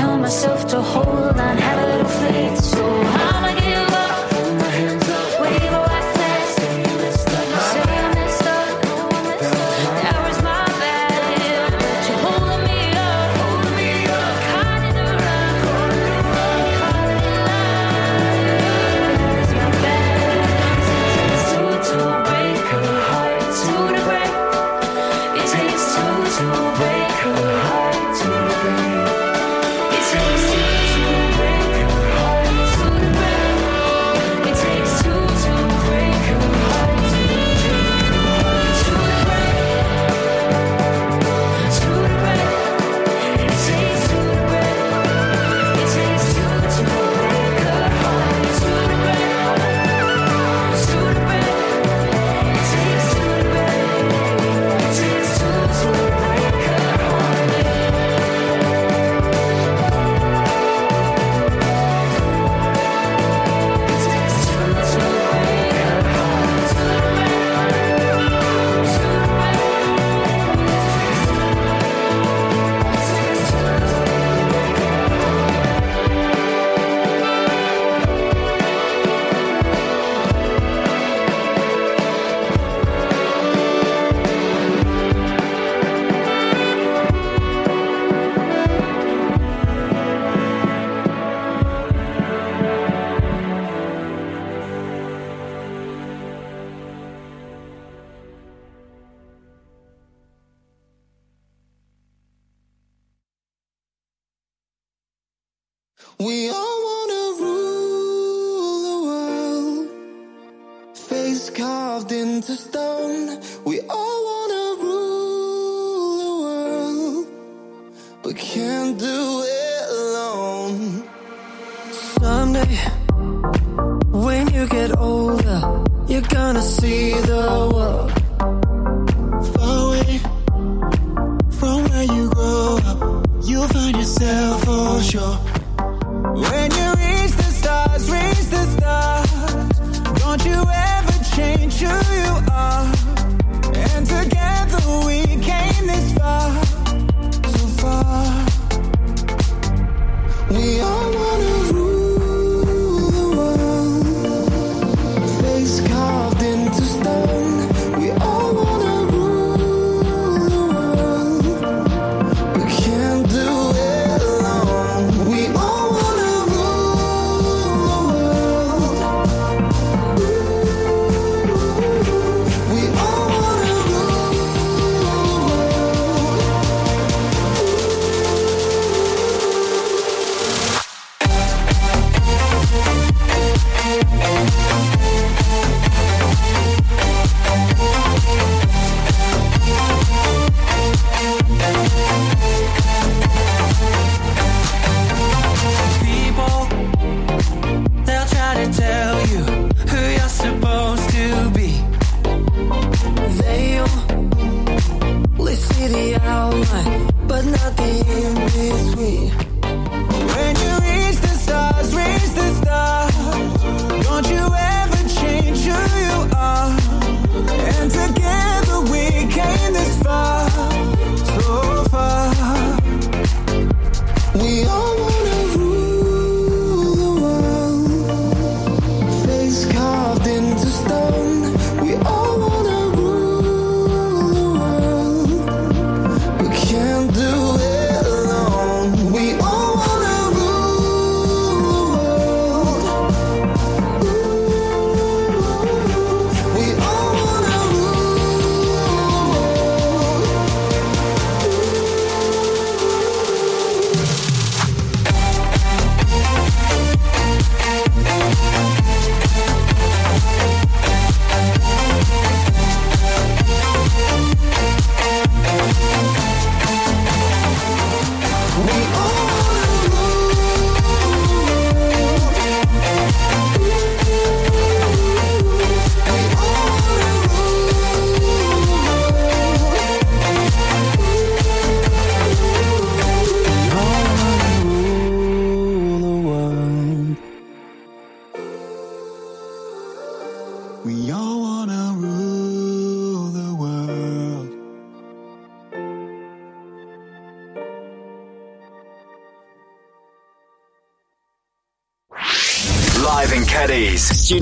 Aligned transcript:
tell 0.00 0.16
myself 0.16 0.66
to 0.66 0.80
hold 0.80 1.38
on, 1.46 1.56
have 1.58 1.78
a 1.84 1.86
little 1.92 2.12
faith. 2.22 2.58
So 2.64 2.82
how 3.02 3.36
am 3.38 3.44
I? 3.44 3.59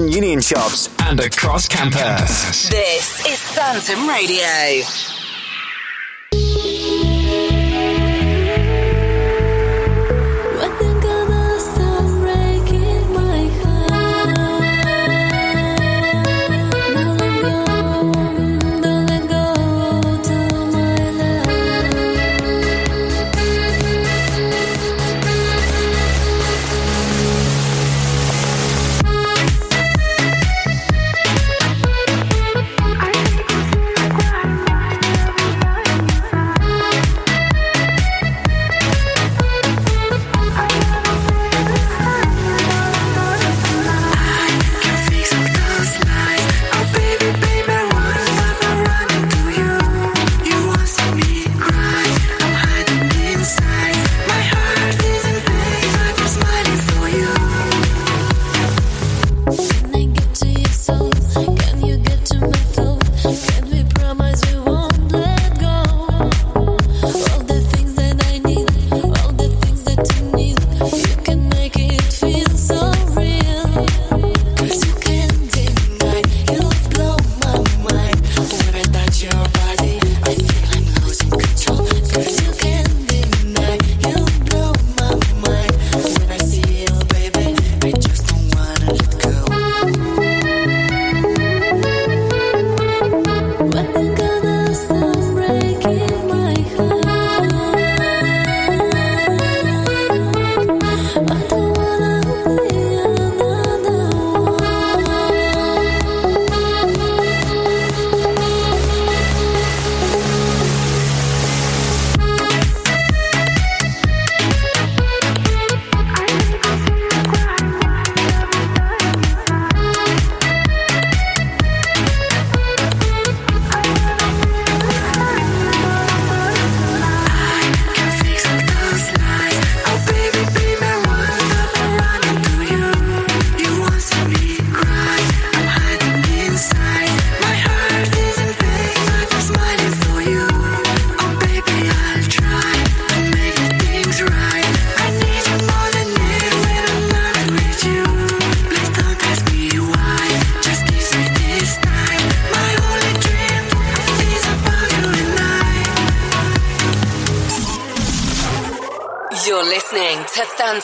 Union 0.06 0.40
shops, 0.40 0.88
and 1.00 1.18
across 1.18 1.66
campus. 1.66 2.68
This 2.68 3.26
is 3.26 3.40
Phantom 3.40 4.08
Radio. 4.08 5.17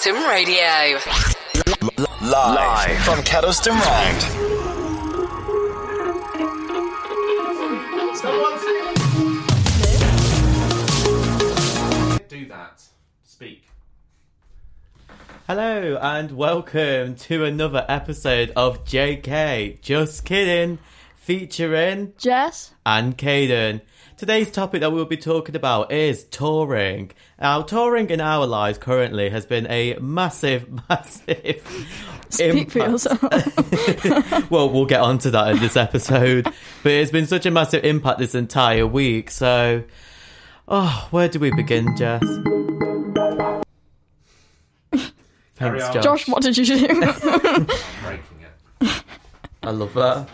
To 0.05 0.13
Phantom 0.13 0.29
Radio. 0.29 1.01
Live, 2.21 2.99
from 3.05 3.21
Kedleston 3.21 3.73
Road. 3.73 4.21
Do 12.29 12.47
that. 12.49 12.83
Speak. 13.23 13.67
Hello 15.47 15.99
and 16.03 16.33
welcome 16.33 17.15
to 17.15 17.45
another 17.47 17.87
episode 17.89 18.53
of 18.55 18.85
JK. 18.85 19.81
Just 19.81 20.27
kidding. 20.27 20.81
Featuring 21.17 22.13
Jess? 22.19 22.75
and 22.85 23.17
Kaden. 23.17 23.81
Today's 24.17 24.49
topic 24.51 24.81
that 24.81 24.93
we'll 24.93 25.07
be 25.07 25.17
talking 25.17 25.57
about 25.57 25.91
is 25.91 26.25
touring. 26.25 27.11
Now, 27.41 27.63
touring 27.63 28.11
in 28.11 28.21
our 28.21 28.47
lives 28.47 28.79
currently 28.79 29.29
has 29.31 29.45
been 29.45 29.67
a 29.69 29.97
massive, 30.01 30.69
massive 30.89 31.63
Speak 32.29 32.71
for 32.71 32.79
impact. 32.79 32.91
yourself. 32.91 34.51
well, 34.51 34.71
we'll 34.71 34.87
get 34.87 35.01
onto 35.01 35.31
that 35.31 35.49
in 35.49 35.59
this 35.59 35.77
episode. 35.77 36.45
but 36.45 36.93
it's 36.93 37.11
been 37.11 37.27
such 37.27 37.45
a 37.45 37.51
massive 37.51 37.85
impact 37.85 38.21
this 38.21 38.37
entire 38.37 38.87
week. 38.87 39.33
So, 39.33 39.83
oh, 40.69 41.09
where 41.11 41.29
do 41.29 41.41
we 41.41 41.51
begin, 41.51 41.97
Jess? 41.97 42.23
Thanks. 45.57 45.89
Josh. 45.89 46.05
Josh, 46.05 46.29
what 46.29 46.43
did 46.43 46.57
you 46.57 46.65
do? 46.65 46.87
Breaking 46.89 48.41
it. 48.81 49.03
I 49.63 49.71
love 49.71 49.95
that. 49.95 50.29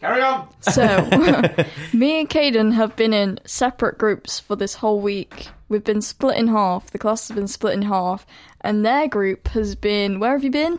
Seconds. 0.00 0.18
Carry 0.20 0.22
on. 0.22 0.48
so, 0.60 1.64
me 1.96 2.20
and 2.20 2.28
Kaden 2.30 2.72
have 2.72 2.96
been 2.96 3.12
in 3.12 3.40
separate 3.44 3.98
groups 3.98 4.38
for 4.40 4.56
this 4.56 4.74
whole 4.74 5.00
week. 5.00 5.48
We've 5.68 5.84
been 5.84 6.02
split 6.02 6.36
in 6.36 6.48
half. 6.48 6.90
The 6.90 6.98
class 6.98 7.28
has 7.28 7.34
been 7.34 7.48
split 7.48 7.74
in 7.74 7.82
half. 7.82 8.26
And 8.60 8.84
their 8.84 9.08
group 9.08 9.48
has 9.48 9.74
been. 9.74 10.20
Where 10.20 10.32
have 10.32 10.44
you 10.44 10.50
been? 10.50 10.78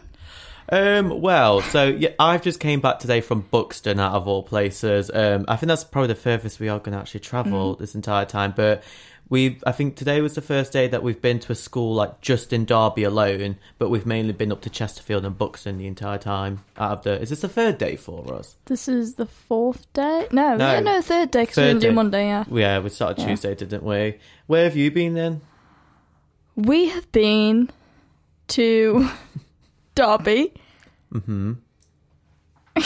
Um, 0.71 1.21
well, 1.21 1.61
so 1.61 1.85
yeah, 1.85 2.09
I've 2.19 2.43
just 2.43 2.59
came 2.59 2.79
back 2.79 2.99
today 2.99 3.21
from 3.21 3.41
Buxton, 3.41 3.99
out 3.99 4.13
of 4.13 4.27
all 4.27 4.43
places. 4.43 5.09
Um, 5.11 5.45
I 5.47 5.55
think 5.55 5.67
that's 5.67 5.83
probably 5.83 6.09
the 6.09 6.15
furthest 6.15 6.59
we 6.59 6.69
are 6.69 6.79
going 6.79 6.93
to 6.93 6.99
actually 6.99 7.21
travel 7.21 7.75
this 7.75 7.95
entire 7.95 8.25
time. 8.25 8.53
But 8.55 8.83
we, 9.29 9.59
I 9.65 9.71
think 9.71 9.95
today 9.95 10.21
was 10.21 10.33
the 10.35 10.41
first 10.41 10.73
day 10.73 10.87
that 10.87 11.03
we've 11.03 11.21
been 11.21 11.39
to 11.41 11.51
a 11.51 11.55
school 11.55 11.93
like 11.93 12.19
just 12.21 12.51
in 12.51 12.65
Derby 12.65 13.03
alone. 13.03 13.57
But 13.77 13.89
we've 13.89 14.05
mainly 14.05 14.33
been 14.33 14.51
up 14.51 14.61
to 14.61 14.69
Chesterfield 14.69 15.23
and 15.25 15.37
Buxton 15.37 15.77
the 15.77 15.85
entire 15.87 16.17
time. 16.17 16.63
Out 16.77 16.91
of 16.91 17.03
the, 17.03 17.21
is 17.21 17.29
this 17.29 17.41
the 17.41 17.47
third 17.49 17.77
day 17.77 17.95
for 17.95 18.33
us? 18.33 18.55
This 18.65 18.87
is 18.87 19.15
the 19.15 19.27
fourth 19.27 19.91
day? 19.93 20.27
No, 20.31 20.55
No. 20.57 20.73
yeah, 20.73 20.79
no, 20.79 21.01
third 21.01 21.29
day 21.31 21.43
because 21.43 21.57
we 21.57 21.63
didn't 21.63 21.81
do. 21.81 21.91
Monday, 21.91 22.25
yeah. 22.27 22.43
Yeah, 22.49 22.79
we 22.79 22.89
started 22.89 23.21
Yeah. 23.21 23.27
Tuesday, 23.27 23.53
didn't 23.55 23.83
we? 23.83 24.17
Where 24.47 24.63
have 24.63 24.75
you 24.75 24.89
been 24.89 25.13
then? 25.13 25.41
We 26.55 26.89
have 26.89 27.11
been 27.11 27.69
to 28.49 29.09
Derby. 29.95 30.53
Mm-hmm. 31.13 31.53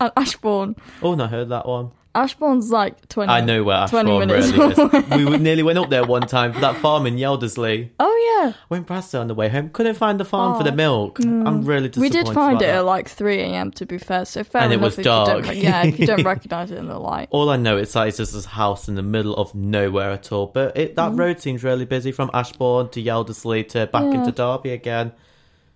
and 0.00 0.12
Ashbourne. 0.16 0.76
Oh, 1.02 1.14
no, 1.14 1.24
I 1.24 1.28
heard 1.28 1.48
that 1.50 1.66
one. 1.66 1.90
Ashbourne's 2.22 2.70
like 2.70 3.08
20 3.08 3.30
I 3.30 3.40
know 3.40 3.62
where 3.64 3.76
Ashbourne 3.76 4.06
minutes 4.06 4.48
really 4.48 4.72
is. 4.72 5.30
we 5.30 5.38
nearly 5.38 5.62
went 5.62 5.78
up 5.78 5.88
there 5.90 6.04
one 6.04 6.22
time 6.22 6.52
for 6.52 6.60
that 6.60 6.76
farm 6.76 7.06
in 7.06 7.16
Yeldersley. 7.16 7.90
Oh, 8.00 8.40
yeah. 8.42 8.52
Went 8.68 8.86
past 8.86 9.14
it 9.14 9.18
on 9.18 9.28
the 9.28 9.34
way 9.34 9.48
home. 9.48 9.70
Couldn't 9.70 9.94
find 9.96 10.18
the 10.20 10.24
farm 10.24 10.54
for 10.54 10.60
Oh, 10.60 10.64
the 10.64 10.72
milk. 10.76 11.18
I'm 11.20 11.62
really 11.62 11.88
disappointed. 11.88 12.00
We 12.18 12.24
did 12.24 12.34
find 12.34 12.60
it 12.62 12.66
that. 12.66 12.76
at 12.76 12.84
like 12.84 13.08
3 13.08 13.40
a.m. 13.40 13.70
to 13.72 13.86
be 13.86 13.98
fair, 13.98 14.24
so 14.24 14.44
fair 14.44 14.62
And 14.62 14.72
it 14.72 14.80
was 14.80 14.94
if 14.94 14.98
you 14.98 15.04
don't 15.04 15.26
dark. 15.26 15.46
re- 15.46 15.60
yeah, 15.60 15.84
if 15.84 15.98
you 15.98 16.06
don't 16.06 16.24
recognise 16.34 16.70
it 16.70 16.78
in 16.78 16.86
the 16.88 16.98
light. 16.98 17.28
All 17.30 17.50
I 17.50 17.56
know 17.56 17.76
is 17.76 17.92
that 17.92 18.08
it's 18.08 18.16
just 18.18 18.32
this 18.32 18.44
house 18.44 18.88
in 18.88 18.94
the 18.94 19.02
middle 19.02 19.34
of 19.36 19.54
nowhere 19.54 20.10
at 20.10 20.30
all. 20.32 20.46
But 20.46 20.76
it, 20.76 20.96
that 20.96 21.12
road 21.14 21.40
seems 21.40 21.62
really 21.64 21.84
busy 21.84 22.12
from 22.12 22.30
Ashbourne 22.34 22.88
to 22.90 23.02
Yeldersley 23.02 23.68
to 23.70 23.86
back 23.86 24.02
Mm. 24.02 24.12
Yeah. 24.14 24.18
into 24.20 24.32
Derby 24.32 24.70
again. 24.70 25.12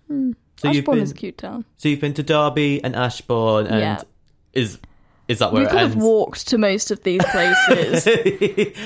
So 0.09 0.69
you've 0.69 0.77
Ashbourne 0.79 0.95
been 0.95 1.03
is 1.03 1.11
a 1.11 1.15
cute 1.15 1.37
town. 1.37 1.65
so 1.77 1.89
you've 1.89 1.99
been 1.99 2.13
to 2.13 2.23
Derby 2.23 2.83
and 2.83 2.95
Ashbourne 2.95 3.67
and 3.67 3.79
Yeah. 3.79 4.01
is 4.53 4.79
is 5.33 5.39
that 5.39 5.51
where 5.51 5.61
We 5.63 5.67
it 5.67 5.71
could 5.71 5.79
have 5.79 5.95
walked 5.95 6.47
to 6.47 6.57
most 6.57 6.89
of 6.91 7.03
these 7.03 7.21
places. 7.25 8.05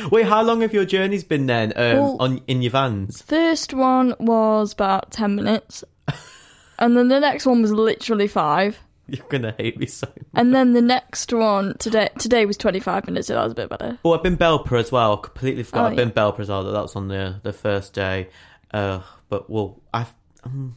Wait, 0.11 0.25
how 0.25 0.41
long 0.41 0.61
have 0.61 0.73
your 0.73 0.85
journeys 0.85 1.23
been 1.23 1.45
then? 1.45 1.73
Um, 1.75 1.97
Well- 1.97 2.17
on 2.19 2.41
in 2.47 2.61
your 2.61 2.71
vans? 2.71 3.21
First 3.21 3.73
one 3.73 4.15
was 4.19 4.73
about 4.73 5.11
10 5.11 5.35
minutes. 5.35 5.83
and 6.79 6.97
then 6.97 7.07
the 7.09 7.19
next 7.19 7.45
one 7.45 7.61
was 7.61 7.71
literally 7.71 8.27
five. 8.27 8.79
You're 9.09 9.25
gonna 9.29 9.55
hate 9.57 9.79
me 9.79 9.85
so. 9.85 10.05
much. 10.07 10.25
And 10.33 10.53
then 10.53 10.73
the 10.73 10.81
next 10.81 11.31
one 11.31 11.77
today 11.77 12.09
today 12.19 12.45
was 12.45 12.57
25 12.57 13.05
minutes, 13.07 13.27
so 13.27 13.35
that 13.35 13.43
was 13.43 13.53
a 13.53 13.55
bit 13.55 13.69
better. 13.69 13.97
Oh, 14.03 14.11
I've 14.13 14.21
been 14.23 14.35
Belper 14.35 14.77
as 14.77 14.91
well. 14.91 15.15
Completely 15.15 15.63
forgot. 15.63 15.81
Oh, 15.81 15.87
I've 15.87 15.95
been 15.95 16.09
yeah. 16.09 16.13
Belper 16.13 16.41
as 16.41 16.49
well. 16.49 16.63
That 16.65 16.81
was 16.81 16.95
on 16.97 17.07
the 17.07 17.39
the 17.41 17.53
first 17.53 17.93
day. 17.93 18.27
Uh, 18.73 18.99
but 19.29 19.49
well, 19.49 19.81
I've. 19.93 20.13
Um, 20.43 20.75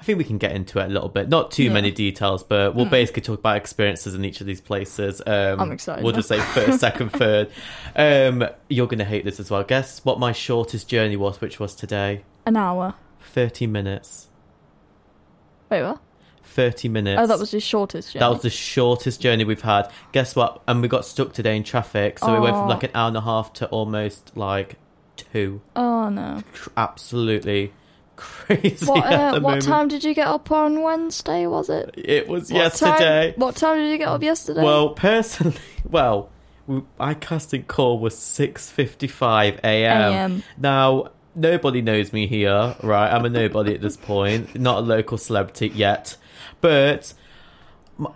I 0.00 0.04
think 0.04 0.18
we 0.18 0.24
can 0.24 0.38
get 0.38 0.52
into 0.52 0.78
it 0.80 0.86
a 0.86 0.88
little 0.88 1.08
bit. 1.08 1.28
Not 1.28 1.50
too 1.50 1.64
Yeah. 1.64 1.72
Many 1.72 1.90
details, 1.90 2.42
but 2.42 2.74
we'll 2.74 2.86
basically 2.86 3.22
talk 3.22 3.38
about 3.40 3.56
experiences 3.56 4.14
in 4.14 4.24
each 4.24 4.40
of 4.40 4.46
these 4.46 4.60
places. 4.60 5.20
Um, 5.26 5.60
I'm 5.60 5.72
excited 5.72 6.04
We'll 6.04 6.12
just 6.14 6.28
say 6.28 6.38
first, 6.40 6.80
second, 6.80 7.10
third. 7.10 7.50
Um, 7.96 8.44
you're 8.68 8.86
going 8.86 8.98
to 8.98 9.04
hate 9.04 9.24
this 9.24 9.38
as 9.40 9.50
well. 9.50 9.62
Guess 9.64 10.04
what 10.04 10.18
my 10.18 10.32
shortest 10.32 10.88
journey 10.88 11.16
was, 11.16 11.40
which 11.40 11.58
was 11.60 11.74
today? 11.74 12.24
An 12.46 12.56
hour. 12.56 12.94
30 13.20 13.66
minutes. 13.66 14.28
Wait, 15.70 15.82
what? 15.82 16.00
30 16.44 16.88
minutes. 16.88 17.20
Oh, 17.22 17.26
that 17.26 17.38
was 17.38 17.50
the 17.50 17.60
shortest. 17.60 18.12
Journey. 18.12 18.20
That 18.20 18.30
was 18.30 18.42
the 18.42 18.50
shortest 18.50 19.20
journey 19.20 19.44
we've 19.44 19.60
had. 19.60 19.90
Guess 20.12 20.34
what? 20.34 20.62
And 20.66 20.80
we 20.82 20.88
got 20.88 21.04
stuck 21.04 21.32
today 21.32 21.56
in 21.56 21.62
traffic, 21.62 22.18
so 22.18 22.32
we 22.32 22.40
went 22.40 22.54
from 22.56 22.64
Oh. 22.64 22.68
like 22.68 22.82
an 22.84 22.90
hour 22.94 23.08
and 23.08 23.16
a 23.16 23.20
half 23.20 23.52
to 23.54 23.66
almost 23.68 24.36
like 24.36 24.76
two. 25.16 25.60
Oh 25.76 26.08
no. 26.08 26.42
Absolutely 26.76 27.72
crazy. 28.18 28.84
What 28.84 29.06
at 29.06 29.34
uh, 29.36 29.40
what 29.40 29.62
time 29.62 29.88
did 29.88 30.04
you 30.04 30.12
get 30.14 30.26
up 30.26 30.50
on 30.50 30.82
Wednesday? 30.82 31.46
Was 31.46 31.70
it? 31.70 31.94
It 31.96 32.28
was 32.28 32.50
What 32.52 32.58
yesterday. 32.58 33.32
Time, 33.32 33.40
what 33.40 33.56
time 33.56 33.76
did 33.78 33.90
you 33.90 33.98
get 33.98 34.08
up 34.08 34.22
yesterday? 34.22 34.62
Well, 34.62 34.90
personally, 34.90 35.56
well, 35.88 36.28
we, 36.66 36.82
I 37.00 37.14
casting 37.14 37.62
call 37.64 37.98
was 37.98 38.18
six 38.18 38.70
fifty-five 38.70 39.60
a.m. 39.64 40.42
Now 40.58 41.10
nobody 41.34 41.80
knows 41.82 42.12
me 42.12 42.26
here, 42.26 42.74
right? 42.82 43.10
I'm 43.10 43.24
a 43.24 43.28
nobody 43.30 43.74
at 43.74 43.80
this 43.80 43.96
point, 43.96 44.54
not 44.58 44.78
a 44.78 44.80
local 44.82 45.16
celebrity 45.18 45.68
yet, 45.68 46.16
but. 46.60 47.14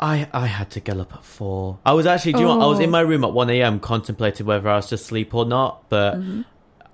I, 0.01 0.29
I 0.33 0.47
had 0.47 0.71
to 0.71 0.81
get 0.81 0.97
up 0.99 1.13
at 1.13 1.25
four. 1.25 1.81
I 1.85 1.93
was 1.95 2.07
actually, 2.07 2.35
do 2.35 2.39
you 2.39 2.45
know? 2.45 2.61
I 2.61 2.67
was 2.67 2.79
in 2.79 2.91
Oh. 2.91 2.93
my 2.93 3.01
room 3.01 3.25
at 3.25 3.33
1 3.33 3.51
a.m. 3.51 3.81
contemplating 3.81 4.47
whether 4.47 4.69
I 4.69 4.77
was 4.77 4.89
just 4.89 5.07
sleep 5.07 5.35
or 5.35 5.45
not, 5.45 5.89
but 5.89 6.21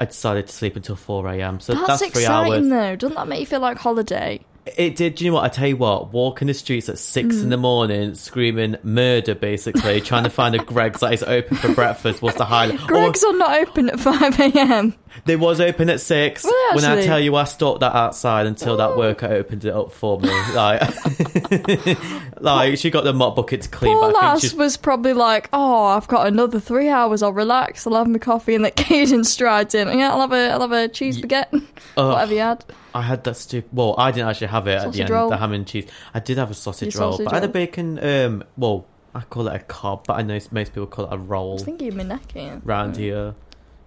I 0.01 0.05
decided 0.07 0.47
to 0.47 0.53
sleep 0.53 0.77
until 0.77 0.97
4 0.97 1.27
a.m. 1.29 1.61
So 1.61 1.75
that's, 1.75 1.87
that's, 1.87 2.01
three 2.13 2.23
exciting 2.23 2.53
hours. 2.53 2.69
though. 2.69 2.97
Doesn't 2.97 3.17
that 3.17 3.29
make 3.29 3.41
you 3.41 3.47
feel 3.47 3.61
like 3.61 3.79
holiday? 3.79 4.41
It 4.77 4.97
did. 4.97 5.15
Do 5.15 5.25
you 5.25 5.31
know 5.31 5.37
what? 5.37 5.45
I 5.45 5.49
tell 5.49 5.67
you 5.67 5.77
what. 5.79 6.13
Walking 6.13 6.47
the 6.49 6.55
streets 6.55 6.89
at 6.91 6.99
six 6.99 7.37
Mm. 7.37 7.43
in 7.45 7.49
the 7.49 7.57
morning, 7.57 8.15
screaming 8.15 8.77
murder, 8.83 9.35
basically 9.35 10.01
trying 10.03 10.25
to 10.25 10.31
find 10.31 10.55
a 10.55 10.59
Greggs 10.59 11.01
that 11.01 11.15
is 11.15 11.23
open 11.23 11.57
for 11.57 11.73
breakfast 11.75 12.21
was 12.21 12.35
the 12.35 12.45
highlight. 12.45 12.79
Greggs 12.87 13.25
are 13.25 13.33
not 13.37 13.59
open 13.61 13.89
at 13.89 13.99
5 13.99 14.39
a.m. 14.41 14.95
they 15.25 15.37
was 15.37 15.61
open 15.61 15.91
at 15.91 16.01
six. 16.01 16.43
They 16.43 16.51
when 16.75 16.85
I 16.85 17.05
tell 17.05 17.19
you, 17.21 17.35
I 17.37 17.45
stalked 17.45 17.81
that 17.81 17.95
outside 17.95 18.47
until 18.47 18.77
that 18.79 18.91
Oh. 18.91 18.99
worker 18.99 19.27
opened 19.27 19.65
it 19.65 19.73
up 19.75 19.93
for 19.93 20.19
me. 20.21 20.29
Like, 20.55 20.81
like 22.41 22.79
she 22.79 22.91
got 22.91 23.05
the 23.05 23.13
mop 23.13 23.37
bucket 23.37 23.63
to 23.63 23.69
clean. 23.69 23.97
Poor 23.97 24.11
lass 24.13 24.53
was 24.55 24.77
probably 24.77 25.13
like, 25.13 25.49
"Oh, 25.53 25.85
I've 25.87 26.09
got 26.09 26.27
another 26.27 26.61
three 26.61 26.89
hours. 26.89 27.23
I'll 27.23 27.33
relax. 27.33 27.87
I'll 27.87 27.95
have 27.95 28.09
my 28.09 28.19
coffee." 28.19 28.55
And 28.59 28.65
that 28.65 28.75
Kaden 28.77 29.25
strides 29.25 29.75
in. 29.75 29.87
Yeah, 29.99 30.11
I'll 30.13 30.21
have 30.21 30.33
a, 30.33 30.51
I'll 30.51 30.61
have 30.63 30.73
a 30.73 30.89
cheese 30.89 31.21
baguette, 31.21 31.53
Ugh. 31.97 32.13
whatever 32.13 32.33
you 32.35 32.41
had. 32.41 32.65
I 32.95 33.03
had 33.03 33.23
that 33.25 33.37
stupid. 33.37 33.71
Well, 33.73 33.95
I 33.97 34.11
didn't 34.11 34.29
actually 34.29 34.49
have 34.49 34.67
it 34.67 34.73
at 34.73 34.79
the 34.79 34.85
Sausage 34.87 35.01
end. 35.03 35.11
roll? 35.11 35.31
The 35.31 35.37
ham 35.37 35.53
and 35.53 35.67
cheese. 35.67 35.87
I 36.15 36.19
did 36.21 36.39
have 36.39 36.51
a 36.51 36.55
sausage 36.55 36.95
Your 36.95 37.03
roll, 37.03 37.13
sausage 37.13 37.25
but 37.27 37.33
I 37.35 37.37
had 37.37 37.45
a 37.45 37.53
bacon. 37.53 38.05
Um, 38.05 38.45
well, 38.57 38.87
I 39.15 39.21
call 39.21 39.47
it 39.47 39.55
a 39.55 39.59
cob, 39.61 40.07
but 40.09 40.15
I 40.15 40.23
know 40.23 40.39
most 40.51 40.73
people 40.73 40.87
call 40.87 41.05
it 41.05 41.13
a 41.15 41.19
roll. 41.19 41.61
I 41.61 41.65
think 41.65 41.83
you 41.83 41.93
my 41.93 42.03
neck 42.03 42.33
here. 42.33 42.61
round 42.65 42.97
here. 42.97 43.35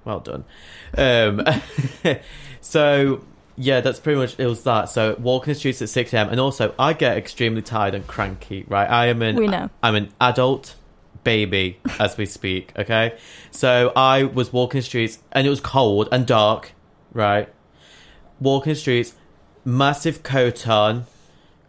Well 0.05 0.20
done. 0.20 0.46
Um, 0.98 1.46
so 2.62 3.24
yeah, 3.55 3.81
that's 3.81 4.00
pretty 4.00 4.20
much 4.20 4.39
it 4.39 4.46
was 4.46 4.63
that. 4.63 4.86
So 4.89 5.15
walking 5.20 5.53
the 5.53 5.60
streets 5.60 5.81
at 5.81 5.89
six 5.89 6.13
am, 6.13 6.29
and 6.29 6.39
also 6.39 6.74
I 6.79 6.93
get 6.93 7.17
extremely 7.17 7.62
tired 7.62 7.93
and 7.93 8.05
cranky. 8.08 8.65
Right, 8.67 8.89
I 8.89 9.08
am 9.08 9.22
an 9.22 9.36
We 9.36 9.48
know. 9.48 9.70
I'm 9.84 9.96
an 9.96 10.12
adult 10.20 10.75
baby 11.24 11.79
as 12.00 12.17
we 12.17 12.25
speak. 12.25 12.74
Okay, 12.77 13.17
so 13.51 13.91
I 13.96 14.24
was 14.24 14.51
walking 14.51 14.79
the 14.79 14.86
streets, 14.86 15.20
and 15.31 15.46
it 15.46 15.50
was 15.50 15.62
cold 15.62 16.10
and 16.12 16.25
dark. 16.25 16.72
Right, 17.13 17.50
walking 18.39 18.74
the 18.74 18.79
streets, 18.79 19.13
massive 19.63 20.24
coat 20.24 20.67
on. 20.67 21.05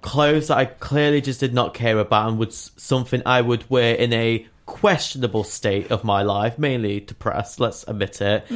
Clothes 0.00 0.48
that 0.48 0.58
I 0.58 0.64
clearly 0.64 1.20
just 1.20 1.38
did 1.38 1.54
not 1.54 1.74
care 1.74 1.96
about 1.96 2.28
and 2.28 2.36
was 2.36 2.72
something 2.76 3.22
I 3.24 3.40
would 3.40 3.70
wear 3.70 3.94
in 3.94 4.12
a 4.12 4.48
questionable 4.72 5.44
state 5.44 5.90
of 5.90 6.02
my 6.02 6.22
life, 6.22 6.58
mainly 6.58 6.98
depressed, 7.00 7.60
let's 7.60 7.84
admit 7.86 8.22
it. 8.22 8.46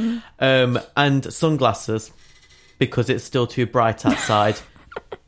Um, 0.40 0.80
and 0.96 1.30
sunglasses 1.32 2.10
because 2.78 3.10
it's 3.10 3.22
still 3.22 3.46
too 3.46 3.66
bright 3.66 4.06
outside 4.06 4.58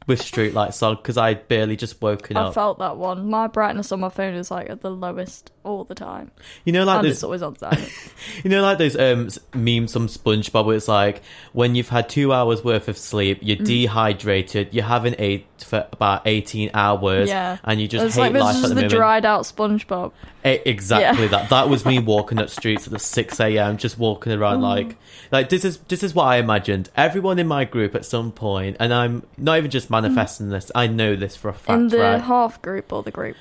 with 0.08 0.20
street 0.20 0.54
lights 0.54 0.82
on 0.82 0.96
because 0.96 1.16
I 1.16 1.34
barely 1.34 1.76
just 1.76 2.02
woken 2.02 2.36
I 2.36 2.40
up. 2.42 2.48
I 2.48 2.52
felt 2.54 2.78
that 2.80 2.96
one. 2.96 3.30
My 3.30 3.46
brightness 3.46 3.92
on 3.92 4.00
my 4.00 4.08
phone 4.08 4.34
is 4.34 4.50
like 4.50 4.68
at 4.68 4.80
the 4.80 4.90
lowest 4.90 5.52
all 5.62 5.84
the 5.84 5.94
time, 5.94 6.30
you 6.64 6.72
know, 6.72 6.84
like 6.84 6.96
and 7.00 7.04
those, 7.06 7.12
it's 7.16 7.22
always 7.22 7.42
on 7.42 7.56
silent. 7.58 7.92
you 8.42 8.48
know, 8.50 8.62
like 8.62 8.78
those 8.78 8.96
um 8.96 9.28
memes 9.54 9.92
from 9.92 10.08
SpongeBob 10.08 10.64
where 10.64 10.76
it's 10.76 10.88
like 10.88 11.22
when 11.52 11.74
you've 11.74 11.90
had 11.90 12.08
two 12.08 12.32
hours 12.32 12.64
worth 12.64 12.88
of 12.88 12.96
sleep, 12.98 13.38
you're 13.42 13.56
dehydrated, 13.58 14.74
you 14.74 14.82
haven't 14.82 15.16
ate 15.18 15.46
for 15.58 15.86
about 15.92 16.22
eighteen 16.26 16.70
hours, 16.74 17.28
yeah, 17.28 17.58
and 17.64 17.80
you 17.80 17.88
just 17.88 18.06
it's 18.06 18.14
hate 18.14 18.20
like 18.22 18.32
this 18.32 18.42
life 18.42 18.56
is 18.64 18.70
at 18.70 18.74
the, 18.76 18.82
the 18.82 18.88
dried 18.88 19.24
out 19.26 19.42
SpongeBob. 19.42 20.12
E- 20.46 20.60
exactly 20.64 21.24
Yeah. 21.24 21.30
that. 21.32 21.50
That 21.50 21.68
was 21.68 21.84
me 21.84 21.98
walking 22.14 22.38
up 22.38 22.48
streets 22.48 22.86
at 22.86 22.92
the 22.92 22.98
six 22.98 23.40
a.m. 23.40 23.76
just 23.76 23.98
walking 23.98 24.32
around 24.32 24.58
Oh. 24.58 24.68
like 24.68 24.96
like 25.32 25.48
this 25.50 25.64
is 25.64 25.78
this 25.88 26.02
is 26.02 26.14
what 26.14 26.24
I 26.24 26.36
imagined. 26.36 26.88
Everyone 26.96 27.38
in 27.38 27.46
my 27.46 27.64
group 27.64 27.94
at 27.94 28.04
some 28.06 28.32
point, 28.32 28.76
and 28.80 28.94
I'm 28.94 29.24
not 29.36 29.58
even 29.58 29.70
just 29.70 29.90
manifesting 30.02 30.48
this. 30.50 30.70
I 30.74 30.86
know 30.86 31.16
this 31.16 31.36
for 31.36 31.48
a 31.48 31.54
fact. 31.54 31.70
In 31.80 31.88
the 31.88 31.98
right? 31.98 32.20
half 32.20 32.60
group 32.62 32.92
or 32.92 33.02
the 33.02 33.10
group. 33.10 33.36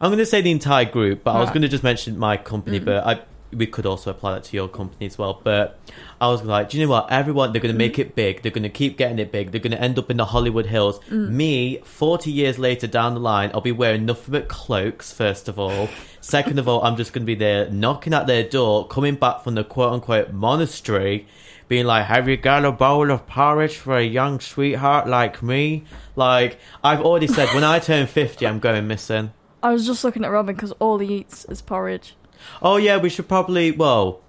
I'm 0.00 0.10
going 0.10 0.18
to 0.18 0.26
say 0.26 0.40
the 0.42 0.50
entire 0.50 0.84
group, 0.84 1.24
but 1.24 1.32
I 1.36 1.40
was 1.40 1.50
going 1.50 1.62
to 1.62 1.68
just 1.68 1.84
mention 1.84 2.18
my 2.18 2.36
company, 2.36 2.80
Mm. 2.80 2.84
but 2.84 3.06
I 3.06 3.20
we 3.52 3.66
could 3.68 3.86
also 3.86 4.10
apply 4.10 4.32
that 4.32 4.42
to 4.42 4.56
your 4.56 4.66
company 4.66 5.06
as 5.06 5.16
well. 5.16 5.40
But 5.44 5.78
I 6.20 6.26
was 6.26 6.42
like, 6.42 6.70
do 6.70 6.76
you 6.76 6.84
know 6.84 6.90
what? 6.90 7.12
Everyone 7.12 7.52
they're 7.52 7.62
going 7.62 7.72
to 7.72 7.76
Mm. 7.76 7.86
make 7.86 7.98
it 8.00 8.16
big. 8.16 8.42
They're 8.42 8.50
going 8.50 8.64
to 8.64 8.68
keep 8.68 8.98
getting 8.98 9.20
it 9.20 9.30
big. 9.30 9.52
They're 9.52 9.60
going 9.60 9.70
to 9.70 9.80
end 9.80 9.96
up 9.96 10.10
in 10.10 10.16
the 10.16 10.24
Hollywood 10.24 10.66
Hills. 10.66 10.98
Mm. 11.08 11.30
Me, 11.30 11.78
40 11.84 12.32
years 12.32 12.58
later 12.58 12.88
down 12.88 13.14
the 13.14 13.20
line, 13.20 13.52
I'll 13.54 13.60
be 13.60 13.70
wearing 13.70 14.06
nothing 14.06 14.32
but 14.32 14.48
cloaks. 14.48 15.12
First 15.12 15.48
of 15.48 15.56
all, 15.56 15.88
second 16.20 16.58
of 16.58 16.66
all, 16.66 16.82
I'm 16.82 16.96
just 16.96 17.12
going 17.12 17.22
to 17.22 17.26
be 17.26 17.36
there 17.36 17.70
knocking 17.70 18.12
at 18.12 18.26
their 18.26 18.42
door, 18.42 18.88
coming 18.88 19.14
back 19.14 19.44
from 19.44 19.54
the 19.54 19.62
quote 19.62 19.92
unquote 19.92 20.32
monastery. 20.32 21.28
Being 21.74 21.86
like, 21.86 22.04
have 22.06 22.28
you 22.28 22.36
got 22.36 22.64
a 22.64 22.70
bowl 22.70 23.10
of 23.10 23.26
porridge 23.26 23.74
for 23.76 23.96
a 23.98 24.04
young 24.04 24.38
sweetheart 24.38 25.08
like 25.08 25.42
me? 25.42 25.82
Like, 26.14 26.56
I've 26.84 27.00
already 27.00 27.26
said, 27.26 27.48
when 27.52 27.64
I 27.64 27.80
turn 27.80 28.06
50, 28.06 28.46
I'm 28.46 28.60
going 28.60 28.86
missing. 28.86 29.32
I 29.60 29.72
was 29.72 29.84
just 29.84 30.04
looking 30.04 30.24
at 30.24 30.28
Robin 30.30 30.54
because 30.54 30.70
all 30.78 31.00
he 31.00 31.16
eats 31.16 31.44
is 31.46 31.60
porridge. 31.62 32.14
Oh 32.62 32.76
yeah, 32.76 32.98
we 32.98 33.08
should 33.10 33.26
probably. 33.26 33.72
Well, 33.72 34.20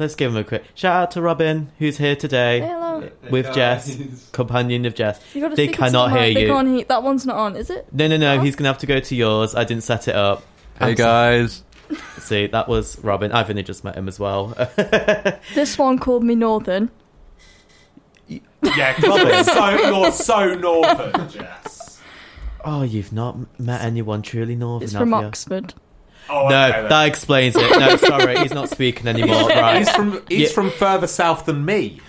let's 0.00 0.16
give 0.16 0.32
him 0.32 0.36
a 0.38 0.42
quick 0.42 0.64
shout 0.74 1.00
out 1.00 1.10
to 1.12 1.22
Robin, 1.22 1.70
who's 1.78 1.98
here 1.98 2.16
today 2.16 2.58
Hey, 2.58 2.66
hello. 2.66 3.08
with 3.30 3.46
Guys. 3.54 3.96
Jess, 3.96 4.30
companion 4.32 4.84
of 4.84 4.96
Jess. 4.96 5.20
They 5.32 5.68
cannot 5.68 6.08
the 6.08 6.14
mic. 6.16 6.24
hear 6.24 6.34
They 6.34 6.40
you. 6.48 6.52
can't 6.52 6.66
hear. 6.68 6.84
That 6.86 7.04
one's 7.04 7.24
not 7.24 7.36
on, 7.36 7.54
is 7.54 7.70
it? 7.70 7.86
No, 7.92 8.08
no, 8.08 8.16
no. 8.16 8.38
Huh? 8.38 8.42
He's 8.42 8.56
gonna 8.56 8.68
have 8.70 8.78
to 8.78 8.86
go 8.86 8.98
to 8.98 9.14
yours. 9.14 9.54
I 9.54 9.62
didn't 9.62 9.84
set 9.84 10.08
it 10.08 10.16
up. 10.16 10.42
Hey 10.80 10.86
I'm 10.86 10.96
so- 10.96 11.04
guys. 11.04 11.62
See, 12.18 12.46
that 12.48 12.68
was 12.68 12.98
Robin. 13.00 13.32
I've 13.32 13.50
only 13.50 13.62
just 13.62 13.84
met 13.84 13.96
him 13.96 14.08
as 14.08 14.18
well. 14.18 14.54
This 15.54 15.76
one 15.78 15.98
called 15.98 16.24
me 16.24 16.34
Northern. 16.34 16.90
Yeah, 18.28 18.40
'cause 18.94 19.04
you're 19.04 19.44
so 19.44 19.70
you're 19.70 20.12
so 20.12 20.54
northern, 20.54 21.28
Jess. 21.28 22.00
oh, 22.64 22.82
you've 22.82 23.12
not 23.12 23.36
met 23.60 23.82
anyone 23.82 24.22
truly 24.22 24.56
northern. 24.56 24.84
It's 24.84 24.92
have 24.94 25.00
from 25.00 25.10
you? 25.10 25.16
Oxford. 25.16 25.74
Oh, 26.30 26.48
No, 26.48 26.68
okay, 26.68 26.88
that 26.88 27.06
explains 27.06 27.54
it. 27.56 27.78
No, 27.78 27.96
sorry, 27.98 28.38
he's 28.38 28.54
not 28.54 28.70
speaking 28.70 29.06
anymore. 29.06 29.48
Right. 29.50 29.78
He's 29.80 29.90
from 29.90 30.22
he's 30.30 30.48
Yeah. 30.48 30.54
from 30.54 30.70
further 30.70 31.06
south 31.06 31.44
than 31.44 31.64
me. 31.66 32.00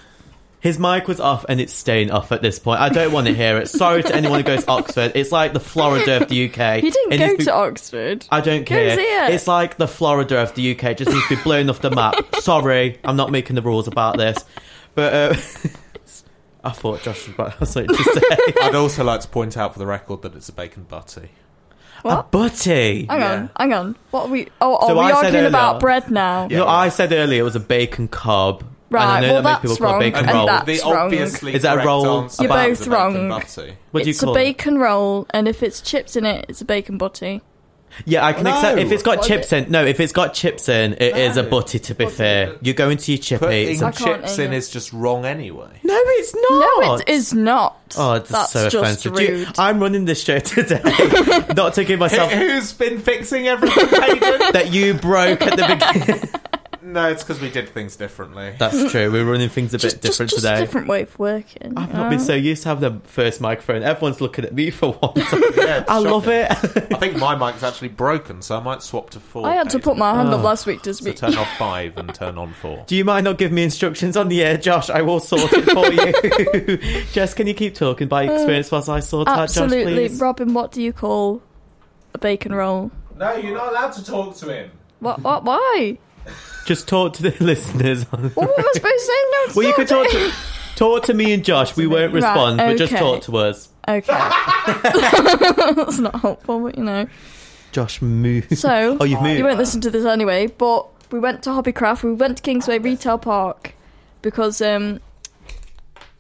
His 0.66 0.80
mic 0.80 1.08
was 1.08 1.20
off 1.20 1.46
and 1.48 1.62
it's 1.62 1.72
staying 1.72 2.10
off 2.10 2.32
at 2.32 2.42
this 2.42 2.58
point. 2.58 2.82
I 2.82 2.90
don't 2.90 3.12
want 3.14 3.28
to 3.28 3.36
hear 3.36 3.58
it. 3.60 3.68
Sorry 3.70 4.02
to 4.02 4.16
anyone 4.16 4.40
who 4.40 4.44
goes 4.44 4.64
to 4.64 4.72
Oxford. 4.72 5.12
It's 5.14 5.32
like 5.32 5.54
the 5.54 5.60
Florida 5.60 6.24
of 6.24 6.28
the 6.28 6.50
UK. 6.50 6.80
He 6.82 6.90
didn't 6.90 7.14
It 7.14 7.18
go 7.20 7.26
needs 7.28 7.38
be- 7.38 7.44
to 7.46 7.54
Oxford. 7.54 8.26
I 8.32 8.42
don't 8.42 8.62
Go 8.62 8.76
care. 8.76 8.96
see 8.96 9.04
it. 9.04 9.30
It's 9.36 9.48
like 9.48 9.78
the 9.78 9.88
Florida 9.88 10.40
of 10.42 10.56
the 10.56 10.72
UK. 10.76 10.84
It 10.86 10.98
just 10.98 11.12
needs 11.12 11.28
to 11.28 11.36
be 11.36 11.42
blown 11.44 11.70
off 11.70 11.82
the 11.82 11.92
map. 11.92 12.16
Sorry, 12.40 13.00
I'm 13.04 13.16
not 13.16 13.30
making 13.30 13.56
the 13.56 13.62
rules 13.62 13.88
about 13.88 14.18
this. 14.18 14.44
But 14.96 15.14
uh, 15.14 15.36
I 16.64 16.72
thought 16.72 17.04
Josh 17.04 17.28
was 17.28 17.36
about 17.36 17.52
to 17.52 17.58
have 17.60 17.68
something 17.68 17.96
to 17.96 18.04
say. 18.04 18.22
I'd 18.64 18.74
also 18.74 19.04
like 19.04 19.22
to 19.22 19.28
point 19.28 19.56
out 19.58 19.74
for 19.74 19.78
the 19.80 19.86
record 19.86 20.24
that 20.24 20.34
it's 20.36 20.50
a 20.50 20.54
bacon 20.54 20.86
butty. 20.90 21.30
a 22.04 22.24
butty. 22.24 23.06
Hang 23.06 23.20
Yeah. 23.20 23.34
on, 23.34 23.50
hang 23.60 23.74
on. 23.74 23.96
What 24.10 24.24
are 24.30 24.32
we? 24.32 24.48
Oh, 24.60 24.78
are 24.78 24.88
So 24.88 24.94
we 24.96 25.00
I 25.02 25.12
arguing 25.12 25.36
earlier- 25.36 25.48
about 25.50 25.80
bread 25.80 26.10
now? 26.10 26.48
You 26.50 26.58
know, 26.58 26.68
I 26.68 26.90
said 26.90 27.14
earlier 27.14 27.42
it 27.42 27.44
was 27.44 27.56
a 27.56 27.60
bacon 27.60 28.08
cob. 28.08 28.64
And 28.98 29.10
I 29.10 29.14
Right, 29.22 29.22
well, 29.28 29.42
that 29.42 29.44
that's 29.44 29.62
people 29.62 29.78
call 29.78 29.88
it 29.88 29.92
wrong, 29.92 30.00
bacon 30.00 30.26
and 30.26 30.34
roll. 30.38 30.46
that's 30.48 30.66
the 30.66 30.82
wrong. 30.90 30.98
obviously 30.98 31.54
Is 31.56 31.62
that 31.64 31.72
a 31.72 31.76
correct 31.76 31.86
roll 31.88 32.22
answer 32.22 32.44
You're 32.44 32.52
about 32.52 32.68
both 32.70 32.80
the 32.80 32.86
bacon 32.90 32.94
wrong. 33.16 33.30
butty. 33.30 33.78
What 33.92 34.00
do 34.04 34.06
you 34.06 34.10
it's 34.12 34.20
call 34.22 34.30
a 34.30 34.32
it? 34.34 34.36
bacon 34.44 34.78
roll, 34.78 35.28
and 35.32 35.48
if 35.48 35.64
it's 35.64 35.82
chips 35.82 36.16
in 36.16 36.26
it, 36.26 36.46
it's 36.50 36.62
a 36.62 36.66
bacon 36.66 36.98
butty. 36.98 37.42
Yeah, 38.04 38.26
I 38.26 38.34
can 38.34 38.44
No. 38.44 38.54
accept 38.54 38.78
if 38.78 38.92
it's 38.92 39.04
got 39.04 39.20
Was 39.20 39.28
chips 39.28 39.54
in. 39.54 39.72
No, 39.72 39.86
if 39.86 40.02
it's 40.02 40.12
got 40.12 40.34
chips 40.34 40.68
in, 40.68 40.98
it 41.00 41.16
is 41.16 41.38
a 41.38 41.44
No. 41.44 41.50
butty. 41.50 41.80
To 41.80 41.96
be 41.96 42.08
fair, 42.08 42.56
you 42.62 42.74
go 42.74 42.90
into 42.90 43.14
your 43.14 43.40
Putting 43.40 43.70
chippies. 43.70 43.82
I 43.82 43.92
can't 43.92 44.22
chips 44.24 44.38
in 44.38 44.52
eat 44.52 44.54
it. 44.54 44.58
is 44.58 44.70
just 44.70 44.92
wrong 44.92 45.24
anyway. 45.26 45.68
No, 45.82 45.94
it's 45.98 46.36
not. 46.36 46.52
No, 46.82 46.96
it 46.96 47.08
is 47.08 47.34
not. 47.34 47.78
Oh, 47.98 48.14
that's, 48.16 48.30
That's 48.30 48.52
so 48.52 48.64
just 48.70 48.76
offensive. 48.76 49.14
Do 49.16 49.24
you- 49.24 49.30
rude. 49.46 49.48
I'm 49.58 49.80
running 49.80 50.04
this 50.04 50.22
show 50.22 50.40
today, 50.40 50.82
not 51.56 51.76
to 51.76 51.86
give 51.86 52.00
myself 52.02 52.34
Who's 52.34 52.74
been 52.74 53.00
fixing 53.00 53.48
everything, 53.48 53.88
Hayden? 53.88 54.42
that 54.52 54.74
you 54.74 54.96
broke 54.96 55.42
at 55.44 55.56
the 55.56 55.94
beginning. 56.04 56.30
no, 56.86 57.10
it's 57.10 57.24
because 57.24 57.42
we 57.42 57.50
did 57.50 57.70
things 57.70 57.96
differently. 57.96 58.56
That's 58.60 58.92
true. 58.92 59.12
We're 59.12 59.26
running 59.26 59.50
things 59.50 59.74
a 59.74 59.78
bit 59.78 59.82
just, 59.82 60.02
different 60.02 60.30
just, 60.32 60.42
just 60.42 60.46
today. 60.46 60.58
a 60.62 60.66
different 60.66 60.88
way 60.88 61.02
of 61.02 61.18
working. 61.18 61.74
I've 61.76 61.90
you 61.90 61.94
not 61.96 62.10
been 62.12 62.20
so 62.20 62.36
used 62.36 62.64
to 62.64 62.70
having 62.70 63.00
the 63.02 63.08
first 63.08 63.42
microphone. 63.42 63.82
Everyone's 63.84 64.22
looking 64.22 64.46
at 64.46 64.54
me 64.54 64.70
for 64.70 64.98
once. 65.02 65.18
Yeah, 65.66 65.80
it's 65.80 65.90
I 65.90 65.98
love 65.98 66.28
it. 66.28 66.52
I 66.52 66.56
think 67.00 67.18
my 67.18 67.34
mic's 67.36 67.64
actually 67.64 67.88
broken, 67.88 68.44
so 68.44 68.56
I 68.56 68.62
might 68.62 68.84
swap 68.84 69.10
to 69.12 69.20
four. 69.20 69.48
I 69.48 69.54
had 69.56 69.70
to 69.72 69.80
put 69.80 69.98
my 69.98 70.14
hand 70.14 70.30
Oh. 70.30 70.34
up 70.38 70.44
last 70.44 70.68
week 70.68 70.84
to 70.84 70.94
So 70.94 71.06
speak. 71.06 71.16
turn 71.16 71.36
off 71.36 71.50
five 71.58 71.98
and 71.98 72.14
turn 72.14 72.38
on 72.38 72.54
four. 72.54 72.84
Do 72.86 72.96
you 72.96 73.04
mind 73.04 73.24
not 73.24 73.40
giving 73.40 73.56
me 73.56 73.64
instructions 73.64 74.16
on 74.16 74.28
the 74.28 74.44
air, 74.44 74.58
Josh? 74.58 74.92
I 74.92 75.02
will 75.02 75.20
sort 75.20 75.52
it 75.54 75.64
for 75.66 75.92
you. 75.92 77.04
Jess, 77.14 77.34
can 77.34 77.48
you 77.48 77.56
keep 77.56 77.74
talking 77.74 78.08
by 78.08 78.28
uh, 78.28 78.34
experience 78.34 78.70
whilst 78.72 78.90
I 78.90 79.00
sort 79.00 79.28
out 79.28 79.36
Josh, 79.38 79.58
Absolutely, 79.58 79.94
please? 80.10 80.20
Robin. 80.22 80.54
What 80.54 80.72
do 80.72 80.84
you 80.84 80.94
call 80.94 81.42
a 82.14 82.20
bacon 82.20 82.54
roll? 82.54 82.92
No, 83.18 83.34
you're 83.36 83.56
not 83.56 83.70
allowed 83.72 83.92
to 83.94 84.06
talk 84.06 84.36
to 84.38 84.54
him. 84.56 84.72
What? 85.00 85.22
What? 85.22 85.46
Why? 85.46 85.98
Just 86.66 86.88
talk 86.88 87.14
to 87.14 87.24
the 87.24 87.36
listeners. 87.44 88.04
What 88.06 88.20
am 88.22 88.26
I 88.36 88.72
supposed 88.74 88.82
to 88.82 89.00
say? 89.00 89.14
No, 89.32 89.38
it's 89.46 89.56
well, 89.56 89.68
you 89.68 89.74
could 89.74 89.88
talk 89.88 90.10
to 90.10 90.32
talk 90.76 91.04
to 91.04 91.14
me 91.14 91.32
and 91.34 91.44
Josh. 91.46 91.76
We 91.78 91.88
won't 91.88 92.14
Right, 92.14 92.24
respond, 92.24 92.58
but 92.58 92.78
just 92.78 92.92
talk 92.96 93.22
to 93.24 93.38
us. 93.38 93.70
Okay, 93.88 94.08
that's 94.68 96.00
not 96.00 96.20
helpful, 96.22 96.60
but 96.62 96.78
you 96.78 96.84
know. 96.84 97.08
Josh, 97.72 98.02
move. 98.02 98.48
So, 98.58 98.98
oh, 99.00 99.04
you've 99.04 99.22
moved. 99.22 99.38
you 99.38 99.44
won't 99.44 99.58
listen 99.60 99.82
to 99.82 99.92
this 99.92 100.06
anyway. 100.06 100.48
But 100.48 100.88
we 101.12 101.20
went 101.20 101.44
to 101.44 101.52
Hobbycraft. 101.52 102.04
We 102.04 102.14
went 102.14 102.38
to 102.38 102.44
Kingsway 102.44 102.80
Retail 102.80 103.18
Park 103.20 103.76
because 104.22 104.62
um, 104.62 105.00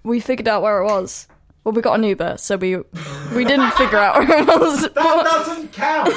we 0.03 0.19
figured 0.19 0.47
out 0.47 0.61
where 0.61 0.79
it 0.81 0.85
was. 0.85 1.27
Well, 1.63 1.73
we 1.73 1.81
got 1.81 1.93
an 1.97 2.03
Uber, 2.03 2.37
so 2.37 2.57
we 2.57 2.75
we 3.33 3.45
didn't 3.45 3.71
figure 3.71 3.97
out 3.97 4.19
where 4.27 4.39
it 4.41 4.45
was. 4.47 4.83
That 4.83 4.93
But, 4.93 5.23
doesn't 5.23 5.73
count. 5.73 6.13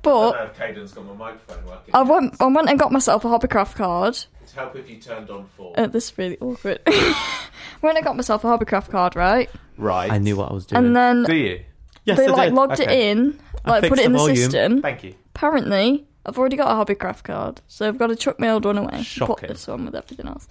I 0.00 0.02
but 0.02 0.32
don't 0.32 0.36
know 0.36 0.44
if 0.50 0.58
Kaden's 0.58 0.92
got 0.92 1.04
my 1.06 1.12
microphone 1.14 1.64
working. 1.66 1.94
I 1.94 2.02
went 2.02 2.34
I 2.40 2.46
went 2.46 2.68
and 2.70 2.78
got 2.78 2.92
myself 2.92 3.24
a 3.24 3.28
Hobbycraft 3.28 3.74
card. 3.76 4.18
It'd 4.42 4.54
help 4.54 4.74
if 4.76 4.88
you 4.90 4.96
turned 4.96 5.30
on 5.30 5.46
four. 5.56 5.74
Uh, 5.78 5.86
this 5.86 6.10
is 6.10 6.18
really 6.18 6.38
awkward. 6.40 6.80
when 7.80 7.96
I 7.96 8.00
got 8.00 8.16
myself 8.16 8.44
a 8.44 8.46
Hobbycraft 8.48 8.90
card, 8.90 9.14
right, 9.16 9.48
right. 9.76 10.10
I 10.10 10.18
knew 10.18 10.36
what 10.36 10.50
I 10.50 10.54
was 10.54 10.66
doing. 10.66 10.84
and 10.86 10.96
then 10.96 11.24
Do 11.24 11.34
you? 11.36 11.60
yes, 12.04 12.18
they 12.18 12.26
I 12.26 12.30
like 12.30 12.48
did. 12.48 12.54
logged 12.54 12.80
Okay. 12.80 12.84
it 13.10 13.10
in, 13.16 13.38
I 13.64 13.70
like 13.70 13.88
put 13.88 13.98
it 13.98 14.06
in 14.06 14.12
the 14.12 14.18
the, 14.18 14.22
volume. 14.22 14.36
system. 14.36 14.82
Thank 14.82 15.04
you. 15.04 15.14
Apparently, 15.34 16.06
I've 16.26 16.38
already 16.38 16.56
got 16.56 16.68
a 16.70 16.84
Hobbycraft 16.94 17.22
card, 17.24 17.60
so 17.68 17.86
I've 17.88 17.98
got 17.98 18.08
to 18.08 18.16
chuck 18.16 18.38
my 18.40 18.48
old 18.50 18.64
one 18.64 18.78
away. 18.78 18.88
and 18.92 18.98
Put 19.00 19.06
Shocking. 19.06 19.48
this 19.48 19.66
one 19.68 19.84
with 19.86 19.94
everything 19.94 20.26
else. 20.28 20.48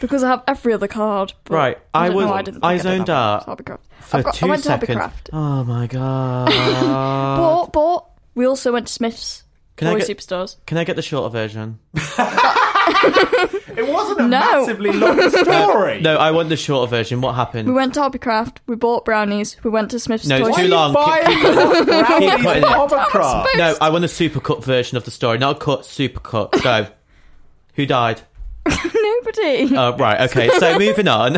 Because 0.00 0.22
I 0.22 0.28
have 0.28 0.42
every 0.46 0.72
other 0.74 0.88
card. 0.88 1.32
But 1.44 1.54
Right, 1.54 1.78
I, 1.94 2.04
I 2.04 2.06
don't 2.08 2.16
was- 2.16 2.24
know 2.26 2.30
why 2.32 2.38
I, 2.38 2.42
didn't 2.42 2.64
I 2.64 2.70
think 2.78 2.82
did 2.82 2.88
zoned 2.88 3.08
have 3.08 3.16
out 3.16 3.46
Hobbycraft. 3.46 3.78
for 4.00 4.16
I've 4.18 4.24
got, 4.24 4.34
two 4.34 4.46
I 4.46 4.48
went 4.50 4.62
to 4.64 4.68
seconds. 4.68 4.98
Hobbycraft. 4.98 5.30
Oh 5.32 5.64
my 5.64 5.86
god! 6.46 6.46
But, 7.36 7.66
but 7.72 8.04
we 8.36 8.46
also 8.46 8.72
went 8.72 8.86
to 8.86 8.92
Smyths 8.92 9.42
Can 9.76 9.88
I 9.88 9.92
Toy 9.94 9.98
get- 10.00 10.08
Superstores. 10.16 10.56
Can 10.66 10.78
I 10.78 10.84
get 10.84 10.94
the 10.94 11.02
shorter 11.02 11.30
version? 11.30 11.80
It 13.76 13.86
wasn't 13.92 14.20
a 14.20 14.22
No. 14.22 14.28
massively 14.38 14.92
long 14.92 15.20
story. 15.30 16.00
No, 16.00 16.16
I 16.16 16.30
want 16.30 16.48
the 16.48 16.56
shorter 16.56 16.88
version. 16.88 17.20
What 17.20 17.34
happened? 17.34 17.68
We 17.68 17.74
went 17.74 17.92
to 17.94 18.00
Hobbycraft. 18.00 18.58
We 18.66 18.76
bought 18.76 19.04
brownies. 19.04 19.56
We 19.64 19.70
went 19.70 19.90
to 19.90 19.98
Smyths 19.98 20.26
No, 20.26 20.38
Toy 20.38 20.46
it's 20.48 20.56
Why 20.56 20.56
too 20.56 20.62
are 20.62 20.64
you 20.68 20.70
long. 20.74 20.92
buying 20.94 21.26
Keep- 21.26 21.36
keep 21.42 21.86
brownies 21.86 22.30
Keep 22.30 22.40
putting 22.46 22.62
it. 22.62 22.68
hovercraft? 22.68 23.48
no, 23.56 23.76
I 23.80 23.90
want 23.90 24.04
a 24.04 24.08
super 24.08 24.40
cut 24.40 24.64
version 24.64 24.96
of 24.96 25.04
the 25.04 25.10
story. 25.10 25.36
Not 25.38 25.56
a 25.56 25.58
cut, 25.58 25.84
super 25.84 26.20
cut. 26.20 26.52
Go. 26.62 26.86
Who 27.74 27.84
died? 27.86 28.22
Nobody. 28.66 29.76
Oh, 29.76 29.96
right. 29.98 30.20
Okay. 30.30 30.48
So 30.58 30.78
moving 30.78 31.08
on. 31.08 31.34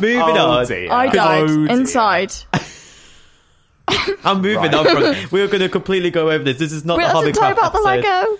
Moving 0.00 0.18
Oh, 0.36 0.50
on. 0.50 0.66
dear. 0.66 0.92
I 0.92 1.06
died 1.08 1.42
Oh, 1.44 1.66
dear. 1.66 1.70
inside. 1.76 2.32
I'm 4.24 4.42
moving 4.42 4.56
Right. 4.58 4.74
on 4.74 4.84
from. 4.84 5.28
We 5.30 5.40
are 5.42 5.46
going 5.46 5.60
to 5.60 5.68
completely 5.68 6.10
go 6.10 6.30
over 6.30 6.44
this. 6.44 6.58
This 6.58 6.72
is 6.72 6.84
not 6.84 6.98
Wait, 6.98 7.08
the 7.10 7.18
let's 7.20 7.38
talk 7.38 7.52
about 7.56 7.72
the 7.72 7.78
episode. 7.78 8.04
Lego. 8.04 8.38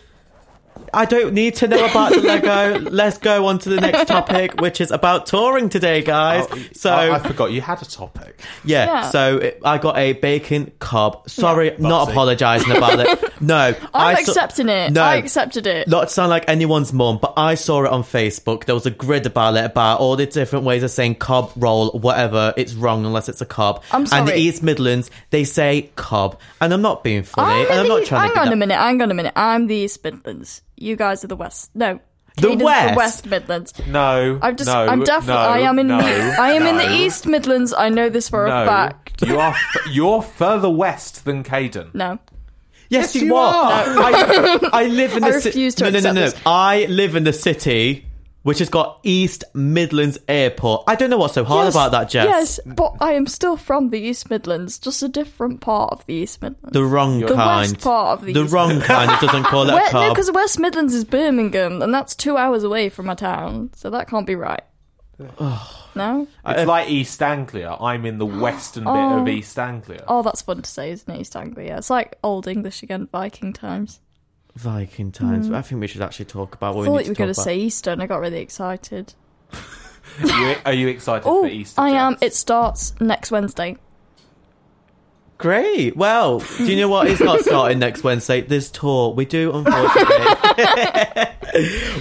I 0.95 1.05
don't 1.05 1.35
need 1.35 1.57
to 1.57 1.69
know 1.69 1.85
about 1.85 2.13
the 2.13 2.21
Lego. 2.21 2.79
Let's 2.91 3.19
go 3.19 3.47
on 3.47 3.59
to 3.61 3.69
the 3.69 3.81
next 3.81 4.07
topic, 4.09 4.61
which 4.61 4.81
is 4.81 4.91
about 4.91 5.27
touring 5.27 5.69
today, 5.69 6.03
guys. 6.03 6.47
Oh, 6.51 6.59
so 6.73 6.91
I, 6.93 7.15
I 7.17 7.19
forgot 7.19 7.53
you 7.53 7.61
had 7.61 7.81
a 7.83 7.85
topic. 7.85 8.41
Yeah, 8.65 8.85
Yeah. 8.87 9.11
so 9.11 9.37
it, 9.39 9.61
I 9.65 9.79
got 9.79 9.97
a 9.99 10.13
bacon 10.15 10.73
cob. 10.79 11.29
Sorry, 11.29 11.75
not 11.79 12.09
apologising 12.11 12.77
about 12.77 13.01
it. 13.01 13.25
No, 13.41 13.55
I'm 13.95 14.17
I 14.17 14.23
saw- 14.25 14.33
accepting 14.33 14.69
it. 14.69 14.93
No. 14.93 15.01
I 15.03 15.15
accepted 15.15 15.65
it. 15.69 15.87
Not 15.87 16.09
to 16.09 16.13
sound 16.13 16.31
like 16.31 16.49
anyone's 16.49 16.93
mum, 16.93 17.19
but 17.23 17.35
I 17.37 17.55
saw 17.55 17.85
it 17.85 17.91
on 17.93 18.03
Facebook. 18.03 18.65
There 18.65 18.75
was 18.75 18.85
a 18.85 18.91
grid 18.91 19.27
about 19.27 19.55
it, 19.57 19.65
about 19.65 20.01
all 20.01 20.17
the 20.17 20.27
different 20.27 20.65
ways 20.65 20.83
of 20.83 20.91
saying 20.91 21.15
cob, 21.17 21.53
roll, 21.55 21.91
whatever. 21.93 22.53
It's 22.57 22.75
wrong 22.75 23.07
unless 23.07 23.29
it's 23.29 23.41
a 23.41 23.47
cob. 23.47 23.85
I'm 23.93 24.07
sorry. 24.07 24.19
And 24.21 24.29
the. 24.29 24.37
East 24.37 24.65
Midlands, 24.65 25.13
they 25.31 25.45
say 25.45 25.91
cob. 25.95 26.41
And 26.61 26.73
I'm 26.75 26.83
not 26.83 27.05
being 27.05 27.23
funny. 27.23 27.53
I'm 27.53 27.61
and 27.61 27.71
in 27.75 27.79
I'm 27.79 27.83
the, 27.85 27.89
not 27.99 28.07
trying 28.07 28.23
hang 28.23 28.35
to 28.35 28.41
on 28.41 28.47
be 28.49 28.53
a 28.55 28.57
minute. 28.57 28.77
Hang 28.77 29.03
on 29.03 29.11
a 29.13 29.15
minute. 29.15 29.33
I'm 29.37 29.69
the 29.69 29.77
East 29.77 30.03
Midlands. 30.03 30.63
You 30.81 30.97
guys 30.97 31.25
are 31.25 31.29
the 31.29 31.37
West. 31.37 31.71
No, 31.75 31.99
The 32.37 32.49
Kaden's 32.49 32.63
West? 32.63 32.89
The 32.93 32.97
West 32.97 33.27
Midlands. 33.27 33.73
No, 33.87 34.39
I'm 34.41 34.57
just. 34.57 34.69
no, 34.69 34.87
I'm 34.87 35.03
definitely. 35.03 35.35
no, 35.35 35.49
I 35.49 35.59
am 35.61 35.79
in. 35.79 35.87
no, 35.89 35.97
I 35.99 36.53
am 36.53 36.67
in 36.67 36.77
no, 36.77 36.87
the 36.87 36.95
East 36.95 37.27
Midlands. 37.27 37.75
I 37.77 37.89
know 37.89 38.09
this 38.09 38.29
for 38.29 38.47
No, 38.47 38.63
a 38.63 38.67
fact. 38.67 39.23
you 39.27 39.39
are. 39.39 39.51
f- 39.51 39.77
You're 39.91 40.23
further 40.23 40.71
west 40.71 41.25
than 41.25 41.43
Kaden. 41.45 41.95
No. 41.95 42.19
Yes, 42.91 43.15
Yes, 43.15 43.23
you, 43.23 43.27
you 43.29 43.37
are. 43.37 43.65
are. 43.65 43.99
I, 43.99 44.59
I 44.73 44.85
live 44.87 45.15
in 45.17 45.23
I 45.25 45.31
the 45.33 45.41
city. 45.41 45.49
refuse 45.51 45.75
to 45.77 45.85
no, 45.85 45.91
no, 45.91 45.93
no, 45.93 45.99
accept 45.99 46.15
no. 46.15 46.21
this. 46.23 46.35
I 46.47 46.87
live 46.87 47.17
in 47.17 47.25
the 47.25 47.33
city 47.35 48.07
which 48.43 48.61
has 48.61 48.69
got 48.69 49.01
East 49.03 49.45
Midlands 49.55 50.19
Airport. 50.29 50.85
I 50.87 50.95
don't 50.95 51.11
know 51.11 51.19
what's 51.19 51.35
so 51.35 51.45
hard 51.45 51.67
Yes, 51.67 51.75
about 51.75 51.91
that, 51.93 52.09
Jess. 52.09 52.25
Yes, 52.27 52.61
but 52.65 52.95
I 53.01 53.13
am 53.13 53.27
still 53.27 53.57
from 53.57 53.91
the 53.91 53.99
East 53.99 54.31
Midlands, 54.31 54.79
just 54.79 55.03
a 55.03 55.09
different 55.09 55.61
part 55.61 55.93
of 55.93 56.07
the 56.07 56.15
East 56.15 56.41
Midlands. 56.41 56.73
The 56.73 56.85
wrong 56.85 57.21
The 57.21 57.35
kind. 57.35 57.73
west 57.73 57.81
part 57.85 58.19
of 58.19 58.25
the 58.25 58.33
the 58.33 58.45
East 58.45 58.53
wrong 58.53 58.81
kind. 58.81 59.11
It 59.11 59.21
doesn't 59.21 59.45
call 59.45 59.63
it 59.69 59.73
a 59.73 59.75
Where, 59.75 59.93
no, 59.93 60.09
because 60.11 60.31
West 60.31 60.59
Midlands 60.59 60.95
is 60.95 61.05
Birmingham, 61.05 61.83
and 61.83 61.93
that's 61.93 62.15
two 62.15 62.37
hours 62.37 62.63
away 62.65 62.89
from 62.89 63.07
my 63.07 63.15
town, 63.15 63.71
so 63.75 63.91
that 63.91 64.09
can't 64.09 64.27
be 64.27 64.35
right. 64.37 64.63
no? 65.95 66.29
It's 66.47 66.61
uh, 66.63 66.65
like 66.67 66.89
East 66.89 67.21
Anglia. 67.23 67.77
I'm 67.81 68.07
in 68.07 68.19
the 68.19 68.27
western 68.27 68.85
bit 68.85 68.91
Oh. 68.91 69.21
of 69.21 69.29
East 69.29 69.59
Anglia. 69.59 70.05
Oh, 70.07 70.23
that's 70.23 70.43
fun 70.43 70.63
to 70.63 70.71
say, 70.71 70.91
isn't 70.93 71.13
it, 71.13 71.21
East 71.21 71.35
Anglia? 71.37 71.77
It's 71.77 71.91
like 71.91 72.17
Old 72.23 72.47
English 72.47 72.83
again, 72.83 73.09
Viking 73.11 73.53
times. 73.53 74.01
Viking 74.57 75.13
times. 75.13 75.49
Mm. 75.49 75.55
I 75.55 75.63
think 75.63 75.81
we 75.81 75.87
should 75.87 76.03
actually 76.03 76.25
talk 76.27 76.55
about 76.55 76.75
I 76.75 76.77
what 76.77 76.85
thought 76.87 76.93
we 76.93 76.99
need 76.99 77.05
you 77.07 77.11
were 77.13 77.17
going 77.17 77.29
to 77.29 77.35
say 77.35 77.59
Easter, 77.59 77.91
and 77.91 78.03
I 78.03 78.07
got 78.07 78.21
really 78.21 78.41
excited. 78.41 79.15
Are, 79.53 80.27
you, 80.27 80.55
are 80.67 80.73
you 80.73 80.89
excited 80.89 81.27
Oh, 81.29 81.43
for 81.43 81.49
Easter? 81.49 81.81
I 81.81 81.91
am. 81.91 82.17
It 82.21 82.35
starts 82.35 82.95
next 83.01 83.31
Wednesday. 83.31 83.77
Great. 85.39 85.97
Well, 85.97 86.41
do 86.41 86.65
you 86.65 86.77
know 86.77 86.89
what? 86.89 87.07
It's 87.07 87.21
not 87.21 87.41
starting 87.41 87.79
next 87.79 88.03
Wednesday. 88.03 88.41
This 88.41 88.71
tour, 88.73 89.13
we 89.15 89.25
do, 89.25 89.53
unfortunately, 89.55 91.27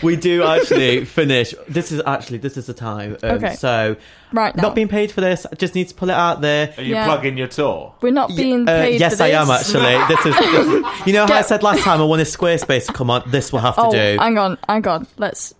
we 0.04 0.16
do 0.16 0.42
actually 0.44 1.06
finish. 1.06 1.54
This 1.70 1.92
is 1.92 2.02
actually 2.08 2.40
this 2.40 2.58
is 2.58 2.66
the 2.66 2.74
time. 2.74 3.16
Um, 3.22 3.38
Okay. 3.38 3.54
So, 3.54 3.96
Right 4.34 4.56
now. 4.56 4.64
not 4.64 4.74
being 4.76 4.88
paid 4.88 5.12
for 5.12 5.22
this. 5.22 5.46
I 5.46 5.54
just 5.56 5.76
need 5.76 5.88
to 5.90 5.94
pull 5.94 6.10
it 6.10 6.16
out 6.16 6.42
there. 6.42 6.74
Are 6.78 6.82
you 6.82 6.96
Yeah. 6.96 7.06
plugging 7.06 7.38
your 7.38 7.48
tour? 7.48 7.94
We're 8.02 8.12
not 8.12 8.30
being 8.36 8.68
Uh, 8.68 8.82
paid 8.82 9.00
yes, 9.00 9.18
for 9.18 9.24
I 9.24 9.28
am 9.28 9.52
actually. 9.52 9.84
This 10.16 10.26
is, 10.26 10.36
this 10.36 10.68
is 10.68 11.08
you 11.08 11.14
know 11.14 11.28
how 11.28 11.36
I 11.36 11.42
said 11.44 11.62
last 11.62 11.84
time 11.84 12.02
I 12.02 12.06
wanted 12.06 12.26
Squarespace 12.26 12.88
to 12.88 12.94
come 12.94 13.12
on. 13.12 13.22
This 13.28 13.54
will 13.54 13.60
have 13.60 13.76
to 13.76 13.82
Oh, 13.84 13.92
do. 13.92 14.18
hang 14.20 14.40
on, 14.40 14.58
hang 14.68 14.88
on. 14.88 15.06
Let's 15.18 15.54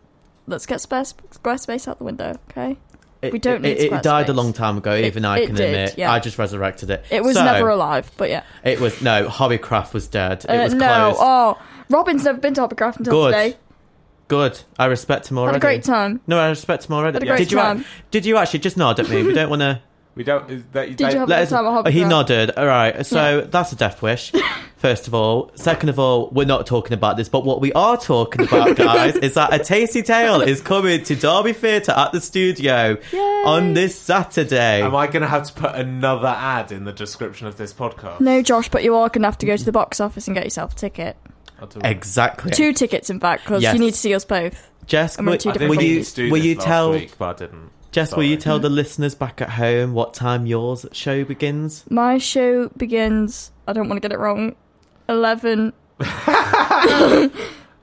let's 0.48 0.66
get 0.66 0.80
Squarespace 0.80 1.88
out 1.88 2.00
the 2.00 2.04
window, 2.06 2.34
okay? 2.50 2.78
It, 3.22 3.34
we 3.34 3.40
don't 3.40 3.66
it, 3.66 3.80
it 3.80 4.04
died 4.04 4.30
a 4.30 4.34
long 4.34 4.54
time 4.54 4.78
ago. 4.78 4.96
Even 4.96 5.26
I 5.26 5.46
can 5.46 5.56
did, 5.56 5.66
admit. 5.70 5.98
yeah. 5.98 6.12
I 6.12 6.20
just 6.20 6.38
resurrected 6.38 6.90
it. 6.92 7.04
It 7.10 7.24
was 7.24 7.36
So, 7.36 7.44
never 7.44 7.70
alive, 7.70 8.12
but 8.18 8.30
yeah. 8.30 8.44
It 8.64 8.80
was 8.80 9.02
no. 9.02 9.28
Hobbycraft 9.28 9.94
was 9.94 10.08
dead. 10.08 10.46
It 10.46 10.52
Uh, 10.52 10.64
was 10.64 10.74
no, 10.76 10.88
closed. 10.88 11.20
oh, 11.22 11.58
Robin's 11.90 12.24
never 12.26 12.38
been 12.40 12.54
to 12.54 12.62
Hobbycraft 12.62 12.98
until 12.98 13.14
Good. 13.14 13.32
today. 13.34 13.58
Good. 14.28 14.60
I 14.78 14.86
respect 14.86 15.32
him 15.32 15.38
already. 15.38 15.56
Had 15.56 15.64
a 15.64 15.66
great 15.66 15.84
time. 15.84 16.20
No, 16.28 16.38
I 16.38 16.50
respect 16.50 16.86
him 16.86 16.94
already. 16.94 17.16
Had 17.16 17.24
a 17.24 17.26
great 17.28 17.38
did 17.40 17.52
you? 17.52 17.58
time. 17.58 17.86
Did 18.12 18.26
you 18.26 18.38
actually 18.38 18.60
just 18.60 18.76
nod 18.78 19.00
at 19.00 19.10
me? 19.10 19.24
We 19.24 19.34
don't 19.34 19.50
want 19.50 19.62
to. 19.62 19.82
We 20.18 20.24
don't. 20.24 20.50
Is 20.50 20.64
that, 20.74 20.90
Did 20.98 21.00
you 21.00 21.06
have 21.06 21.16
a 21.16 21.20
Let 21.32 21.38
good 21.38 21.44
us, 21.44 21.50
time 21.52 21.66
at 21.68 21.88
oh, 21.88 21.90
he 21.92 22.04
nodded. 22.04 22.52
All 22.58 22.66
right. 22.66 23.06
So 23.06 23.42
that's 23.42 23.72
a 23.72 23.76
death 23.76 24.02
wish. 24.02 24.32
First 24.78 25.08
of 25.08 25.14
all. 25.14 25.52
Second 25.56 25.90
of 25.90 25.98
all, 26.00 26.30
we're 26.32 26.46
not 26.46 26.66
talking 26.68 26.94
about 26.94 27.18
this, 27.18 27.30
but 27.30 27.46
what 27.46 27.62
we 27.62 27.72
are 27.74 27.98
talking 27.98 28.42
about, 28.48 28.76
guys, 28.78 29.16
is 29.16 29.36
that 29.36 29.54
a 29.54 29.60
tasty 29.64 30.02
tale 30.04 30.42
is 30.42 30.62
coming 30.62 31.04
to 31.04 31.16
Derby 31.16 31.54
Theatre 31.54 31.94
at 31.96 32.12
the 32.12 32.20
studio 32.22 32.98
Yay. 33.12 33.20
on 33.46 33.74
this 33.74 33.98
Saturday. 34.00 34.82
Am 34.82 34.96
I 34.96 35.08
going 35.08 35.22
to 35.22 35.28
have 35.28 35.44
to 35.44 35.54
put 35.54 35.74
another 35.76 36.28
ad 36.28 36.72
in 36.72 36.84
the 36.84 36.94
description 36.94 37.48
of 37.48 37.58
this 37.58 37.74
podcast? 37.74 38.20
No, 38.20 38.42
Josh, 38.42 38.70
but 38.70 38.84
you 38.84 38.96
are 38.96 39.10
going 39.10 39.22
to 39.22 39.28
have 39.28 39.38
to 39.40 39.46
go 39.46 39.56
to 39.58 39.66
the 39.66 39.72
box 39.72 40.00
office 40.00 40.28
and 40.28 40.36
get 40.36 40.44
yourself 40.44 40.74
a 40.74 40.76
ticket. 40.76 41.18
I'll 41.60 41.68
do 41.68 41.80
it. 41.80 41.86
exactly. 41.86 42.52
Two 42.52 42.74
tickets, 42.74 43.10
in 43.10 43.20
fact, 43.20 43.44
because 43.46 43.64
Yes. 43.64 43.74
you 43.74 43.80
need 43.80 43.92
to 43.92 43.98
see 43.98 44.14
us 44.14 44.26
both. 44.26 44.70
Jess, 44.86 45.18
And 45.18 45.26
we're 45.26 45.32
will, 45.34 45.38
two 45.40 45.52
different 45.54 45.72
did 45.74 45.78
will 45.78 45.84
you, 45.84 45.98
need 46.00 46.08
do 46.14 46.24
will 46.32 46.38
this 46.40 46.46
you 46.46 46.56
last 46.56 46.66
tell? 46.66 46.92
week, 46.92 47.18
but 47.18 47.36
I 47.36 47.46
didn't. 47.46 47.72
Jess, 47.92 48.16
will 48.16 48.24
you 48.24 48.38
tell 48.38 48.60
the 48.60 48.70
listeners 48.70 49.16
back 49.16 49.42
at 49.42 49.52
home 49.52 49.94
what 49.94 50.14
time 50.14 50.46
yours 50.46 50.86
show 50.92 51.24
begins? 51.24 51.86
My 51.90 52.18
show 52.18 52.70
begins. 52.78 53.52
I 53.68 53.74
don't 53.74 53.88
want 53.90 54.02
to 54.02 54.08
get 54.08 54.14
it 54.14 54.20
wrong. 54.20 54.56
Eleven. 55.10 55.74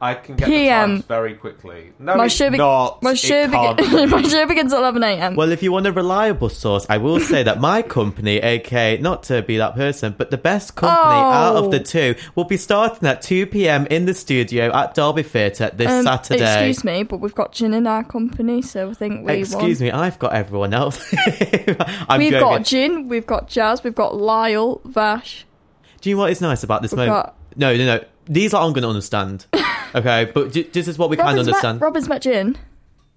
I 0.04 0.14
can 0.14 0.36
get 0.36 0.46
PM. 0.48 0.90
the 0.90 0.94
times 0.96 1.04
very 1.06 1.34
quickly. 1.34 1.92
No, 1.98 2.16
My 2.16 2.26
it's 2.26 2.34
show, 2.34 2.50
be- 2.50 2.58
not. 2.58 3.02
my 3.02 3.12
It 3.12 3.18
show, 3.18 3.48
can't 3.48 3.76
be. 3.78 4.06
my 4.06 4.22
show 4.22 4.46
begins 4.46 4.72
at 4.72 4.78
eleven 4.78 5.02
a.m. 5.02 5.34
Well, 5.34 5.50
if 5.50 5.62
you 5.62 5.72
want 5.72 5.86
a 5.86 5.92
reliable 5.92 6.48
source, 6.50 6.86
I 6.90 6.98
will 6.98 7.20
say 7.20 7.42
that 7.42 7.60
my 7.60 7.80
company, 7.82 8.36
aka 8.38 8.98
not 8.98 9.22
to 9.24 9.42
be 9.42 9.56
that 9.56 9.74
person, 9.74 10.14
but 10.18 10.30
the 10.30 10.36
best 10.38 10.74
company 10.76 11.00
out 11.20 11.56
of 11.56 11.70
the 11.70 11.80
Oh. 11.80 11.82
two, 11.82 12.14
will 12.34 12.44
be 12.44 12.56
starting 12.56 13.08
at 13.08 13.22
2 13.22 13.46
p.m. 13.46 13.86
in 13.86 14.04
the 14.04 14.14
studio 14.14 14.70
at 14.72 14.94
Derby 14.94 15.22
Theatre 15.22 15.70
this 15.74 15.90
Um, 15.90 16.04
Saturday. 16.04 16.68
Excuse 16.68 16.84
me, 16.84 17.02
but 17.02 17.18
we've 17.18 17.34
got 17.34 17.52
gin 17.52 17.72
in 17.74 17.86
our 17.86 18.04
company, 18.04 18.60
so 18.62 18.90
I 18.90 18.94
think 18.94 19.20
we 19.26 19.32
will 19.32 19.40
Excuse 19.40 19.80
won. 19.80 19.86
me, 19.86 19.90
I've 19.92 20.18
got 20.18 20.34
everyone 20.34 20.74
else. 20.74 21.02
I'm 22.08 22.18
We've 22.18 22.30
joking. 22.30 22.40
got 22.40 22.62
gin, 22.64 23.08
we've 23.08 23.26
got 23.26 23.48
jazz, 23.48 23.82
we've 23.82 23.94
got 23.94 24.16
Lyle, 24.16 24.80
Vash. 24.84 25.46
Do 26.00 26.10
you 26.10 26.16
know 26.16 26.22
what 26.22 26.30
is 26.32 26.40
nice 26.40 26.62
about 26.62 26.82
this 26.82 26.92
We've 26.92 27.06
moment? 27.06 27.26
got- 27.26 27.36
No, 27.56 27.74
no, 27.76 27.84
no. 27.96 28.04
These 28.26 28.54
are 28.54 28.64
I'm 28.64 28.72
going 28.72 28.82
to 28.82 28.88
understand. 28.88 29.46
Okay, 29.96 30.24
but 30.34 30.50
d- 30.50 30.64
this 30.72 30.88
is 30.88 30.98
what 30.98 31.08
we 31.08 31.16
kind 31.16 31.28
of 31.28 31.46
Robin's 31.46 31.48
understand. 31.54 31.78
Met, 31.78 31.84
Robin's 31.84 32.08
met 32.08 32.22
gin. 32.22 32.58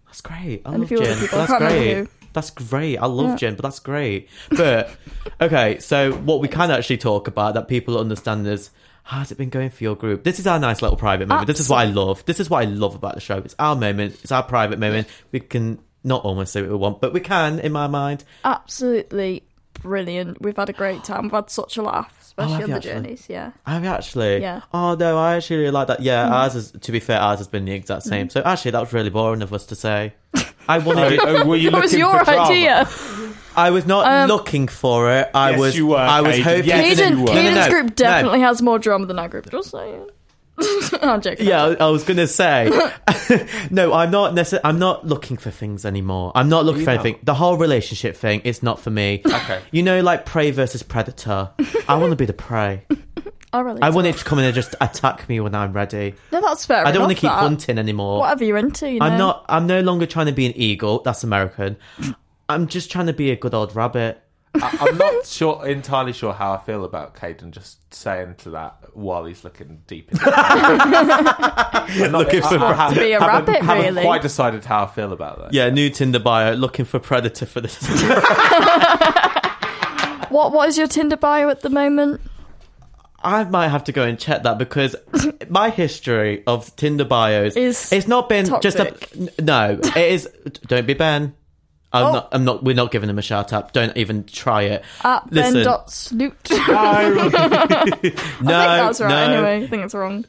That's 0.06 0.22
great. 0.22 0.62
I 0.64 0.70
And 0.74 0.76
a 0.76 0.80
love 0.82 0.88
few 0.90 0.98
other 1.00 1.08
gin. 1.08 1.20
people. 1.22 1.38
I 1.40 1.42
That's 1.42 1.52
can't 1.52 1.62
remember 1.64 1.84
great. 1.84 1.98
who. 1.98 2.08
That's 2.34 2.50
great. 2.52 2.98
I 2.98 3.06
love 3.08 3.40
gin, 3.40 3.56
but 3.56 3.64
that's 3.64 3.80
great. 3.80 4.30
But 4.52 4.96
okay, 5.42 5.80
so 5.80 6.12
what 6.14 6.40
we 6.40 6.48
can 6.48 6.70
actually 6.70 7.00
talk 7.00 7.28
about 7.28 7.56
that 7.56 7.68
people 7.68 7.98
understand 7.98 8.46
is 8.46 8.70
how's 9.02 9.32
it 9.32 9.40
been 9.40 9.50
going 9.50 9.72
for 9.72 9.84
your 9.86 9.96
group? 9.96 10.24
This 10.24 10.38
is 10.38 10.46
our 10.46 10.60
nice 10.60 10.84
little 10.84 10.98
private 10.98 11.28
moment. 11.28 11.48
This 11.48 11.60
is 11.60 11.68
what 11.68 11.78
I 11.80 11.86
love. 11.86 12.24
This 12.26 12.40
is 12.40 12.48
what 12.48 12.62
I 12.62 12.66
love 12.70 12.94
about 12.94 13.16
the 13.16 13.22
show. 13.22 13.38
It's 13.38 13.56
our 13.58 13.76
moment. 13.76 14.20
It's 14.22 14.32
our 14.32 14.44
private 14.44 14.78
moment. 14.78 15.08
We 15.32 15.40
can 15.40 15.80
not 16.04 16.24
almost 16.26 16.54
say 16.54 16.62
what 16.62 16.70
we 16.70 16.76
want, 16.78 17.02
but 17.02 17.12
we 17.12 17.22
can, 17.22 17.58
in 17.58 17.72
my 17.72 17.88
mind. 17.88 18.24
Absolutely 18.44 19.42
brilliant. 19.82 20.42
We've 20.44 20.56
had 20.58 20.70
a 20.70 20.74
great 20.74 21.04
time. 21.04 21.24
We've 21.24 21.32
had 21.32 21.50
such 21.50 21.78
a 21.78 21.82
laugh, 21.82 22.17
especially 22.38 22.54
have 22.54 22.64
on 22.64 22.70
the 22.70 22.76
actually? 22.78 22.92
journeys. 22.94 23.26
Yeah. 23.30 23.52
Have 23.66 23.84
you 23.84 23.90
actually? 23.90 24.42
Yeah. 24.42 24.62
Oh 24.74 24.96
no, 24.96 25.18
I 25.18 25.36
actually 25.38 25.58
really 25.58 25.72
like 25.72 25.88
that. 25.88 26.02
Yeah, 26.02 26.28
Mm. 26.28 26.32
ours 26.32 26.56
is. 26.56 26.72
To 26.72 26.92
be 26.92 27.00
fair, 27.00 27.20
ours 27.20 27.40
has 27.40 27.48
been 27.48 27.66
the 27.66 27.72
exact 27.74 28.04
same. 28.04 28.30
So 28.30 28.42
actually, 28.46 28.72
that 28.72 28.80
was 28.82 28.94
really 28.94 29.10
boring 29.10 29.42
of 29.42 29.54
us 29.54 29.66
to 29.68 29.76
say. 29.76 30.14
I 30.70 30.78
Oh, 30.78 30.82
wanted. 30.82 31.20
oh, 31.22 31.46
were 31.46 31.56
you 31.56 31.72
That 31.72 31.82
was 31.82 31.94
your 31.94 32.30
idea. 32.30 32.88
I 33.56 33.72
was 33.72 33.88
not 33.88 34.06
Um, 34.06 34.28
looking 34.28 34.68
for 34.68 35.12
it. 35.12 35.30
I 35.34 35.52
Yes, 35.52 35.60
was. 35.60 35.76
you 35.78 35.88
were, 35.88 35.98
I 35.98 36.22
was 36.22 36.36
Kaden. 36.36 36.44
hoping. 36.44 36.66
Yes, 36.66 37.00
Kaden, 37.00 37.12
you 37.12 37.22
were. 37.24 37.34
No, 37.34 37.42
no, 37.42 37.54
no, 37.56 37.70
group 37.70 37.86
no. 37.86 37.94
definitely 37.96 38.40
has 38.42 38.62
more 38.62 38.78
drama 38.78 39.06
than 39.08 39.18
our 39.18 39.30
group. 39.30 39.50
Just 39.50 39.72
saying. 39.72 40.08
I'm 41.02 41.22
joking. 41.22 41.46
Yeah, 41.48 41.64
I 41.80 41.86
I 41.86 41.90
was 41.90 42.04
gonna 42.04 42.28
say. 42.28 42.70
no, 43.72 43.94
I'm 43.94 44.12
not. 44.12 44.34
Necess- 44.34 44.60
I'm 44.64 44.80
not 44.80 45.06
looking 45.06 45.38
for 45.38 45.52
things 45.52 45.86
anymore. 45.86 46.32
I'm 46.36 46.50
not 46.50 46.66
looking 46.66 46.80
You 46.82 46.86
for 46.86 46.96
not? 46.96 47.06
anything. 47.06 47.22
The 47.24 47.34
whole 47.34 47.58
relationship 47.58 48.16
thing 48.16 48.42
is 48.42 48.64
not 48.64 48.80
for 48.80 48.90
me. 48.90 49.22
Okay. 49.26 49.62
You 49.72 49.84
know, 49.84 50.02
like 50.02 50.26
prey 50.26 50.52
versus 50.52 50.84
predator. 50.84 51.52
I 51.88 51.96
want 51.96 52.12
to 52.12 52.16
be 52.16 52.26
the 52.26 52.34
prey. 52.34 52.84
I 53.54 53.60
really. 53.62 53.82
I 53.82 53.90
want 53.92 54.08
it 54.08 54.18
to 54.18 54.24
come 54.26 54.40
in 54.40 54.46
and 54.46 54.54
just 54.56 54.76
attack 54.82 55.28
me 55.30 55.40
when 55.40 55.56
I'm 55.56 55.74
ready. 55.74 56.16
No, 56.32 56.42
that's 56.42 56.66
fair. 56.66 56.86
I 56.86 56.92
don't 56.92 57.04
want 57.04 57.18
to 57.18 57.26
enough, 57.26 57.34
keep 57.34 57.38
that. 57.38 57.40
hunting 57.48 57.78
anymore. 57.78 58.20
Whatever 58.20 58.44
you're 58.44 58.58
into, 58.58 58.90
you 58.92 59.00
know. 59.00 59.06
I'm 59.06 59.18
not. 59.18 59.46
I'm 59.50 59.68
no 59.68 59.82
longer 59.82 60.06
trying 60.06 60.26
to 60.28 60.32
be 60.34 60.46
an 60.46 60.54
eagle. 60.56 61.02
That's 61.04 61.24
American. 61.24 61.78
I'm 62.50 62.68
just 62.68 62.92
trying 62.92 63.08
to 63.08 63.14
be 63.14 63.32
a 63.32 63.36
good 63.36 63.54
old 63.54 63.76
rabbit. 63.76 64.22
I, 64.62 64.78
I'm 64.82 64.98
not 64.98 65.26
sure 65.26 65.66
entirely 65.68 66.14
sure 66.14 66.34
how 66.34 66.54
I 66.54 66.58
feel 66.60 66.84
about 66.86 67.16
Kaden 67.16 67.52
just 67.52 67.94
saying 67.94 68.36
to 68.40 68.50
that 68.52 68.96
while 68.96 69.26
he's 69.26 69.44
looking 69.44 69.82
deep 69.88 70.12
into 70.12 70.24
it. 70.28 72.12
Looking 72.12 72.42
for 72.42 72.58
I, 72.60 72.88
I 72.88 72.94
To 72.94 73.00
be 73.00 73.12
a 73.14 73.20
haven't, 73.20 73.28
rabbit, 73.48 73.62
haven't 73.64 73.84
really. 73.86 74.02
quite 74.04 74.22
decided 74.22 74.66
how 74.66 74.84
I 74.84 74.88
feel 74.88 75.12
about 75.14 75.40
that. 75.40 75.54
Yeah, 75.54 75.70
new 75.70 75.90
Tinder 75.90 76.20
bio. 76.20 76.54
Looking 76.54 76.86
for 76.86 77.00
predator 77.00 77.46
for 77.46 77.62
this. 77.62 77.78
What 80.30 80.52
What 80.52 80.68
is 80.68 80.78
your 80.78 80.88
Tinder 80.88 81.16
bio 81.18 81.50
at 81.50 81.62
the 81.62 81.70
moment? 81.70 82.20
I 83.24 83.46
might 83.46 83.70
have 83.70 83.84
to 83.86 83.92
go 83.92 84.04
and 84.04 84.20
check 84.20 84.44
that 84.44 84.58
because 84.58 84.96
my 85.50 85.70
history 85.70 86.44
of 86.46 86.76
Tinder 86.76 87.06
bios 87.06 87.56
Is 87.56 87.92
it's 87.92 88.08
not 88.08 88.30
been 88.30 88.46
just 88.62 88.78
a 88.80 88.94
no. 89.42 89.80
It 89.82 89.98
is. 89.98 90.30
Don't 90.68 90.86
be 90.86 90.94
Ben. 90.94 91.34
I'm 91.94 92.06
Oh. 92.06 92.12
not. 92.14 92.28
I'm 92.34 92.44
not. 92.46 92.64
We're 92.64 92.76
not 92.76 92.92
giving 92.92 93.10
him 93.10 93.18
a 93.18 93.22
shout 93.22 93.54
out. 93.54 93.72
Don't 93.74 93.96
even 93.96 94.26
try 94.26 94.64
it. 94.64 94.84
At 95.04 95.32
Listen. 95.32 95.54
Ben 95.54 95.64
dot 95.64 95.90
Snoot. 95.92 96.36
No, 96.50 96.58
I 96.70 97.90
think 98.02 98.16
that's 98.16 99.00
right. 99.02 99.10
no. 99.10 99.16
Anyway, 99.18 99.64
I 99.64 99.68
think 99.68 99.86
it's 99.86 99.94
wrong. 99.96 100.26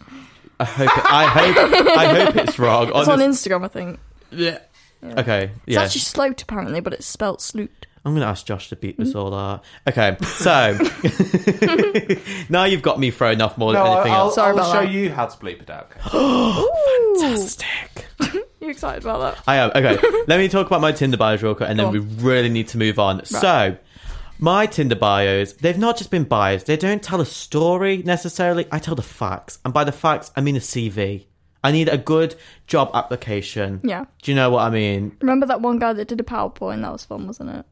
I 0.61 0.65
hope. 0.65 0.87
It, 0.99 1.05
I 1.11 1.27
hope. 1.27 1.87
I 1.97 2.07
hope 2.25 2.37
it's 2.37 2.59
wrong. 2.59 2.89
It's 2.89 3.09
on 3.09 3.21
Honest- 3.21 3.45
Instagram, 3.47 3.65
I 3.65 3.69
think. 3.69 4.01
Yeah. 4.31 4.59
Okay. 5.05 5.45
It's 5.67 5.75
Yeah. 5.75 5.83
actually 5.83 6.01
Sloat 6.01 6.43
apparently, 6.43 6.81
but 6.81 6.93
it's 6.93 7.07
spelt 7.07 7.41
Sloot. 7.41 7.87
I'm 8.05 8.13
going 8.15 8.23
to 8.23 8.29
ask 8.29 8.47
Josh 8.47 8.69
to 8.71 8.77
beat 8.77 8.97
this 8.97 9.13
mm. 9.13 9.17
all 9.21 9.35
out. 9.35 9.65
Okay. 9.87 10.17
So 10.25 10.79
now 12.49 12.65
you've 12.65 12.83
got 12.83 12.99
me 12.99 13.11
thrown 13.11 13.41
off 13.43 13.59
more 13.59 13.73
No, 13.73 13.85
than 13.85 13.93
anything 13.95 14.13
I'll, 14.13 14.21
else. 14.27 14.35
Sorry 14.37 14.51
I'll 14.51 14.59
about 14.59 14.73
show 14.73 14.81
that. 14.87 14.91
you 14.93 15.11
how 15.11 15.27
to 15.27 15.37
bleep 15.39 15.61
it 15.63 15.71
out. 15.71 15.91
Kaden. 15.91 17.21
Fantastic. 17.21 18.07
You 18.61 18.71
excited 18.71 19.05
about 19.05 19.37
that? 19.37 19.45
I 19.47 19.57
am. 19.57 19.71
Okay, 19.75 19.99
let 20.27 20.39
me 20.39 20.49
talk 20.49 20.67
about 20.67 20.81
my 20.81 20.93
Tinder 20.93 21.17
bios 21.17 21.43
real 21.43 21.55
quick 21.55 21.69
and 21.69 21.79
then 21.79 21.87
Go 21.87 21.93
we 21.93 21.99
really 21.99 22.49
need 22.49 22.69
to 22.69 22.79
move 22.79 22.99
on. 22.99 23.25
So, 23.25 23.77
my 24.39 24.67
Tinder 24.67 24.97
bios, 24.97 25.53
they've 25.55 25.79
not 25.79 25.97
just 25.97 26.11
been 26.11 26.25
bios, 26.25 26.65
they 26.65 26.77
don't 26.77 27.03
tell 27.03 27.21
a 27.21 27.27
story 27.27 27.99
necessarily. 27.99 28.67
I 28.73 28.79
tell 28.79 28.95
the 28.95 29.03
facts. 29.03 29.59
And 29.65 29.73
by 29.73 29.85
the 29.85 29.93
facts, 29.93 30.33
I 30.37 30.41
mean 30.41 30.57
a 30.57 30.61
CV. 30.61 31.27
I 31.63 31.73
need 31.73 31.89
a 31.89 31.99
good 31.99 32.37
job 32.67 32.91
application. 32.95 33.81
Yeah. 33.83 34.05
Do 34.23 34.31
you 34.31 34.37
know 34.37 34.51
what 34.51 34.63
I 34.63 34.71
mean? 34.71 35.17
Remember 35.21 35.47
that 35.47 35.61
one 35.61 35.79
guy 35.79 35.93
that 35.93 36.09
did 36.09 36.21
a 36.21 36.25
PowerPoint? 36.25 36.83
That 36.83 36.93
was 36.93 37.05
fun, 37.05 37.27
wasn't 37.27 37.51
it? 37.51 37.67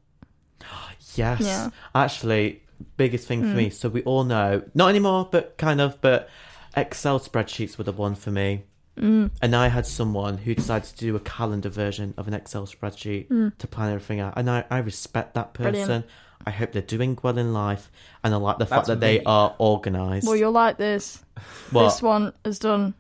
Yes. 1.15 1.41
Yeah. 1.41 1.71
Actually, 1.95 2.63
biggest 2.99 3.27
thing 3.27 3.41
for 3.41 3.49
hmm. 3.49 3.57
me. 3.57 3.71
So, 3.71 3.89
we 3.89 4.03
all 4.03 4.25
know, 4.25 4.63
not 4.75 4.91
anymore, 4.91 5.27
but 5.33 5.57
kind 5.57 5.81
of, 5.81 5.99
but 6.03 6.29
Excel 6.77 7.19
spreadsheets 7.19 7.79
were 7.79 7.85
the 7.85 7.93
one 7.93 8.15
for 8.15 8.31
me. 8.31 8.65
Mm. 8.97 9.31
And 9.43 9.55
I 9.57 9.69
had 9.69 9.87
someone 9.87 10.39
who 10.39 10.55
decided 10.55 10.89
to 10.91 10.97
do 10.97 11.17
a 11.17 11.21
calendar 11.21 11.69
version 11.69 12.15
of 12.17 12.29
an 12.29 12.35
Excel 12.35 12.67
spreadsheet 12.67 13.57
to 13.59 13.67
plan 13.67 13.89
everything 13.93 14.21
out. 14.21 14.35
And 14.37 14.49
I, 14.51 14.65
I 14.71 14.79
respect 14.79 15.35
that 15.35 15.53
person. 15.55 15.73
Mm. 15.73 15.85
Brilliant. 15.87 16.07
I 16.47 16.51
hope 16.51 16.73
they're 16.73 16.83
doing 16.83 17.19
well 17.23 17.37
in 17.39 17.53
life. 17.53 17.91
And 18.23 18.33
I 18.35 18.37
like 18.37 18.59
the 18.59 18.67
fact 18.67 18.87
That's 18.87 18.89
that 18.89 19.01
they 19.01 19.23
are 19.25 19.55
organised. 19.59 20.27
Well, 20.27 20.37
you're 20.37 20.51
like 20.51 20.77
this. 20.79 21.23
What? 21.71 21.85
This 21.85 22.03
one 22.03 22.33
has 22.45 22.59
done 22.59 22.95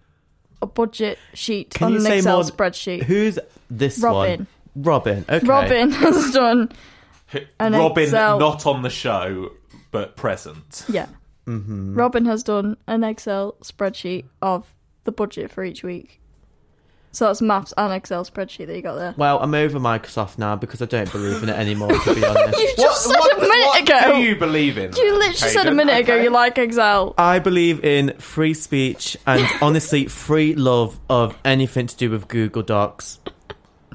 a 0.60 0.66
budget 0.66 1.18
sheet 1.34 1.70
Can 1.70 1.86
on 1.86 1.92
you 1.92 1.98
an 1.98 2.04
say 2.04 2.16
Excel 2.18 2.36
more- 2.42 2.44
spreadsheet. 2.50 3.02
Who's 3.04 3.38
this 3.70 3.98
Robin. 3.98 4.46
one? 4.74 4.84
Robin. 4.84 5.24
Okay. 5.28 5.46
Robin 5.46 5.90
has 5.92 6.30
done, 6.32 6.70
An 7.60 7.72
Robin 7.72 8.04
Excel. 8.04 8.38
not 8.38 8.66
on 8.66 8.82
the 8.82 8.90
show, 8.90 9.52
but 9.90 10.16
present. 10.16 10.84
yeah. 10.88 11.06
Mm-hmm. 11.46 11.94
Robin 11.94 12.24
has 12.26 12.42
done 12.42 12.76
an 12.88 13.04
Excel 13.04 13.54
spreadsheet 13.62 14.24
of 14.42 14.66
the 15.06 15.12
budget 15.12 15.50
for 15.50 15.64
each 15.64 15.82
week. 15.82 16.20
So 17.12 17.24
that's 17.24 17.40
maths 17.40 17.72
and 17.78 17.94
Excel 17.94 18.26
spreadsheet 18.26 18.66
that 18.66 18.76
you 18.76 18.82
got 18.82 18.96
there. 18.96 19.14
Well, 19.16 19.38
I'm 19.40 19.54
over 19.54 19.78
Microsoft 19.80 20.36
now 20.36 20.54
because 20.54 20.82
I 20.82 20.84
don't 20.84 21.10
believe 21.10 21.42
in 21.42 21.48
it 21.48 21.56
anymore, 21.56 21.88
to 21.90 22.14
be 22.14 22.22
honest. 22.26 22.58
You 22.58 22.74
just 22.76 23.04
said 23.04 23.16
a 23.16 23.40
minute 23.40 23.66
what 23.66 23.80
ago. 23.82 24.16
do 24.16 24.22
you 24.22 24.36
believe 24.36 24.76
in? 24.76 24.92
You 24.94 25.12
literally 25.14 25.32
said 25.34 25.66
a 25.66 25.70
Kaden? 25.70 25.76
minute 25.76 25.98
ago 25.98 26.16
you 26.16 26.28
like 26.28 26.58
Excel. 26.58 27.14
I 27.16 27.38
believe 27.38 27.82
in 27.82 28.14
free 28.18 28.52
speech 28.52 29.16
and 29.26 29.48
honestly 29.62 30.04
free 30.08 30.54
love 30.54 31.00
of 31.08 31.38
anything 31.42 31.86
to 31.86 31.96
do 31.96 32.10
with 32.10 32.28
Google 32.28 32.62
Docs. 32.62 33.18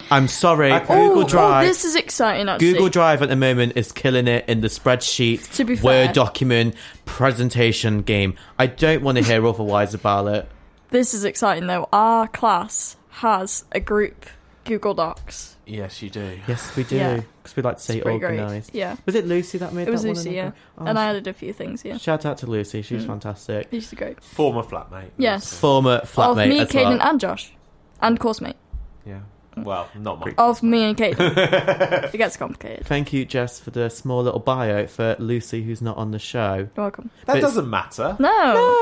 I'm 0.10 0.28
sorry, 0.28 0.74
Okay. 0.74 0.88
Google 0.96 1.26
oh, 1.26 1.28
Drive. 1.28 1.64
Oh, 1.64 1.68
this 1.68 1.86
is 1.86 1.96
exciting 1.96 2.50
actually. 2.50 2.74
Google 2.74 2.90
Drive 2.90 3.22
at 3.22 3.30
the 3.30 3.36
moment 3.36 3.74
is 3.76 3.92
killing 3.92 4.28
it 4.28 4.50
in 4.50 4.62
the 4.62 4.68
spreadsheet, 4.68 5.54
To 5.58 5.64
be 5.64 5.76
Word 5.76 6.14
document, 6.14 6.74
presentation 7.06 8.02
game. 8.02 8.34
I 8.58 8.66
don't 8.66 9.04
want 9.04 9.20
to 9.20 9.24
hear 9.24 9.46
otherwise 9.46 9.94
about 9.94 10.26
it. 10.34 10.50
This 10.92 11.14
is 11.14 11.26
exciting 11.26 11.68
though. 11.68 11.90
Our 11.92 12.28
class 12.28 12.98
has 13.10 13.66
a 13.72 13.80
group 13.80 14.26
Google 14.66 14.94
Docs. 14.94 15.56
Yes, 15.66 16.02
you 16.02 16.10
do. 16.10 16.40
Yes, 16.48 16.76
we 16.76 16.84
do. 16.84 16.98
Yeah. 16.98 17.22
Because 17.42 17.56
we 17.56 17.64
like 17.64 17.78
to 17.78 17.82
say 17.82 17.98
It's 17.98 18.06
organised. 18.06 18.76
Yeah. 18.76 18.98
Was 19.06 19.16
it 19.16 19.26
Lucy 19.26 19.58
that 19.58 19.74
made 19.74 19.88
It 19.88 19.92
was 19.92 20.04
that 20.04 20.10
one? 20.10 20.18
Lucy, 20.18 20.32
yeah. 20.32 20.52
Oh, 20.78 20.86
and 20.86 21.00
I 21.00 21.06
added 21.06 21.28
a 21.28 21.34
few 21.34 21.54
things, 21.54 21.84
yeah. 21.84 21.98
Shout 21.98 22.26
out 22.26 22.38
to 22.40 22.46
Lucy, 22.46 22.82
she's 22.82 23.04
mm. 23.04 23.08
fantastic. 23.08 23.70
She's 23.72 23.94
great. 23.94 24.22
Former 24.22 24.64
flatmate. 24.64 25.12
Yes. 25.18 25.58
Former 25.58 26.02
Of 26.04 26.12
flatmate 26.12 26.50
me, 26.50 26.60
as 26.60 26.70
Kaden, 26.70 27.00
well. 27.00 27.10
and 27.10 27.20
Josh. 27.20 27.54
And 28.02 28.20
course 28.20 28.42
mate. 28.42 28.58
Yeah. 29.06 29.22
Well, 29.58 29.90
not 29.96 30.22
mine. 30.22 30.34
Of 30.38 30.64
me 30.64 30.84
and 30.84 30.98
Kaden. 30.98 31.34
it 32.14 32.18
gets 32.18 32.38
complicated. 32.38 32.86
Thank 32.86 33.12
you, 33.12 33.26
Jess, 33.26 33.60
for 33.60 33.70
the 33.72 33.90
small 33.90 34.24
little 34.24 34.40
bio 34.40 34.88
for 34.88 35.16
Lucy, 35.20 35.62
who's 35.64 35.82
not 35.82 35.98
on 35.98 36.12
the 36.12 36.20
show. 36.20 36.56
You're 36.56 36.70
welcome. 36.78 37.10
That 37.26 37.34
But- 37.34 37.42
doesn't 37.42 37.70
matter. 37.70 38.16
No. 38.20 38.30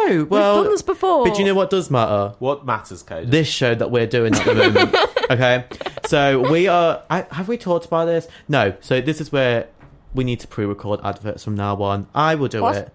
No, 0.09 0.25
well, 0.29 0.55
We've 0.57 0.63
done 0.65 0.71
this 0.73 0.81
before. 0.83 1.25
but 1.25 1.39
you 1.39 1.45
know 1.45 1.55
what 1.55 1.69
does 1.71 1.89
matter? 1.89 2.35
What 2.39 2.65
matters, 2.65 3.01
Kaden? 3.03 3.31
This 3.31 3.47
show 3.47 3.73
that 3.75 3.89
we're 3.89 4.07
doing 4.07 4.35
at 4.35 4.45
the 4.45 4.53
moment. 4.55 4.95
okay, 5.31 5.65
so 6.05 6.49
we 6.51 6.67
are. 6.67 7.03
I, 7.09 7.25
have 7.31 7.47
we 7.47 7.57
talked 7.57 7.85
about 7.87 8.05
this? 8.05 8.27
No. 8.47 8.75
So 8.81 9.01
this 9.01 9.19
is 9.19 9.31
where 9.31 9.67
we 10.13 10.23
need 10.23 10.39
to 10.41 10.47
pre-record 10.47 10.99
adverts 11.03 11.43
from 11.43 11.55
now 11.55 11.81
on. 11.81 12.07
I 12.13 12.35
will 12.35 12.47
do 12.47 12.61
What? 12.61 12.75
it. 12.75 12.93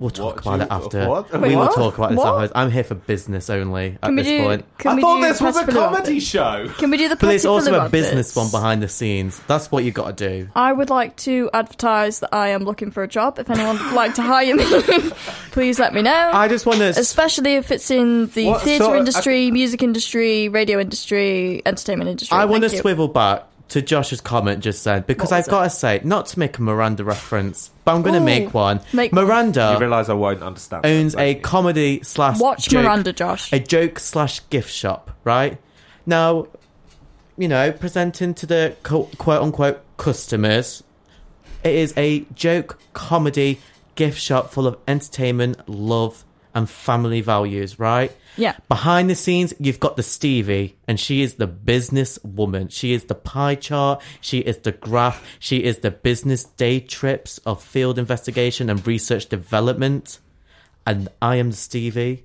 We'll 0.00 0.08
talk 0.08 0.46
What 0.46 0.54
about 0.54 0.56
you- 0.56 0.62
it 0.64 0.70
after. 0.70 1.08
what? 1.10 1.30
We 1.32 1.38
Wait, 1.40 1.50
will 1.56 1.58
what? 1.66 1.74
talk 1.74 1.98
about 1.98 2.08
this 2.10 2.16
What? 2.18 2.26
afterwards. 2.28 2.52
I'm 2.56 2.70
here 2.70 2.84
for 2.84 2.94
business 2.94 3.50
only 3.50 3.98
at 4.02 4.02
Can 4.02 4.16
we 4.16 4.22
this 4.22 4.30
do? 4.32 4.42
point. 4.42 4.64
Can 4.78 4.90
I 4.90 4.94
we 4.94 5.02
thought 5.02 5.16
do 5.16 5.22
this 5.28 5.40
was 5.42 5.56
a 5.56 5.62
press 5.62 5.74
for 5.74 5.80
comedy 5.80 6.10
Lewis? 6.12 6.24
show. 6.26 6.68
Can 6.78 6.90
we 6.90 6.96
do 6.96 7.08
the? 7.10 7.16
But 7.16 7.34
it's 7.34 7.42
Press 7.42 7.42
for 7.44 7.48
also 7.50 7.70
a 7.72 7.76
Lewis 7.80 7.90
business 7.92 8.26
bits? 8.28 8.36
one 8.36 8.50
behind 8.50 8.82
the 8.82 8.88
scenes. 8.88 9.38
That's 9.46 9.70
what 9.70 9.84
you 9.84 9.90
got 9.92 10.16
to 10.16 10.28
do. 10.28 10.48
I 10.56 10.72
would 10.72 10.88
like 10.88 11.16
to 11.18 11.50
advertise 11.52 12.20
that 12.20 12.32
I 12.32 12.48
am 12.48 12.64
looking 12.64 12.90
for 12.90 13.02
a 13.02 13.08
job. 13.08 13.38
If 13.38 13.50
anyone 13.50 13.76
would 13.78 13.92
like 13.92 14.14
to 14.14 14.22
hire 14.22 14.54
me, 14.56 14.64
please 15.52 15.78
let 15.78 15.92
me 15.92 16.00
know. 16.00 16.30
I 16.32 16.48
just 16.48 16.64
want 16.64 16.78
to. 16.78 16.88
Especially 16.88 17.56
if 17.56 17.70
it's 17.70 17.90
in 17.90 18.28
the 18.28 18.46
What 18.46 18.62
theatre 18.62 18.84
sort 18.84 18.96
of- 18.96 19.00
industry, 19.00 19.50
music 19.50 19.82
industry, 19.82 20.48
radio 20.48 20.80
industry, 20.80 21.60
entertainment 21.66 22.08
industry. 22.08 22.36
I 22.38 22.46
want 22.46 22.62
to 22.62 22.68
Thank 22.70 22.78
you. 22.78 22.80
swivel 22.80 23.08
back 23.08 23.44
to 23.70 23.80
Josh's 23.82 24.20
comment 24.20 24.62
just 24.62 24.84
then 24.84 25.02
because 25.06 25.32
I've 25.32 25.48
got 25.48 25.64
to 25.64 25.70
say, 25.70 26.00
not 26.04 26.26
to 26.26 26.38
make 26.38 26.58
a 26.58 26.62
Miranda 26.62 27.04
reference, 27.04 27.70
but 27.84 27.94
I'm 27.94 28.02
going 28.02 28.14
to 28.14 28.20
make 28.20 28.52
one. 28.52 28.80
make 28.92 29.12
one. 29.12 29.24
Miranda 29.24 29.72
You 29.74 29.80
realise 29.80 30.08
I 30.08 30.12
won't 30.14 30.42
understand. 30.42 30.84
owns 30.86 31.14
that, 31.14 31.20
a 31.22 31.32
don't 31.32 31.36
you? 31.36 31.42
comedy 31.42 32.00
slash 32.02 32.38
Watch 32.38 32.68
joke, 32.68 32.84
Miranda, 32.84 33.12
Josh. 33.12 33.52
a 33.52 33.58
joke 33.58 33.98
slash 33.98 34.40
gift 34.50 34.70
shop, 34.70 35.10
right? 35.24 35.58
Now, 36.06 36.48
you 37.36 37.48
know, 37.48 37.72
presenting 37.72 38.34
to 38.34 38.46
the 38.46 38.76
co- 38.82 39.08
quote 39.18 39.42
unquote 39.42 39.80
customers, 39.96 40.82
it 41.64 41.74
is 41.74 41.94
a 41.96 42.20
joke 42.34 42.78
comedy 42.92 43.60
gift 43.94 44.20
shop 44.20 44.50
full 44.50 44.66
of 44.66 44.76
entertainment, 44.88 45.68
love, 45.68 46.24
and 46.54 46.68
family 46.68 47.20
values, 47.20 47.78
right? 47.78 48.12
Yeah. 48.36 48.56
Behind 48.68 49.10
the 49.10 49.14
scenes, 49.14 49.52
you've 49.58 49.80
got 49.80 49.96
the 49.96 50.02
Stevie, 50.02 50.76
and 50.88 50.98
she 50.98 51.20
is 51.22 51.34
the 51.34 51.46
business 51.46 52.18
woman. 52.22 52.68
She 52.68 52.92
is 52.92 53.04
the 53.04 53.14
pie 53.14 53.56
chart. 53.56 54.00
She 54.20 54.38
is 54.38 54.58
the 54.58 54.72
graph. 54.72 55.22
She 55.38 55.64
is 55.64 55.78
the 55.78 55.90
business 55.90 56.44
day 56.44 56.80
trips 56.80 57.38
of 57.38 57.62
field 57.62 57.98
investigation 57.98 58.70
and 58.70 58.86
research 58.86 59.26
development. 59.26 60.20
And 60.86 61.08
I 61.20 61.36
am 61.36 61.50
the 61.50 61.56
Stevie 61.56 62.24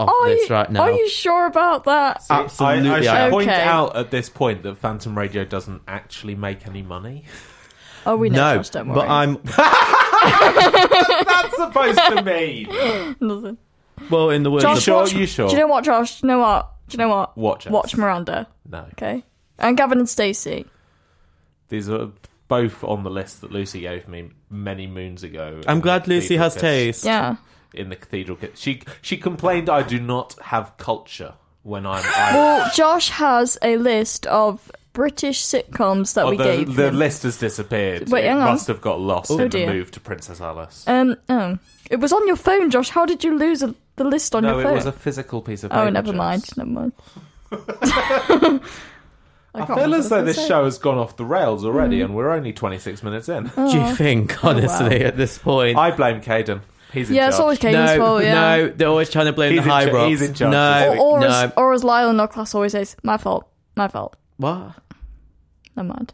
of 0.00 0.08
Are 0.08 0.26
this 0.28 0.48
you, 0.48 0.54
right 0.54 0.70
now. 0.72 0.82
are 0.82 0.90
you 0.92 1.08
sure 1.08 1.46
about 1.46 1.84
that? 1.84 2.22
See, 2.22 2.34
Absolutely, 2.34 2.90
I, 2.90 2.94
I 2.96 3.00
should 3.02 3.08
I 3.10 3.30
point 3.30 3.48
Okay. 3.50 3.62
out 3.62 3.94
at 3.96 4.10
this 4.10 4.28
point 4.28 4.62
that 4.64 4.78
Phantom 4.78 5.16
Radio 5.16 5.44
doesn't 5.44 5.82
actually 5.86 6.34
make 6.34 6.66
any 6.66 6.82
money. 6.82 7.24
Oh, 8.04 8.16
we 8.16 8.30
know. 8.30 8.54
no, 8.54 8.56
Josh, 8.56 8.70
don't 8.70 8.88
worry. 8.88 9.00
but 9.00 9.08
I'm 9.08 9.34
That's 11.26 11.56
supposed 11.56 11.98
to 11.98 12.22
mean. 12.22 12.68
Nothing. 13.20 13.58
Well 14.10 14.30
in 14.30 14.42
the 14.42 14.50
words 14.50 14.64
Josh, 14.64 14.78
of 14.78 14.82
sure? 14.82 14.96
watch, 15.02 15.12
You 15.12 15.26
sure? 15.26 15.48
Do 15.48 15.54
you 15.54 15.60
know 15.60 15.66
what, 15.66 15.84
Josh? 15.84 16.20
Do 16.20 16.26
you 16.26 16.32
know 16.32 16.38
what? 16.38 16.70
Do 16.88 16.94
you 16.94 16.98
know 16.98 17.08
what? 17.08 17.36
Watch 17.36 17.66
us. 17.66 17.72
Watch 17.72 17.96
Miranda. 17.96 18.46
No, 18.70 18.86
Okay. 18.92 19.24
And 19.58 19.76
Gavin 19.76 19.98
and 19.98 20.08
Stacey. 20.08 20.66
these 21.68 21.88
are 21.88 22.08
both 22.48 22.82
on 22.84 23.02
the 23.04 23.10
list 23.10 23.40
that 23.40 23.50
Lucy 23.52 23.80
gave 23.80 24.08
me 24.08 24.30
many 24.50 24.86
moons 24.86 25.22
ago. 25.22 25.60
I'm 25.66 25.80
glad 25.80 26.06
Lucy 26.08 26.36
has 26.36 26.54
taste. 26.54 27.04
Yeah. 27.04 27.36
In 27.74 27.88
the 27.88 27.96
cathedral, 27.96 28.36
she 28.54 28.82
she 29.00 29.16
complained 29.16 29.70
I 29.70 29.82
do 29.82 29.98
not 29.98 30.34
have 30.42 30.76
culture 30.76 31.34
when 31.62 31.86
I'm. 31.86 32.02
I, 32.04 32.30
Well, 32.34 32.70
Josh 32.74 33.08
has 33.10 33.56
a 33.62 33.78
list 33.78 34.26
of 34.26 34.70
British 34.92 35.42
sitcoms 35.42 36.12
that 36.14 36.26
Oh, 36.26 36.30
we 36.30 36.36
the, 36.36 36.44
gave 36.44 36.76
the 36.76 36.88
him. 36.88 36.98
list 36.98 37.22
has 37.22 37.38
disappeared. 37.38 38.10
Wait, 38.10 38.24
it 38.26 38.28
hang 38.28 38.38
on. 38.42 38.50
must 38.50 38.66
have 38.66 38.82
got 38.82 39.00
lost 39.00 39.30
Oh, 39.30 39.38
in 39.38 39.48
dear. 39.48 39.66
the 39.66 39.72
move 39.72 39.90
to 39.92 40.00
Princess 40.00 40.38
Alice. 40.42 40.84
Um, 40.86 41.16
oh. 41.30 41.58
It 41.90 41.96
was 41.96 42.12
on 42.12 42.26
your 42.26 42.36
phone, 42.36 42.68
Josh. 42.68 42.90
How 42.90 43.06
did 43.06 43.24
you 43.24 43.38
lose 43.38 43.62
a, 43.62 43.74
the 43.96 44.04
list 44.04 44.34
on 44.34 44.42
no, 44.42 44.52
your 44.52 44.60
it 44.60 44.64
phone? 44.64 44.74
was 44.74 44.86
a 44.86 44.92
physical 44.92 45.42
piece 45.42 45.64
of 45.64 45.70
paper. 45.70 45.82
oh, 45.82 45.90
never 45.90 46.12
Jess. 46.12 46.16
mind. 46.18 46.44
Never 46.56 46.70
mind. 46.70 46.92
I, 49.54 49.66
can't 49.66 49.80
feel 49.80 49.94
as 49.94 50.08
though 50.08 50.24
this 50.24 50.36
said. 50.36 50.48
show 50.48 50.64
has 50.64 50.78
gone 50.78 50.96
off 50.96 51.16
the 51.18 51.26
rails 51.26 51.64
already, 51.64 51.98
Mm. 51.98 52.04
and 52.06 52.14
we're 52.14 52.30
only 52.30 52.52
26 52.54 53.02
minutes 53.02 53.28
in. 53.28 53.50
Do 53.54 53.68
you 53.78 53.94
think, 53.94 54.42
honestly, 54.42 55.00
wow. 55.00 55.06
at 55.08 55.16
this 55.18 55.36
point? 55.36 55.76
I 55.76 55.90
blame 55.90 56.22
Kaden. 56.22 56.62
He's 56.92 57.10
in 57.10 57.16
Yeah, 57.16 57.28
it's 57.28 57.38
always 57.38 57.58
Kaden's 57.58 57.96
no, 57.96 57.98
fault, 57.98 58.22
yeah. 58.22 58.34
no, 58.34 58.68
they're 58.68 58.88
always 58.88 59.10
trying 59.10 59.26
to 59.26 59.32
blame 59.34 59.52
He's 59.52 59.60
the 59.60 59.64
in 59.64 59.70
high 59.70 59.86
cha- 59.86 59.92
rocks. 59.92 60.08
he's 60.08 60.22
in 60.22 60.34
charge 60.34 60.52
no, 60.52 60.94
Or, 60.98 61.16
or, 61.16 61.20
no. 61.20 61.26
as, 61.28 61.52
or 61.56 61.72
as 61.74 61.84
Lyle 61.84 62.08
in 62.10 62.18
our 62.20 62.28
class 62.28 62.54
always 62.54 62.72
says, 62.72 62.96
my 63.02 63.16
fault. 63.18 63.46
My 63.76 63.88
fault. 63.88 64.16
what? 64.38 64.72
Never 65.76 65.88
mind. 65.88 66.12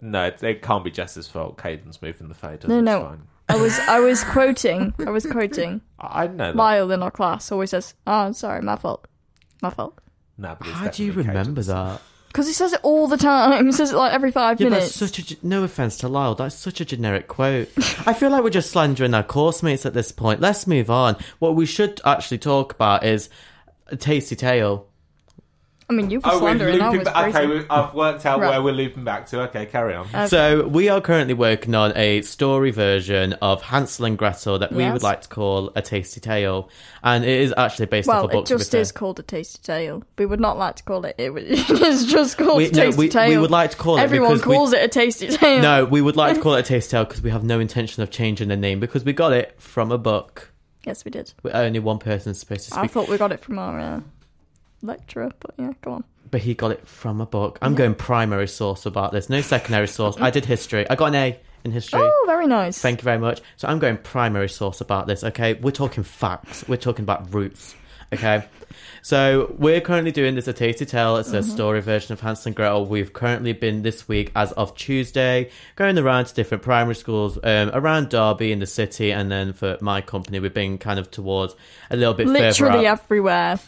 No, 0.00 0.24
it, 0.24 0.42
it 0.42 0.62
can't 0.62 0.84
be 0.84 0.90
Jess's 0.90 1.28
fault. 1.28 1.58
Kaden's 1.58 2.02
moving 2.02 2.26
the 2.28 2.34
faders. 2.34 2.66
No, 2.68 2.78
it's 2.78 2.84
no. 2.84 3.00
Fine. 3.04 3.22
I 3.52 3.56
was 3.60 3.78
I 3.80 4.00
was 4.00 4.24
quoting. 4.24 4.94
I 5.06 5.10
was 5.10 5.26
quoting. 5.26 5.80
I 5.98 6.06
I 6.24 6.26
know 6.26 6.36
that. 6.46 6.56
Lyle 6.56 6.90
in 6.90 7.02
our 7.02 7.10
class 7.10 7.50
always 7.52 7.70
says, 7.70 7.94
"Oh, 8.06 8.12
I'm 8.12 8.32
sorry, 8.32 8.62
my 8.62 8.76
fault, 8.76 9.06
my 9.62 9.70
fault." 9.70 9.98
No, 10.38 10.56
but 10.58 10.68
it's 10.68 10.76
How 10.76 10.88
do 10.88 11.02
you 11.04 11.10
definitely 11.10 11.28
remember 11.30 11.60
Kaden's. 11.60 11.66
that? 11.68 12.00
Because 12.28 12.46
he 12.46 12.54
says 12.54 12.72
it 12.72 12.80
all 12.82 13.06
the 13.08 13.18
time. 13.18 13.66
He 13.66 13.72
says 13.72 13.92
it 13.92 13.96
like 13.96 14.12
every 14.14 14.30
five 14.30 14.58
Yeah, 14.60 14.70
minutes. 14.70 14.98
that's 14.98 15.12
such 15.12 15.18
a 15.18 15.34
ge- 15.36 15.42
no 15.42 15.62
offense 15.64 15.98
to 15.98 16.08
Lyle. 16.08 16.34
That's 16.34 16.54
such 16.54 16.80
a 16.80 16.84
generic 16.86 17.28
quote. 17.28 17.68
I 18.06 18.14
feel 18.14 18.30
like 18.30 18.42
we're 18.42 18.48
just 18.50 18.70
slandering 18.70 19.12
our 19.12 19.22
course 19.22 19.62
mates 19.62 19.84
at 19.84 19.92
this 19.92 20.10
point. 20.12 20.40
Let's 20.40 20.66
move 20.66 20.88
on. 20.90 21.16
What 21.40 21.54
we 21.54 21.66
should 21.66 22.00
actually 22.06 22.38
talk 22.38 22.72
about 22.72 23.04
is 23.04 23.28
a 23.88 23.96
tasty 23.96 24.34
tale. 24.34 24.86
I 25.92 25.96
mean, 25.96 26.10
you 26.10 26.20
were 26.20 26.26
Oh, 26.28 26.34
we're 26.34 26.40
slandering. 26.40 26.80
I 26.80 26.84
looping 26.86 26.98
was 27.00 27.08
back. 27.08 27.32
crazy. 27.32 27.38
Okay, 27.38 27.46
we, 27.58 27.64
I've 27.70 27.94
worked 27.94 28.24
out 28.26 28.40
Right. 28.40 28.48
where 28.50 28.62
we're 28.62 28.72
looping 28.72 29.04
back 29.04 29.26
to. 29.26 29.42
Okay, 29.42 29.66
carry 29.66 29.94
on. 29.94 30.06
Okay. 30.06 30.26
So 30.26 30.66
we 30.66 30.88
are 30.88 31.00
currently 31.00 31.34
working 31.34 31.74
on 31.74 31.92
a 31.96 32.22
story 32.22 32.70
version 32.70 33.34
of 33.34 33.62
Hansel 33.62 34.06
and 34.06 34.16
Gretel 34.16 34.58
that 34.58 34.72
we 34.72 34.82
Yes. 34.84 34.92
would 34.94 35.02
like 35.02 35.20
to 35.22 35.28
call 35.28 35.70
a 35.76 35.82
tasty 35.82 36.20
tale, 36.20 36.68
and 37.02 37.24
it 37.24 37.40
is 37.42 37.52
actually 37.56 37.86
based 37.86 38.08
well, 38.08 38.18
off 38.18 38.24
a 38.24 38.28
book. 38.28 38.32
Well, 38.34 38.42
it 38.42 38.46
to 38.46 38.54
be 38.54 38.58
just 38.58 38.70
fair. 38.72 38.80
is 38.80 38.92
called 38.92 39.18
a 39.20 39.22
tasty 39.22 39.60
tale. 39.62 40.02
We 40.18 40.26
would 40.26 40.40
not 40.40 40.56
like 40.58 40.76
to 40.76 40.82
call 40.82 41.04
it. 41.04 41.14
It 41.18 41.32
it's 41.36 42.04
just 42.06 42.38
called 42.38 42.56
We- 42.56 42.68
a 42.68 42.72
no, 42.72 42.82
tasty 42.84 42.98
we- 42.98 43.08
tale. 43.08 43.28
we 43.28 43.38
would 43.38 43.50
like 43.50 43.72
to 43.72 43.76
call 43.76 43.98
it 43.98 44.00
Everyone 44.02 44.30
because 44.34 44.46
we- 44.46 44.54
calls 44.54 44.72
it 44.72 44.82
a 44.82 44.88
tasty 44.88 45.28
tale. 45.36 45.60
No, 45.62 45.84
we 45.84 46.00
would 46.00 46.16
like 46.16 46.36
to 46.36 46.40
call 46.42 46.54
it 46.54 46.60
a 46.60 46.62
tasty 46.62 46.92
tale 46.92 47.04
because 47.04 47.20
we 47.22 47.30
have 47.30 47.44
no 47.44 47.60
intention 47.60 48.02
of 48.02 48.10
changing 48.10 48.48
the 48.48 48.56
name 48.56 48.80
because 48.80 49.04
we 49.04 49.12
got 49.12 49.32
it 49.32 49.54
from 49.60 49.92
a 49.92 49.98
book. 49.98 50.48
Yes, 50.86 51.04
we 51.04 51.10
did. 51.12 51.32
where 51.42 51.54
Only 51.54 51.78
one 51.78 51.98
person 51.98 52.30
is 52.32 52.40
supposed 52.40 52.72
to 52.72 52.78
I 52.78 52.88
thought 52.88 53.08
we 53.08 53.16
got 53.16 53.30
it 53.30 53.38
from 53.40 53.58
our 53.58 53.78
uh, 53.78 54.00
lecturer, 54.82 55.30
but 55.40 55.54
yeah, 55.58 55.72
go 55.82 55.92
on. 55.92 56.04
but 56.30 56.40
he 56.42 56.54
got 56.54 56.70
it 56.72 56.86
from 56.86 57.20
a 57.20 57.26
book. 57.26 57.58
I'm 57.62 57.74
going 57.74 57.94
primary 57.94 58.48
source 58.48 58.86
about 58.86 59.12
this, 59.12 59.28
no 59.30 59.40
secondary 59.40 59.88
source. 59.88 60.16
I 60.20 60.30
did 60.30 60.44
history. 60.44 60.88
I 60.90 60.94
got 60.96 61.06
an 61.06 61.14
A 61.14 61.38
in 61.64 61.70
history. 61.72 62.00
Oh, 62.02 62.24
very 62.26 62.46
nice. 62.46 62.78
Thank 62.80 63.00
you 63.00 63.04
very 63.04 63.18
much. 63.18 63.40
So 63.56 63.68
I'm 63.68 63.78
going 63.78 63.96
primary 63.98 64.48
source 64.48 64.80
about 64.80 65.06
this, 65.06 65.22
okay? 65.24 65.54
We're 65.54 65.70
talking 65.70 66.02
facts. 66.04 66.64
We're 66.68 66.76
talking 66.76 67.04
about 67.04 67.32
roots, 67.32 67.74
okay? 68.12 68.44
So 69.02 69.54
we're 69.58 69.80
currently 69.80 70.12
doing 70.12 70.34
this 70.36 70.46
a 70.48 70.52
tasty 70.52 70.86
tale. 70.86 71.16
It's 71.16 71.32
a 71.32 71.38
Mm-hmm. 71.40 71.50
story 71.50 71.80
version 71.82 72.12
of 72.12 72.20
Hansel 72.20 72.48
and 72.50 72.56
Gretel. 72.56 72.86
We've 72.86 73.12
currently 73.12 73.52
been 73.52 73.82
this 73.82 74.06
week, 74.08 74.30
as 74.34 74.52
of 74.52 74.74
Tuesday, 74.76 75.50
going 75.76 75.98
around 75.98 76.26
to 76.26 76.34
different 76.34 76.62
primary 76.62 76.94
schools 76.94 77.36
um, 77.42 77.70
around 77.74 78.08
Derby 78.10 78.52
in 78.52 78.60
the 78.60 78.66
city, 78.66 79.12
and 79.12 79.30
then 79.30 79.52
for 79.52 79.76
my 79.80 80.00
company, 80.00 80.38
we've 80.40 80.54
been 80.54 80.78
kind 80.78 80.98
of 81.00 81.10
towards 81.10 81.54
a 81.90 81.96
little 81.96 82.14
bit 82.14 82.26
further 82.28 82.38
Literally 82.40 82.86
everywhere. 82.86 83.58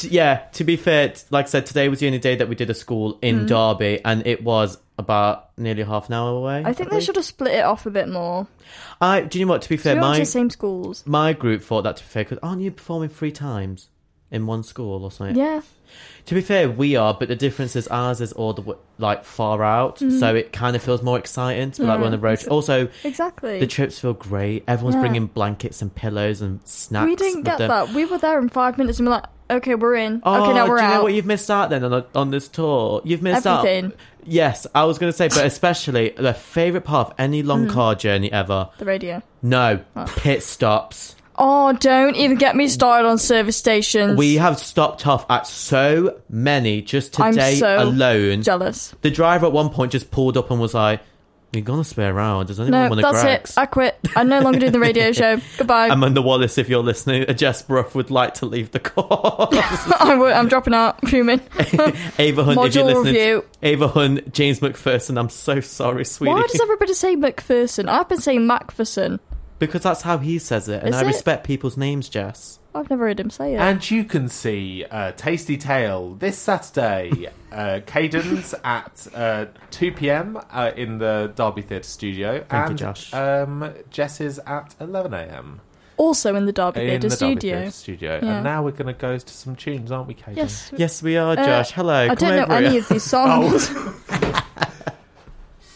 Yeah, 0.00 0.36
to 0.52 0.64
be 0.64 0.76
fair, 0.76 1.12
like 1.30 1.46
I 1.46 1.48
said, 1.48 1.66
today 1.66 1.88
was 1.88 2.00
the 2.00 2.06
only 2.06 2.18
day 2.18 2.36
that 2.36 2.48
we 2.48 2.54
did 2.54 2.70
a 2.70 2.74
school 2.74 3.18
in 3.22 3.46
Derby, 3.46 4.00
and 4.04 4.26
it 4.26 4.42
was 4.42 4.78
about 4.98 5.50
nearly 5.58 5.82
half 5.82 6.08
an 6.08 6.14
hour 6.14 6.36
away. 6.36 6.62
Mm. 6.62 6.66
I 6.66 6.72
think 6.72 6.90
they 6.90 7.00
should 7.00 7.16
have 7.16 7.24
split 7.24 7.54
it 7.54 7.64
off 7.64 7.86
a 7.86 7.90
bit 7.90 8.08
more. 8.08 8.46
I 9.00 9.22
do 9.22 9.38
you 9.38 9.44
know 9.46 9.50
what? 9.50 9.62
To 9.62 9.68
be 9.68 9.76
fair, 9.76 9.96
my 9.96 10.18
the 10.18 10.24
same 10.24 10.50
schools. 10.50 11.02
my 11.06 11.32
group 11.32 11.62
thought 11.62 11.82
that 11.82 11.96
to 11.96 12.02
be 12.04 12.08
fair 12.08 12.24
because 12.24 12.38
aren't 12.42 12.62
you 12.62 12.70
performing 12.70 13.08
three 13.08 13.32
times 13.32 13.88
in 14.30 14.46
one 14.46 14.62
school 14.62 15.04
or 15.04 15.10
something? 15.10 15.36
Yeah. 15.36 15.62
To 16.26 16.34
be 16.36 16.40
fair, 16.40 16.70
we 16.70 16.94
are, 16.94 17.12
but 17.12 17.26
the 17.28 17.34
difference 17.36 17.74
is 17.74 17.88
ours 17.88 18.20
is 18.20 18.32
all 18.32 18.52
the 18.54 18.76
like 18.98 19.24
far 19.24 19.62
out, 19.64 19.98
so 19.98 20.34
it 20.34 20.52
kind 20.52 20.76
of 20.76 20.82
feels 20.82 21.02
more 21.02 21.18
exciting 21.18 21.72
to 21.72 21.82
be 21.82 21.86
like. 21.88 21.98
Yeah, 21.98 22.04
on 22.06 22.12
the 22.12 22.18
road. 22.18 22.38
exa- 22.38 22.50
Also, 22.50 22.88
Exactly. 23.02 23.58
the 23.58 23.66
trips 23.66 23.98
feel 23.98 24.14
great. 24.14 24.62
Everyone's 24.68 24.94
Yeah. 24.94 25.00
bringing 25.00 25.26
blankets 25.26 25.82
and 25.82 25.92
pillows 25.94 26.40
and 26.40 26.60
snacks. 26.64 27.06
we 27.06 27.16
didn't 27.16 27.42
get 27.42 27.58
them. 27.58 27.68
that. 27.68 27.88
We 27.92 28.04
were 28.04 28.18
there 28.18 28.38
in 28.38 28.48
five 28.50 28.78
minutes 28.78 29.00
and 29.00 29.08
we're 29.08 29.14
like, 29.16 29.24
okay, 29.56 29.74
we're 29.74 29.94
in. 29.96 30.22
Oh, 30.24 30.44
okay, 30.44 30.54
now 30.54 30.68
we're 30.68 30.76
do 30.78 30.82
you 30.82 30.88
out. 30.88 30.94
know 30.96 31.02
what 31.04 31.14
you've 31.14 31.26
missed 31.26 31.50
out 31.50 31.70
then 31.70 31.84
on 31.84 32.04
on 32.14 32.30
this 32.30 32.48
tour? 32.48 33.02
You've 33.04 33.22
missed 33.22 33.46
out. 33.46 33.64
Everything. 33.66 33.92
Yes, 34.24 34.66
I 34.74 34.84
was 34.84 34.98
going 34.98 35.10
to 35.12 35.16
say, 35.16 35.28
but 35.28 35.44
especially 35.46 36.10
the 36.10 36.34
favorite 36.34 36.84
part 36.84 37.08
of 37.08 37.14
any 37.18 37.42
long 37.42 37.66
Mm. 37.66 37.70
car 37.70 37.94
journey 37.94 38.30
ever. 38.32 38.68
the 38.78 38.84
radio. 38.84 39.22
No, 39.42 39.80
pit 40.16 40.42
stops. 40.42 41.16
Oh, 41.36 41.72
don't 41.72 42.14
even 42.14 42.36
get 42.36 42.54
me 42.54 42.68
started 42.68 43.08
on 43.08 43.16
service 43.18 43.56
stations. 43.56 44.16
We 44.18 44.34
have 44.36 44.58
stopped 44.58 45.06
off 45.06 45.24
at 45.30 45.46
so 45.46 46.20
many 46.28 46.82
just 46.82 47.18
I'm 47.18 47.32
today 47.32 47.54
so 47.56 47.82
alone. 47.82 48.42
jealous. 48.42 48.94
The 49.00 49.10
driver 49.10 49.46
at 49.46 49.52
one 49.52 49.70
point 49.70 49.92
just 49.92 50.10
pulled 50.10 50.36
up 50.36 50.50
and 50.50 50.60
was 50.60 50.74
like, 50.74 51.00
"You're 51.52 51.62
gonna 51.62 51.84
spare 51.84 52.14
around? 52.14 52.46
Does 52.46 52.58
anyone 52.58 52.82
No, 52.84 52.88
want 52.88 53.00
to 53.00 53.02
that's 53.02 53.22
Greggs?" 53.22 53.50
it. 53.52 53.58
I 53.58 53.66
quit. 53.66 53.98
I'm 54.16 54.28
no 54.28 54.40
longer 54.40 54.58
doing 54.58 54.72
the 54.72 54.80
radio 54.80 55.12
show. 55.12 55.38
Goodbye. 55.58 55.88
Amanda 55.88 56.22
Wallace, 56.22 56.58
if 56.58 56.68
you're 56.68 56.82
listening, 56.82 57.26
Jess 57.36 57.62
Brough 57.62 57.88
would 57.94 58.10
like 58.10 58.34
to 58.34 58.46
leave 58.46 58.70
the 58.72 58.80
call. 58.80 59.48
I 59.52 60.16
would, 60.18 60.32
I'm 60.32 60.48
dropping 60.48 60.74
out. 60.74 61.06
Fuming. 61.08 61.40
Ava 62.18 62.44
Hunt, 62.44 62.58
if 62.58 62.74
you're 62.74 62.84
Module 62.84 62.84
listening, 62.86 63.04
review. 63.04 63.44
Ava 63.62 63.88
Hunt, 63.88 64.32
James 64.32 64.60
McPherson. 64.60 65.18
I'm 65.18 65.28
so 65.28 65.60
sorry, 65.60 66.04
sweetie. 66.04 66.32
Why 66.32 66.42
does 66.42 66.60
everybody 66.60 66.94
say 66.94 67.16
McPherson? 67.16 67.88
I've 67.88 68.08
been 68.08 68.20
saying 68.20 68.46
Macpherson. 68.46 69.20
Because 69.66 69.82
that's 69.82 70.02
how 70.02 70.18
he 70.18 70.38
says 70.40 70.68
it, 70.68 70.80
and 70.82 70.88
Is 70.92 70.96
I 71.00 71.02
it? 71.02 71.06
respect 71.06 71.46
people's 71.46 71.76
names, 71.76 72.08
Jess. 72.08 72.58
I've 72.74 72.90
never 72.90 73.06
heard 73.06 73.20
him 73.20 73.30
say 73.30 73.54
it. 73.54 73.58
And 73.58 73.88
you 73.90 74.02
can 74.04 74.28
see 74.28 74.84
uh, 74.90 75.12
Tasty 75.12 75.56
Tale 75.56 76.14
this 76.14 76.36
Saturday. 76.38 77.28
Uh, 77.52 77.80
Cadence 77.84 78.54
at 78.64 79.06
uh, 79.14 79.44
2 79.72 79.92
p.m. 79.92 80.38
Uh, 80.50 80.70
in 80.74 80.96
the 80.96 81.30
Derby 81.36 81.60
Theatre 81.60 81.82
studio. 81.84 82.42
Thank 82.48 82.64
you, 82.64 82.70
and, 82.70 82.78
Josh. 82.78 83.12
Um, 83.12 83.74
Jess 83.90 84.22
is 84.22 84.38
at 84.46 84.74
11 84.80 85.12
a.m. 85.12 85.60
also 85.98 86.34
in 86.34 86.46
the 86.46 86.52
Derby 86.52 86.80
in 86.80 86.86
Theatre 87.02 87.08
the 87.10 87.16
Derby 87.16 87.32
studio. 87.36 87.56
Theatre 87.58 87.70
studio. 87.72 88.20
Yeah. 88.22 88.34
And 88.36 88.44
now 88.44 88.62
we're 88.64 88.70
going 88.70 88.86
to 88.86 88.98
go 88.98 89.18
to 89.18 89.28
some 89.34 89.54
tunes, 89.54 89.92
aren't 89.92 90.08
we, 90.08 90.14
Cadence? 90.14 90.38
Yes. 90.38 90.72
Yes, 90.78 91.02
we 91.02 91.18
are, 91.18 91.32
Uh, 91.32 91.44
Josh. 91.44 91.72
Hello. 91.72 91.92
I 92.04 92.14
come 92.14 92.16
don't 92.16 92.36
know 92.38 92.42
over 92.44 92.52
any 92.54 92.70
here. 92.70 92.80
of 92.80 92.88
these 92.88 93.02
songs. 93.16 93.68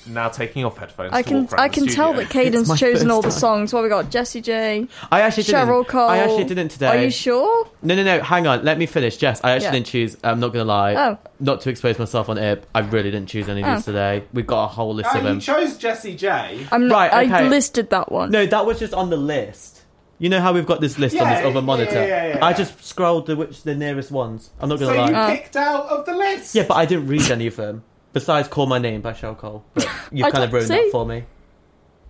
Now 0.09 0.29
taking 0.29 0.65
off 0.65 0.77
headphones. 0.79 1.13
I 1.13 1.23
can 1.23 1.49
I 1.59 1.69
can 1.69 1.87
tell 1.87 2.13
that 2.15 2.29
Kaden's 2.29 2.69
chosen 2.79 3.09
first 3.09 3.11
all 3.11 3.23
the 3.23 3.31
songs. 3.31 3.73
What 3.73 3.83
we 3.83 3.89
got? 3.89 4.11
Jessie 4.11 4.41
J, 4.41 4.87
I 5.11 5.21
actually 5.23 5.43
didn't. 5.45 5.69
Cheryl 5.69 5.87
Cole. 5.87 6.09
I 6.09 6.19
actually 6.19 6.45
didn't 6.45 6.69
today. 6.69 6.87
Are 6.89 7.03
you 7.05 7.11
sure? 7.11 7.69
No, 7.83 7.95
no, 7.95 8.03
no. 8.05 8.21
Hang 8.21 8.47
on. 8.47 8.65
Let 8.65 8.79
me 8.79 8.87
finish, 8.87 9.17
Jess. 9.17 9.41
I 9.43 9.53
actually 9.53 9.65
Yeah. 9.67 9.71
didn't 9.73 9.87
choose. 9.87 10.17
I'm 10.23 10.41
not 10.41 10.53
gonna 10.53 10.65
lie. 10.65 10.95
Oh. 10.95 11.19
Not 11.41 11.61
to 11.63 11.71
expose 11.71 11.99
myself 11.99 12.29
on 12.29 12.39
air. 12.39 12.59
I 12.75 12.81
really 12.81 13.11
didn't 13.11 13.29
choose 13.29 13.49
any 13.49 13.63
of 13.63 13.69
these 13.69 13.89
Oh. 13.89 13.93
today. 13.93 14.25
We've 14.33 14.47
got 14.47 14.65
a 14.65 14.69
whole 14.69 14.95
list 14.95 15.09
Oh, 15.13 15.19
of 15.19 15.23
you 15.25 15.29
them. 15.29 15.41
chose 15.41 15.77
Jessie 15.77 16.15
J. 16.17 16.67
I'm 16.71 16.89
not. 16.89 16.95
Right, 16.95 17.13
I 17.13 17.25
okay. 17.25 17.49
listed 17.49 17.91
that 17.91 18.11
one. 18.13 18.31
No, 18.31 18.47
that 18.47 18.65
was 18.67 18.79
just 18.79 18.95
on 18.95 19.11
the 19.11 19.17
list. 19.17 19.73
You 20.19 20.31
know 20.31 20.41
how 20.41 20.55
we've 20.55 20.65
got 20.65 20.81
this 20.81 20.99
list 20.99 21.15
on 21.17 21.27
Yeah, 21.29 21.37
this 21.43 21.47
other 21.47 21.61
monitor. 21.61 21.93
yeah, 21.93 22.07
yeah, 22.07 22.27
yeah, 22.37 22.39
I 22.45 22.51
yeah. 22.51 22.57
just 22.57 22.83
scrolled 22.83 23.27
the 23.27 23.37
which 23.37 23.65
the 23.65 23.75
nearest 23.75 24.11
ones. 24.11 24.49
I'm 24.61 24.71
not 24.71 24.79
So 24.79 24.87
gonna 24.87 24.99
lie. 25.03 25.09
you 25.11 25.15
Uh. 25.15 25.31
picked 25.31 25.57
out 25.57 25.87
of 25.89 26.07
the 26.07 26.15
list. 26.17 26.55
Yeah, 26.55 26.63
but 26.67 26.79
I 26.79 26.87
didn't 26.87 27.09
read 27.09 27.31
any 27.31 27.47
of 27.47 27.57
them. 27.57 27.83
Besides, 28.17 28.49
"Call 28.49 28.65
My 28.65 28.79
Name" 28.79 29.03
by 29.03 29.13
Cheryl 29.13 29.37
Cole. 29.37 29.63
But 29.75 29.87
you've 30.11 30.27
I 30.27 30.31
kind 30.31 30.45
of 30.45 30.51
ruined 30.51 30.69
see. 30.69 30.75
that 30.75 30.89
for 30.91 31.05
me. 31.05 31.25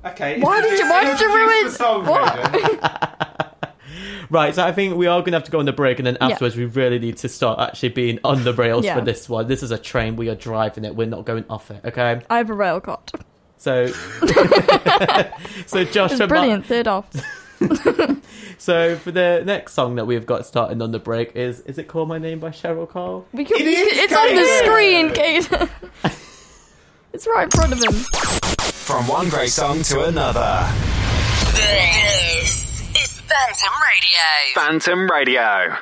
Okay. 0.05 0.39
Why 0.41 0.61
did 0.61 0.79
you- 0.79 0.89
why 0.89 1.03
did 1.05 1.19
you 1.21 1.35
ruin- 1.35 1.65
the 1.65 1.71
song, 1.73 2.07
what? 2.07 3.53
Right, 4.31 4.55
so 4.55 4.65
I 4.65 4.73
think 4.73 4.97
we 4.97 5.07
are 5.07 5.21
going 5.21 5.33
to 5.33 5.39
have 5.39 5.45
to 5.45 5.51
go 5.53 5.59
on 5.61 5.65
the 5.67 5.73
break, 5.73 5.99
and 5.99 6.07
then 6.07 6.17
Yeah. 6.21 6.29
afterwards, 6.29 6.57
we 6.57 6.65
really 6.65 6.99
need 7.01 7.17
to 7.19 7.29
start 7.29 7.59
actually 7.61 7.89
being 7.91 8.19
on 8.25 8.43
the 8.45 8.53
rails 8.55 8.85
Yeah. 8.85 8.95
for 8.97 9.01
this 9.01 9.29
one. 9.29 9.47
This 9.49 9.63
is 9.65 9.71
a 9.73 9.79
train; 9.79 10.15
we 10.17 10.29
are 10.29 10.35
driving 10.37 10.85
it. 10.85 10.95
We're 10.97 11.07
not 11.09 11.25
going 11.25 11.45
off 11.51 11.71
it. 11.73 11.81
Okay, 11.85 12.21
I 12.31 12.37
have 12.39 12.51
a 12.51 12.55
rail 12.55 12.81
cot. 12.81 13.11
so 13.57 13.87
so 15.67 15.85
Josh, 15.85 16.13
It's 16.13 16.13
and 16.13 16.19
Mark- 16.21 16.29
brilliant. 16.29 16.67
Third 16.67 16.87
off. 16.89 17.09
so 18.59 18.97
for 18.97 19.11
the 19.11 19.43
next 19.45 19.73
song 19.73 19.95
that 19.97 20.07
we've 20.07 20.27
got 20.27 20.45
starting 20.47 20.83
on 20.83 20.93
the 20.93 20.99
break 20.99 21.35
is 21.35 21.61
is 21.61 21.79
it 21.79 21.89
"Call 21.89 22.07
My 22.07 22.19
Name" 22.19 22.39
by 22.39 22.51
Cheryl 22.51 22.89
Cole? 22.89 23.27
We 23.33 23.45
can, 23.45 23.57
It 23.61 23.67
is 23.67 23.99
it's 23.99 24.15
on 24.15 24.35
the 24.35 24.45
screen, 24.65 25.13
Kate. 25.13 25.49
it's 27.13 27.27
right 27.27 27.45
in 27.45 27.51
front 27.51 27.73
of 27.73 27.83
him. 27.83 27.93
From 27.93 29.09
one 29.09 29.29
great 29.29 29.51
song 29.51 29.83
to 29.85 30.05
another. 30.05 30.69
This 31.55 32.81
is 33.03 33.21
Phantom 33.21 33.73
Radio. 33.93 34.55
Phantom 34.55 35.11
Radio. 35.11 35.77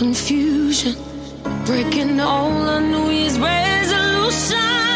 Confusion. 0.00 0.94
Breaking 1.66 2.20
all 2.20 2.66
our 2.70 2.80
New 2.80 3.10
Year's 3.10 3.38
resolutions. 3.38 4.89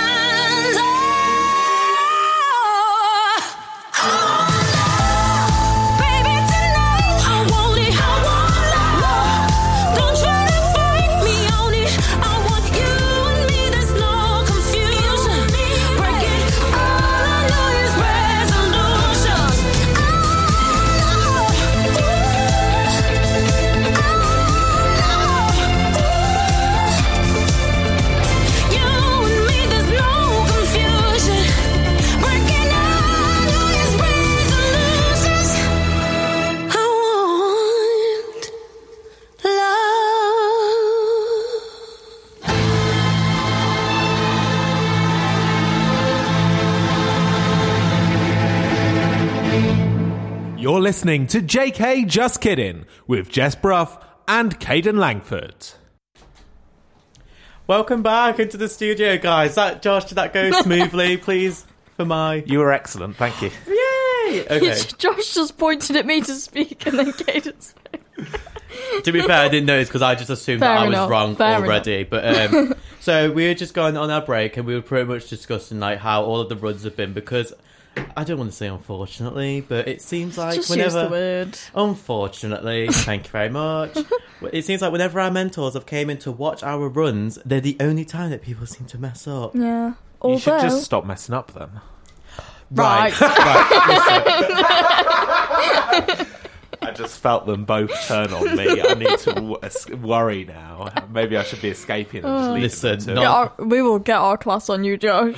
Listening 51.05 51.27
to 51.27 51.43
JK 51.43 52.07
Just 52.09 52.41
Kidding 52.41 52.87
with 53.07 53.29
Jess 53.29 53.55
Brough 53.55 54.01
and 54.27 54.59
Kaden 54.59 54.99
Langford. 54.99 55.55
Welcome 57.67 58.03
back 58.03 58.41
into 58.41 58.57
the 58.57 58.71
studio, 58.71 59.19
guys. 59.19 59.57
That 59.57 59.83
Josh, 59.83 60.07
did 60.07 60.15
that 60.15 60.33
go 60.33 60.51
smoothly, 60.63 61.19
please? 61.19 61.67
For 61.99 62.07
my 62.07 62.37
You 62.47 62.61
were 62.61 62.73
excellent, 62.73 63.17
thank 63.17 63.43
you. 63.43 63.51
yay. 63.67 64.47
Okay. 64.51 64.81
Josh 64.97 65.35
just 65.35 65.59
pointed 65.59 65.97
at 65.97 66.07
me 66.07 66.23
to 66.23 66.35
speak, 66.37 66.87
and 66.87 66.99
then 66.99 67.13
Cadence. 67.13 67.75
to 69.03 69.13
be 69.13 69.21
fair, 69.21 69.45
I 69.45 69.51
didn't 69.51 69.67
notice 69.67 69.89
because 69.89 70.01
I 70.01 70.15
just 70.15 70.31
assumed 70.31 70.63
that 70.63 70.75
Fair 70.79 70.87
I 70.87 71.03
was 71.03 71.11
wrong 71.11 71.37
fair 71.37 71.57
already. 71.57 72.05
But 72.05 72.55
um, 72.55 72.75
so 73.01 73.31
we 73.31 73.47
were 73.47 73.53
just 73.53 73.75
going 73.75 73.99
on 73.99 74.11
our 74.11 74.23
break, 74.23 74.57
and 74.57 74.67
we 74.67 74.75
were 74.75 74.81
pretty 74.81 75.05
much 75.05 75.29
discussing 75.29 75.81
like 75.81 75.99
how 75.99 76.25
all 76.25 76.41
of 76.41 76.49
the 76.49 76.57
runs 76.57 76.85
have 76.85 76.97
been 76.97 77.13
because 77.13 77.53
I 78.17 78.25
don't 78.25 78.39
want 78.39 78.51
to 78.51 78.57
say 78.57 78.67
unfortunately, 78.69 79.61
but 79.61 79.89
it 79.89 80.01
seems 80.03 80.39
like 80.39 80.55
Just 80.57 80.71
whenever 80.71 81.01
use 81.01 81.09
the 81.09 81.11
word. 81.11 81.59
Unfortunately, 81.75 82.89
thank 82.91 83.25
you 83.25 83.31
very 83.31 83.49
much. 83.49 83.97
It 84.53 84.65
seems 84.65 84.83
like 84.83 84.93
whenever 84.93 85.21
our 85.21 85.31
mentors 85.31 85.75
have 85.75 85.87
came 85.87 86.11
in 86.11 86.19
to 86.19 86.33
watch 86.33 86.63
our 86.63 86.89
runs, 86.89 87.39
they're 87.45 87.61
the 87.61 87.77
only 87.81 88.05
time 88.05 88.31
that 88.31 88.43
people 88.43 88.67
seem 88.67 88.87
to 88.89 88.99
mess 88.99 89.27
up. 89.27 89.55
Yeah. 89.55 89.89
You 89.89 89.95
Although, 90.21 90.39
should 90.39 90.61
just 90.61 90.85
stop 90.85 91.05
messing 91.05 91.35
up 91.35 91.53
then. 91.53 91.71
right. 92.71 93.21
right. 93.21 93.31
I 96.87 96.91
just 96.93 97.20
felt 97.20 97.47
them 97.47 97.64
both 97.64 97.91
turn 98.07 98.32
on 98.32 98.57
me. 98.57 98.82
I 98.82 98.95
need 98.95 99.18
to 99.20 99.32
w- 99.32 99.57
worry 100.03 100.45
now. 100.45 100.91
Maybe 101.11 101.37
I 101.37 101.43
should 101.43 101.62
be 101.62 101.68
escaping 101.70 102.24
and 102.24 102.39
just 102.39 102.49
leaving 102.51 102.62
Listen, 102.62 102.99
them 102.99 103.16
to 103.16 103.22
not- 103.22 103.53
our, 103.59 103.66
we 103.66 103.82
will 103.82 103.99
get 103.99 104.16
our 104.18 104.37
class 104.37 104.68
on 104.68 104.85
you, 104.85 104.97
Joe. 104.97 105.35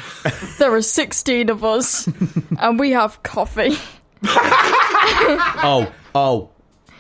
there 0.58 0.74
are 0.74 0.82
16 0.82 1.48
of 1.50 1.64
us, 1.64 2.08
and 2.58 2.78
we 2.78 2.90
have 2.92 3.22
coffee. 3.22 3.76
oh, 4.24 5.92
oh. 6.14 6.50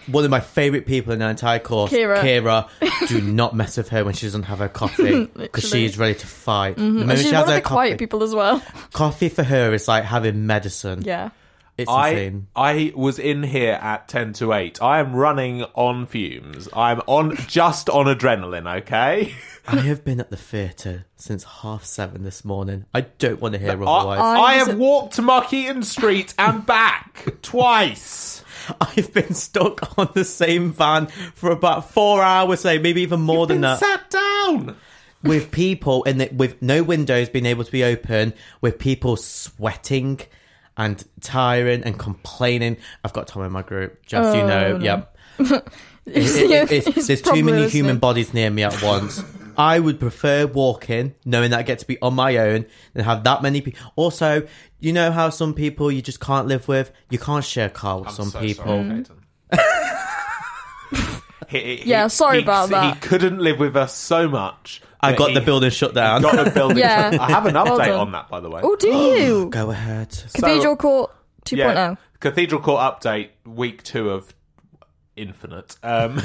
One 0.08 0.24
of 0.24 0.30
my 0.30 0.38
favourite 0.38 0.86
people 0.86 1.12
in 1.12 1.18
the 1.18 1.28
entire 1.28 1.58
course, 1.58 1.90
Kira. 1.90 2.18
Kira. 2.20 3.08
do 3.08 3.20
not 3.20 3.56
mess 3.56 3.76
with 3.76 3.88
her 3.88 4.04
when 4.04 4.14
she 4.14 4.26
doesn't 4.26 4.44
have 4.44 4.60
her 4.60 4.68
coffee 4.68 5.24
because 5.34 5.34
Literally. 5.34 5.50
Mm-hmm. 5.58 5.68
she's 5.72 5.98
ready 5.98 6.14
to 6.14 6.26
fight. 6.28 6.76
The 6.76 6.82
moment 6.82 7.10
And 7.10 7.18
she's 7.18 7.28
she 7.30 7.34
one 7.34 7.42
of 7.42 7.48
her 7.48 7.54
the 7.56 7.60
quiet 7.62 7.98
people 7.98 8.22
as 8.22 8.32
well. 8.32 8.62
coffee 8.92 9.28
for 9.28 9.42
her 9.42 9.74
is 9.74 9.88
like 9.88 10.04
having 10.04 10.46
medicine. 10.46 11.02
Yeah. 11.04 11.30
It's 11.78 11.90
I 11.90 12.08
insane. 12.10 12.46
I 12.56 12.92
was 12.96 13.18
in 13.18 13.42
here 13.42 13.74
at 13.74 14.08
ten 14.08 14.32
to 14.34 14.52
eight. 14.54 14.80
I 14.80 14.98
am 14.98 15.14
running 15.14 15.62
on 15.74 16.06
fumes. 16.06 16.68
I'm 16.74 17.00
on 17.06 17.36
just 17.46 17.90
on 17.90 18.06
adrenaline. 18.06 18.78
Okay. 18.78 19.34
I 19.68 19.76
have 19.80 20.04
been 20.04 20.20
at 20.20 20.30
the 20.30 20.36
theatre 20.36 21.06
since 21.16 21.42
half 21.42 21.84
seven 21.84 22.22
this 22.22 22.44
morning. 22.44 22.86
I 22.94 23.00
don't 23.02 23.40
want 23.40 23.54
to 23.54 23.58
hear 23.60 23.70
I, 23.70 23.72
otherwise. 23.86 24.20
I 24.20 24.22
I 24.36 24.56
was 24.58 24.66
have 24.66 24.68
at- 24.70 24.78
walked 24.78 25.14
to 25.16 25.22
Markeaton 25.22 25.84
Street 25.84 26.32
and 26.38 26.64
back 26.64 27.34
twice. 27.42 28.42
I've 28.80 29.12
been 29.12 29.34
stuck 29.34 29.98
on 29.98 30.08
the 30.14 30.24
same 30.24 30.72
van 30.72 31.06
for 31.34 31.50
about 31.50 31.90
four 31.90 32.22
hours, 32.22 32.60
say 32.60 32.78
maybe 32.78 33.02
even 33.02 33.20
more 33.20 33.46
than 33.46 33.56
Been 33.56 33.62
that. 33.62 33.78
sat 33.80 34.08
down. 34.10 34.76
with 35.22 35.50
people 35.50 36.02
in 36.04 36.18
the, 36.18 36.28
with 36.32 36.62
no 36.62 36.82
windows 36.82 37.28
being 37.28 37.46
able 37.46 37.64
to 37.64 37.70
be 37.72 37.84
open, 37.84 38.32
with 38.60 38.78
people 38.78 39.16
sweating 39.16 40.20
and 40.76 41.02
tiring 41.20 41.82
and 41.84 41.98
complaining. 41.98 42.76
I've 43.04 43.12
got 43.12 43.26
Tom 43.28 43.42
in 43.44 43.52
my 43.52 43.62
group, 43.62 44.04
just 44.06 44.32
so 44.32 44.38
you 44.38 44.46
know. 44.46 44.66
Oh, 44.74 44.78
no. 44.78 44.84
Yep. 44.84 45.18
It- 46.08 46.14
it- 46.14 46.72
it- 46.86 46.94
He's 46.94 47.06
there's 47.08 47.20
too 47.22 47.42
many 47.42 47.68
human 47.68 47.98
bodies 47.98 48.32
near 48.32 48.48
me 48.48 48.62
at 48.62 48.80
once. 48.80 49.20
I 49.58 49.80
would 49.80 49.98
prefer 49.98 50.46
walking, 50.46 51.14
knowing 51.24 51.50
that 51.50 51.58
I 51.58 51.62
get 51.62 51.80
to 51.80 51.86
be 51.86 52.00
on 52.00 52.14
my 52.14 52.36
own, 52.36 52.66
than 52.94 53.04
have 53.04 53.24
that 53.24 53.42
many 53.42 53.60
people. 53.60 53.80
Also, 53.96 54.46
you 54.78 54.92
know 54.92 55.10
how 55.10 55.30
some 55.30 55.52
people 55.54 55.90
you 55.90 56.02
just 56.02 56.20
can't 56.20 56.46
live 56.46 56.68
with. 56.68 56.92
You 57.10 57.18
can't 57.18 57.44
share 57.44 57.66
a 57.66 57.70
car 57.70 58.00
with 58.02 58.10
some 58.10 58.28
so 58.28 58.38
people. 58.38 58.64
sorry, 58.66 58.78
mm. 58.84 58.96
Peyton. 58.98 59.22
He- 61.48 61.76
he- 61.76 61.88
Yeah, 61.90 62.06
sorry 62.08 62.38
he- 62.38 62.42
about 62.42 62.70
that. 62.70 62.94
He 62.94 63.00
couldn't 63.00 63.38
live 63.38 63.58
with 63.58 63.76
us 63.76 63.94
so 63.94 64.28
much. 64.28 64.82
I 65.00 65.12
got 65.14 65.28
he- 65.28 65.34
the 65.34 65.40
building 65.40 65.70
shut 65.70 65.94
down. 65.94 66.22
Got 66.22 66.44
the 66.44 66.50
building. 66.50 66.78
Yeah. 66.86 67.16
I 67.20 67.30
have 67.30 67.46
an 67.46 67.54
update 67.54 67.86
done. 67.86 68.00
on 68.00 68.12
that, 68.12 68.28
by 68.28 68.40
the 68.40 68.50
way. 68.50 68.60
Oh, 68.64 68.76
do 68.76 68.88
you? 68.88 69.46
Go 69.50 69.70
ahead. 69.70 70.10
Cathedral 70.34 70.76
Court 70.76 71.10
oh. 71.12 71.44
2.0. 71.44 71.56
Yeah, 71.56 71.94
Cathedral 72.20 72.60
Court 72.60 72.80
update, 72.80 73.28
week 73.44 73.82
two 73.82 74.10
of 74.10 74.34
Infinite. 75.16 75.76
Um, 75.82 76.20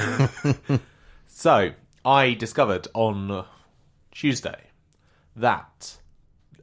so, 1.27 1.71
I 2.03 2.33
discovered 2.33 2.87
on 2.93 3.45
Tuesday 4.11 4.59
that 5.35 5.97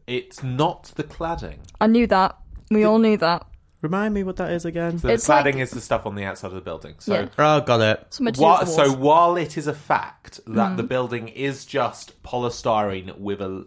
it's 0.07 0.43
not 0.43 0.93
the 0.97 1.05
cladding. 1.05 1.59
I 1.81 1.87
knew 1.87 2.07
that. 2.09 2.37
We 2.71 2.85
all 2.85 2.99
knew 2.99 3.17
that. 3.19 3.47
Remind 3.81 4.13
me 4.13 4.25
what 4.25 4.37
that 4.37 4.51
is 4.51 4.65
again. 4.65 4.97
The 4.97 5.13
It's 5.13 5.29
cladding 5.29 5.45
like- 5.55 5.57
is 5.57 5.71
the 5.71 5.81
stuff 5.81 6.05
on 6.05 6.15
the 6.17 6.25
outside 6.25 6.49
of 6.49 6.55
the 6.55 6.61
building. 6.61 6.95
So, 6.99 7.15
Yeah. 7.15 7.27
Oh, 7.39 7.61
got 7.61 7.81
it. 7.81 8.07
Something 8.11 8.35
to 8.35 8.39
do 8.41 8.45
While, 8.45 8.67
so 8.67 8.83
walls. 8.89 8.97
while 8.97 9.37
it 9.37 9.57
is 9.57 9.67
a 9.69 9.75
fact 9.75 10.41
that 10.47 10.73
Mm. 10.73 10.77
the 10.77 10.83
building 10.83 11.29
is 11.29 11.65
just 11.65 12.21
polystyrene 12.25 13.17
with 13.19 13.41
a 13.41 13.67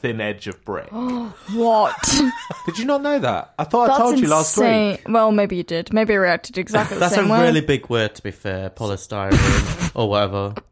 thin 0.00 0.20
edge 0.20 0.46
of 0.46 0.64
brick, 0.64 0.88
What? 1.54 1.94
did 2.66 2.78
you 2.78 2.84
not 2.84 3.02
know 3.02 3.18
that? 3.18 3.52
I 3.58 3.64
thought 3.64 3.84
I 3.84 3.86
That's 3.88 3.98
told 3.98 4.18
you 4.20 4.28
last 4.28 4.56
insane. 4.56 4.90
week. 4.92 5.02
Well, 5.08 5.32
maybe 5.32 5.56
you 5.56 5.64
did. 5.64 5.92
Maybe 5.92 6.12
I 6.12 6.18
reacted 6.18 6.56
exactly 6.56 6.94
the 6.94 7.00
That's 7.00 7.14
a 7.14 7.16
same 7.16 7.28
way. 7.28 7.42
really 7.42 7.60
big 7.60 7.88
word, 7.90 8.14
to 8.14 8.22
be 8.22 8.30
fair. 8.30 8.70
Polystyrene 8.70 9.90
or 9.94 10.08
whatever. 10.08 10.54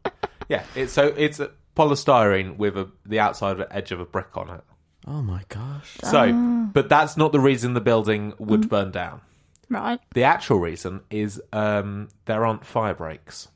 Yeah, 0.49 0.63
it's 0.75 0.93
so 0.93 1.13
it's 1.17 1.41
a 1.41 1.51
polystyrene 1.75 2.55
with 2.55 2.77
a, 2.77 2.89
the 3.05 3.19
outside 3.19 3.57
edge 3.69 3.91
of 3.91 3.99
a 3.99 4.05
brick 4.05 4.37
on 4.37 4.49
it. 4.49 4.61
Oh 5.07 5.21
my 5.21 5.41
gosh. 5.49 5.97
So, 6.03 6.33
but 6.73 6.89
that's 6.89 7.15
not 7.15 7.31
the 7.31 7.39
reason 7.39 7.73
the 7.73 7.81
building 7.81 8.33
would 8.39 8.61
Mm-hmm. 8.61 8.69
burn 8.69 8.91
down. 8.91 9.21
Right. 9.69 9.99
The 10.13 10.23
actual 10.23 10.59
reason 10.59 11.01
is 11.09 11.41
um, 11.53 12.09
there 12.25 12.45
aren't 12.45 12.65
fire 12.65 12.93
breaks. 12.93 13.47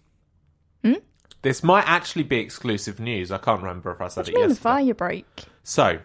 Hmm? 0.84 0.94
This 1.42 1.64
might 1.64 1.84
actually 1.88 2.24
be 2.24 2.38
exclusive 2.38 3.00
news. 3.00 3.32
I 3.32 3.38
can't 3.38 3.62
remember 3.62 3.92
if 3.92 4.02
I 4.02 4.08
said 4.08 4.22
What 4.22 4.26
do 4.28 4.32
it 4.32 4.34
you 4.36 4.40
mean 4.40 4.50
the 4.50 4.54
yesterday. 4.54 4.64
fire 4.86 4.94
break? 4.94 5.26
So, 5.64 6.00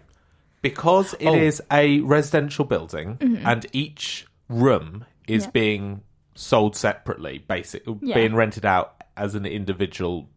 because 0.62 1.14
it 1.20 1.34
is 1.34 1.60
Oh. 1.70 1.76
a 1.76 2.00
residential 2.00 2.64
building 2.64 3.40
and 3.44 3.66
each 3.72 4.26
room 4.48 5.04
is 5.28 5.42
Mm-hmm. 5.42 5.48
Yeah. 5.48 5.50
being 5.52 6.00
sold 6.34 6.76
separately, 6.76 7.38
basic, 7.38 7.84
Yeah. 8.00 8.14
being 8.14 8.34
rented 8.34 8.64
out 8.64 9.02
as 9.16 9.34
an 9.34 9.46
individual 9.46 10.28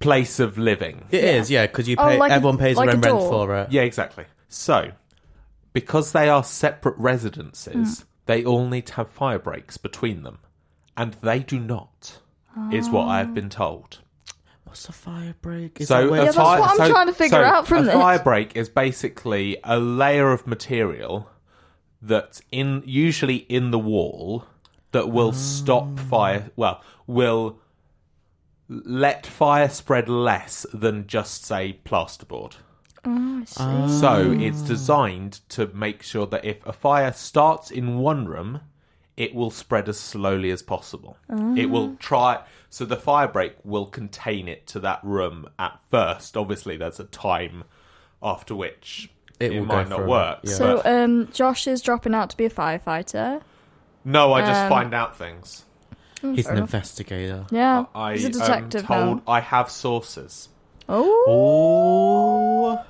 place 0.00 0.40
of 0.40 0.58
living. 0.58 1.04
It 1.10 1.24
is, 1.24 1.50
yeah, 1.50 1.66
because 1.66 1.88
you 1.88 1.96
Oh, 1.98 2.06
pay. 2.08 2.18
like 2.18 2.30
a- 2.30 2.34
everyone 2.34 2.58
pays 2.58 2.76
like 2.76 2.86
their 2.86 2.94
a 2.94 2.98
own 2.98 3.02
rent 3.02 3.18
door. 3.20 3.46
for 3.46 3.56
it. 3.56 3.72
Yeah, 3.72 3.82
exactly. 3.82 4.24
So, 4.48 4.92
because 5.72 6.12
they 6.12 6.28
are 6.28 6.42
separate 6.44 6.96
residences, 6.98 7.74
mm. 8.00 8.04
they 8.26 8.44
all 8.44 8.66
need 8.68 8.86
to 8.86 8.94
have 8.94 9.10
fire 9.10 9.38
breaks 9.38 9.76
between 9.76 10.22
them, 10.22 10.38
and 10.96 11.14
they 11.14 11.38
do 11.40 11.58
not. 11.58 12.20
Is 12.72 12.88
what 12.88 13.06
I 13.06 13.18
have 13.18 13.34
been 13.34 13.50
ah. 13.52 13.56
told. 13.56 13.98
What's 14.64 14.88
a 14.88 14.92
fire 14.92 15.34
break? 15.42 15.78
Is 15.78 15.88
So, 15.88 15.94
that 16.00 16.06
a 16.06 16.10
where- 16.10 16.20
Yeah, 16.20 16.24
that's 16.26 16.36
fire, 16.38 16.60
what 16.60 16.70
I'm 16.70 16.76
so- 16.78 16.88
trying 16.88 17.06
to 17.08 17.12
figure 17.12 17.38
so 17.38 17.44
out 17.44 17.66
from 17.68 17.80
a 17.80 17.82
this. 17.84 17.94
fire 17.94 18.18
break 18.18 18.56
is 18.56 18.70
basically 18.70 19.58
a 19.62 19.78
layer 19.78 20.32
of 20.32 20.46
material 20.46 21.28
that's 22.00 22.40
in 22.50 22.82
usually 22.86 23.36
in 23.36 23.72
the 23.72 23.78
wall 23.78 24.46
that 24.92 25.10
will 25.10 25.32
stop 25.32 25.86
ah. 25.98 26.02
fire. 26.08 26.50
Well, 26.56 26.82
will 27.06 27.58
let 28.68 29.26
fire 29.26 29.68
spread 29.68 30.08
less 30.08 30.66
than 30.72 31.06
just 31.06 31.44
say 31.44 31.78
plasterboard. 31.84 32.56
Oh, 33.04 33.40
I 33.40 33.44
see. 33.44 33.56
Ah. 33.62 33.86
So 33.88 34.32
it's 34.32 34.62
designed 34.62 35.40
to 35.50 35.68
make 35.68 36.02
sure 36.02 36.26
that 36.26 36.44
if 36.44 36.66
a 36.66 36.72
fire 36.72 37.12
starts 37.12 37.70
in 37.70 37.98
one 37.98 38.26
room, 38.26 38.60
it 39.16 39.34
will 39.34 39.50
spread 39.50 39.88
as 39.88 39.98
slowly 39.98 40.50
as 40.50 40.62
possible. 40.62 41.16
It 41.56 41.70
will 41.70 41.96
try. 41.96 42.42
So 42.68 42.84
the 42.84 42.96
fire 42.96 43.28
break 43.28 43.54
will 43.64 43.86
contain 43.86 44.46
it 44.48 44.66
to 44.68 44.80
that 44.80 45.00
room 45.02 45.48
at 45.58 45.78
first. 45.90 46.36
Obviously, 46.36 46.76
there's 46.76 47.00
a 47.00 47.04
time 47.04 47.64
after 48.22 48.54
which 48.54 49.10
It 49.38 49.52
it, 49.52 49.58
will 49.60 49.66
might 49.66 49.88
go 49.88 49.98
not 49.98 50.08
work. 50.08 50.38
Yeah. 50.42 50.54
so 50.54 50.82
um, 50.84 51.28
Josh 51.32 51.66
is 51.66 51.80
dropping 51.80 52.14
out 52.14 52.30
to 52.30 52.36
be 52.36 52.44
a 52.44 52.50
firefighter. 52.50 53.40
no, 54.04 54.32
I 54.32 54.40
just 54.40 54.62
um, 54.62 54.68
find 54.68 54.92
out 54.94 55.16
things. 55.16 55.64
He's 56.34 56.44
fair 56.44 56.52
an 56.54 56.58
enough. 56.58 56.68
investigator. 56.74 57.46
Yeah, 57.50 57.84
I 57.94 58.12
he's 58.14 58.24
a 58.24 58.30
detective 58.30 58.82
am 58.82 58.86
told 58.86 59.16
now. 59.26 59.32
I 59.32 59.40
have 59.40 59.70
sources. 59.70 60.48
Oh, 60.88 61.24
Oh, 61.28 62.84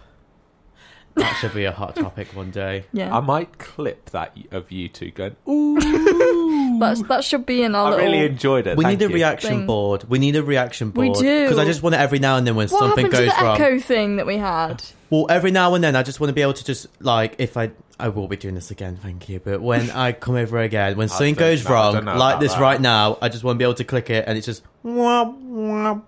that 1.14 1.32
should 1.40 1.54
be 1.54 1.64
a 1.64 1.72
hot 1.72 1.96
topic 1.96 2.28
one 2.34 2.50
day. 2.50 2.84
yeah. 2.92 3.16
I 3.16 3.20
might 3.20 3.58
clip 3.58 4.10
that 4.10 4.36
of 4.50 4.70
you 4.70 4.88
two 4.88 5.10
going. 5.10 5.36
Ooh, 5.48 5.78
That's, 6.78 7.02
that 7.04 7.24
should 7.24 7.46
be 7.46 7.62
in 7.62 7.74
our 7.74 7.86
I 7.86 7.90
little. 7.90 8.04
really 8.06 8.26
enjoyed 8.26 8.66
it. 8.66 8.76
We 8.76 8.84
Thank 8.84 9.00
need 9.00 9.06
a 9.06 9.08
you. 9.08 9.14
reaction 9.14 9.50
Thing. 9.50 9.66
board. 9.66 10.04
We 10.08 10.18
need 10.18 10.36
a 10.36 10.42
reaction 10.42 10.90
board. 10.90 11.08
We 11.08 11.12
board. 11.12 11.24
do. 11.24 11.44
Because 11.44 11.58
I 11.58 11.64
just 11.64 11.82
want 11.82 11.94
it 11.94 12.00
every 12.00 12.18
now 12.18 12.36
and 12.36 12.46
then 12.46 12.56
when 12.56 12.68
what 12.68 12.78
something 12.78 13.06
happened 13.10 13.30
to 13.30 13.36
the 13.36 13.44
wrong. 13.44 13.60
echo 13.60 13.78
thing 13.80 14.16
that 14.16 14.26
we 14.26 14.38
had? 14.38 14.82
Well, 15.10 15.26
every 15.30 15.50
now 15.50 15.74
and 15.74 15.84
then 15.84 15.94
I 15.94 16.02
just 16.02 16.20
want 16.20 16.30
to 16.30 16.34
be 16.34 16.42
able 16.42 16.54
to 16.54 16.64
just 16.64 16.86
like 17.00 17.36
if 17.38 17.56
I 17.56 17.70
I 17.98 18.08
will 18.08 18.28
be 18.28 18.36
doing 18.36 18.54
this 18.54 18.70
again, 18.70 18.98
thank 19.00 19.28
you. 19.28 19.40
But 19.40 19.62
when 19.62 19.90
I 19.92 20.12
come 20.12 20.36
over 20.36 20.58
again, 20.58 20.96
when 20.96 21.08
something 21.08 21.34
goes 21.34 21.64
know, 21.64 21.70
wrong, 21.70 22.04
like 22.04 22.40
this 22.40 22.54
that. 22.54 22.60
right 22.60 22.80
now, 22.80 23.18
I 23.22 23.28
just 23.28 23.44
want 23.44 23.56
to 23.56 23.58
be 23.58 23.64
able 23.64 23.74
to 23.74 23.84
click 23.84 24.10
it 24.10 24.24
and 24.26 24.36
it's 24.36 24.46
just. 24.46 24.62
oh, 24.84 26.02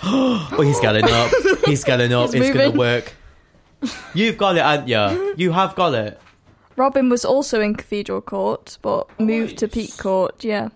he's 0.62 0.80
getting 0.80 1.04
up. 1.04 1.30
He's 1.66 1.84
getting 1.84 2.12
up. 2.12 2.30
He's 2.32 2.42
it's 2.42 2.50
gonna 2.50 2.64
moving. 2.66 2.78
work. 2.78 3.14
You've 4.14 4.38
got 4.38 4.56
it, 4.56 4.62
haven't 4.62 4.88
you? 4.88 5.34
You 5.36 5.52
have 5.52 5.74
got 5.74 5.94
it. 5.94 6.20
Robin 6.78 7.08
was 7.08 7.24
also 7.24 7.60
in 7.60 7.74
Cathedral 7.74 8.20
Court, 8.20 8.78
but 8.82 9.08
oh, 9.18 9.24
moved 9.24 9.58
to 9.58 9.66
Peak 9.68 9.96
Court. 9.98 10.44
Yeah, 10.44 10.68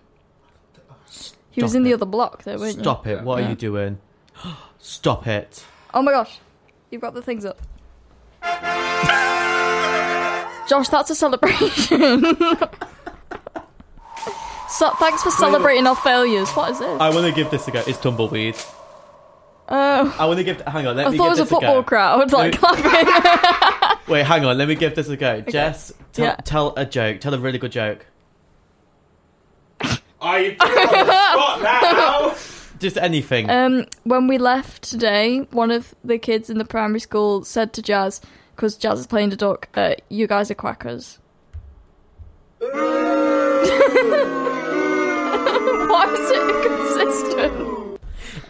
he 1.51 1.61
was 1.61 1.71
Stop 1.71 1.77
in 1.77 1.83
the 1.83 1.93
other 1.93 2.05
block, 2.05 2.43
though, 2.43 2.57
weren't 2.57 2.75
you? 2.75 2.83
Stop 2.83 3.07
it. 3.07 3.23
What 3.23 3.41
are 3.41 3.49
you 3.49 3.55
doing? 3.55 3.99
Stop 4.79 5.25
it. 5.27 5.65
Oh 5.93 6.01
my 6.01 6.11
gosh, 6.11 6.39
you've 6.91 7.01
got 7.01 7.13
the 7.13 7.21
things 7.21 7.45
up. 7.45 7.61
Josh, 10.67 10.89
that's 10.89 11.09
a 11.09 11.15
celebration. 11.15 11.99
so, 14.69 14.89
thanks 14.99 15.23
for 15.23 15.31
celebrating 15.31 15.87
our 15.87 15.95
failures. 15.95 16.49
What 16.51 16.71
is 16.71 16.79
this? 16.79 17.01
I 17.01 17.09
want 17.09 17.25
to 17.27 17.31
give 17.31 17.49
this 17.49 17.67
a 17.67 17.71
go. 17.71 17.81
It's 17.87 17.99
tumbleweed. 17.99 18.55
Oh, 19.69 20.15
I 20.19 20.25
want 20.25 20.37
to 20.39 20.43
give. 20.43 20.59
Hang 20.61 20.85
on. 20.87 20.97
Let 20.97 21.07
I 21.07 21.09
me 21.11 21.17
thought 21.17 21.31
it 21.31 21.37
give 21.37 21.39
was 21.39 21.39
a 21.39 21.45
football 21.45 21.81
go. 21.81 21.83
crowd, 21.83 22.33
like 22.33 22.61
Let 22.61 22.77
clapping. 22.77 23.79
Wait, 24.07 24.23
hang 24.25 24.45
on. 24.45 24.57
Let 24.57 24.67
me 24.67 24.75
give 24.75 24.95
this 24.95 25.07
a 25.09 25.17
go. 25.17 25.41
Jess, 25.41 25.91
tell, 26.11 26.25
Yeah. 26.25 26.35
tell 26.43 26.73
a 26.75 26.85
joke. 26.85 27.19
Tell 27.21 27.33
a 27.33 27.39
really 27.39 27.57
good 27.57 27.71
joke. 27.71 28.05
Are 30.21 30.39
you 30.39 30.55
put 30.57 30.69
on 30.69 30.75
the 31.05 31.05
spot 31.33 31.61
now? 31.61 32.35
Just 32.79 32.97
anything. 32.97 33.49
Um, 33.49 33.85
when 34.03 34.27
we 34.27 34.37
left 34.37 34.83
today, 34.83 35.39
one 35.51 35.71
of 35.71 35.93
the 36.03 36.17
kids 36.17 36.49
in 36.49 36.57
the 36.57 36.65
primary 36.65 36.99
school 36.99 37.43
said 37.43 37.73
to 37.73 37.81
Jazz, 37.81 38.21
because 38.55 38.77
Jazz 38.77 38.99
is 38.99 39.07
playing 39.07 39.29
the 39.31 39.35
duck, 39.35 39.67
uh, 39.75 39.95
"You 40.09 40.27
guys 40.27 40.49
are 40.51 40.55
quackers." 40.55 41.19
Why 42.59 42.71
is 46.11 46.31
it 46.31 46.55
inconsistent? 46.55 47.99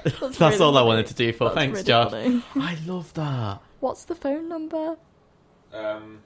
That's, 0.04 0.40
really 0.40 0.58
all 0.60 0.78
I 0.78 0.82
funny. 0.82 0.88
wanted 0.88 1.08
to 1.08 1.14
do 1.14 1.32
for. 1.34 1.46
That's 1.46 1.56
Thanks, 1.56 1.78
really 1.80 1.88
Josh. 1.88 2.12
funny. 2.12 2.44
I 2.56 2.78
love 2.86 3.14
that. 3.16 3.60
What's 3.80 4.04
the 4.06 4.16
phone 4.16 4.48
number? 4.50 4.98
Um, 5.74 6.20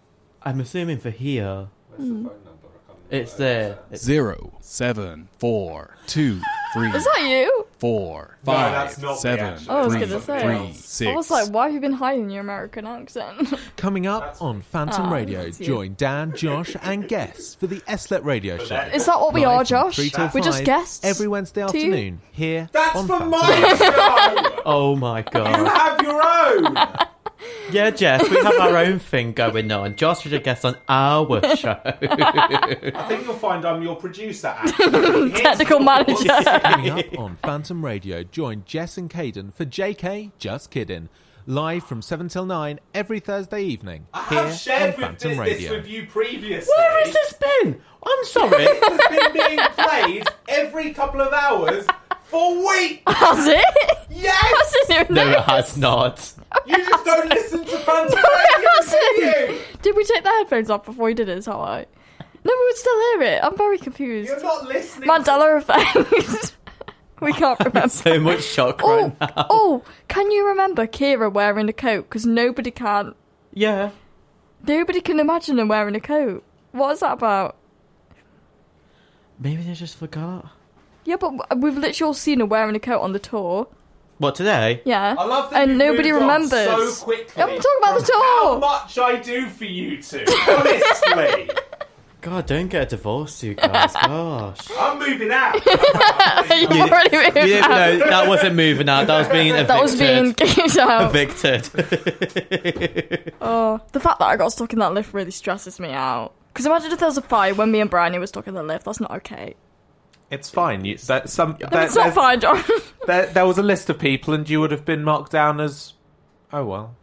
I'm 0.43 0.60
assuming 0.60 0.98
for 1.00 1.10
here. 1.10 1.68
where's 1.95 2.10
the 2.10 2.16
phone 2.16 2.24
number? 2.24 2.38
I 2.43 2.91
can't 2.91 3.00
It's 3.10 3.34
there. 3.34 3.80
It's, 3.91 4.04
Zero, 4.04 4.54
seven, 4.60 5.30
four, 5.39 5.95
two, 6.08 6.41
three, 6.74 6.89
Is 6.89 7.06
that 7.06 7.22
you? 7.28 7.66
four, 7.80 8.38
No, 8.45 8.52
five, 8.54 8.72
that's 8.74 8.98
not 9.00 9.14
the 9.14 9.16
seven, 9.16 9.45
actual- 9.54 9.72
Oh, 9.72 9.78
I 9.78 9.84
was 9.86 9.93
three, 9.93 10.06
gonna 10.06 10.22
say. 10.22 10.41
three, 10.41 10.74
six. 10.74 11.10
I 11.12 11.16
was 11.16 11.30
like, 11.32 11.48
why 11.50 11.66
have 11.66 11.74
you 11.74 11.80
been 11.80 11.93
hiding 11.93 12.30
your 12.30 12.41
American 12.41 12.86
accent? 12.88 13.54
Coming 13.78 14.06
up 14.08 14.36
on 14.41 14.62
Phantom 14.62 15.06
Ah, 15.06 15.12
Radio, 15.14 15.43
that's 15.43 15.60
you. 15.60 15.66
join 15.66 15.95
Dan, 15.95 16.36
Josh, 16.36 16.76
and 16.82 17.08
guests 17.08 17.56
for 17.56 17.68
the 17.68 17.80
Eslet 17.82 18.24
Radio 18.26 18.58
Show. 18.58 18.76
Is 18.93 19.06
that 19.06 19.20
what 19.20 19.34
we 19.34 19.41
Live 19.45 19.50
are, 19.50 19.58
from 19.60 19.66
Josh? 19.68 19.95
three 19.95 20.10
till 20.10 20.30
We're 20.34 20.41
just 20.41 20.58
five 20.60 20.66
guests. 20.66 21.06
Every 21.06 21.28
Wednesday 21.28 21.66
to 21.68 21.78
you? 21.78 21.86
afternoon 21.86 22.22
here 22.32 22.70
That's 22.74 22.95
on 22.95 23.08
for 23.08 23.20
Phantom 23.20 23.30
my 23.32 23.76
show. 23.78 24.62
oh 24.66 24.95
my 24.98 25.22
god. 25.22 25.58
You 25.58 25.66
god. 25.66 25.78
have 25.78 26.02
your 26.02 26.22
own. 26.24 26.98
yeah, 27.72 27.89
Jess, 27.89 28.30
we 28.30 28.38
have 28.38 28.56
our 28.60 28.78
own 28.78 29.00
thing 29.00 29.34
going 29.34 29.72
on. 29.72 29.95
Josh 29.95 30.26
is 30.26 30.34
a 30.34 30.39
guest 30.39 30.66
on 30.66 30.78
our 30.88 31.26
show. 31.56 31.80
I 31.86 33.06
think 33.08 33.26
you'll 33.26 33.34
find 33.36 33.66
I'm 33.66 33.82
your 33.82 33.95
producer. 33.95 34.48
actually. 34.48 35.32
Technical 35.41 35.80
manager. 35.80 36.30
Coming 36.62 36.89
up 36.91 37.20
on 37.20 37.36
Phantom 37.38 37.84
Radio, 37.84 38.24
join 38.24 38.64
Jess 38.66 38.98
and 38.98 39.10
Kaden 39.10 39.54
for 39.54 39.66
JK 39.66 40.32
Just 40.38 40.72
Kidding. 40.72 41.10
Live 41.50 41.86
from 41.86 42.02
7 42.02 42.28
till 42.28 42.45
9 42.45 42.78
every 42.93 43.22
Thursday 43.22 43.62
evening 43.64 44.06
I 44.14 44.26
here 44.28 44.43
have 44.43 44.54
shared 44.54 44.82
on 44.82 44.88
with 44.88 44.95
Phantom 45.22 45.30
this, 45.32 45.39
Radio. 45.39 45.70
this 45.70 45.78
with 45.78 45.88
you 45.88 46.06
previously. 46.08 46.74
Where 46.76 47.06
has 47.06 47.14
this 47.14 47.34
been? 47.34 47.82
I'm 48.06 48.26
sorry. 48.26 48.68
It's 48.70 49.08
been 49.08 49.34
being 49.34 49.60
played 49.78 50.28
every 50.50 50.93
couple 50.93 51.22
of 51.22 51.32
hours 51.32 51.86
for 52.30 52.55
weeks. 52.57 53.01
Has 53.07 53.47
it? 53.47 53.65
Yes. 54.09 54.73
I 54.89 55.03
didn't 55.03 55.11
no, 55.15 55.30
it 55.30 55.39
has 55.41 55.78
not. 55.78 56.34
You 56.65 56.78
just 56.78 57.05
don't 57.05 57.30
listen 57.30 57.65
to 57.65 57.78
Phantom 57.80 58.17
it 58.17 58.57
Radio, 58.57 59.47
do 59.49 59.53
you? 59.53 59.59
Did 59.82 59.95
we 59.95 60.03
take 60.05 60.23
the 60.23 60.30
headphones 60.30 60.69
off 60.69 60.86
before 60.86 61.05
we 61.05 61.13
did 61.13 61.30
it? 61.30 61.38
Is 61.38 61.45
that 61.45 61.57
why? 61.57 61.86
No, 62.43 62.53
we 62.57 62.65
would 62.65 62.78
still 62.78 62.99
hear 62.99 63.21
it. 63.34 63.43
I'm 63.43 63.55
very 63.57 63.78
confused. 63.78 64.30
You're 64.30 64.41
not 64.41 64.65
listening. 64.65 65.07
Mandela 65.09 65.57
effect. 65.57 66.55
we 67.21 67.34
can't 67.34 67.59
remember. 67.65 67.89
So 67.89 68.19
much 68.19 68.43
shock 68.43 68.82
Oh, 68.84 69.03
right 69.03 69.19
now. 69.19 69.47
oh, 69.49 69.84
can 70.07 70.32
you 70.32 70.47
remember 70.47 70.88
Kira 70.88 71.32
wearing 71.32 71.67
a 71.69 71.73
coat? 71.73 72.03
Because 72.09 72.25
nobody 72.25 72.71
can. 72.71 73.13
Yeah. 73.53 73.91
Nobody 74.65 75.01
can 75.01 75.19
imagine 75.19 75.57
her 75.57 75.65
wearing 75.65 75.95
a 75.95 75.99
coat. 76.01 76.43
What 76.71 76.91
is 76.93 77.01
that 77.01 77.13
about? 77.13 77.57
Maybe 79.39 79.61
they 79.63 79.73
just 79.73 79.97
forgot. 79.97 80.49
Yeah, 81.08 81.16
but 81.16 81.58
we've 81.60 81.78
literally 81.78 82.08
all 82.10 82.14
seen 82.14 82.41
her 82.41 82.45
wearing 82.45 82.76
a 82.76 82.80
coat 82.80 82.99
on 82.99 83.14
the 83.14 83.20
tour. 83.20 83.68
What 84.18 84.36
today? 84.36 84.82
Yeah. 84.84 85.16
I 85.18 85.24
love 85.26 85.51
that 85.51 85.62
and 85.62 85.72
you've 85.72 85.80
nobody 85.80 86.12
moved 86.12 86.24
on 86.24 86.30
remembers. 86.41 86.97
so 86.97 87.05
quickly. 87.05 87.43
I'm 87.43 87.49
talking 87.49 87.72
about 87.82 87.99
the 87.99 88.05
tour. 88.05 88.24
How 88.24 88.58
much 88.60 88.97
I 88.99 89.16
do 89.22 89.47
for 89.47 89.64
you 89.66 90.01
two, 90.01 90.26
honestly. 90.49 91.49
God, 92.20 92.45
don't 92.47 92.68
get 92.68 92.82
a 92.82 92.86
divorce, 92.88 93.41
you 93.43 93.53
guys. 93.53 93.93
Gosh. 94.01 94.68
I'm 94.78 94.99
moving 94.99 95.32
out. 95.32 95.53
you 95.66 96.68
You- 96.76 96.82
already 96.84 97.16
moved 97.16 97.38
You 97.38 97.43
didn't 97.43 97.72
out. 97.72 97.80
know 97.99 97.99
that 97.99 98.28
wasn't 98.28 98.55
moving 98.55 98.89
out. 98.89 99.08
That 99.08 99.20
was 99.20 99.28
being 99.30 99.47
evicted. 99.55 99.68
That 99.70 99.82
was 99.82 99.95
being 99.95 100.34
kicked 100.34 100.78
out. 100.78 101.16
evicted. 101.16 103.34
Oh, 103.39 103.80
the 103.93 103.99
fact 103.99 104.20
that 104.20 104.26
I 104.26 104.36
got 104.36 104.51
stuck 104.51 104.74
in 104.74 104.80
that 104.80 104.93
lift 104.93 105.14
really 105.14 105.32
stresses 105.32 105.80
me 105.80 105.91
out. 105.93 106.34
Because 106.49 106.66
imagine 106.66 106.91
if 106.91 106.99
there 106.99 107.08
was 107.08 107.18
a 107.18 107.22
fire 107.22 107.53
when 107.53 107.72
me 107.72 107.80
and 107.82 107.89
Bryony 107.89 108.18
were 108.20 108.28
stuck 108.28 108.47
in 108.47 108.55
the 108.55 108.64
lift. 108.64 108.86
That's 108.86 108.99
not 108.99 109.12
okay. 109.12 109.53
It's 110.30 110.49
fine. 110.49 110.84
You, 110.86 110.97
that, 110.97 111.30
some, 111.30 111.57
No, 111.61 111.67
there, 111.71 111.84
it's 111.86 111.95
not 111.95 112.13
fine, 112.13 112.39
John. 112.39 112.63
There, 113.07 113.25
there 113.28 113.45
was 113.45 113.57
a 113.57 113.63
list 113.63 113.89
of 113.89 113.97
people, 113.99 114.34
and 114.34 114.49
you 114.49 114.59
would 114.59 114.71
have 114.71 114.84
been 114.84 115.01
marked 115.05 115.32
down 115.32 115.61
as. 115.61 115.93
Oh 116.51 116.65
well. 116.65 116.93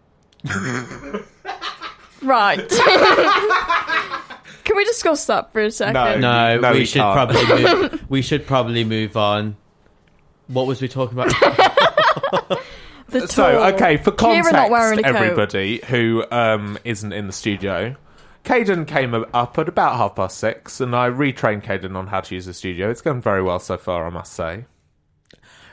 right. 2.22 2.58
Can 4.64 4.76
we 4.76 4.84
discuss 4.84 5.24
that 5.26 5.50
for 5.52 5.62
a 5.62 5.70
second? 5.70 5.94
No. 5.94 6.18
no, 6.18 6.60
No, 6.60 6.72
we 6.72 6.80
we 6.80 6.84
should 6.84 7.00
can't. 7.00 7.30
probably 7.30 7.62
move, 7.62 8.04
we 8.10 8.20
should 8.20 8.46
probably 8.46 8.84
move 8.84 9.16
on. 9.16 9.56
What 10.48 10.66
was 10.66 10.82
we 10.82 10.88
talking 10.88 11.18
about? 11.18 11.32
The 13.08 13.20
tour. 13.20 13.28
So, 13.28 13.64
okay, 13.74 13.96
for 13.98 14.10
Kira 14.10 14.16
context, 14.16 14.52
not 14.52 14.70
wearing 14.70 14.98
a 14.98 15.02
coat. 15.04 15.14
everybody 15.16 15.80
who 15.86 16.24
um, 16.30 16.78
isn't 16.84 17.12
in 17.12 17.26
the 17.26 17.32
studio, 17.32 17.96
Kaden 18.45 18.86
came 18.86 19.14
up 19.14 19.59
at 19.59 19.68
about 19.68 19.97
half 19.97 20.16
past 20.16 20.38
six, 20.38 20.80
and 20.80 20.95
I 20.95 21.09
retrained 21.09 21.64
Kaden 21.64 21.97
on 21.97 22.09
how 22.09 22.20
to 22.20 22.34
use 22.34 22.47
the 22.47 22.55
studio. 22.55 22.90
It's 22.90 23.01
going 23.01 23.22
very 23.22 23.42
well 23.42 23.59
so 23.59 23.76
far, 23.76 24.07
I 24.07 24.11
must 24.11 24.32
say. 24.34 24.66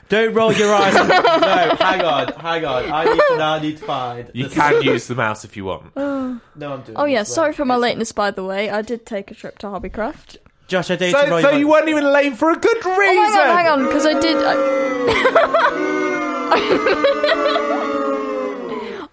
Don't 0.08 0.34
roll 0.34 0.52
your 0.52 0.74
eyes. 0.74 0.94
no, 0.94 1.00
hang 1.02 2.00
on, 2.02 2.32
hang 2.34 2.64
on. 2.64 2.90
I 2.90 3.04
need 3.04 3.22
to 3.28 3.36
now 3.38 3.58
need 3.58 3.78
to 3.78 3.84
find. 3.84 4.30
You 4.34 4.48
the- 4.48 4.54
can 4.54 4.82
use 4.82 5.06
the 5.06 5.14
mouse 5.14 5.44
if 5.44 5.56
you 5.56 5.64
want. 5.64 5.92
Oh. 5.96 6.40
No, 6.54 6.74
I'm 6.74 6.82
doing. 6.82 6.98
Oh 6.98 7.04
yeah, 7.04 7.20
this 7.20 7.34
sorry 7.34 7.52
for 7.54 7.64
my 7.64 7.76
lateness 7.76 8.12
by 8.12 8.30
the 8.30 8.44
way. 8.44 8.68
I 8.68 8.82
did 8.82 9.06
take 9.06 9.30
a 9.30 9.34
trip 9.34 9.58
to 9.58 9.68
Hobbycraft. 9.68 10.36
Josh, 10.68 10.90
I 10.90 10.96
dated 10.96 11.18
So, 11.18 11.40
so 11.40 11.50
you 11.50 11.68
weren't 11.68 11.88
even 11.88 12.04
late 12.04 12.36
for 12.36 12.50
a 12.50 12.56
good 12.56 12.76
reason. 12.84 12.90
Oh, 12.94 13.32
hang 13.32 13.38
on, 13.38 13.56
hang 13.56 13.68
on, 13.68 13.86
because 13.86 14.06
I 14.06 14.18
did. 14.20 14.36
I... 14.38 14.54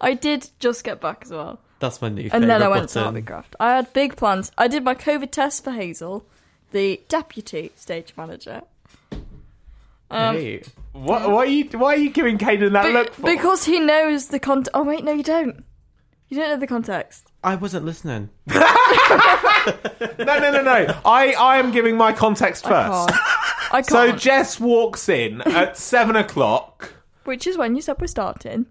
I 0.02 0.14
did 0.14 0.48
just 0.58 0.84
get 0.84 1.00
back 1.00 1.22
as 1.24 1.30
well, 1.30 1.60
That's 1.80 2.00
my 2.00 2.08
new. 2.08 2.30
and 2.32 2.44
then 2.44 2.50
I 2.50 2.66
favourite 2.66 2.70
went 2.78 2.94
button. 2.94 3.14
to 3.14 3.22
Hobbycraft. 3.22 3.54
I 3.58 3.74
had 3.76 3.92
big 3.92 4.14
plans. 4.16 4.52
I 4.56 4.68
did 4.68 4.84
my 4.84 4.94
COVID 4.94 5.30
test 5.32 5.64
for 5.64 5.72
Hazel, 5.72 6.24
the 6.70 7.00
deputy 7.08 7.72
stage 7.74 8.12
manager. 8.16 8.62
Um, 10.10 10.36
hey. 10.36 10.62
What, 10.92 11.30
what 11.30 11.46
are 11.46 11.50
you? 11.50 11.64
Why 11.78 11.94
are 11.94 11.96
you 11.96 12.10
giving 12.10 12.36
Kaden 12.38 12.72
that 12.72 12.84
Be- 12.84 12.92
look 12.92 13.14
for? 13.14 13.22
because 13.22 13.64
he 13.64 13.78
knows 13.80 14.28
the 14.28 14.38
context. 14.40 14.70
Oh 14.74 14.82
wait, 14.84 15.04
no, 15.04 15.12
you 15.12 15.22
don't. 15.22 15.64
You 16.28 16.36
don't 16.38 16.48
know 16.50 16.56
the 16.58 16.66
context. 16.66 17.26
I 17.42 17.56
wasn't 17.56 17.84
listening. 17.84 18.30
no, 18.46 18.58
no, 20.18 20.50
no, 20.52 20.62
no. 20.62 21.00
I, 21.04 21.34
I 21.38 21.58
am 21.58 21.70
giving 21.72 21.96
my 21.96 22.12
context 22.12 22.64
first. 22.64 22.72
I 22.72 23.06
Can't. 23.10 23.20
I 23.72 23.82
So 23.82 24.06
can't. 24.08 24.20
Jess 24.20 24.60
walks 24.60 25.08
in 25.08 25.40
at 25.42 25.76
seven 25.76 26.16
o'clock. 26.16 26.92
Which 27.24 27.46
is 27.46 27.56
when 27.56 27.74
you 27.76 27.82
said 27.82 27.96
we're 28.00 28.06
starting. 28.06 28.66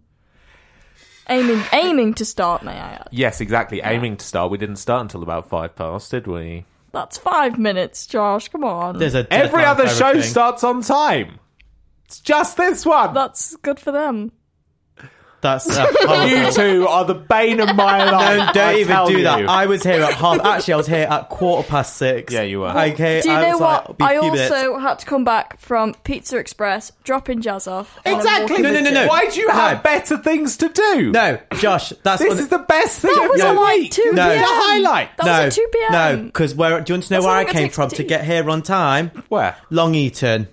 Aiming, 1.29 1.63
aiming 1.73 2.13
to 2.15 2.25
start, 2.25 2.63
may 2.63 2.71
I 2.71 2.93
add? 2.93 3.07
Yes, 3.11 3.39
exactly. 3.39 3.81
Aiming 3.83 4.17
to 4.17 4.25
start. 4.25 4.51
We 4.51 4.57
didn't 4.57 4.77
start 4.77 5.01
until 5.01 5.21
about 5.23 5.47
five 5.47 5.75
past, 5.75 6.11
did 6.11 6.25
we? 6.27 6.65
That's 6.91 7.17
five 7.17 7.59
minutes, 7.59 8.07
Josh. 8.07 8.47
Come 8.47 8.63
on. 8.63 8.97
There's 8.97 9.15
a 9.15 9.31
Every 9.31 9.63
other 9.63 9.87
show 9.87 10.19
starts 10.21 10.63
on 10.63 10.81
time. 10.81 11.39
It's 12.05 12.19
just 12.19 12.57
this 12.57 12.85
one. 12.85 13.13
That's 13.13 13.55
good 13.57 13.79
for 13.79 13.91
them. 13.91 14.31
That's 15.41 15.69
uh, 15.69 15.85
you 16.29 16.51
two 16.51 16.85
are 16.87 17.05
the 17.05 17.13
bane 17.15 17.61
of 17.61 17.73
my 17.75 18.11
life. 18.11 18.37
Don't, 18.37 18.53
don't 18.55 18.67
I 18.67 18.73
even 18.79 18.87
tell 18.87 19.07
do 19.07 19.23
that. 19.23 19.47
I 19.47 19.67
was 19.67 19.83
here 19.83 20.01
at 20.01 20.13
half. 20.15 20.39
Actually, 20.43 20.73
I 20.73 20.77
was 20.77 20.87
here 20.87 21.07
at 21.09 21.29
quarter 21.29 21.67
past 21.67 21.95
six. 21.95 22.33
Yeah, 22.33 22.41
you 22.41 22.59
were. 22.59 22.69
Okay. 22.69 23.21
Do 23.21 23.29
you 23.29 23.35
I 23.35 23.49
know 23.49 23.57
what? 23.57 23.99
Like, 23.99 24.11
I 24.11 24.19
few 24.19 24.31
minutes. 24.31 24.51
also 24.51 24.77
had 24.79 24.99
to 24.99 25.05
come 25.05 25.23
back 25.23 25.59
from 25.61 25.93
Pizza 26.03 26.37
Express, 26.37 26.91
dropping 27.05 27.41
Jazz 27.41 27.67
off. 27.67 27.97
Exactly. 28.05 28.61
No, 28.61 28.71
no, 28.73 28.79
no, 28.81 28.91
no. 28.91 29.07
Why 29.07 29.29
do 29.29 29.39
you 29.39 29.49
have 29.49 29.81
better 29.81 30.17
things 30.17 30.57
to 30.57 30.67
do? 30.69 31.11
No, 31.11 31.39
Josh, 31.59 31.93
that's 32.03 32.21
This 32.21 32.29
what- 32.29 32.39
is 32.39 32.47
the 32.49 32.59
best 32.59 32.99
thing 32.99 33.13
That 33.15 33.29
was 33.29 33.39
your 33.39 33.47
at 33.49 33.55
like 33.55 33.79
week. 33.79 33.91
2 33.91 34.11
No. 34.11 34.27
p.m. 34.29 34.41
The 34.41 34.45
highlight. 34.45 35.17
That 35.17 35.25
no, 35.25 35.31
was 35.45 35.57
at 35.57 35.61
2 35.61 35.67
p.m. 35.73 35.91
No, 35.91 36.23
because 36.25 36.53
where? 36.55 36.81
Do 36.81 36.91
you 36.91 36.95
want 36.95 37.05
to 37.05 37.13
know 37.13 37.17
That's 37.21 37.25
where 37.25 37.35
I 37.35 37.41
I 37.41 37.45
came 37.45 37.69
from 37.69 37.89
tea. 37.89 37.95
to 37.97 38.03
get 38.03 38.25
here 38.25 38.49
on 38.49 38.61
time? 38.61 39.11
Where? 39.29 39.55
Long 39.69 39.95
Eaton, 39.95 40.47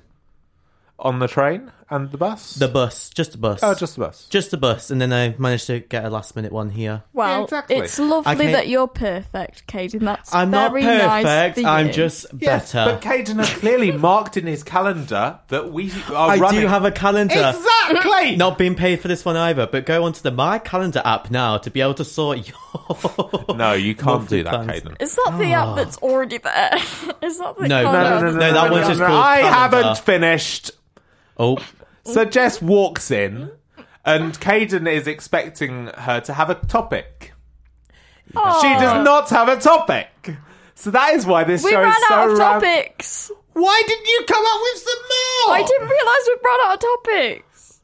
On 0.98 1.18
the 1.18 1.26
train 1.28 1.72
and 1.90 2.10
the 2.10 2.18
bus? 2.18 2.54
the 2.54 2.68
bus, 2.68 3.10
just 3.10 3.34
a 3.34 3.38
bus. 3.38 3.60
oh, 3.62 3.74
just 3.74 3.94
the 3.96 4.00
bus. 4.00 4.26
just 4.28 4.52
a 4.52 4.56
bus, 4.56 4.90
and 4.90 5.00
then 5.00 5.12
I 5.12 5.34
managed 5.38 5.66
to 5.68 5.80
get 5.80 6.04
a 6.04 6.10
last 6.10 6.34
minute 6.36 6.52
one 6.52 6.70
here. 6.70 7.02
Well, 7.12 7.38
Yeah, 7.38 7.44
exactly. 7.44 7.76
it's 7.76 7.98
lovely 7.98 8.48
I 8.48 8.52
that 8.52 8.68
you're 8.68 8.86
perfect, 8.88 9.66
Katie. 9.66 9.98
and 9.98 10.06
That's 10.08 10.34
I'm 10.34 10.50
not 10.50 10.72
very 10.72 10.84
nice 10.84 11.24
perfect. 11.24 11.60
for 11.60 11.66
I'm 11.66 11.86
you. 11.88 11.92
just 11.92 12.26
Yes, 12.38 12.72
better. 12.72 12.92
but 12.92 13.00
Kaden 13.02 13.36
has 13.36 13.50
clearly 13.50 13.92
marked 13.92 14.36
in 14.36 14.46
his 14.46 14.62
calendar 14.62 15.38
that 15.48 15.72
we 15.72 15.92
are 16.10 16.30
I 16.30 16.36
running. 16.38 16.60
do 16.62 16.66
have 16.66 16.84
a 16.84 16.90
calendar. 16.92 17.34
exactly. 17.34 18.36
Not 18.36 18.58
being 18.58 18.74
paid 18.74 19.00
for 19.00 19.08
this 19.08 19.24
one 19.24 19.36
either, 19.36 19.66
but 19.66 19.86
go 19.86 20.04
onto 20.04 20.20
the 20.22 20.30
My 20.30 20.58
Calendar 20.58 21.02
app 21.04 21.30
now 21.30 21.58
to 21.58 21.70
be 21.70 21.80
able 21.80 21.94
to 21.94 22.04
sort 22.04 22.46
your. 22.48 22.56
No, 23.56 23.72
you 23.72 23.94
can't 23.94 24.06
monthly 24.18 24.38
do 24.38 24.44
that, 24.44 24.50
plans. 24.64 24.70
Kaden. 24.82 25.00
Is 25.02 25.14
that 25.16 25.36
the 25.38 25.52
app 25.52 25.76
that's 25.76 25.96
already 25.98 26.38
there? 26.38 26.70
Is 27.22 27.38
that 27.38 27.56
the 27.56 27.64
Ah. 27.64 27.66
No, 27.66 27.82
kind 27.84 27.92
no, 27.92 28.16
of- 28.16 28.22
no, 28.22 28.30
no, 28.32 28.38
no, 28.38 28.52
that 28.52 28.70
one's 28.70 28.86
just 28.88 29.00
called 29.00 29.12
I 29.12 29.40
calendar. 29.40 29.76
haven't 29.82 29.98
finished. 29.98 30.70
Oh, 31.38 31.58
So 32.04 32.24
Jess 32.24 32.62
walks 32.62 33.10
in, 33.10 33.50
and 34.04 34.38
Kaden 34.38 34.88
is 34.90 35.06
expecting 35.08 35.88
her 35.88 36.20
to 36.20 36.32
have 36.34 36.50
a 36.50 36.54
topic. 36.54 37.32
She 38.28 38.68
does 38.68 39.04
not 39.04 39.28
have 39.30 39.48
a 39.48 39.56
topic. 39.56 40.36
So 40.74 40.90
that 40.90 41.14
is 41.14 41.24
why 41.26 41.44
this 41.44 41.64
We 41.64 41.70
show 41.70 41.80
ran 41.82 41.88
is 41.90 41.96
so 42.08 42.14
out 42.14 42.30
of 42.30 42.38
ram- 42.38 42.60
topics. 42.60 43.30
Why 43.54 43.82
didn't 43.86 44.06
you 44.06 44.24
come 44.28 44.44
up 44.44 44.60
with 44.62 44.82
some 44.82 45.02
more? 45.02 45.56
I 45.56 45.64
didn't 45.66 45.88
realise 45.88 46.28
we 46.28 46.36
ran 46.44 46.60
out 46.68 46.74
of 46.74 46.80
topics. 46.80 47.80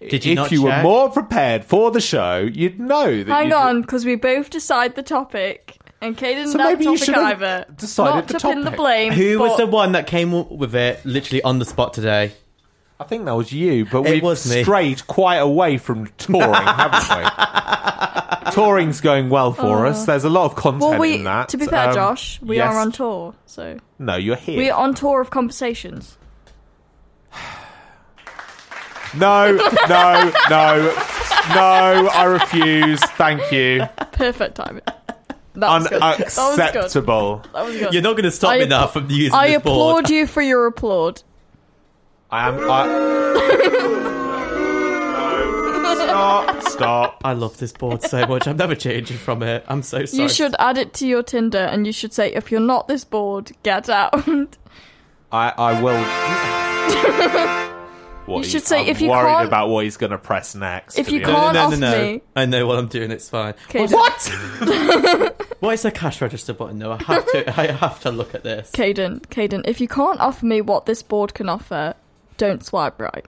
Did 0.00 0.24
you 0.24 0.32
if 0.32 0.36
not 0.36 0.50
you 0.52 0.62
were 0.64 0.82
more 0.82 1.08
prepared 1.10 1.64
for 1.64 1.90
the 1.92 2.00
show, 2.00 2.40
you'd 2.52 2.80
know 2.80 3.22
that. 3.22 3.32
Hang 3.32 3.44
you'd- 3.44 3.54
on, 3.54 3.82
because 3.82 4.04
we 4.04 4.16
both 4.16 4.50
decide 4.50 4.96
the 4.96 5.02
topic, 5.04 5.76
and 6.00 6.16
Kay 6.16 6.34
didn't 6.34 6.50
So 6.52 6.58
have 6.58 6.70
maybe 6.78 6.84
you 6.90 6.96
topic 6.98 7.04
should 7.04 7.14
have 7.14 7.42
either. 7.42 7.66
decided 7.76 8.14
Not 8.16 8.28
the 8.28 8.38
to 8.38 8.48
pin 8.48 8.60
the 8.64 8.70
blame. 8.72 9.12
who 9.12 9.38
was 9.38 9.56
the 9.56 9.66
one 9.66 9.92
that 9.92 10.06
came 10.08 10.34
up 10.34 10.50
with 10.50 10.74
it 10.74 11.04
literally 11.06 11.42
on 11.42 11.58
the 11.60 11.64
spot 11.64 11.94
today? 11.94 12.32
I 13.02 13.06
think 13.08 13.24
that 13.26 13.32
was 13.34 13.52
you, 13.52 13.84
but 13.86 14.06
It 14.06 14.10
we've 14.10 14.22
was 14.22 14.48
me. 14.48 14.62
strayed 14.62 15.06
quite 15.06 15.36
away 15.38 15.78
from 15.78 16.06
touring, 16.18 16.52
haven't 16.52 18.44
we? 18.46 18.52
Touring's 18.52 19.00
going 19.00 19.28
well 19.30 19.52
for 19.52 19.86
us. 19.86 20.04
There's 20.06 20.24
a 20.24 20.30
lot 20.30 20.44
of 20.46 20.54
content 20.56 20.82
Uh, 20.84 20.88
Well, 20.90 21.00
we 21.00 21.14
in 21.16 21.24
that. 21.24 21.48
to 21.50 21.56
be 21.56 21.66
fair, 21.66 21.88
Um, 21.88 21.94
Josh, 21.94 22.40
we 22.42 22.56
yes. 22.56 22.72
are 22.74 22.78
on 22.80 22.92
tour, 22.92 23.34
so 23.46 23.78
No, 23.98 24.16
you're 24.16 24.36
here. 24.36 24.56
we 24.58 24.68
are 24.70 24.78
on 24.80 24.94
tour 24.94 25.20
of 25.20 25.30
conversations. 25.30 26.18
No, 29.14 29.52
no, 29.88 30.32
no, 30.48 30.94
no. 31.54 32.08
I 32.08 32.24
refuse. 32.24 32.98
Thank 33.00 33.52
you. 33.52 33.82
Perfect 34.12 34.54
timing. 34.54 34.80
That 34.86 35.68
was 35.68 35.82
was 35.82 35.88
good. 35.90 36.02
Unacceptable. 36.02 37.44
That 37.52 37.64
was 37.66 37.76
good. 37.76 37.92
You're 37.92 38.02
not 38.02 38.12
going 38.12 38.24
to 38.24 38.30
stop 38.30 38.52
I 38.52 38.58
me 38.60 38.66
now 38.66 38.86
from 38.86 39.10
using 39.10 39.34
I 39.34 39.48
this 39.48 39.56
applaud 39.58 39.92
board. 39.92 40.10
you 40.10 40.26
for 40.26 40.40
your 40.40 40.66
applaud. 40.66 41.22
I 42.32 42.48
am. 42.48 42.58
I... 42.68 42.86
stop! 45.94 46.62
Stop! 46.62 47.20
I 47.24 47.32
love 47.34 47.58
this 47.58 47.72
board 47.72 48.02
so 48.02 48.26
much. 48.26 48.46
I'm 48.48 48.56
never 48.56 48.74
changing 48.74 49.18
from 49.18 49.42
it. 49.42 49.64
I'm 49.68 49.82
so 49.82 50.04
sorry. 50.04 50.22
You 50.22 50.28
should 50.28 50.54
add 50.58 50.78
it 50.78 50.94
to 50.94 51.06
your 51.06 51.22
Tinder, 51.22 51.58
and 51.58 51.86
you 51.86 51.92
should 51.92 52.12
say, 52.12 52.32
"If 52.32 52.50
you're 52.50 52.60
not 52.60 52.88
this 52.88 53.04
bored, 53.04 53.52
get 53.62 53.88
out." 53.88 54.14
I, 55.32 55.52
I 55.56 55.80
will. 55.82 57.68
What, 58.24 58.36
You 58.38 58.44
he- 58.44 58.50
should 58.50 58.62
say, 58.68 58.82
I'm 58.82 58.86
if 58.86 59.00
you 59.00 59.10
worried 59.10 59.26
can't- 59.34 59.48
about 59.48 59.68
what 59.68 59.82
he's 59.82 59.96
going 59.96 60.12
to 60.12 60.16
press 60.18 60.54
next. 60.54 60.96
If 60.96 61.10
you 61.10 61.22
can't- 61.22 61.54
no, 61.54 61.60
off 61.64 61.72
no, 61.72 61.76
no, 61.78 61.90
no. 61.90 62.02
me. 62.12 62.22
I 62.36 62.46
know 62.46 62.66
what 62.68 62.78
I'm 62.78 62.86
doing. 62.86 63.10
It's 63.10 63.28
fine. 63.28 63.54
Okay, 63.68 63.84
What? 63.88 64.32
What 65.58 65.74
is 65.74 65.82
the 65.82 65.90
cash 65.90 66.20
register 66.22 66.52
button? 66.52 66.78
though? 66.78 66.92
I 66.92 67.02
have 67.02 67.26
to. 67.32 67.60
I 67.60 67.72
have 67.72 67.98
to 68.02 68.12
look 68.12 68.32
at 68.36 68.44
this. 68.44 68.70
Kaden, 68.70 69.22
Kaden, 69.26 69.62
if 69.66 69.80
you 69.80 69.88
can't 69.88 70.20
offer 70.20 70.46
me 70.46 70.60
what 70.60 70.86
this 70.86 71.02
board 71.02 71.34
can 71.34 71.48
offer, 71.48 71.94
don't 72.42 72.64
swipe 72.64 73.00
right. 73.00 73.24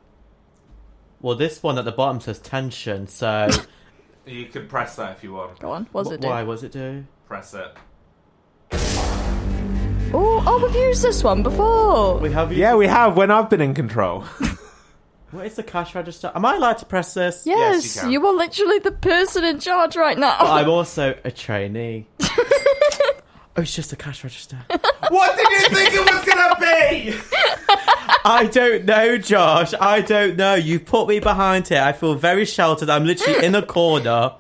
Well, 1.20 1.36
this 1.36 1.62
one 1.62 1.78
at 1.78 1.84
the 1.84 1.92
bottom 1.92 2.20
says 2.20 2.40
tension. 2.40 3.06
So 3.06 3.48
You 4.26 4.46
can 4.46 4.66
press 4.66 4.96
that 4.96 5.16
if 5.16 5.22
you 5.22 5.34
want. 5.34 5.60
Go 5.60 5.70
on, 5.70 5.86
what 5.92 6.04
does 6.04 6.12
it 6.12 6.20
do? 6.20 6.28
why? 6.28 6.42
What 6.42 6.54
does 6.54 6.64
it 6.64 6.72
do? 6.72 7.04
Press 7.28 7.54
it. 7.54 7.76
Oh, 10.16 10.42
oh, 10.46 10.64
we've 10.66 10.74
used 10.88 11.02
this 11.02 11.22
one 11.22 11.42
before. 11.42 12.18
We 12.18 12.30
have. 12.32 12.52
Yeah, 12.52 12.74
we 12.74 12.86
have 12.88 13.16
when 13.16 13.30
I've 13.30 13.48
been 13.50 13.60
in 13.60 13.74
control. 13.74 14.24
What 15.30 15.46
is 15.46 15.56
the 15.56 15.64
cash 15.64 15.96
register? 15.96 16.30
Am 16.32 16.44
I 16.44 16.54
allowed 16.54 16.78
to 16.78 16.86
press 16.86 17.12
this? 17.14 17.42
Yes, 17.44 17.58
Yes, 17.82 17.96
you 17.96 18.00
can. 18.02 18.10
you 18.12 18.24
are 18.24 18.32
literally 18.34 18.78
the 18.78 18.92
person 18.92 19.42
in 19.42 19.58
charge 19.58 19.96
right 19.96 20.16
now. 20.16 20.36
I'm 20.38 20.68
also 20.78 21.18
a 21.24 21.32
trainee. 21.32 22.06
Oh, 23.56 23.62
it's 23.62 23.74
just 23.74 23.92
a 23.92 23.96
cash 23.96 24.24
register. 24.24 24.58
what 25.08 25.36
did 25.36 25.48
you 25.50 25.68
think 25.76 25.94
it 25.94 26.12
was 26.12 26.24
going 26.24 26.38
to 26.38 26.56
be? 26.60 27.18
I 28.26 28.46
don't 28.50 28.84
know, 28.84 29.18
Josh. 29.18 29.74
I 29.80 30.00
don't 30.00 30.36
know. 30.36 30.54
You 30.54 30.80
put 30.80 31.08
me 31.08 31.20
behind 31.20 31.68
here. 31.68 31.82
I 31.82 31.92
feel 31.92 32.14
very 32.14 32.44
sheltered. 32.44 32.88
I'm 32.90 33.04
literally 33.04 33.44
in 33.44 33.54
a 33.54 33.62
corner 33.62 34.32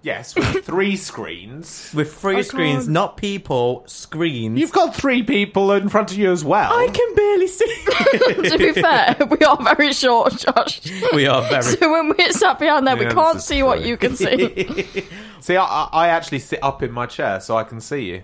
Yes, 0.00 0.36
with 0.36 0.64
three 0.64 0.96
screens. 0.96 1.90
with 1.92 2.14
three 2.14 2.36
I 2.36 2.40
screens, 2.42 2.84
can't- 2.84 2.90
not 2.90 3.16
people, 3.16 3.82
screens. 3.88 4.58
You've 4.58 4.70
got 4.72 4.94
three 4.94 5.24
people 5.24 5.72
in 5.72 5.88
front 5.88 6.12
of 6.12 6.16
you 6.16 6.30
as 6.30 6.44
well. 6.44 6.72
I 6.72 6.86
can 6.86 7.14
barely 7.16 7.48
see. 7.48 7.66
to 8.48 8.58
be 8.58 8.72
fair, 8.80 9.16
we 9.28 9.38
are 9.44 9.60
very 9.74 9.92
short, 9.92 10.34
Josh. 10.38 10.80
we 11.12 11.26
are 11.26 11.42
very. 11.42 11.62
So 11.62 11.90
when 11.92 12.14
we're 12.16 12.30
sat 12.30 12.60
behind 12.60 12.86
there, 12.86 12.96
we 12.96 13.06
can't 13.06 13.34
this 13.34 13.42
is 13.42 13.48
see 13.48 13.62
what 13.64 13.80
true. 13.80 13.88
you 13.88 13.96
can 13.96 14.14
see. 14.14 15.04
See, 15.40 15.56
I, 15.56 15.64
I 15.64 15.88
I 15.92 16.08
actually 16.08 16.38
sit 16.40 16.62
up 16.62 16.82
in 16.82 16.92
my 16.92 17.06
chair 17.06 17.40
so 17.40 17.56
I 17.56 17.64
can 17.64 17.80
see 17.80 18.04
you. 18.10 18.22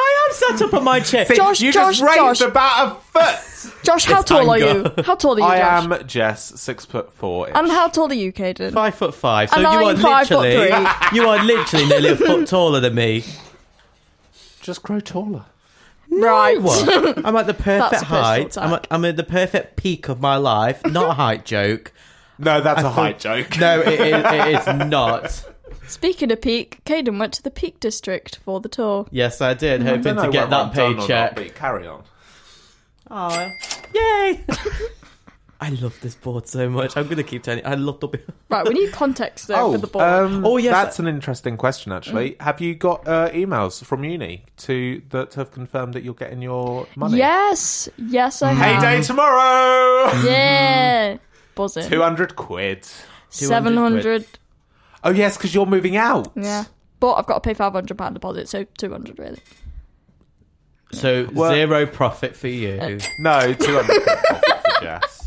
I 0.00 0.26
am 0.28 0.34
sat 0.34 0.62
up 0.68 0.74
on 0.74 0.84
my 0.84 1.00
chair. 1.00 1.24
See, 1.26 1.34
Josh, 1.36 1.60
you 1.60 1.72
Josh, 1.72 1.98
just 1.98 2.02
raised 2.08 2.40
Josh. 2.40 2.40
about 2.42 2.86
a 2.86 3.00
foot. 3.00 3.72
Josh, 3.82 4.04
how 4.04 4.20
It's 4.20 4.28
tall 4.28 4.48
are 4.50 4.58
you? 4.58 4.84
How 5.04 5.14
tall 5.16 5.34
are 5.34 5.38
you, 5.38 5.44
I 5.44 5.58
Josh? 5.58 5.84
am 6.00 6.06
Jess, 6.06 6.60
six 6.60 6.84
foot 6.84 7.12
four. 7.12 7.48
And 7.56 7.68
how 7.70 7.88
tall 7.88 8.10
are 8.10 8.14
you, 8.14 8.32
Kaden? 8.32 8.72
Five 8.72 8.94
foot 8.94 9.14
five. 9.14 9.50
So 9.50 9.56
And 9.56 9.62
you 9.64 9.68
are 9.68 9.90
I'm 9.92 9.96
five 9.96 10.28
foot 10.28 10.40
literally, 10.40 10.86
you 11.12 11.26
are 11.28 11.42
literally 11.44 11.86
nearly 11.86 12.08
a 12.10 12.16
foot 12.28 12.46
taller 12.46 12.80
than 12.80 12.94
me. 12.94 13.24
Just 14.60 14.82
grow 14.82 15.00
taller. 15.00 15.44
Right. 16.10 16.60
What? 16.60 17.18
I'm 17.26 17.36
at 17.36 17.46
the 17.46 17.54
perfect 17.54 17.90
That's 17.90 18.02
a 18.02 18.06
personal 18.06 18.22
height. 18.22 18.58
I'm 18.58 18.72
at, 18.72 18.78
attack. 18.80 18.86
I'm 18.90 19.04
at 19.04 19.16
the 19.16 19.24
perfect 19.24 19.76
peak 19.76 20.08
of 20.08 20.20
my 20.20 20.36
life. 20.36 20.84
Not 20.86 21.10
a 21.10 21.14
height 21.14 21.44
joke. 21.44 21.92
No, 22.38 22.60
that's 22.60 22.80
a 22.80 22.82
thought- 22.84 22.92
height 22.92 23.18
joke. 23.18 23.58
No, 23.58 23.80
it, 23.80 23.88
it, 24.00 24.24
it 24.24 24.60
is 24.60 24.66
not. 24.88 25.44
Speaking 25.88 26.30
of 26.30 26.40
peak, 26.42 26.80
Kaden 26.84 27.18
went 27.18 27.32
to 27.34 27.42
the 27.42 27.50
Peak 27.50 27.80
District 27.80 28.36
for 28.36 28.60
the 28.60 28.68
tour. 28.68 29.06
Yes, 29.10 29.40
I 29.40 29.54
did, 29.54 29.80
I 29.82 29.84
hoping 29.84 30.02
don't 30.02 30.16
know 30.16 30.24
to 30.26 30.30
get 30.30 30.50
that 30.50 30.66
I'm 30.66 30.72
done 30.72 30.92
or 30.92 30.96
not, 30.96 31.00
paycheck. 31.08 31.34
but 31.34 31.54
carry 31.54 31.86
on. 31.86 32.04
Oh, 33.10 33.50
yay! 33.94 34.44
I 35.60 35.70
love 35.70 35.98
this 36.02 36.14
board 36.14 36.46
so 36.46 36.68
much. 36.68 36.96
I'm 36.96 37.08
gonna 37.08 37.24
keep 37.24 37.42
telling 37.42 37.64
you. 37.64 37.68
I 37.70 37.74
love 37.74 37.98
the. 38.00 38.20
Right, 38.48 38.66
we 38.68 38.74
need 38.74 38.92
context 38.92 39.48
though 39.48 39.72
for 39.72 39.78
the 39.78 39.86
board. 39.88 40.04
um, 40.04 40.46
Oh, 40.46 40.56
yes. 40.56 40.72
that's 40.72 40.98
an 41.00 41.08
interesting 41.08 41.56
question. 41.56 41.90
Actually, 41.90 42.36
have 42.38 42.60
you 42.60 42.74
got 42.76 43.06
uh, 43.08 43.30
emails 43.30 43.84
from 43.84 44.04
uni 44.04 44.44
to 44.58 45.02
that 45.10 45.34
have 45.34 45.50
confirmed 45.50 45.94
that 45.94 46.04
you're 46.04 46.14
getting 46.14 46.42
your 46.42 46.86
money? 46.96 47.18
yes, 47.18 47.88
yes, 47.96 48.40
I 48.42 48.52
have. 48.52 48.82
Payday 48.82 49.02
tomorrow. 49.02 50.12
Yeah, 50.22 51.16
buzzing. 51.56 51.88
Two 51.90 52.02
hundred 52.02 52.36
quid. 52.36 52.86
Seven 53.30 53.72
200 53.74 53.92
hundred. 54.04 54.26
Oh 55.08 55.12
yes, 55.12 55.36
because 55.36 55.54
you're 55.54 55.66
moving 55.66 55.96
out. 55.96 56.30
Yeah, 56.36 56.64
but 57.00 57.14
I've 57.14 57.26
got 57.26 57.34
to 57.34 57.40
pay 57.40 57.54
five 57.54 57.72
hundred 57.72 57.96
pound 57.98 58.14
deposit, 58.14 58.48
so 58.48 58.64
two 58.78 58.90
hundred 58.90 59.18
really. 59.18 59.38
So 60.92 61.28
Well- 61.32 61.52
zero 61.52 61.86
profit 61.86 62.36
for 62.36 62.48
you. 62.48 62.98
No, 63.20 63.52
two 63.54 63.74
hundred. 63.80 64.02
Jess. 64.82 65.24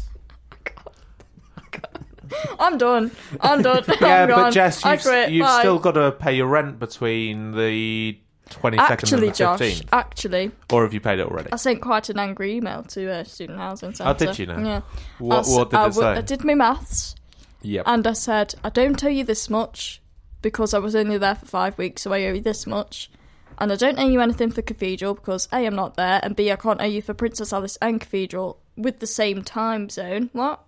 I'm 2.59 2.77
done. 2.77 3.11
I'm 3.41 3.61
done. 3.61 3.83
Yeah, 4.01 4.23
I'm 4.23 4.29
but 4.29 4.35
gone. 4.35 4.51
Jess, 4.51 4.85
I 4.85 4.93
you've, 4.93 5.01
quit. 5.01 5.31
you've 5.31 5.45
Bye. 5.45 5.59
still 5.59 5.79
got 5.79 5.91
to 5.93 6.11
pay 6.13 6.33
your 6.35 6.47
rent 6.47 6.79
between 6.79 7.51
the 7.51 8.17
22nd 8.49 8.77
Actually, 8.79 9.27
and 9.27 9.33
the 9.33 9.37
Josh, 9.37 9.59
15th. 9.59 9.85
actually, 9.91 10.51
Or 10.71 10.83
have 10.83 10.93
you 10.93 11.01
paid 11.01 11.19
it 11.19 11.27
already? 11.27 11.51
I 11.51 11.55
sent 11.57 11.81
quite 11.81 12.09
an 12.09 12.19
angry 12.19 12.55
email 12.55 12.83
to 12.83 13.11
uh, 13.11 13.23
Student 13.25 13.59
Housing 13.59 13.93
Centre. 13.93 14.09
Oh, 14.11 14.13
did 14.27 14.39
you 14.39 14.45
now? 14.45 14.59
Yeah. 14.63 14.81
What, 15.19 15.35
I 15.35 15.39
s- 15.39 15.49
what 15.55 15.69
did 15.71 15.77
I 15.79 15.87
it 15.87 15.93
say? 15.93 16.05
I 16.05 16.21
did 16.21 16.43
my 16.45 16.53
maths, 16.55 17.15
Yep. 17.63 17.83
and 17.87 18.07
I 18.07 18.13
said, 18.13 18.55
I 18.63 18.69
don't 18.69 19.03
owe 19.03 19.09
you 19.09 19.23
this 19.23 19.49
much 19.49 20.01
because 20.41 20.73
I 20.73 20.79
was 20.79 20.95
only 20.95 21.17
there 21.17 21.35
for 21.35 21.45
five 21.45 21.77
weeks, 21.77 22.01
so 22.01 22.13
I 22.13 22.25
owe 22.25 22.33
you 22.33 22.41
this 22.41 22.65
much. 22.65 23.09
And 23.57 23.71
I 23.71 23.75
don't 23.75 23.99
owe 23.99 24.07
you 24.07 24.21
anything 24.21 24.49
for 24.49 24.63
Cathedral 24.63 25.13
because 25.13 25.47
A, 25.53 25.65
I'm 25.67 25.75
not 25.75 25.95
there, 25.95 26.19
and 26.23 26.35
B, 26.35 26.51
I 26.51 26.55
can't 26.55 26.81
owe 26.81 26.85
you 26.85 27.01
for 27.01 27.13
Princess 27.13 27.53
Alice 27.53 27.77
and 27.81 28.01
Cathedral 28.01 28.59
with 28.75 28.99
the 28.99 29.07
same 29.07 29.43
time 29.43 29.89
zone. 29.89 30.29
What? 30.33 30.63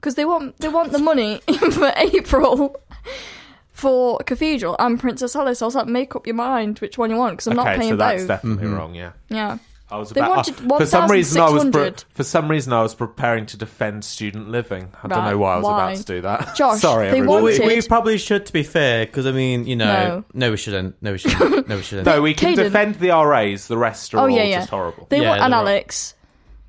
Because 0.00 0.16
they 0.16 0.24
want 0.24 0.58
they 0.58 0.68
want 0.68 0.90
the 0.90 0.98
money 0.98 1.38
for 1.70 1.92
April 1.96 2.80
for 3.72 4.18
Cathedral 4.20 4.74
and 4.78 4.98
Princess 4.98 5.36
Alice. 5.36 5.62
I 5.62 5.66
was 5.66 5.76
like, 5.76 5.86
make 5.86 6.16
up 6.16 6.26
your 6.26 6.34
mind 6.34 6.80
which 6.80 6.98
one 6.98 7.10
you 7.10 7.16
want 7.16 7.34
because 7.34 7.46
I'm 7.46 7.56
not 7.56 7.68
okay, 7.68 7.78
paying 7.78 7.92
so 7.92 7.96
that's 7.96 8.22
both. 8.22 8.28
definitely 8.28 8.64
mm-hmm. 8.64 8.74
wrong, 8.74 8.94
yeah. 8.94 9.12
yeah. 9.28 9.58
I 9.92 9.98
was 9.98 10.08
They 10.10 10.20
about, 10.20 10.36
wanted 10.36 10.54
oh, 10.72 10.78
for 10.78 10.86
some 10.86 11.10
reason 11.10 11.40
I 11.42 11.50
was 11.50 11.64
pre- 11.68 11.92
for 12.14 12.24
some 12.24 12.50
reason 12.50 12.72
I 12.72 12.80
was 12.82 12.94
preparing 12.94 13.44
to 13.46 13.58
defend 13.58 14.04
student 14.04 14.48
living. 14.48 14.88
I 15.02 15.06
don't 15.08 15.24
know 15.26 15.36
why 15.36 15.52
I 15.52 15.56
was 15.56 15.64
why? 15.64 15.84
about 15.92 15.96
to 15.98 16.04
do 16.04 16.20
that. 16.22 16.54
Josh, 16.56 16.80
Sorry, 16.80 17.10
they 17.10 17.18
everyone. 17.18 17.42
wanted- 17.42 17.60
We, 17.66 17.74
we 17.76 17.82
probably 17.82 18.16
should, 18.16 18.46
to 18.46 18.52
be 18.54 18.62
fair, 18.62 19.04
because 19.04 19.26
I 19.26 19.32
mean, 19.32 19.66
you 19.66 19.76
know, 19.76 19.84
No. 19.92 20.24
no, 20.32 20.50
we 20.52 20.56
shouldn't. 20.56 21.00
No, 21.02 21.12
we 21.12 21.18
shouldn't. 21.18 21.68
No, 21.68 21.76
we 21.76 21.82
shouldn't. 21.82 22.06
No, 22.06 22.22
we 22.22 22.32
can 22.32 22.54
Kaden- 22.54 22.64
defend 22.64 22.94
the 22.96 23.10
RAs. 23.10 23.68
The 23.68 23.76
rest 23.76 24.14
are 24.14 24.18
Oh 24.18 24.20
all 24.22 24.30
yeah, 24.30 24.44
yeah. 24.44 24.58
just 24.60 24.70
horrible. 24.70 25.06
They 25.10 25.20
Yeah, 25.20 25.28
want 25.28 25.42
and 25.42 25.52
Alex, 25.54 26.14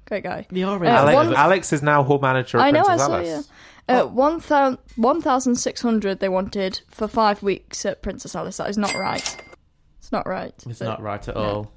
great 0.05 0.23
guy. 0.23 0.45
The 0.49 0.63
RAs. 0.65 0.81
Uh, 0.81 0.85
Alex, 0.85 1.15
one- 1.15 1.35
Alex 1.35 1.71
is 1.73 1.81
now 1.81 2.03
hall 2.03 2.19
manager 2.19 2.57
at 2.57 2.65
I 2.65 2.71
know, 2.71 2.83
I 2.85 2.97
saw 2.97 3.13
Alice. 3.15 3.47
you. 3.89 3.95
Uh, 3.95 4.05
one 4.05 4.39
thou- 4.39 4.77
1,600 4.97 6.19
they 6.19 6.29
wanted 6.29 6.81
for 6.89 7.07
five 7.07 7.41
weeks 7.41 7.85
at 7.85 8.01
Princess 8.01 8.35
Alice. 8.35 8.57
That 8.57 8.69
is 8.69 8.77
not 8.77 8.93
right. 8.95 9.37
It's 9.99 10.11
not 10.11 10.27
right. 10.27 10.53
It's 10.67 10.79
But- 10.79 10.85
not 10.85 11.01
right 11.01 11.25
at 11.27 11.35
no. 11.35 11.41
all. 11.41 11.71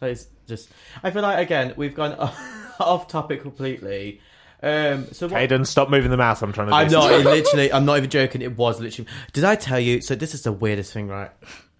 That 0.00 0.10
is 0.10 0.28
just. 0.46 0.68
I 1.02 1.10
feel 1.10 1.22
like 1.22 1.38
again 1.38 1.74
we've 1.76 1.94
gone 1.94 2.12
off 2.80 3.08
topic 3.08 3.42
completely. 3.42 4.20
Um, 4.62 5.06
so 5.12 5.26
what? 5.26 5.40
Hayden, 5.40 5.64
stop 5.64 5.90
moving 5.90 6.10
the 6.10 6.16
mouse. 6.16 6.40
I'm 6.40 6.52
trying 6.52 6.68
to. 6.68 6.74
I'm 6.74 6.90
not 6.90 7.10
literally. 7.24 7.72
I'm 7.72 7.84
not 7.84 7.98
even 7.98 8.10
joking. 8.10 8.42
It 8.42 8.56
was 8.56 8.80
literally. 8.80 9.10
Did 9.32 9.44
I 9.44 9.56
tell 9.56 9.80
you? 9.80 10.00
So 10.00 10.14
this 10.14 10.34
is 10.34 10.42
the 10.42 10.52
weirdest 10.52 10.92
thing, 10.92 11.08
right? 11.08 11.30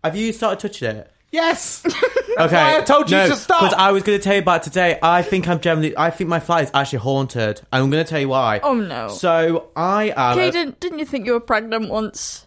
Have 0.02 0.16
you 0.16 0.32
started 0.32 0.58
touching 0.60 0.96
it? 0.96 1.12
Yes. 1.30 1.84
Okay, 2.38 2.56
why 2.56 2.78
I 2.78 2.80
told 2.80 3.10
you 3.10 3.18
to 3.18 3.36
stop. 3.36 3.60
Because 3.60 3.74
I 3.74 3.92
was 3.92 4.04
going 4.04 4.18
to 4.18 4.24
tell 4.24 4.32
you 4.32 4.40
about 4.40 4.62
today. 4.62 4.98
I 5.02 5.20
think 5.20 5.48
I'm 5.48 5.60
generally. 5.60 5.94
I 5.98 6.08
think 6.08 6.30
my 6.30 6.40
flight 6.40 6.64
is 6.64 6.70
actually 6.72 7.00
haunted, 7.00 7.60
and 7.70 7.82
I'm 7.82 7.90
going 7.90 8.02
to 8.02 8.08
tell 8.08 8.20
you 8.20 8.30
why. 8.30 8.60
Oh 8.62 8.72
no. 8.72 9.08
So 9.08 9.68
I 9.76 10.14
am. 10.16 10.38
Kaden, 10.38 10.80
didn't 10.80 10.98
you 10.98 11.04
think 11.04 11.26
you 11.26 11.34
were 11.34 11.40
pregnant 11.40 11.90
once? 11.90 12.46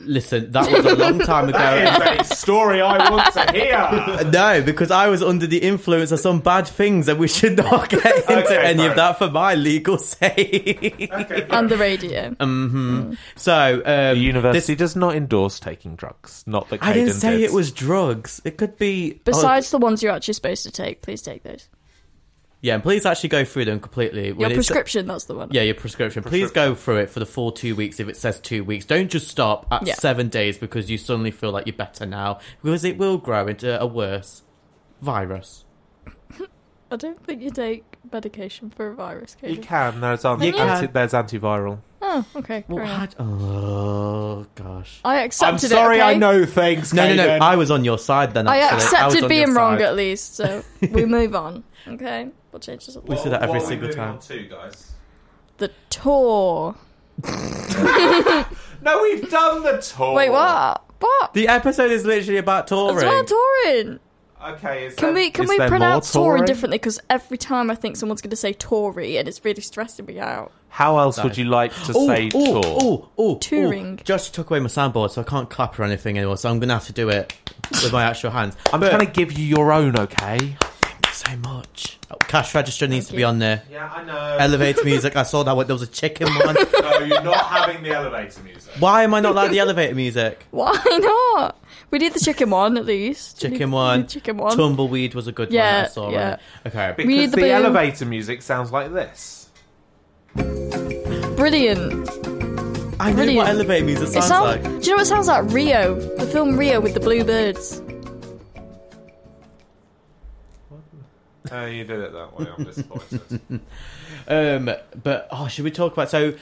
Listen, 0.00 0.52
that 0.52 0.70
was 0.70 0.84
a 0.84 0.94
long 0.96 1.18
time 1.20 1.48
ago. 1.48 1.58
That 1.58 2.20
is 2.22 2.30
a 2.30 2.34
story 2.34 2.80
I 2.80 3.10
want 3.10 3.32
to 3.34 3.52
hear. 3.52 4.30
No, 4.30 4.62
because 4.62 4.90
I 4.90 5.08
was 5.08 5.22
under 5.22 5.46
the 5.46 5.58
influence 5.58 6.12
of 6.12 6.20
some 6.20 6.40
bad 6.40 6.66
things, 6.66 7.08
and 7.08 7.18
we 7.18 7.28
should 7.28 7.56
not 7.56 7.88
get 7.88 8.04
into 8.28 8.44
Okay, 8.44 8.58
any 8.58 8.78
fair 8.82 8.90
of 8.90 8.96
that 8.96 9.18
for 9.18 9.30
my 9.30 9.54
legal 9.54 9.98
sake. 10.14 11.08
And 11.50 11.68
the 11.68 11.76
radio. 11.76 12.30
hmm 12.40 13.14
So, 13.36 13.82
um, 13.84 14.14
The 14.14 14.20
university 14.20 14.74
this- 14.74 14.78
does 14.78 14.96
not 14.96 15.14
endorse 15.14 15.60
taking 15.60 15.96
drugs. 15.96 16.44
Not 16.46 16.68
that 16.70 16.82
Hayden 16.82 16.88
I 17.02 17.04
didn't 17.06 17.20
say 17.20 17.38
did. 17.38 17.42
it 17.44 17.52
was 17.52 17.72
drugs. 17.72 18.40
It 18.44 18.56
could 18.58 18.76
be. 18.76 19.20
Besides 19.24 19.70
the 19.70 19.78
ones 19.78 20.02
you're 20.02 20.12
actually 20.12 20.34
supposed 20.34 20.62
to 20.64 20.70
take, 20.70 21.02
please 21.02 21.22
take 21.22 21.42
those. 21.42 21.68
Yeah, 22.62 22.74
and 22.74 22.82
please 22.82 23.06
actually 23.06 23.30
go 23.30 23.44
through 23.44 23.64
them 23.66 23.80
completely. 23.80 24.26
Your 24.28 24.34
When 24.36 24.50
it's- 24.50 24.56
prescription, 24.66 25.06
that's 25.06 25.24
the 25.24 25.34
one. 25.34 25.48
Yeah, 25.50 25.62
your 25.62 25.74
prescription. 25.74 26.22
Please 26.22 26.50
go 26.50 26.74
through 26.74 26.98
it 26.98 27.10
for 27.10 27.20
the 27.20 27.26
full 27.26 27.52
two 27.52 27.74
weeks 27.74 27.98
if 28.00 28.08
it 28.08 28.16
says 28.16 28.38
two 28.40 28.64
weeks. 28.64 28.84
Don't 28.84 29.10
just 29.10 29.28
stop 29.28 29.66
at 29.70 29.86
Yeah. 29.86 29.94
seven 29.94 30.28
days 30.28 30.58
because 30.58 30.90
you 30.90 30.98
suddenly 30.98 31.30
feel 31.30 31.50
like 31.52 31.66
you're 31.66 31.76
better 31.76 32.04
now, 32.06 32.38
because 32.62 32.84
it 32.84 32.98
will 32.98 33.18
grow 33.18 33.46
into 33.46 33.80
a 33.80 33.86
worse 33.86 34.42
virus. 35.00 35.64
I 36.92 36.96
don't 36.96 37.24
think 37.24 37.40
you 37.40 37.50
take 37.50 37.84
medication 38.12 38.68
for 38.68 38.88
a 38.88 38.94
virus, 38.96 39.36
You 39.42 39.58
Kaden. 39.58 39.62
can. 39.62 40.00
There's, 40.00 40.24
anti- 40.24 40.46
You 40.46 40.52
can. 40.52 40.90
there's 40.92 41.12
antiviral. 41.12 41.78
Oh, 42.02 42.24
okay. 42.34 42.64
Well, 42.66 42.84
fair 42.84 43.08
oh 43.24 44.44
gosh. 44.56 44.98
I 45.04 45.20
accepted. 45.22 45.52
I'm 45.52 45.58
sorry. 45.70 45.98
it. 45.98 46.00
okay? 46.00 46.10
I 46.10 46.14
know 46.14 46.44
things. 46.44 46.92
No, 46.92 47.06
no, 47.14 47.14
no. 47.14 47.38
I 47.44 47.54
was 47.54 47.70
on 47.70 47.84
your 47.84 47.98
side 47.98 48.34
then. 48.34 48.48
I 48.48 48.56
Actually. 48.58 48.74
was 48.74 48.84
accepted 48.84 49.22
on 49.22 49.28
being 49.28 49.54
wrong 49.54 49.74
side. 49.78 49.82
at 49.82 49.94
least, 49.94 50.34
so 50.34 50.64
we 50.90 51.04
move 51.18 51.36
on. 51.36 51.62
Okay, 51.86 52.28
we'll 52.52 52.60
change 52.60 52.86
this. 52.86 52.96
We 53.04 53.16
say 53.16 53.30
that 53.30 53.42
every 53.42 53.60
single 53.60 53.88
time. 53.90 54.18
To, 54.20 54.42
guys? 54.46 54.92
The 55.58 55.70
tour. 55.90 56.74
No, 58.82 59.02
we've 59.02 59.28
done 59.30 59.62
the 59.62 59.76
tour. 59.78 60.14
Wait, 60.14 60.30
what? 60.30 60.82
What? 61.00 61.34
The 61.34 61.48
episode 61.48 61.90
is 61.90 62.06
literally 62.06 62.38
about 62.38 62.66
touring. 62.66 62.96
That's 62.96 63.02
about 63.04 63.26
touring. 63.26 64.00
Okay. 64.42 64.86
Is 64.86 64.94
Can 64.94 65.08
there- 65.08 65.14
we 65.22 65.30
can 65.30 65.44
is 65.44 65.50
we 65.50 65.58
pronounce 65.58 66.14
more 66.14 66.28
touring 66.28 66.44
differently? 66.46 66.78
Because 66.78 66.98
every 67.10 67.36
time 67.36 67.70
I 67.70 67.74
think 67.74 67.96
someone's 67.96 68.22
going 68.22 68.30
to 68.30 68.36
say 68.36 68.54
Tory, 68.54 69.18
and 69.18 69.28
it's 69.28 69.44
really 69.44 69.60
stressing 69.60 70.06
me 70.06 70.18
out. 70.18 70.50
How 70.70 70.98
else 70.98 71.18
No. 71.18 71.24
would 71.24 71.36
you 71.36 71.44
like 71.44 71.74
to 71.74 71.92
Oh, 71.94 72.06
say 72.06 72.30
oh, 72.34 72.62
tour? 72.62 72.62
oh, 72.64 73.08
oh, 73.18 73.36
Touring. 73.38 73.98
oh. 74.00 74.02
Josh 74.04 74.30
took 74.30 74.48
away 74.48 74.60
my 74.60 74.68
soundboard, 74.68 75.10
so 75.10 75.20
I 75.20 75.24
can't 75.24 75.50
clap 75.50 75.78
or 75.78 75.82
anything 75.84 76.16
anymore. 76.16 76.38
So 76.38 76.48
I'm 76.48 76.58
gonna 76.58 76.72
have 76.72 76.86
to 76.86 76.92
do 76.94 77.10
it 77.10 77.34
with 77.70 77.92
my 77.92 78.04
actual 78.04 78.30
hands. 78.30 78.56
I'm 78.72 78.80
But- 78.80 78.88
trying 78.88 79.04
to 79.06 79.12
give 79.12 79.32
you 79.38 79.44
your 79.44 79.72
own. 79.72 79.94
Okay. 79.98 80.56
So 81.12 81.36
much. 81.38 81.98
Oh, 82.10 82.16
cash 82.16 82.54
register 82.54 82.86
needs 82.86 83.08
to 83.08 83.14
be 83.16 83.24
on 83.24 83.38
there. 83.38 83.62
Yeah, 83.70 83.90
I 83.94 84.04
know. 84.04 84.36
Elevator 84.38 84.84
music. 84.84 85.16
I 85.16 85.22
saw 85.22 85.42
that 85.42 85.54
one. 85.56 85.66
There 85.66 85.74
was 85.74 85.82
a 85.82 85.86
chicken 85.86 86.28
one. 86.44 86.54
no, 86.54 86.98
you're 87.00 87.22
not 87.22 87.46
having 87.46 87.82
the 87.82 87.90
elevator 87.90 88.42
music. 88.42 88.72
Why 88.78 89.02
am 89.04 89.14
I 89.14 89.20
not 89.20 89.34
like 89.34 89.50
the 89.50 89.58
elevator 89.58 89.94
music? 89.94 90.44
Why 90.50 90.72
not? 91.00 91.56
We 91.90 91.98
did 91.98 92.12
the 92.14 92.20
chicken 92.20 92.50
one 92.50 92.76
at 92.78 92.86
least. 92.86 93.36
We 93.42 93.48
Chicken 93.48 93.58
did- 93.58 93.66
we 93.68 93.72
one. 93.74 94.06
Chicken 94.06 94.36
one. 94.36 94.56
Tumbleweed 94.56 95.14
was 95.14 95.26
a 95.26 95.32
good 95.32 95.50
Yeah, 95.52 95.76
one. 95.76 95.84
I 95.84 95.88
saw. 95.88 96.10
yeah. 96.10 96.28
Right? 96.30 96.38
Okay. 96.66 96.94
Because 96.96 97.08
need 97.08 97.26
the, 97.26 97.36
the 97.36 97.42
boom. 97.42 97.50
elevator 97.50 98.06
music 98.06 98.42
sounds 98.42 98.70
like 98.70 98.92
this. 98.92 99.48
Brilliant. 101.36 102.08
I 103.00 103.10
know 103.10 103.16
Brilliant. 103.16 103.36
what 103.38 103.48
elevator 103.48 103.84
music 103.86 104.08
It 104.08 104.12
sounds 104.12 104.26
sounds. 104.26 104.44
like. 104.46 104.62
Do 104.62 104.68
you 104.68 104.90
know 104.90 104.96
what 104.96 105.02
it 105.02 105.06
sounds 105.06 105.26
like? 105.26 105.50
Rio, 105.50 105.94
the 106.16 106.26
film 106.26 106.56
Rio 106.56 106.80
with 106.80 106.94
the 106.94 107.00
blue 107.00 107.24
birds. 107.24 107.80
Oh, 111.50 111.66
you 111.66 111.84
did 111.84 112.00
it 112.00 112.12
that 112.12 112.38
way. 112.38 112.46
I'm 112.56 112.64
disappointed. 112.64 113.40
Um, 114.28 114.66
but 115.02 115.28
oh, 115.30 115.48
should 115.48 115.64
we 115.64 115.70
talk 115.70 115.92
about 115.94 116.10
so? 116.10 116.34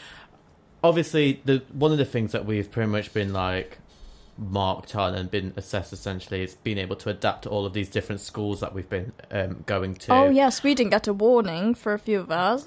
Obviously, 0.83 1.41
the 1.45 1.63
one 1.73 1.93
of 1.93 1.99
the 1.99 2.05
things 2.05 2.33
that 2.33 2.45
we've 2.45 2.71
pretty 2.71 2.91
much 2.91 3.13
been 3.15 3.33
like 3.33 3.79
marked 4.37 4.95
on 4.95 5.15
and 5.15 5.31
been 5.31 5.53
assessed 5.57 5.93
essentially 5.93 6.43
is 6.43 6.55
being 6.57 6.79
able 6.79 6.97
to 6.97 7.11
adapt 7.11 7.43
to 7.43 7.51
all 7.51 7.67
of 7.67 7.73
these 7.73 7.89
different 7.89 8.21
schools 8.21 8.61
that 8.61 8.75
we've 8.75 8.89
been 8.89 9.13
um, 9.31 9.63
going 9.67 9.95
to. 9.95 10.13
Oh 10.13 10.29
yes, 10.31 10.63
we 10.63 10.75
didn't 10.75 10.91
get 10.91 11.07
a 11.09 11.13
warning 11.13 11.75
for 11.75 11.93
a 11.95 11.99
few 11.99 12.21
of 12.21 12.31
us. 12.31 12.67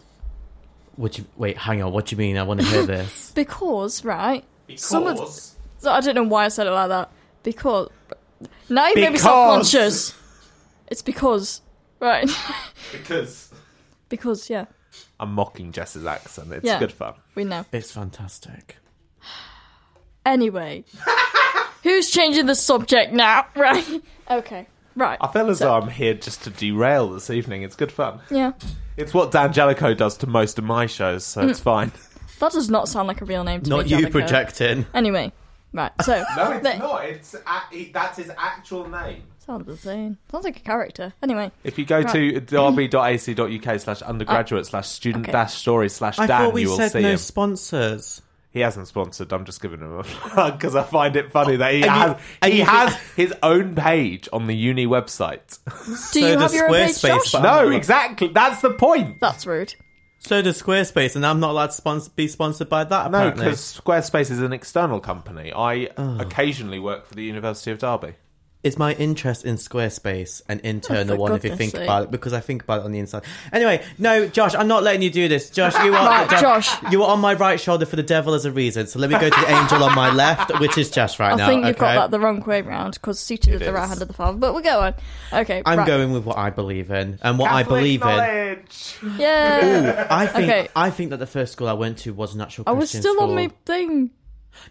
Would 0.98 1.18
you 1.18 1.26
wait? 1.38 1.58
Hang 1.58 1.82
on. 1.82 1.92
What 1.92 2.08
do 2.08 2.16
you 2.16 2.18
mean? 2.18 2.38
I 2.38 2.44
want 2.44 2.62
to 2.62 2.66
hear 2.66 2.86
this. 2.86 3.32
because 3.36 4.04
right. 4.06 4.44
Some 4.76 5.08
of- 5.08 5.16
Because 5.18 5.56
So 5.80 5.92
I 5.92 6.00
don't 6.02 6.16
know 6.16 6.24
why 6.24 6.46
I 6.46 6.48
said 6.50 6.68
it 6.68 6.72
like 6.72 6.90
that. 6.90 7.10
Because 7.44 7.90
now 8.70 8.88
you 8.88 8.96
made 8.96 9.02
me 9.02 9.08
Because. 9.14 9.22
self-conscious. 9.24 10.16
It's 10.88 11.02
because 11.02 11.62
right. 12.02 12.30
because 12.92 13.54
because 14.10 14.50
yeah, 14.50 14.66
I'm 15.20 15.34
mocking 15.34 15.72
Jess's 15.72 16.06
accent. 16.06 16.52
It's 16.52 16.66
Yeah. 16.66 16.80
good 16.80 16.92
fun. 16.92 17.14
we 17.36 17.44
know. 17.46 17.66
it's 17.72 17.92
fantastic. 17.92 18.78
Anyway, 20.26 20.84
who's 21.84 22.10
changing 22.12 22.46
the 22.46 22.56
subject 22.56 23.14
now? 23.14 23.46
Right. 23.56 24.02
Okay. 24.30 24.68
Right. 24.96 25.18
I 25.22 25.28
feel 25.28 25.50
as 25.50 25.60
So- 25.60 25.66
though 25.66 25.74
I'm 25.76 25.90
here 25.90 26.14
just 26.14 26.44
to 26.44 26.50
derail 26.50 27.10
this 27.12 27.30
evening. 27.30 27.64
It's 27.64 27.76
good 27.76 27.92
fun. 27.92 28.20
Yeah. 28.30 28.52
It's 28.98 29.14
what 29.14 29.32
Dan 29.32 29.54
Jellicoe 29.54 29.94
does 29.94 30.18
to 30.18 30.28
most 30.28 30.60
of 30.60 30.66
my 30.66 30.86
shows, 30.86 31.26
so 31.26 31.48
it's 31.48 31.60
mm. 31.60 31.64
fine. 31.64 31.92
That 32.40 32.52
does 32.52 32.70
not 32.70 32.90
sound 32.90 33.08
like 33.08 33.22
a 33.22 33.26
real 33.26 33.44
name 33.44 33.62
to 33.62 33.70
me. 33.70 33.76
Not 33.76 33.86
me. 33.86 33.92
you 33.92 33.98
Jellicoe. 33.98 34.12
projecting. 34.12 34.86
Anyway, 34.94 35.32
right. 35.74 35.92
So 36.02 36.24
No, 36.36 36.52
it's 36.52 36.64
the- 36.64 36.78
not. 36.78 37.06
It's 37.06 37.36
that's 37.94 38.18
his 38.18 38.32
actual 38.38 38.90
name. 38.90 39.24
Sounds 39.52 39.70
insane. 39.70 40.18
Sounds 40.32 40.46
like 40.46 40.58
a 40.58 40.62
character. 40.62 41.14
Anyway, 41.22 41.52
If 41.64 41.78
you 41.78 41.86
go 41.86 42.04
to 42.04 42.40
derby.ac.uk 42.40 43.80
slash 43.80 44.02
undergraduate 44.02 44.66
slash 44.66 44.88
student 44.88 45.26
dash 45.28 45.54
story 45.56 45.90
slash 45.90 46.18
I 46.20 46.28
Dan, 46.28 46.42
thought 46.46 46.54
we 46.54 46.64
you 46.64 46.70
will 46.70 46.78
said 46.78 46.92
see 46.92 47.02
no 47.02 47.12
him. 47.12 47.18
sponsors. 47.18 48.22
He 48.54 48.60
hasn't 48.60 48.88
sponsored. 48.90 49.32
I'm 49.32 49.46
just 49.46 49.62
giving 49.62 49.80
him 49.80 49.94
a 50.00 50.04
plug 50.04 50.58
because 50.58 50.76
I 50.76 50.84
find 50.84 51.16
it 51.16 51.32
funny 51.32 51.56
that 51.56 51.74
he 51.74 51.84
And 51.84 51.92
has 51.92 52.18
and 52.42 52.54
he 52.54 52.60
has 52.60 52.94
his 53.16 53.34
own 53.42 53.76
page 53.76 54.28
on 54.34 54.48
the 54.48 54.54
uni 54.56 54.86
website. 54.88 55.60
do 56.14 56.20
you 56.20 56.34
does 56.34 56.42
have 56.42 56.54
your 56.54 56.68
own 56.68 56.74
page, 56.74 56.96
Squarespace, 56.96 57.08
Josh? 57.24 57.32
but- 57.32 57.42
no, 57.44 57.70
exactly. 57.72 58.28
That's 58.28 58.62
the 58.62 58.72
point. 58.72 59.20
That's 59.22 59.46
rude. 59.46 59.74
So 60.20 60.42
does 60.42 60.62
Squarespace, 60.62 61.16
and 61.16 61.26
I'm 61.26 61.40
not 61.40 61.50
allowed 61.52 61.68
to 61.68 61.72
sponsor, 61.72 62.12
be 62.16 62.28
sponsored 62.28 62.70
by 62.70 62.84
that. 62.84 63.10
No, 63.10 63.18
Apparently. 63.18 63.46
because 63.46 63.82
Squarespace 63.84 64.30
is 64.30 64.40
an 64.40 64.54
external 64.54 65.00
company. 65.00 65.52
I 65.52 65.90
occasionally 65.98 66.78
work 66.78 67.08
for 67.08 67.16
the 67.16 67.24
University 67.24 67.72
of 67.72 67.80
Derby. 67.80 68.14
Is 68.64 68.78
my 68.78 68.94
interest 68.94 69.44
in 69.44 69.56
Squarespace 69.56 70.42
an 70.48 70.60
internal 70.64 71.14
Oh, 71.14 71.16
for 71.16 71.22
one 71.22 71.32
if 71.36 71.44
you 71.44 71.56
think 71.56 71.72
sake. 71.72 71.82
about 71.84 72.04
it? 72.04 72.12
Because 72.12 72.32
I 72.32 72.40
think 72.42 72.62
about 72.62 72.82
it 72.82 72.86
on 72.86 72.92
the 72.92 73.00
inside. 73.00 73.24
Anyway, 73.52 73.84
no, 73.98 74.28
Josh, 74.28 74.54
I'm 74.54 74.68
not 74.68 74.84
letting 74.84 75.02
you 75.02 75.10
do 75.10 75.28
this. 75.28 75.50
Josh, 75.50 75.74
you 75.84 75.96
are 75.96 76.06
Right, 76.28 76.30
Josh. 76.40 76.70
you 76.92 77.02
are 77.04 77.12
on 77.12 77.20
my 77.20 77.34
right 77.34 77.60
shoulder 77.60 77.88
for 77.88 77.96
the 77.96 78.04
devil 78.04 78.36
as 78.36 78.46
a 78.46 78.52
reason. 78.52 78.86
So 78.86 79.00
let 79.00 79.10
me 79.10 79.18
go 79.20 79.30
to 79.30 79.42
the 79.42 79.50
angel 79.52 79.84
on 79.84 79.96
my 79.96 80.12
left, 80.14 80.60
which 80.60 80.78
is 80.78 80.92
Josh 80.92 81.20
right 81.20 81.34
I 81.34 81.36
now. 81.38 81.46
I 81.46 81.48
think 81.50 81.66
you've 81.66 81.78
got 81.78 81.96
that 81.96 82.12
the 82.12 82.20
wrong 82.20 82.40
way 82.42 82.62
round 82.62 82.94
because 82.94 83.20
seated 83.20 83.56
at 83.56 83.62
the 83.62 83.74
right 83.74 83.88
hand 83.88 84.02
of 84.02 84.08
the 84.08 84.14
father. 84.14 84.38
But 84.38 84.54
we'll 84.54 84.62
go 84.64 84.80
on. 84.82 84.94
Okay, 85.34 85.64
I'm 85.66 85.80
right. 85.80 85.88
going 85.88 86.12
with 86.12 86.26
what 86.26 86.38
I 86.38 86.52
believe 86.52 86.92
in, 86.92 87.18
and 87.24 87.40
what 87.40 87.52
I 87.52 87.64
Catholic 87.64 87.80
believe 87.80 88.02
in. 88.04 88.08
knowledge. 88.08 88.96
Yeah, 89.18 90.08
I 90.10 90.28
think 90.28 90.50
Okay. 90.50 90.68
I 90.76 90.90
think 90.92 91.10
that 91.10 91.18
the 91.18 91.26
first 91.28 91.54
school 91.54 91.68
I 91.68 91.74
went 91.74 91.98
to 92.00 92.14
was 92.14 92.36
an 92.36 92.42
actual 92.42 92.66
I 92.68 92.72
was 92.74 92.90
still 92.90 93.16
school. 93.16 93.30
on 93.30 93.36
my 93.36 93.50
thing. 93.66 94.12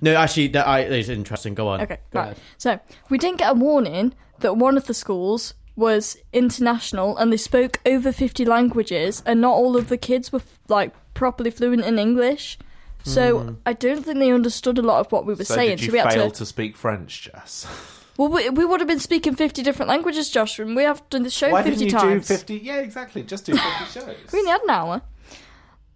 No, 0.00 0.14
actually, 0.14 0.48
that 0.48 0.66
I, 0.66 0.80
it's 0.80 1.08
interesting. 1.08 1.54
Go 1.54 1.68
on. 1.68 1.80
Okay, 1.82 1.98
Go 2.10 2.20
right. 2.20 2.24
ahead. 2.26 2.38
So 2.58 2.80
we 3.08 3.18
didn't 3.18 3.38
get 3.38 3.50
a 3.50 3.54
warning 3.54 4.14
that 4.40 4.56
one 4.56 4.76
of 4.76 4.86
the 4.86 4.94
schools 4.94 5.54
was 5.76 6.16
international 6.32 7.16
and 7.16 7.32
they 7.32 7.36
spoke 7.36 7.80
over 7.86 8.12
50 8.12 8.44
languages 8.44 9.22
and 9.24 9.40
not 9.40 9.54
all 9.54 9.76
of 9.76 9.88
the 9.88 9.96
kids 9.96 10.32
were 10.32 10.42
like 10.68 10.94
properly 11.14 11.50
fluent 11.50 11.84
in 11.84 11.98
English. 11.98 12.58
So 13.02 13.38
hmm. 13.38 13.54
I 13.64 13.72
don't 13.72 14.04
think 14.04 14.18
they 14.18 14.30
understood 14.30 14.78
a 14.78 14.82
lot 14.82 15.00
of 15.00 15.10
what 15.10 15.24
we 15.24 15.34
were 15.34 15.44
So 15.44 15.54
saying. 15.54 15.70
did 15.70 15.80
you 15.80 15.86
so 15.88 15.92
we 15.92 15.98
had 15.98 16.10
to, 16.10 16.30
to... 16.30 16.46
speak 16.46 16.76
French, 16.76 17.22
Jess? 17.22 17.66
Well, 18.16 18.28
we, 18.28 18.50
we 18.50 18.66
would 18.66 18.80
have 18.80 18.86
been 18.86 19.00
speaking 19.00 19.34
50 19.34 19.62
different 19.62 19.88
languages, 19.88 20.28
Josh, 20.28 20.58
and 20.58 20.76
we 20.76 20.82
have 20.82 21.08
done 21.08 21.22
the 21.22 21.30
show 21.30 21.48
Why 21.52 21.62
50 21.62 21.78
didn't 21.78 21.92
you 21.94 21.98
times. 21.98 22.28
do 22.28 22.34
50? 22.34 22.58
Yeah, 22.58 22.80
exactly. 22.80 23.22
Just 23.22 23.46
do 23.46 23.56
50 23.56 23.68
shows. 23.98 24.16
We 24.30 24.40
only 24.40 24.50
had 24.50 24.60
an 24.60 24.68
hour. 24.68 25.00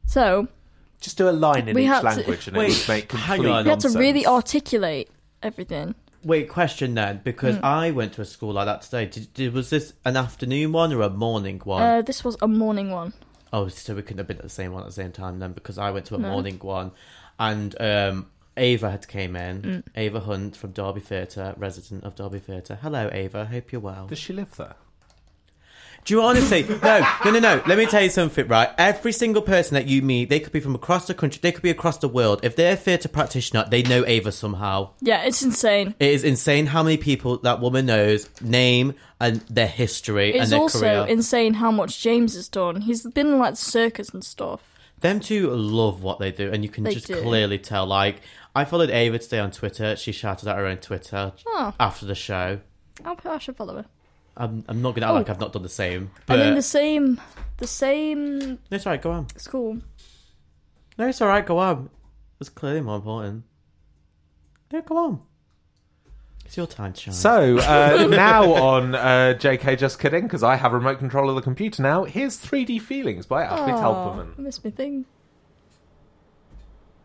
So 0.07 0.49
Just 1.05 1.19
do 1.19 1.29
a 1.29 1.31
line 1.31 1.69
in 1.69 1.75
We 1.75 1.83
each 1.83 1.89
had 1.89 2.01
to- 2.01 2.07
language 2.07 2.49
and 2.49 2.57
Wait, 2.57 2.73
it 2.73 2.79
would 2.79 2.89
make 2.89 3.13
hang 3.13 3.37
complete 3.37 3.51
on. 3.53 3.65
we 3.65 3.71
had 3.71 3.81
to 3.81 3.91
really 3.91 4.27
articulate 4.27 5.11
everything. 5.43 5.95
Wait, 6.25 6.49
question 6.49 6.95
then, 6.95 7.21
because 7.23 7.57
Hmm. 7.57 7.65
I 7.65 7.91
went 7.91 8.15
to 8.15 8.23
a 8.23 8.25
school 8.25 8.55
like 8.55 8.65
that 8.65 8.81
today. 8.83 9.05
Did, 9.07 9.33
did, 9.35 9.53
was 9.53 9.69
this 9.69 9.93
an 10.07 10.17
afternoon 10.17 10.73
one 10.73 10.91
or 10.95 11.03
a 11.03 11.11
morning 11.11 11.61
one? 11.65 11.83
Uh, 11.83 12.01
this 12.03 12.25
was 12.25 12.37
a 12.41 12.49
morning 12.49 12.91
one. 12.91 13.13
oh, 13.53 13.69
so 13.69 13.95
we 13.95 14.01
couldn't 14.03 14.19
have 14.19 14.27
been 14.27 14.39
at 14.39 14.43
the 14.43 14.49
same 14.49 14.73
one 14.73 14.83
at 14.83 14.87
the 14.87 14.93
same 14.93 15.13
time 15.13 15.39
then, 15.39 15.53
because 15.53 15.77
I 15.79 15.91
went 15.91 16.07
to 16.07 16.15
a 16.15 16.19
No. 16.19 16.31
morning 16.31 16.59
one, 16.61 16.91
and 17.39 17.79
um, 17.81 18.27
Ava 18.57 18.91
had 18.91 19.07
came 19.07 19.37
in. 19.37 19.63
Mm. 19.63 19.83
Ava 19.97 20.21
Hunt 20.21 20.57
from 20.57 20.71
Derby 20.73 21.01
Theatre, 21.01 21.55
resident 21.59 22.05
of 22.05 22.15
Derby 22.17 22.39
Theatre. 22.39 22.79
Hello, 22.81 23.11
Ava. 23.13 23.45
Hope 23.45 23.71
you're 23.73 23.81
well. 23.83 24.07
Does 24.07 24.19
she 24.19 24.33
live 24.33 24.57
there? 24.57 24.77
Do 26.05 26.15
you 26.15 26.23
honestly? 26.23 26.65
no, 26.83 27.07
no, 27.25 27.31
no, 27.31 27.39
no. 27.39 27.63
Let 27.67 27.79
me 27.79 27.87
tell 27.87 28.03
you 28.03 28.11
something, 28.11 28.47
right? 28.47 28.69
Every 28.77 29.11
single 29.13 29.41
person 29.41 29.75
that 29.75 29.87
you 29.87 30.03
meet, 30.03 30.29
they 30.29 30.39
could 30.39 30.53
be 30.53 30.61
from 30.61 30.75
across 30.75 31.07
the 31.07 31.15
country, 31.15 31.41
they 31.43 31.51
could 31.51 31.63
be 31.63 31.71
across 31.71 31.97
the 31.99 32.09
world. 32.09 32.41
If 32.43 32.57
they're 32.57 32.75
a 32.75 32.77
theatre 32.77 33.09
practitioner, 33.09 33.65
they 33.71 33.83
know 33.83 34.05
Ava 34.07 34.31
somehow. 34.31 34.91
Yeah, 35.01 35.23
it's 35.25 35.43
insane. 35.43 35.95
It 35.99 36.11
is 36.11 36.23
insane 36.23 36.67
how 36.67 36.83
many 36.83 36.99
people 36.99 37.39
that 37.39 37.61
woman 37.61 37.87
knows, 37.87 38.29
name, 38.43 38.95
and 39.19 39.37
their 39.49 39.67
history 39.67 40.33
and 40.35 40.43
It's 40.43 40.51
their 40.51 40.59
also 40.61 40.81
career. 40.81 41.07
insane 41.09 41.55
how 41.55 41.71
much 41.71 42.01
James 42.03 42.35
has 42.35 42.49
done. 42.49 42.83
He's 42.83 43.03
been 43.07 43.29
in 43.29 43.39
like 43.39 43.57
circus 43.57 44.11
and 44.11 44.23
stuff. 44.23 44.61
Them 45.01 45.21
two 45.21 45.51
love 45.51 46.03
what 46.03 46.19
they 46.19 46.33
do, 46.33 46.51
and 46.53 46.63
you 46.63 46.69
can 46.69 46.85
They 46.85 46.93
just 46.95 47.07
do. 47.07 47.21
clearly 47.23 47.59
tell. 47.59 47.87
Like, 47.87 48.21
I 48.55 48.65
followed 48.67 48.91
Ava 48.91 49.19
today 49.19 49.39
on 49.39 49.51
Twitter. 49.53 49.97
She 49.97 50.13
shouted 50.13 50.49
at 50.49 50.57
her 50.57 50.67
own 50.67 50.79
Twitter 50.79 51.33
Oh. 51.47 51.73
after 51.81 52.05
the 52.05 52.15
show. 52.15 52.61
I 53.05 53.39
should 53.39 53.57
follow 53.57 53.77
her. 53.77 53.85
I'm, 54.37 54.65
I'm 54.69 54.83
not 54.83 54.95
gonna 54.95 55.07
act 55.07 55.13
Oh. 55.13 55.17
like 55.17 55.31
I've 55.31 55.41
not 55.41 55.53
done 55.53 55.63
the 55.63 55.69
same, 55.69 56.11
but 56.27 56.39
And 56.41 56.49
in 56.51 56.55
the 56.57 56.63
same, 56.63 57.21
the 57.59 57.67
same 57.67 58.39
no, 58.39 58.59
it's 58.71 58.87
alright. 58.87 59.01
Go 59.03 59.13
on. 59.13 59.27
It's 59.35 59.47
cool. 59.47 59.79
No, 60.99 61.09
it's 61.09 61.23
alright. 61.23 61.45
Go 61.47 61.59
on. 61.59 61.91
It's 62.41 62.49
clearly 62.51 62.81
more 62.81 62.97
important. 62.97 63.45
No, 64.73 64.81
go 64.83 64.97
on. 64.97 65.21
It's 66.45 66.57
your 66.57 66.67
time 66.67 66.93
to 66.93 67.01
shine. 67.01 67.15
So 67.15 67.59
uh, 67.59 68.07
now 68.11 68.53
on 68.53 68.95
uh, 68.95 69.35
JK 69.39 69.79
Just 69.79 69.99
Kidding, 69.99 70.25
because 70.25 70.43
I 70.43 70.57
have 70.57 70.73
remote 70.73 70.99
control 70.99 71.31
of 71.31 71.37
the 71.37 71.43
computer 71.43 71.83
now. 71.83 72.05
Here's 72.05 72.37
3D 72.37 72.81
Feelings 72.83 73.25
by 73.27 73.45
Ashley 73.45 73.73
Oh, 73.73 73.77
I 73.77 73.81
Talperman. 73.83 74.39
missed 74.39 74.65
my 74.65 74.71
thing. 74.71 75.07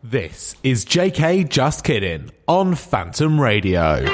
This 0.02 0.56
is 0.62 0.84
JK 0.84 1.48
Just 1.48 1.84
Kidding 1.84 2.30
on 2.48 2.74
Phantom 2.74 3.40
Radio. 3.40 4.04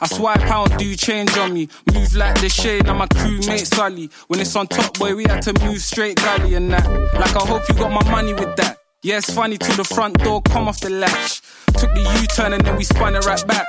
I 0.00 0.06
swipe 0.06 0.42
out, 0.42 0.78
do 0.78 0.94
change 0.94 1.36
on 1.36 1.52
me. 1.54 1.68
Move 1.92 2.14
like 2.14 2.40
the 2.40 2.48
shade, 2.48 2.86
now 2.86 2.94
my 2.94 3.06
crewmate 3.06 3.66
Sully. 3.66 4.10
When 4.28 4.40
it's 4.40 4.54
on 4.56 4.66
top, 4.66 4.98
boy, 4.98 5.14
we 5.14 5.24
had 5.24 5.42
to 5.42 5.52
move 5.64 5.80
straight 5.80 6.16
gully 6.16 6.54
and 6.54 6.70
that. 6.72 6.86
Like, 7.14 7.34
I 7.34 7.46
hope 7.46 7.68
you 7.68 7.74
got 7.74 7.90
my 7.90 8.08
money 8.10 8.32
with 8.32 8.56
that. 8.56 8.78
Yeah, 9.02 9.18
it's 9.18 9.32
funny 9.32 9.58
till 9.58 9.76
the 9.76 9.84
front 9.84 10.18
door 10.22 10.42
come 10.42 10.68
off 10.68 10.80
the 10.80 10.90
latch. 10.90 11.40
Took 11.78 11.94
the 11.94 12.18
U 12.20 12.26
turn 12.28 12.52
and 12.52 12.64
then 12.64 12.76
we 12.76 12.84
spun 12.84 13.16
it 13.16 13.24
right 13.24 13.46
back. 13.46 13.66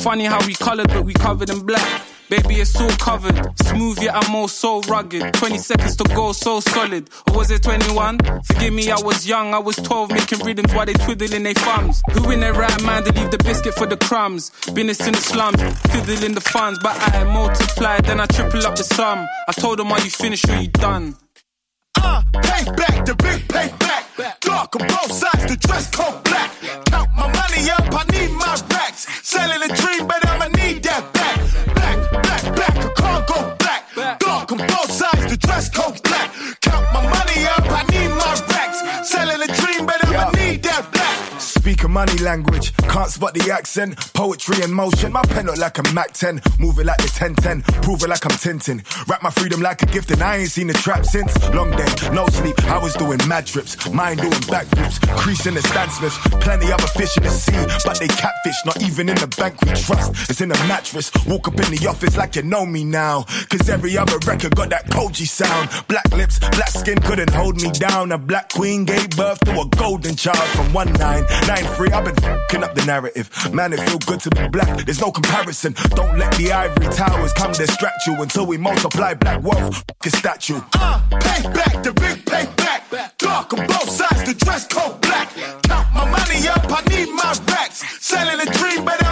Funny 0.00 0.24
how 0.24 0.44
we 0.46 0.54
colored, 0.54 0.88
but 0.88 1.04
we 1.04 1.12
covered 1.14 1.50
in 1.50 1.66
black. 1.66 2.02
Baby, 2.28 2.56
it's 2.56 2.78
all 2.78 2.90
covered. 2.90 3.36
Smooth, 3.60 4.02
yet 4.02 4.14
I'm 4.14 4.34
all 4.34 4.48
so 4.48 4.80
rugged. 4.82 5.32
20 5.32 5.56
seconds 5.56 5.96
to 5.96 6.04
go, 6.14 6.32
so 6.32 6.60
solid. 6.60 7.08
Or 7.26 7.38
was 7.38 7.50
it 7.50 7.62
21? 7.62 8.18
Forgive 8.44 8.74
me, 8.74 8.90
I 8.90 9.00
was 9.00 9.26
young. 9.26 9.54
I 9.54 9.58
was 9.58 9.76
12, 9.76 10.10
making 10.10 10.40
rhythms 10.40 10.74
while 10.74 10.84
they 10.84 10.92
twiddling 10.92 11.42
their 11.42 11.54
thumbs. 11.54 12.02
Who 12.12 12.30
in 12.30 12.40
their 12.40 12.52
right 12.52 12.82
mind 12.82 13.06
to 13.06 13.12
leave 13.12 13.30
the 13.30 13.38
biscuit 13.38 13.74
for 13.74 13.86
the 13.86 13.96
crumbs? 13.96 14.50
Business 14.74 15.00
in 15.06 15.14
the 15.14 15.20
slums, 15.20 15.62
fiddling 15.90 16.34
the 16.34 16.42
funds. 16.42 16.78
But 16.82 16.96
I 17.14 17.24
multiply, 17.24 17.98
then 18.02 18.20
I 18.20 18.26
triple 18.26 18.66
up 18.66 18.76
the 18.76 18.84
sum. 18.84 19.26
I 19.48 19.52
told 19.52 19.78
them, 19.78 19.90
are 19.90 20.00
you 20.00 20.10
finished 20.10 20.46
or 20.50 20.56
you 20.56 20.68
done? 20.68 21.16
Uh, 21.96 22.22
payback, 22.34 23.06
the 23.06 23.14
big 23.14 23.48
payback. 23.48 24.40
Dark 24.40 24.76
on 24.76 24.86
both 24.86 25.12
sides, 25.12 25.46
the 25.46 25.56
dress 25.56 25.90
code 25.90 26.22
black. 26.24 26.52
Count 26.86 27.08
my 27.16 27.26
money 27.32 27.70
up, 27.70 27.88
I 27.90 28.04
need 28.12 28.32
my 28.32 28.54
racks. 28.70 29.06
Selling 29.26 29.62
a 29.62 29.74
dream, 29.74 30.06
but 30.06 30.26
I'ma 30.28 30.48
need 30.48 30.82
that. 30.82 31.17
Black, 32.22 32.42
black, 32.54 32.54
black, 32.54 32.76
I 32.76 32.92
can't 32.94 33.26
go 33.26 33.56
black. 33.58 34.18
Dark 34.18 34.52
on 34.52 34.58
both 34.58 34.90
sides, 34.90 35.30
the 35.30 35.36
dress 35.36 35.68
code 35.68 36.07
back. 41.78 41.88
Speaking 41.88 41.92
money 41.92 42.18
language, 42.18 42.76
can't 42.76 43.10
spot 43.10 43.34
the 43.34 43.50
accent. 43.52 43.96
Poetry 44.14 44.62
in 44.64 44.72
motion, 44.72 45.12
my 45.12 45.22
pen 45.22 45.46
look 45.46 45.58
like 45.58 45.78
a 45.78 45.82
Mac 45.94 46.12
10. 46.12 46.40
Moving 46.58 46.86
like 46.86 46.98
the 46.98 47.10
1010, 47.10 47.62
proving 47.82 48.08
like 48.08 48.24
I'm 48.24 48.32
Tintin. 48.32 48.82
Wrap 49.08 49.22
my 49.22 49.30
freedom 49.30 49.60
like 49.60 49.82
a 49.82 49.86
gift, 49.86 50.10
and 50.10 50.22
I 50.22 50.36
ain't 50.38 50.50
seen 50.50 50.66
the 50.66 50.74
trap 50.74 51.04
since. 51.04 51.32
Long 51.54 51.70
day, 51.70 51.86
no 52.12 52.26
sleep, 52.28 52.58
I 52.64 52.78
was 52.82 52.94
doing 52.94 53.20
mad 53.28 53.46
trips. 53.46 53.76
mind 53.92 54.20
doing 54.20 54.40
back 54.48 54.66
backflips, 54.66 54.98
creasing 55.18 55.54
the 55.54 55.62
Stan 55.62 55.88
Smiths. 55.90 56.18
Plenty 56.40 56.72
other 56.72 56.86
fish 56.98 57.16
in 57.16 57.22
the 57.22 57.30
sea, 57.30 57.64
but 57.84 57.98
they 57.98 58.08
catfish, 58.08 58.58
not 58.64 58.82
even 58.82 59.08
in 59.08 59.16
the 59.16 59.28
bank 59.38 59.60
we 59.62 59.68
trust. 59.72 60.30
It's 60.30 60.40
in 60.40 60.48
the 60.48 60.58
mattress. 60.66 61.10
Walk 61.26 61.48
up 61.48 61.54
in 61.54 61.70
the 61.70 61.86
office 61.88 62.16
like 62.16 62.36
you 62.36 62.42
know 62.42 62.66
me 62.66 62.84
now. 62.84 63.24
Cause 63.48 63.68
every 63.68 63.96
other 63.96 64.18
record 64.26 64.54
got 64.56 64.70
that 64.70 64.86
Koji 64.86 65.26
sound. 65.26 65.70
Black 65.86 66.10
lips, 66.12 66.38
black 66.38 66.70
skin 66.70 66.98
couldn't 67.00 67.30
hold 67.30 67.60
me 67.62 67.70
down. 67.70 68.12
A 68.12 68.18
black 68.18 68.50
queen 68.50 68.84
gave 68.84 69.10
birth 69.10 69.40
to 69.40 69.60
a 69.60 69.66
golden 69.76 70.16
child 70.16 70.48
from 70.56 70.72
1993. 71.78 71.92
I've 71.92 72.04
been 72.04 72.14
fucking 72.16 72.64
up 72.64 72.74
the 72.74 72.84
narrative. 72.86 73.30
Man, 73.52 73.72
it 73.72 73.80
feel 73.80 73.98
good 73.98 74.20
to 74.20 74.30
be 74.30 74.48
black. 74.48 74.84
There's 74.84 75.00
no 75.00 75.10
comparison. 75.10 75.74
Don't 75.90 76.18
let 76.18 76.34
the 76.34 76.52
ivory 76.52 76.88
towers 76.92 77.32
come 77.32 77.52
distract 77.52 78.06
you 78.06 78.20
until 78.20 78.46
we 78.46 78.58
multiply 78.58 79.14
black 79.14 79.42
wealth. 79.42 79.84
Fucking 79.88 80.12
statue. 80.12 80.60
Uh, 80.74 81.00
payback, 81.10 81.82
the 81.82 81.92
big 81.92 82.24
payback. 82.24 83.16
Dark 83.18 83.52
on 83.52 83.66
both 83.66 83.90
sides, 83.90 84.24
the 84.24 84.34
dress 84.34 84.66
code 84.66 85.00
black. 85.02 85.28
Count 85.64 85.88
my 85.94 86.04
money 86.10 86.48
up, 86.48 86.64
I 86.68 86.82
need 86.88 87.10
my 87.12 87.34
racks. 87.48 87.84
Selling 88.04 88.40
a 88.40 88.50
dream, 88.52 88.84
but 88.84 89.02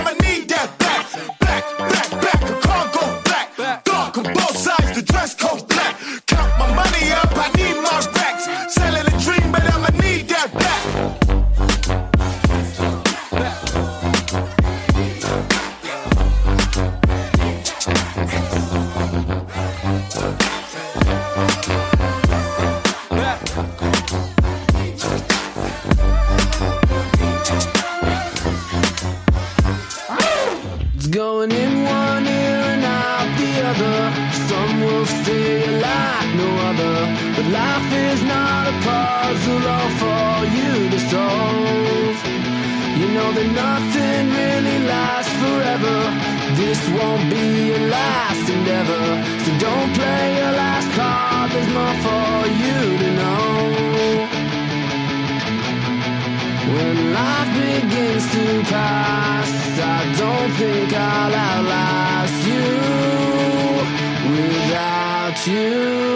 It's 31.06 31.14
going 31.14 31.52
in 31.52 31.84
one 31.84 32.26
ear 32.26 32.62
and 32.74 32.84
out 32.84 33.30
the 33.38 33.52
other. 33.70 33.98
Some 34.50 34.80
will 34.80 35.06
feel 35.22 35.70
like 35.78 36.30
no 36.34 36.50
other. 36.70 36.98
But 37.36 37.46
life 37.60 37.90
is 38.10 38.20
not 38.24 38.66
a 38.66 38.74
puzzle 38.82 39.64
all 39.74 39.90
for 40.02 40.34
you 40.58 40.72
to 40.90 40.98
solve. 41.14 42.18
You 42.98 43.06
know 43.14 43.30
that 43.38 43.48
nothing 43.54 44.22
really 44.34 44.78
lasts 44.90 45.34
forever. 45.42 45.98
This 46.58 46.80
won't 46.98 47.30
be 47.30 47.68
your 47.70 47.86
last 47.86 48.50
endeavor. 48.50 49.06
So 49.44 49.50
don't 49.62 49.90
play 49.94 50.26
your 50.40 50.52
last 50.58 50.90
card. 50.98 51.50
There's 51.52 51.72
more 51.72 51.96
for 52.02 52.25
When 56.76 57.12
life 57.14 57.52
begins 57.54 58.24
to 58.32 58.62
pass, 58.70 59.50
I 59.80 60.12
don't 60.20 60.52
think 60.60 60.92
I'll 60.92 61.34
outlast 61.48 62.46
you 62.50 62.66
without 64.36 65.46
you. 65.46 66.15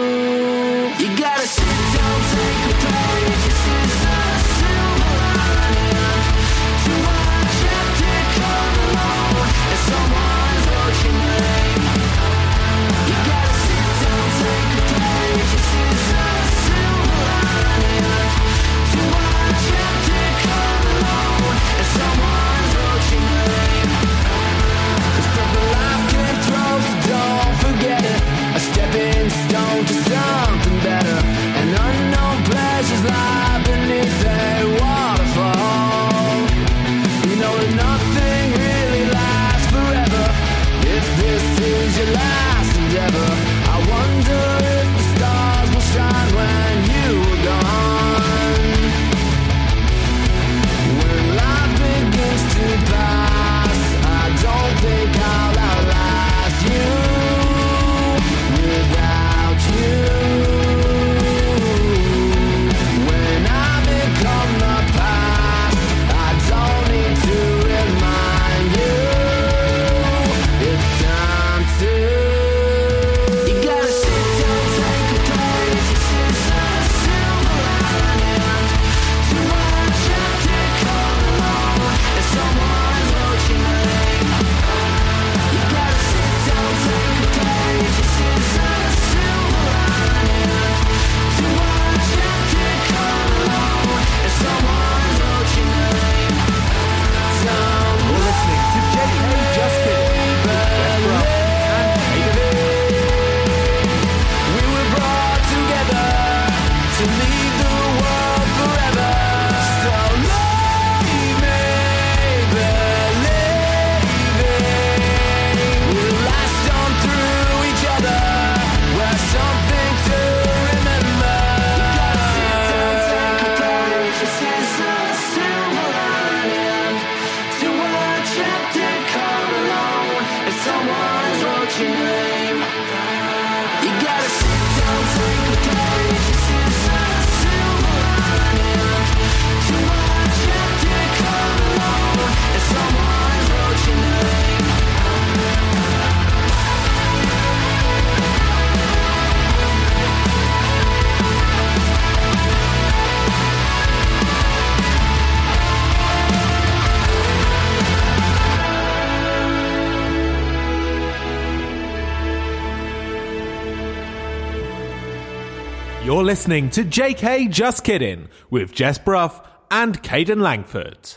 Listening 166.31 166.69
to 166.69 166.85
JK 166.85 167.49
Just 167.51 167.83
Kidding 167.83 168.29
with 168.49 168.71
Jess 168.71 168.97
Brough 168.97 169.43
and 169.69 170.01
Kaden 170.01 170.39
Langford. 170.41 171.11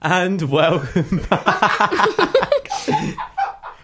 And 0.00 0.40
welcome 0.42 1.26
back. 1.28 2.68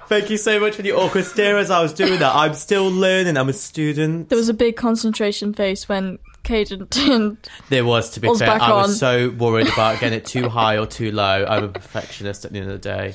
Thank 0.07 0.31
you 0.31 0.37
so 0.37 0.61
much 0.61 0.77
for 0.77 0.83
the 0.83 0.93
awkward 0.93 1.25
stare 1.25 1.59
as 1.59 1.73
I 1.73 1.83
was 1.83 1.93
doing 1.93 2.21
that. 2.21 2.37
I'm 2.37 2.55
still 2.55 2.89
learning. 2.89 3.37
I'm 3.37 3.49
a 3.49 3.53
student. 3.53 4.29
There 4.29 4.39
was 4.39 4.49
a 4.49 4.55
big 4.55 4.77
concentration 4.77 5.53
face 5.53 5.89
when 5.89 6.21
Kaden 6.45 6.89
turned. 6.91 7.39
There 7.69 7.85
was, 7.85 8.11
to 8.11 8.21
be 8.21 8.29
Us 8.29 8.39
fair. 8.39 8.47
back 8.47 8.63
I 8.63 8.75
was 8.75 8.97
so 8.97 9.31
worried 9.31 9.67
about 9.67 9.99
getting 9.99 10.17
it 10.17 10.25
too 10.25 10.49
high 10.49 10.79
or 10.79 10.87
too 10.87 11.11
low. 11.11 11.45
I'm 11.49 11.65
a 11.65 11.69
perfectionist 11.69 12.45
at 12.45 12.53
the 12.53 12.61
end 12.61 12.71
of 12.71 12.81
the 12.81 12.89
day. 12.89 13.15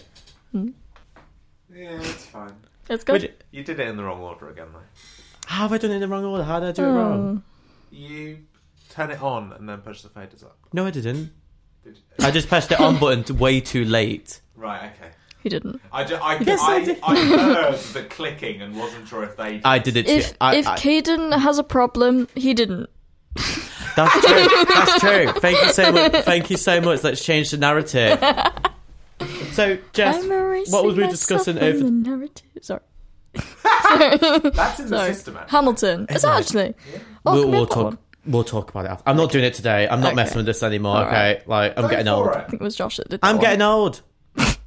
Hmm. 0.51 0.67
Yeah, 1.73 2.01
it's 2.01 2.25
fine. 2.25 2.51
It's 2.89 3.05
good. 3.05 3.21
Would- 3.21 3.33
You 3.51 3.63
did 3.63 3.79
it 3.79 3.87
in 3.87 3.95
the 3.95 4.03
wrong 4.03 4.19
order 4.19 4.49
again, 4.49 4.67
though. 4.73 4.79
How 5.49 5.63
have 5.63 5.73
I 5.73 5.79
done 5.79 5.89
it 5.89 5.95
in 5.95 6.01
the 6.01 6.07
wrong 6.07 6.23
order? 6.25 6.43
How 6.43 6.59
did 6.59 6.69
I 6.69 6.71
do 6.73 6.83
it 6.83 6.87
Oh. 6.89 6.93
wrong? 6.93 7.43
You 7.91 8.37
turn 8.89 9.09
it 9.09 9.19
on 9.21 9.51
and 9.53 9.67
then 9.67 9.79
push 9.79 10.03
the 10.03 10.09
faders 10.09 10.43
up. 10.43 10.59
No, 10.73 10.85
I 10.85 10.91
didn't. 10.91 11.31
Did 11.83 11.95
you? 11.97 12.25
I 12.25 12.29
just 12.29 12.47
pressed 12.47 12.69
the 12.69 12.79
on 12.79 12.99
button 12.99 13.23
t- 13.23 13.33
way 13.33 13.59
too 13.59 13.83
late. 13.83 14.41
Right, 14.55 14.91
okay. 14.95 15.09
He 15.41 15.49
didn't. 15.49 15.81
I, 15.91 16.03
ju- 16.03 16.19
I, 16.21 16.37
Yes, 16.41 16.59
I 16.61 16.75
I, 16.75 16.83
did. 16.85 16.99
I, 17.01 17.15
heard 17.25 17.79
the 17.79 18.03
clicking 18.03 18.61
and 18.61 18.77
wasn't 18.77 19.07
sure 19.07 19.23
if 19.23 19.37
they. 19.37 19.59
I 19.65 19.79
did 19.79 19.97
it 19.97 20.05
too. 20.05 20.11
If 20.13 20.33
I, 20.39 20.55
if 20.57 20.67
I- 20.67 20.77
Kaden 20.77 21.35
has 21.39 21.57
a 21.57 21.63
problem, 21.63 22.27
he 22.35 22.53
didn't. 22.53 22.87
That's 23.95 24.13
true. 24.23 24.65
That's 24.75 24.99
true. 24.99 25.31
Thank 25.41 25.61
you 25.65 25.73
so 25.73 25.91
much. 25.91 26.11
Thank 26.25 26.49
you 26.51 26.57
so 26.57 26.79
much. 26.79 27.03
Let's 27.03 27.25
change 27.25 27.49
the 27.49 27.57
narrative. 27.57 28.19
So, 29.53 29.79
Jess, 29.93 30.23
what 30.71 30.85
was 30.85 30.95
we 30.95 31.07
discussing 31.07 31.57
over? 31.57 31.79
the 31.79 31.89
narrative? 31.91 32.45
Sorry. 32.61 32.81
That's 33.33 34.79
in 34.79 34.89
the 34.89 34.97
Sorry. 34.97 35.13
system. 35.13 35.37
actually. 35.37 35.51
Hamilton. 35.51 36.05
Is 36.09 36.21
that 36.23 36.39
actually? 36.39 36.73
Oh, 37.25 37.33
we'll 37.33 37.41
can 37.43 37.51
we 37.51 37.51
we'll 37.51 37.59
have 37.61 37.69
that 37.69 37.75
talk. 37.75 37.83
one? 37.85 37.97
We'll 38.25 38.43
talk 38.43 38.69
about 38.69 38.85
it. 38.85 38.91
After. 38.91 39.09
I'm 39.09 39.17
not 39.17 39.31
doing 39.31 39.43
it 39.45 39.53
today. 39.53 39.87
I'm 39.87 40.01
not 40.01 40.07
Okay. 40.09 40.15
messing 40.17 40.37
with 40.37 40.45
this 40.45 40.61
anymore. 40.63 40.97
All 40.97 41.03
okay, 41.05 41.41
like 41.45 41.73
I'm 41.77 41.83
Go 41.83 41.89
getting 41.89 42.05
for 42.05 42.11
old. 42.11 42.27
it. 42.27 42.35
I 42.35 42.41
think 42.49 42.61
it 42.61 42.63
was 42.63 42.75
Josh 42.75 42.97
that 42.97 43.09
did. 43.09 43.21
That 43.21 43.27
I'm 43.27 43.37
one. 43.37 43.43
getting 43.45 43.61
old. 43.61 44.01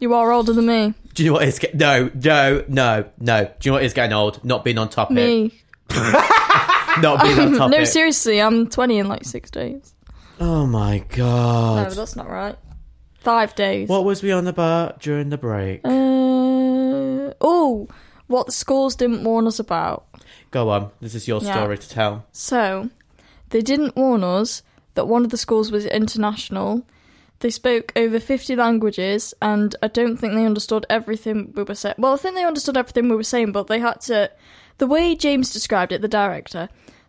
You 0.00 0.14
are 0.14 0.30
older 0.30 0.52
than 0.52 0.66
me. 0.66 0.94
Do 1.14 1.24
you 1.24 1.30
know 1.30 1.34
what 1.34 1.48
is 1.48 1.58
get? 1.58 1.74
No, 1.74 2.08
no, 2.14 2.64
no, 2.68 3.04
no. 3.18 3.44
Do 3.46 3.50
you 3.62 3.70
know 3.70 3.74
what 3.74 3.82
is 3.82 3.92
getting 3.92 4.12
old? 4.12 4.44
Not 4.44 4.64
being 4.64 4.78
on 4.78 4.88
topic. 4.88 5.16
Me. 5.16 5.52
Not 5.90 7.20
being 7.24 7.36
on 7.40 7.54
topic. 7.56 7.78
No, 7.78 7.82
seriously, 7.84 8.40
I'm 8.40 8.68
20 8.68 8.98
in 8.98 9.08
like 9.08 9.24
six 9.24 9.50
days. 9.50 9.94
oh 10.38 10.66
my 10.66 10.98
god. 11.08 11.76
No, 11.76 11.82
god. 11.88 11.92
that's 11.96 12.14
not 12.14 12.28
right. 12.30 12.56
Five 13.18 13.56
days. 13.56 13.88
what 13.88 14.04
was 14.04 14.22
we 14.22 14.30
on 14.30 14.46
about 14.46 15.00
during 15.00 15.30
the 15.30 15.36
break? 15.38 15.80
Uh, 15.84 15.88
oh, 17.40 17.88
what 18.26 18.46
the 18.46 18.52
schools 18.52 18.94
didn't 18.94 19.24
warn 19.24 19.46
us 19.46 19.58
about. 19.58 20.06
Go 20.50 20.68
on. 20.70 20.90
This 21.00 21.14
is 21.14 21.26
your 21.28 21.40
Yeah. 21.42 21.54
story 21.54 21.78
to 21.78 21.88
tell. 21.88 22.24
So, 22.32 22.90
they 23.50 23.60
didn't 23.62 23.96
warn 23.96 24.22
us 24.24 24.62
that 24.94 25.08
one 25.08 25.24
of 25.24 25.30
the 25.30 25.36
schools 25.36 25.70
was 25.70 25.86
international. 25.86 26.82
They 27.40 27.50
spoke 27.50 27.92
over 27.94 28.18
50 28.18 28.56
languages, 28.56 29.32
and 29.40 29.74
I 29.82 29.86
don't 29.88 30.16
think 30.16 30.34
they 30.34 30.44
understood 30.44 30.84
everything 30.90 31.52
we 31.54 31.62
were 31.62 31.74
saying. 31.74 31.94
Well, 31.98 32.14
I 32.14 32.16
think 32.16 32.34
they 32.34 32.44
understood 32.44 32.76
everything 32.76 33.08
we 33.08 33.16
were 33.16 33.22
saying, 33.22 33.52
but 33.52 33.68
they 33.68 33.78
had 33.78 34.00
to. 34.02 34.30
The 34.78 34.86
way 34.86 35.14
James 35.14 35.52
described 35.52 35.92
it, 35.92 36.02
the 36.02 36.08
director, 36.08 36.68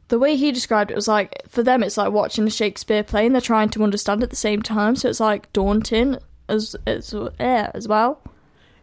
the 0.10 0.20
way 0.20 0.36
he 0.36 0.52
described 0.52 0.92
it 0.92 0.96
was 0.96 1.08
like, 1.08 1.42
for 1.50 1.64
them, 1.64 1.82
it's 1.84 1.98
like 1.98 2.12
watching 2.12 2.46
a 2.48 2.52
Shakespeare 2.52 3.04
play, 3.04 3.26
and 3.26 3.34
they're 3.36 3.42
trying 3.42 3.70
to 3.70 3.84
understand 3.84 4.22
at 4.24 4.30
the 4.30 4.36
same 4.36 4.62
time, 4.62 4.96
so 4.96 5.10
it's 5.10 5.20
like 5.20 5.52
daunting 5.54 6.18
as, 6.48 6.76
as, 6.86 7.14
yeah, 7.40 7.72
as 7.74 7.88
well. 7.88 8.22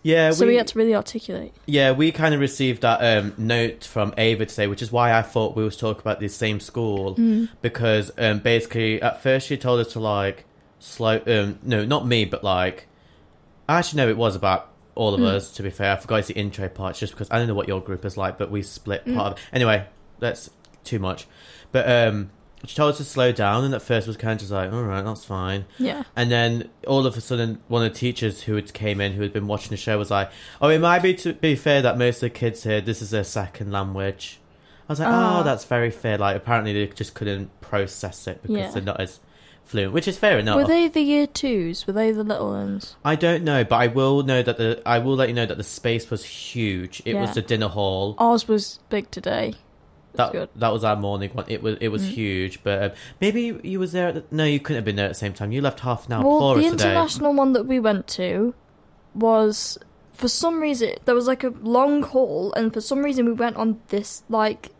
Yeah, 0.06 0.30
so 0.30 0.46
we, 0.46 0.52
we 0.52 0.56
had 0.58 0.68
to 0.68 0.78
really 0.78 0.94
articulate. 0.94 1.52
yeah, 1.66 1.90
we 1.90 2.12
kind 2.12 2.32
of 2.32 2.40
received 2.40 2.82
that 2.82 3.00
um, 3.00 3.34
note 3.36 3.82
from 3.84 4.14
Ava 4.16 4.46
today, 4.46 4.68
which 4.68 4.80
is 4.82 4.92
why 4.92 5.12
I 5.12 5.22
thought 5.22 5.56
we 5.56 5.64
was 5.64 5.76
talking 5.76 6.00
about 6.00 6.20
the 6.20 6.28
same 6.28 6.60
school 6.60 7.16
Mm. 7.16 7.48
because 7.60 8.12
um, 8.18 8.38
basically 8.38 9.02
at 9.02 9.20
first 9.22 9.48
she 9.48 9.56
told 9.56 9.80
us 9.80 9.92
to 9.94 10.00
like 10.00 10.44
slow. 10.78 11.20
Um, 11.26 11.58
no, 11.62 11.84
not 11.84 12.06
me, 12.06 12.24
but 12.24 12.44
like 12.44 12.86
I 13.68 13.78
actually 13.78 13.96
no, 14.04 14.08
it 14.08 14.16
was 14.16 14.36
about 14.36 14.70
all 14.94 15.12
of 15.12 15.20
Mm. 15.20 15.24
us. 15.26 15.50
To 15.52 15.62
be 15.64 15.70
fair, 15.70 15.92
I 15.92 15.96
forgot 15.96 16.20
it's 16.20 16.28
the 16.28 16.34
intro 16.34 16.68
part 16.68 16.94
just 16.96 17.12
because 17.12 17.28
I 17.32 17.38
don't 17.38 17.48
know 17.48 17.54
what 17.54 17.66
your 17.66 17.80
group 17.80 18.04
is 18.04 18.16
like, 18.16 18.38
but 18.38 18.48
we 18.50 18.62
split 18.62 19.04
Mm. 19.06 19.14
part 19.16 19.32
of. 19.32 19.38
Anyway, 19.52 19.86
that's 20.20 20.50
too 20.84 21.00
much. 21.00 21.26
But 21.72 21.90
um, 21.90 22.30
she 22.66 22.76
told 22.76 22.92
us 22.92 22.98
to 22.98 23.04
slow 23.04 23.32
down, 23.32 23.64
and 23.64 23.74
at 23.74 23.82
first 23.82 24.06
was 24.06 24.16
kind 24.16 24.32
of 24.32 24.38
just 24.40 24.50
like, 24.50 24.72
all 24.72 24.82
right, 24.82 25.02
that's 25.02 25.24
fine. 25.24 25.64
Yeah. 25.78 26.02
And 26.14 26.30
then 26.30 26.68
all 26.86 27.06
of 27.06 27.16
a 27.16 27.20
sudden, 27.20 27.60
one 27.68 27.84
of 27.84 27.92
the 27.92 27.98
teachers 27.98 28.42
who 28.42 28.54
had 28.56 28.72
came 28.72 29.00
in, 29.00 29.12
who 29.12 29.22
had 29.22 29.32
been 29.32 29.46
watching 29.46 29.70
the 29.70 29.76
show, 29.76 29.96
was 29.98 30.10
like, 30.10 30.30
"Oh, 30.60 30.68
it 30.68 30.78
might 30.80 31.00
be 31.02 31.14
to 31.14 31.32
be 31.34 31.54
fair 31.56 31.82
that 31.82 31.96
most 31.98 32.16
of 32.16 32.20
the 32.22 32.30
kids 32.30 32.62
here, 32.64 32.80
this 32.80 33.00
is 33.02 33.10
their 33.10 33.24
second 33.24 33.72
language." 33.72 34.40
I 34.88 34.92
was 34.92 35.00
like, 35.00 35.08
Ah. 35.08 35.40
"Oh, 35.40 35.42
that's 35.42 35.64
very 35.64 35.90
fair." 35.90 36.18
Like, 36.18 36.36
apparently 36.36 36.72
they 36.72 36.86
just 36.92 37.14
couldn't 37.14 37.50
process 37.60 38.26
it 38.26 38.42
because 38.42 38.56
Yeah. 38.56 38.70
they're 38.70 38.82
not 38.82 39.00
as 39.00 39.18
fluent, 39.64 39.92
which 39.92 40.06
is 40.06 40.16
fair 40.16 40.38
enough. 40.38 40.56
Were 40.56 40.64
they 40.64 40.86
the 40.86 41.00
year 41.00 41.26
twos? 41.26 41.88
Were 41.88 41.92
they 41.92 42.12
the 42.12 42.22
little 42.22 42.50
ones? 42.50 42.94
I 43.04 43.16
don't 43.16 43.42
know, 43.42 43.64
but 43.64 43.74
I 43.76 43.88
will 43.88 44.22
know 44.22 44.40
that 44.42 44.58
the 44.58 44.80
I 44.86 45.00
will 45.00 45.16
let 45.16 45.28
you 45.28 45.34
know 45.34 45.44
that 45.46 45.56
the 45.58 45.64
space 45.64 46.08
was 46.08 46.24
huge. 46.24 47.02
It 47.04 47.14
was 47.14 47.34
the 47.34 47.42
dinner 47.42 47.66
hall. 47.68 48.14
Ours 48.18 48.46
was 48.46 48.78
big 48.90 49.10
today. 49.10 49.54
That 50.16 50.32
good. 50.32 50.48
that 50.56 50.72
was 50.72 50.84
our 50.84 50.96
morning 50.96 51.30
one. 51.32 51.44
It 51.48 51.62
was 51.62 51.76
it 51.80 51.88
was 51.88 52.02
Mm. 52.04 52.08
huge, 52.10 52.62
but 52.62 52.82
um, 52.82 52.90
maybe 53.20 53.58
you 53.62 53.78
was 53.78 53.92
there. 53.92 54.08
At 54.08 54.14
the, 54.14 54.24
no, 54.30 54.44
you 54.44 54.60
couldn't 54.60 54.76
have 54.78 54.84
been 54.84 54.96
there 54.96 55.06
at 55.06 55.10
the 55.10 55.14
same 55.14 55.32
time. 55.34 55.52
You 55.52 55.60
left 55.60 55.80
half 55.80 56.06
an 56.06 56.12
hour 56.14 56.24
well, 56.24 56.38
before 56.38 56.54
the 56.56 56.66
us 56.66 56.70
today. 56.72 56.84
international 56.90 57.34
one 57.34 57.52
that 57.54 57.66
we 57.66 57.78
went 57.80 58.06
to 58.08 58.54
was 59.14 59.78
for 60.12 60.28
some 60.28 60.60
reason 60.60 60.94
there 61.04 61.14
was 61.14 61.26
like 61.26 61.44
a 61.44 61.48
long 61.62 62.02
hall, 62.02 62.52
and 62.54 62.72
for 62.72 62.80
some 62.80 63.02
reason 63.02 63.26
we 63.26 63.32
went 63.32 63.56
on 63.56 63.80
this 63.88 64.22
like 64.28 64.70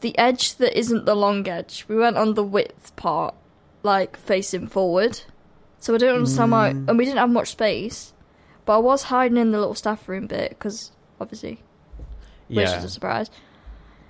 the 0.00 0.16
edge 0.18 0.56
that 0.56 0.76
isn't 0.78 1.04
the 1.04 1.14
long 1.14 1.46
edge. 1.48 1.84
We 1.88 1.96
went 1.96 2.16
on 2.16 2.34
the 2.34 2.42
width 2.44 2.94
part, 2.96 3.34
like 3.82 4.16
facing 4.16 4.66
forward. 4.66 5.20
So 5.78 5.94
I 5.94 5.98
don't 5.98 6.14
understand 6.16 6.52
why, 6.52 6.72
Mm. 6.72 6.88
and 6.88 6.98
we 6.98 7.04
didn't 7.04 7.18
have 7.18 7.30
much 7.30 7.48
space. 7.52 8.12
But 8.64 8.74
I 8.76 8.78
was 8.78 9.04
hiding 9.04 9.36
in 9.36 9.50
the 9.50 9.58
little 9.58 9.74
staff 9.74 10.08
room 10.08 10.26
bit 10.28 10.50
because 10.50 10.92
obviously, 11.20 11.60
which 12.48 12.68
yeah. 12.68 12.78
is 12.78 12.84
a 12.84 12.88
surprise. 12.90 13.30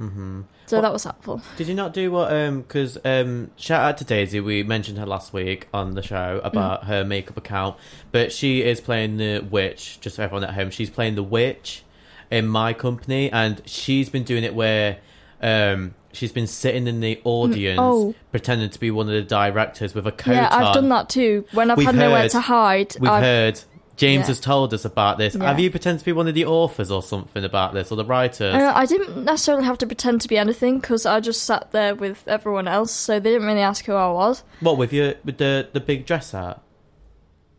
Hmm 0.09 0.41
So 0.67 0.81
that 0.81 0.93
was 0.93 1.05
helpful. 1.05 1.41
Did 1.57 1.69
you 1.69 1.75
not 1.75 1.93
do 1.95 2.11
what? 2.11 2.33
Um, 2.33 2.63
because 2.63 2.99
um, 3.05 3.51
shout 3.57 3.81
out 3.83 3.99
to 3.99 4.05
Daisy. 4.05 4.41
We 4.41 4.63
mentioned 4.63 4.99
her 4.99 5.07
last 5.07 5.33
week 5.33 5.69
on 5.73 5.95
the 5.95 6.03
show 6.03 6.41
Mm. 6.43 6.47
about 6.47 6.85
her 6.85 7.05
makeup 7.05 7.37
account, 7.37 7.77
but 8.11 8.33
she 8.33 8.63
is 8.63 8.81
playing 8.81 9.17
the 9.19 9.41
witch. 9.41 9.99
Just 10.01 10.17
for 10.17 10.23
everyone 10.23 10.45
at 10.45 10.55
home, 10.55 10.71
she's 10.71 10.91
playing 10.91 11.15
the 11.15 11.23
witch 11.23 11.83
in 12.31 12.47
my 12.47 12.73
company, 12.73 13.31
and 13.31 13.61
she's 13.67 14.09
been 14.09 14.25
doing 14.25 14.43
it 14.45 14.55
where 14.55 14.99
um, 15.43 15.95
she's 16.13 16.33
been 16.33 16.47
sitting 16.47 16.87
in 16.87 17.01
the 17.01 17.21
audience, 17.25 17.79
oh. 17.81 18.15
pretending 18.31 18.71
to 18.71 18.79
be 18.81 18.91
one 18.91 19.07
of 19.09 19.13
the 19.13 19.23
directors 19.23 19.95
with 19.95 20.07
a 20.07 20.13
coat 20.13 20.33
Yeah, 20.35 20.49
I've 20.51 20.65
on. 20.69 20.75
done 20.75 20.89
that 20.91 21.09
too. 21.09 21.45
When 21.53 21.71
I've 21.71 21.77
We've 21.79 21.87
had 21.87 21.97
nowhere 21.97 22.29
to 22.29 22.41
hide, 22.41 22.97
We've 23.01 23.11
I've 23.11 23.23
heard. 23.23 23.61
James 24.03 24.23
Yeah. 24.23 24.27
has 24.29 24.41
told 24.41 24.75
us 24.75 24.85
about 24.85 25.17
this. 25.19 25.35
Yeah. 25.35 25.45
Have 25.47 25.61
you 25.61 25.71
pretended 25.71 26.01
to 26.01 26.05
be 26.05 26.13
one 26.13 26.27
of 26.29 26.35
the 26.35 26.45
authors 26.45 26.91
or 26.91 27.03
something 27.03 27.45
about 27.45 27.73
this, 27.73 27.91
or 27.93 27.97
the 27.97 28.05
writers? 28.05 28.55
Uh, 28.55 28.73
I 28.75 28.85
didn't 28.87 29.25
necessarily 29.25 29.65
have 29.65 29.79
to 29.79 29.87
pretend 29.87 30.21
to 30.23 30.29
be 30.29 30.37
anything 30.37 30.81
because 30.81 31.07
I 31.07 31.21
just 31.21 31.45
sat 31.45 31.71
there 31.73 31.95
with 31.95 32.27
everyone 32.27 32.67
else, 32.69 32.91
so 32.93 33.21
they 33.21 33.31
didn't 33.31 33.47
really 33.47 33.61
ask 33.61 33.85
who 33.85 33.95
I 33.95 34.11
was. 34.11 34.43
what 34.61 34.77
with 34.79 34.93
your 34.93 35.15
with 35.25 35.39
the 35.39 35.69
the 35.73 35.81
big 35.81 36.05
dress 36.07 36.35
out? 36.35 36.63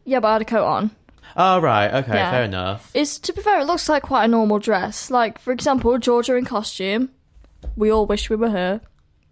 Yeah, 0.05 0.19
but 0.19 0.27
I 0.27 0.33
had 0.33 0.41
a 0.41 0.45
coat 0.45 0.65
on. 0.65 0.91
Oh 1.37 1.59
right, 1.61 1.91
okay, 2.03 2.13
Yeah. 2.13 2.31
fair 2.31 2.43
enough. 2.43 2.91
It's 2.93 3.17
to 3.19 3.33
be 3.33 3.41
fair, 3.41 3.59
it 3.61 3.65
looks 3.65 3.87
like 3.89 4.03
quite 4.03 4.25
a 4.25 4.27
normal 4.27 4.59
dress. 4.59 5.09
Like 5.09 5.39
for 5.39 5.51
example, 5.53 5.97
Georgia 5.97 6.35
in 6.35 6.45
costume. 6.45 7.09
We 7.75 7.89
all 7.91 8.05
wish 8.05 8.29
we 8.29 8.35
were 8.35 8.49
her. 8.51 8.81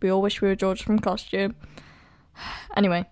We 0.01 0.09
all 0.09 0.21
wish 0.21 0.41
we 0.41 0.47
were 0.47 0.55
Georgia 0.55 0.83
from 0.83 0.99
costume. 0.99 1.55
Anyway, 2.77 3.05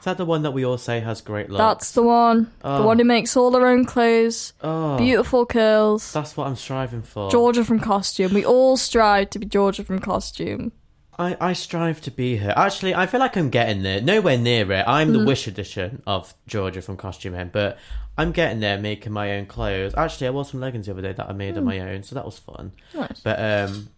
Is 0.00 0.04
that 0.06 0.16
the 0.16 0.24
one 0.24 0.42
that 0.42 0.52
we 0.52 0.64
all 0.64 0.78
say 0.78 1.00
has 1.00 1.20
great 1.20 1.50
looks? 1.50 1.58
that's 1.60 1.92
the 1.92 2.02
one. 2.02 2.44
The 2.62 2.68
Oh. 2.68 2.86
one 2.86 2.98
who 2.98 3.04
makes 3.04 3.36
all 3.36 3.52
her 3.52 3.66
own 3.66 3.84
clothes. 3.84 4.54
Oh. 4.62 4.96
Beautiful 4.96 5.44
curls. 5.46 6.10
That's 6.12 6.36
what 6.36 6.46
I'm 6.46 6.56
striving 6.56 7.02
for. 7.02 7.30
Georgia 7.30 7.64
from 7.64 7.80
costume. 7.80 8.32
We 8.32 8.44
all 8.44 8.76
strive 8.78 9.28
to 9.30 9.38
be 9.38 9.44
Georgia 9.46 9.84
from 9.84 9.98
costume. 9.98 10.72
I, 11.18 11.36
I 11.38 11.52
strive 11.52 12.00
to 12.02 12.10
be 12.10 12.36
her. 12.38 12.54
Actually, 12.56 12.94
I 12.94 13.04
feel 13.06 13.20
like 13.20 13.36
I'm 13.36 13.50
getting 13.50 13.82
there. 13.82 14.00
Nowhere 14.00 14.38
near 14.38 14.72
it. 14.72 14.84
I'm 14.88 15.12
the 15.12 15.18
Mhm. 15.18 15.26
Wish 15.26 15.46
edition 15.46 16.02
of 16.06 16.32
Georgia 16.46 16.80
from 16.80 16.96
Costume 16.96 17.34
Hen, 17.34 17.50
but 17.52 17.76
I'm 18.16 18.32
getting 18.32 18.60
there 18.60 18.78
making 18.78 19.12
my 19.12 19.32
own 19.36 19.44
clothes. 19.44 19.92
Actually, 19.98 20.28
I 20.28 20.30
wore 20.30 20.46
some 20.46 20.60
leggings 20.60 20.86
the 20.86 20.92
other 20.92 21.02
day 21.02 21.12
that 21.12 21.28
I 21.28 21.32
made 21.34 21.58
on 21.58 21.64
Hmm. 21.64 21.68
my 21.68 21.80
own, 21.80 22.04
so 22.04 22.14
that 22.14 22.24
was 22.24 22.38
fun. 22.38 22.72
Nice. 22.94 23.20
But 23.22 23.38
um, 23.38 23.88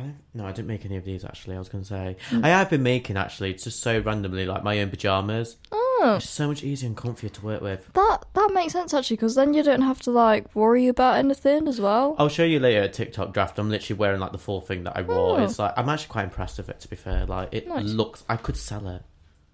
I 0.00 0.14
no, 0.34 0.46
I 0.46 0.52
didn't 0.52 0.68
make 0.68 0.84
any 0.84 0.96
of 0.96 1.04
these. 1.04 1.24
Actually, 1.24 1.56
I 1.56 1.58
was 1.58 1.68
going 1.68 1.84
to 1.84 1.88
say 1.88 2.16
Mm. 2.30 2.44
I 2.44 2.48
have 2.48 2.70
been 2.70 2.82
making 2.82 3.16
actually 3.16 3.54
just 3.54 3.82
so 3.82 3.98
randomly 4.00 4.46
like 4.46 4.62
my 4.64 4.80
own 4.80 4.90
pajamas. 4.90 5.56
Oh, 5.72 6.14
It's 6.16 6.28
so 6.28 6.48
much 6.48 6.62
easier 6.64 6.86
and 6.88 6.96
comfier 6.96 7.30
to 7.32 7.44
work 7.44 7.60
with. 7.60 7.92
that 7.92 8.24
that 8.34 8.50
makes 8.54 8.72
sense 8.72 8.94
actually, 8.94 9.16
because 9.16 9.34
then 9.34 9.52
you 9.54 9.62
don't 9.62 9.82
have 9.82 10.00
to 10.02 10.10
like 10.10 10.54
worry 10.54 10.88
about 10.88 11.16
anything 11.18 11.68
as 11.68 11.80
well. 11.80 12.16
I'll 12.18 12.28
show 12.28 12.44
you 12.44 12.58
later 12.60 12.82
a 12.82 12.88
TikTok 12.88 13.34
draft. 13.34 13.58
I'm 13.58 13.68
literally 13.70 13.98
wearing 13.98 14.20
like 14.20 14.32
the 14.32 14.38
full 14.38 14.60
thing 14.60 14.84
that 14.84 14.96
I 14.96 15.02
wore. 15.02 15.38
Oh. 15.40 15.44
It's 15.44 15.58
like 15.58 15.74
I'm 15.76 15.88
actually 15.88 16.08
quite 16.08 16.24
impressed 16.24 16.56
with 16.58 16.68
it. 16.70 16.80
To 16.80 16.88
be 16.88 16.96
fair, 16.96 17.26
like 17.26 17.52
it 17.52 17.68
Nice. 17.68 17.84
looks. 17.84 18.24
I 18.28 18.36
could 18.36 18.56
sell 18.56 18.88
it. 18.88 19.02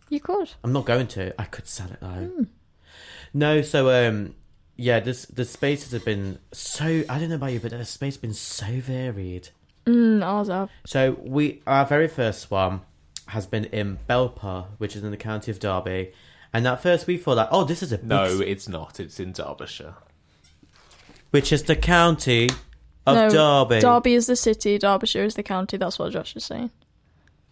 You 0.09 0.21
could. 0.21 0.53
I'm 0.63 0.73
not 0.73 0.85
going 0.87 1.09
to. 1.09 1.35
I 1.41 1.45
could 1.47 1.67
sell 1.67 1.89
it 1.91 1.99
though. 2.01 2.07
Hmm. 2.37 2.43
No, 3.35 3.61
so 3.63 4.09
um, 4.09 4.35
yeah, 4.77 5.01
this 5.01 5.27
the 5.27 5.45
spaces 5.45 5.91
have 5.93 6.05
been 6.05 6.39
so. 6.53 7.03
I 7.09 7.19
don't 7.19 7.29
know 7.29 7.35
about 7.35 7.53
you, 7.53 7.59
but 7.61 7.73
the 7.73 7.85
space 7.85 8.15
has 8.15 8.21
been 8.21 8.35
so 8.35 8.67
varied. 8.81 9.49
Mm, 9.87 10.25
ours 10.25 10.49
have. 10.49 10.71
So 10.85 11.17
we 11.21 11.63
our 11.67 11.85
very 11.87 12.09
first 12.09 12.51
one 12.51 12.81
has 13.29 13.47
been 13.47 13.65
in 13.67 13.99
Belper, 14.09 14.67
which 14.79 14.97
is 14.97 15.03
in 15.03 15.11
the 15.11 15.17
county 15.17 15.51
of 15.51 15.59
Derby. 15.59 16.13
And 16.53 16.67
at 16.67 16.81
first 16.83 17.07
we 17.07 17.17
thought 17.19 17.37
like, 17.37 17.49
oh, 17.51 17.65
this 17.65 17.83
is 17.83 17.93
a 17.93 17.99
big 17.99 18.07
No, 18.09 18.23
s- 18.25 18.41
it's 18.41 18.69
not. 18.69 18.99
It's 19.01 19.21
in 19.21 19.33
Derbyshire. 19.33 19.95
which 21.31 21.53
is 21.53 21.65
the 21.65 21.77
county 21.77 22.49
of 23.07 23.15
no, 23.17 23.29
Derby. 23.31 23.81
Derby 23.81 24.15
is 24.15 24.27
the 24.27 24.37
city, 24.37 24.79
Derbyshire 24.79 25.25
is 25.25 25.35
the 25.35 25.43
county. 25.43 25.77
That's 25.77 25.99
what 25.99 26.13
Josh 26.13 26.35
is 26.37 26.45
saying. 26.45 26.71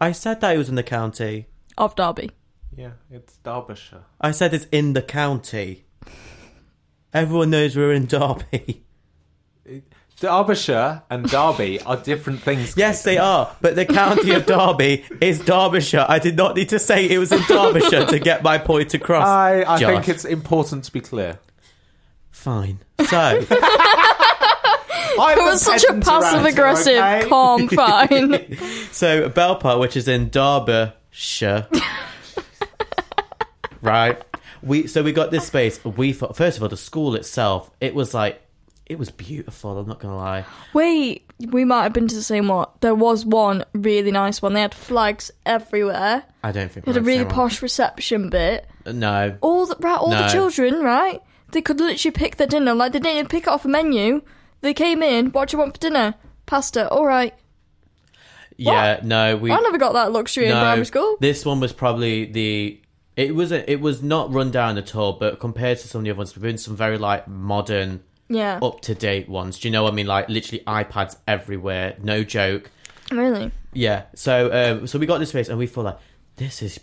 I 0.01 0.13
said 0.13 0.41
that 0.41 0.55
it 0.55 0.59
was 0.59 0.69
in 0.69 0.75
the 0.75 0.83
county. 0.83 1.47
Of 1.77 1.95
Derby. 1.97 2.31
Yeah, 2.77 2.93
it's 3.11 3.37
Derbyshire. 3.39 4.05
I 4.21 4.31
said 4.33 4.55
it's 4.55 4.67
in 4.73 4.93
the 4.95 5.03
county. 5.03 5.85
Everyone 7.13 7.51
knows 7.51 7.77
we're 7.77 7.93
in 7.93 8.07
Derby. 8.07 8.83
Derbyshire 10.25 11.03
and 11.11 11.29
Derby 11.29 11.81
are 11.83 11.99
different 11.99 12.41
things. 12.41 12.79
Yes, 12.79 13.03
they 13.05 13.19
are. 13.19 13.55
But 13.61 13.77
the 13.77 13.85
county 13.85 14.31
of 14.33 14.47
Derby 14.47 15.05
is 15.21 15.39
Derbyshire. 15.41 16.07
I 16.09 16.19
did 16.19 16.35
not 16.35 16.57
need 16.57 16.71
to 16.71 16.79
say 16.79 17.07
it 17.11 17.19
was 17.19 17.31
in 17.31 17.43
Derbyshire 17.43 18.07
to 18.07 18.19
get 18.19 18.43
my 18.43 18.57
point 18.57 18.95
across. 18.95 19.29
I, 19.29 19.65
I 19.65 19.79
Josh. 19.79 19.93
think 19.93 20.09
it's 20.09 20.25
important 20.25 20.85
to 20.85 20.93
be 20.93 21.03
clear. 21.03 21.39
fine. 22.31 22.79
So 23.07 23.19
I'm 25.19 25.39
It 25.39 25.43
was 25.43 25.61
such 25.61 25.85
a 25.91 25.93
passive 26.01 26.47
aggressive, 26.47 26.95
okay? 26.97 27.25
calm, 27.29 27.69
fine. 27.69 28.57
So 28.93 29.29
Belper, 29.29 29.79
which 29.79 29.95
is 29.95 30.09
in 30.09 30.31
Derbyshire, 30.31 31.69
right? 33.83 34.23
We 34.63 34.87
so 34.87 35.03
we 35.03 35.13
got 35.13 35.31
this 35.31 35.47
space. 35.47 35.85
We 35.85 36.15
thought 36.15 36.35
first 36.35 36.57
of 36.57 36.63
all 36.63 36.71
the 36.71 36.79
school 36.79 37.15
itself. 37.15 37.71
It 37.83 37.95
was 37.95 38.15
like 38.15 38.41
it 38.87 38.99
was 38.99 39.11
beautiful. 39.11 39.79
I'm 39.79 39.87
not 39.89 40.01
gonna 40.01 40.17
lie. 40.17 40.45
Wait, 40.73 41.31
we 41.51 41.65
might 41.65 41.85
have 41.85 41.93
been 41.93 42.09
to 42.09 42.15
the 42.15 42.23
same 42.23 42.49
one. 42.49 42.69
There 42.81 42.95
was 42.95 43.25
one 43.25 43.65
really 43.73 44.11
nice 44.11 44.43
one. 44.43 44.53
They 44.53 44.61
had 44.61 44.75
flags 44.75 45.31
everywhere. 45.47 46.25
I 46.43 46.53
don't 46.53 46.71
think 46.71 46.85
They 46.87 46.93
had 46.93 47.01
a 47.01 47.05
really 47.05 47.25
posh 47.25 47.63
reception 47.63 48.29
bit. 48.31 48.67
Uh, 48.85 48.93
no, 48.93 49.39
All 49.41 49.67
the 49.67 49.77
right, 49.81 49.97
all 49.99 50.11
the 50.11 50.29
children, 50.29 50.83
right? 50.83 51.21
They 51.53 51.63
could 51.63 51.81
literally 51.81 52.13
pick 52.13 52.37
their 52.37 52.47
dinner. 52.47 52.75
Like 52.75 52.93
they 52.93 52.99
didn't 52.99 53.17
even 53.17 53.29
pick 53.29 53.45
it 53.45 53.49
off 53.49 53.65
a 53.65 53.69
menu. 53.69 54.23
They 54.61 54.75
came 54.75 55.03
in. 55.03 55.27
What 55.31 55.49
do 55.49 55.57
you 55.57 55.59
want 55.61 55.75
for 55.75 55.81
dinner? 55.81 56.15
Pasta. 56.47 56.89
All 56.89 57.07
right. 57.07 57.35
yeah, 58.57 59.01
no. 59.03 59.37
We 59.37 59.51
I 59.51 59.61
never 59.61 59.79
got 59.79 59.93
that 59.95 60.13
luxury 60.13 60.47
in 60.47 60.53
primary 60.53 60.85
school. 60.87 61.17
This 61.21 61.45
one 61.45 61.61
was 61.61 61.73
probably 61.73 62.27
the. 62.27 62.81
It 63.17 63.35
was 63.35 63.53
a, 63.53 63.71
it 63.71 63.81
was 63.81 64.03
not 64.03 64.33
run 64.33 64.51
down 64.51 64.77
at 64.77 64.95
all, 64.97 65.13
but 65.15 65.39
compared 65.39 65.79
to 65.79 65.87
some 65.89 66.01
of 66.01 66.05
the 66.05 66.11
other 66.11 66.19
ones, 66.19 66.35
we've 66.35 66.43
been 66.43 66.59
some 66.59 66.75
very 66.77 66.99
like 66.99 67.29
modern, 67.29 68.03
Yeah. 68.29 68.59
up 68.63 68.81
to 68.83 68.95
date 68.95 69.29
ones. 69.29 69.59
Do 69.59 69.69
you 69.69 69.73
know 69.73 69.83
what 69.85 69.93
I 69.93 69.97
mean? 69.97 70.07
Like 70.07 70.29
literally 70.29 70.63
iPads 70.67 71.17
everywhere. 71.29 71.97
No 72.03 72.25
joke. 72.25 72.71
Really. 73.11 73.51
Yeah. 73.73 74.05
So 74.15 74.51
um, 74.81 74.87
so 74.87 74.99
we 74.99 75.07
got 75.07 75.19
this 75.19 75.29
space 75.31 75.49
and 75.49 75.59
we 75.59 75.67
thought 75.67 75.85
like 75.85 75.99
this 76.37 76.63
is 76.63 76.81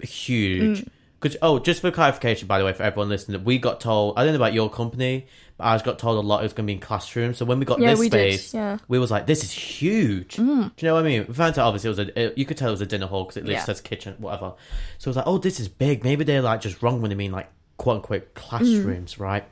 huge. 0.00 0.80
Mm. 0.80 0.88
Because 1.20 1.36
oh, 1.42 1.58
just 1.58 1.80
for 1.80 1.90
clarification, 1.90 2.46
by 2.46 2.60
the 2.60 2.64
way, 2.64 2.72
for 2.72 2.84
everyone 2.84 3.08
listening, 3.08 3.42
we 3.42 3.58
got 3.58 3.80
told 3.80 4.16
I 4.16 4.22
don't 4.22 4.32
know 4.34 4.38
about 4.38 4.52
your 4.52 4.70
company, 4.70 5.26
but 5.56 5.64
I 5.64 5.76
got 5.82 5.98
told 5.98 6.16
a 6.24 6.26
lot 6.26 6.40
it 6.40 6.42
was 6.44 6.52
going 6.52 6.64
to 6.64 6.70
be 6.70 6.74
in 6.74 6.78
classrooms. 6.80 7.38
So 7.38 7.44
when 7.44 7.58
we 7.58 7.64
got 7.64 7.80
Yeah, 7.80 7.90
this 7.90 7.98
we 7.98 8.08
did, 8.08 8.34
space, 8.38 8.54
yeah. 8.54 8.78
we 8.86 9.00
was 9.00 9.10
like, 9.10 9.26
this 9.26 9.42
is 9.42 9.50
huge. 9.50 10.36
Do 10.36 10.42
you 10.44 10.70
know 10.82 10.94
what 10.94 11.00
I 11.04 11.08
mean? 11.08 11.24
We 11.26 11.34
found 11.34 11.58
out 11.58 11.66
obviously 11.66 11.88
it 11.88 11.90
was 11.90 11.98
a 11.98 12.20
it- 12.26 12.38
you 12.38 12.46
could 12.46 12.56
tell 12.56 12.68
it 12.68 12.70
was 12.70 12.80
a 12.82 12.86
dinner 12.86 13.06
hall 13.06 13.24
because 13.24 13.36
it 13.36 13.40
literally 13.40 13.54
Yeah. 13.56 13.64
says 13.64 13.80
kitchen, 13.80 14.14
whatever. 14.18 14.52
So 14.98 15.08
it 15.08 15.10
was 15.10 15.16
like, 15.16 15.26
oh, 15.26 15.38
this 15.38 15.58
is 15.58 15.66
big. 15.66 16.04
Maybe 16.04 16.22
they're 16.22 16.40
like 16.40 16.60
just 16.60 16.82
wrong 16.84 17.02
when 17.02 17.08
they 17.08 17.16
mean 17.16 17.32
like 17.32 17.48
quote 17.78 17.96
unquote 17.96 18.34
classrooms, 18.34 19.18
right? 19.18 19.44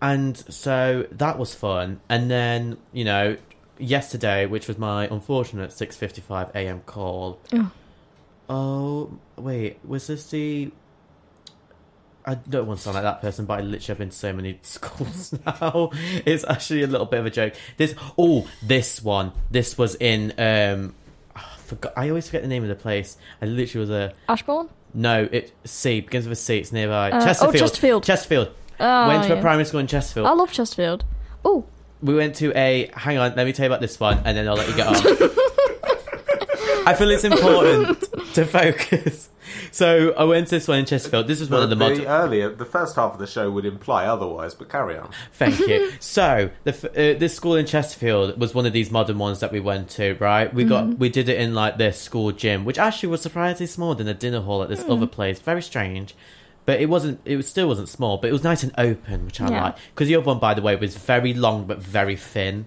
And 0.00 0.36
so 0.36 1.06
that 1.12 1.38
was 1.38 1.54
fun. 1.54 2.00
And 2.08 2.30
then 2.30 2.76
you 2.92 3.04
know 3.04 3.36
yesterday, 3.78 4.46
which 4.46 4.68
was 4.68 4.78
my 4.78 5.06
unfortunate 5.08 5.72
six 5.72 5.96
fifty 5.96 6.20
five 6.20 6.50
a.m. 6.54 6.80
call. 6.86 7.40
Oh. 7.52 7.70
Oh 8.48 9.18
wait, 9.36 9.78
was 9.84 10.06
this 10.06 10.30
the? 10.30 10.70
I 12.28 12.34
don't 12.34 12.66
want 12.66 12.80
to 12.80 12.84
sound 12.84 12.94
like 12.94 13.04
that 13.04 13.20
person, 13.20 13.44
but 13.44 13.60
I 13.60 13.62
literally 13.62 13.86
have 13.86 13.98
been 13.98 14.10
to 14.10 14.16
so 14.16 14.32
many 14.32 14.58
schools 14.62 15.32
now. 15.46 15.90
It's 16.24 16.44
actually 16.44 16.82
a 16.82 16.86
little 16.86 17.06
bit 17.06 17.20
of 17.20 17.26
a 17.26 17.30
joke. 17.30 17.54
This 17.76 17.94
oh, 18.18 18.48
this 18.62 19.02
one. 19.02 19.32
This 19.50 19.78
was 19.78 19.94
in 19.96 20.32
um, 20.38 20.94
I 21.34 21.40
forgot. 21.58 21.92
I 21.96 22.08
always 22.08 22.26
forget 22.26 22.42
the 22.42 22.48
name 22.48 22.62
of 22.62 22.68
the 22.68 22.74
place. 22.76 23.16
I 23.40 23.46
literally 23.46 23.80
was 23.80 23.90
a 23.90 24.12
Ashbourne. 24.28 24.68
no. 24.94 25.28
It 25.30 25.52
C 25.64 26.00
begins 26.00 26.26
with 26.28 26.38
a 26.38 26.40
C. 26.40 26.58
It's 26.58 26.72
nearby. 26.72 27.10
Uh, 27.10 27.22
oh, 27.22 27.24
Chesterfield. 27.52 28.04
Chesterfield. 28.04 28.50
Chesterfield. 28.78 29.04
Oh, 29.04 29.08
Went 29.08 29.24
to 29.24 29.32
a 29.32 29.36
yeah. 29.36 29.42
primary 29.42 29.64
school 29.64 29.80
in 29.80 29.86
Chesterfield. 29.86 30.26
I 30.26 30.32
love 30.32 30.52
Chesterfield. 30.52 31.04
Oh, 31.44 31.64
We 32.02 32.14
went 32.14 32.34
to 32.36 32.52
a. 32.56 32.90
Hang 32.94 33.18
on, 33.18 33.34
let 33.36 33.46
me 33.46 33.52
tell 33.52 33.64
you 33.64 33.70
about 33.70 33.80
this 33.80 33.98
one, 33.98 34.20
and 34.24 34.36
then 34.36 34.46
I'll 34.48 34.54
let 34.56 34.68
you 34.68 34.76
get 34.76 34.86
on. 34.86 34.96
I 36.88 36.94
feel 36.94 37.10
it's 37.10 37.24
important 37.24 38.04
to 38.34 38.44
focus. 38.44 39.28
So 39.72 40.12
I 40.16 40.24
went 40.24 40.46
to 40.48 40.54
this 40.56 40.68
one 40.68 40.78
in 40.78 40.86
Chesterfield. 40.86 41.26
This 41.26 41.40
is 41.40 41.50
one 41.50 41.62
of 41.62 41.68
the 41.70 41.74
mod- 41.76 41.98
earlier, 42.00 42.48
the 42.54 42.64
first 42.64 42.94
half 42.94 43.12
of 43.12 43.18
the 43.18 43.26
show 43.26 43.50
would 43.50 43.64
imply 43.64 44.04
otherwise, 44.06 44.54
but 44.54 44.68
carry 44.68 44.96
on. 44.96 45.10
Thank 45.32 45.58
you. 45.60 45.90
So 46.00 46.50
the 46.64 46.70
f- 46.70 46.84
uh, 46.84 47.18
this 47.18 47.34
school 47.34 47.56
in 47.56 47.66
Chesterfield 47.66 48.38
was 48.38 48.54
one 48.54 48.66
of 48.66 48.72
these 48.72 48.90
modern 48.90 49.18
ones 49.18 49.40
that 49.40 49.50
we 49.50 49.58
went 49.60 49.88
to. 49.90 50.14
Right, 50.20 50.52
we 50.52 50.64
got 50.64 50.98
we 50.98 51.08
did 51.08 51.28
it 51.28 51.40
in 51.40 51.54
like 51.54 51.76
this 51.78 52.00
school 52.00 52.30
gym, 52.32 52.64
which 52.64 52.78
actually 52.78 53.08
was 53.08 53.20
surprisingly 53.22 53.66
smaller 53.66 53.94
than 53.96 54.06
a 54.08 54.14
dinner 54.14 54.40
hall 54.40 54.62
at 54.62 54.68
this 54.68 54.84
other 54.88 55.06
place. 55.06 55.38
Very 55.40 55.62
strange. 55.62 56.14
But 56.66 56.80
it 56.80 56.88
wasn't. 56.90 57.20
It 57.24 57.36
was, 57.36 57.46
still 57.48 57.68
wasn't 57.68 57.88
small, 57.88 58.18
but 58.18 58.28
it 58.28 58.32
was 58.32 58.42
nice 58.44 58.62
and 58.64 58.72
open, 58.76 59.24
which 59.24 59.40
I 59.40 59.48
Yeah. 59.48 59.62
like. 59.64 59.76
Because 59.94 60.08
the 60.08 60.16
other 60.16 60.26
one, 60.26 60.38
by 60.40 60.52
the 60.54 60.62
way, 60.62 60.74
was 60.76 60.96
very 60.96 61.32
long 61.32 61.64
but 61.64 61.78
very 61.78 62.16
thin. 62.16 62.66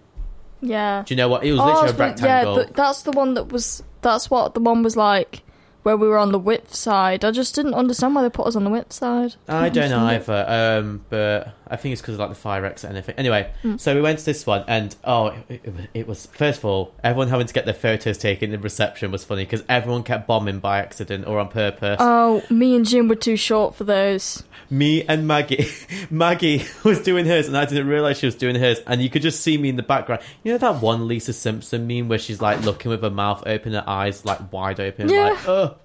yeah. 0.62 1.04
Do 1.06 1.14
you 1.14 1.18
know 1.18 1.28
what? 1.30 1.44
It 1.44 1.52
was 1.52 1.60
Oh, 1.62 1.66
literally 1.66 1.90
a 1.90 1.94
rectangle. 1.94 2.56
Yeah, 2.58 2.64
th- 2.64 2.76
that's 2.76 3.04
the 3.04 3.12
one 3.12 3.34
that 3.36 3.52
was. 3.52 3.84
That's 4.02 4.30
what 4.32 4.54
the 4.54 4.62
one 4.62 4.82
was 4.84 4.96
like, 4.96 5.44
where 5.90 5.98
we 5.98 6.08
were 6.08 6.20
on 6.20 6.32
the 6.32 6.38
width 6.38 6.76
side. 6.76 7.26
I 7.26 7.32
just 7.32 7.56
didn't 7.56 7.74
understand 7.74 8.14
why 8.14 8.22
they 8.22 8.30
put 8.30 8.46
us 8.46 8.56
on 8.56 8.64
the 8.64 8.70
width 8.70 8.94
side. 8.94 9.34
I 9.48 9.70
don't 9.70 9.90
know 9.90 10.06
either, 10.06 10.46
um, 10.48 11.04
but 11.10 11.54
I 11.68 11.78
think 11.78 11.94
it's 11.94 12.02
because 12.02 12.14
of 12.14 12.20
like 12.20 12.30
the 12.30 12.36
fire 12.36 12.64
exit 12.64 12.90
and 12.90 12.98
anything. 12.98 13.16
Anyway, 13.18 13.52
Hmm. 13.64 13.78
so 13.78 13.96
we 13.96 14.02
went 14.02 14.20
to 14.20 14.26
this 14.26 14.46
one, 14.46 14.64
and 14.68 14.96
oh, 15.04 15.34
it, 15.50 15.62
it, 15.64 15.74
was- 15.76 15.88
it 15.96 16.08
was 16.08 16.26
first 16.28 16.60
of 16.60 16.66
all, 16.66 16.94
everyone 17.04 17.28
having 17.30 17.48
to 17.48 17.54
get 17.54 17.66
their 17.66 17.74
photos 17.74 18.20
taken 18.20 18.54
in 18.54 18.62
reception 18.62 19.12
was 19.12 19.24
funny 19.26 19.46
because 19.46 19.64
everyone 19.68 20.04
kept 20.04 20.28
bombing 20.28 20.60
by 20.60 20.78
accident 20.78 21.26
or 21.26 21.40
on 21.40 21.48
purpose. 21.48 21.98
Oh, 22.00 22.44
me 22.52 22.76
and 22.76 22.86
Jim 22.86 23.08
were 23.08 23.16
too 23.16 23.36
short 23.36 23.74
for 23.74 23.84
those. 23.84 24.44
me 24.70 25.04
and 25.06 25.28
Maggie, 25.28 25.68
Maggie 26.12 26.64
was 26.84 27.02
doing 27.02 27.26
hers, 27.26 27.48
and 27.48 27.58
I 27.58 27.66
didn't 27.66 27.88
realize 27.88 28.20
she 28.20 28.28
was 28.28 28.36
doing 28.36 28.56
hers, 28.56 28.80
and 28.86 29.02
you 29.02 29.10
could 29.10 29.24
just 29.24 29.42
see 29.42 29.58
me 29.58 29.70
in 29.70 29.76
the 29.76 29.82
background. 29.84 30.22
You 30.44 30.52
know 30.52 30.58
that 30.60 30.82
one 30.84 31.08
Lisa 31.08 31.34
Simpson 31.34 31.88
meme 31.88 32.08
where 32.10 32.20
she's 32.20 32.42
like 32.42 32.62
looking 32.62 32.92
with 32.92 33.02
her 33.02 33.10
mouth 33.10 33.42
open, 33.48 33.74
her 33.74 33.84
eyes 33.88 34.24
like 34.26 34.52
wide 34.54 34.80
open, 34.80 35.10
Yeah. 35.10 35.30
like 35.32 35.48
ugh. 35.48 35.76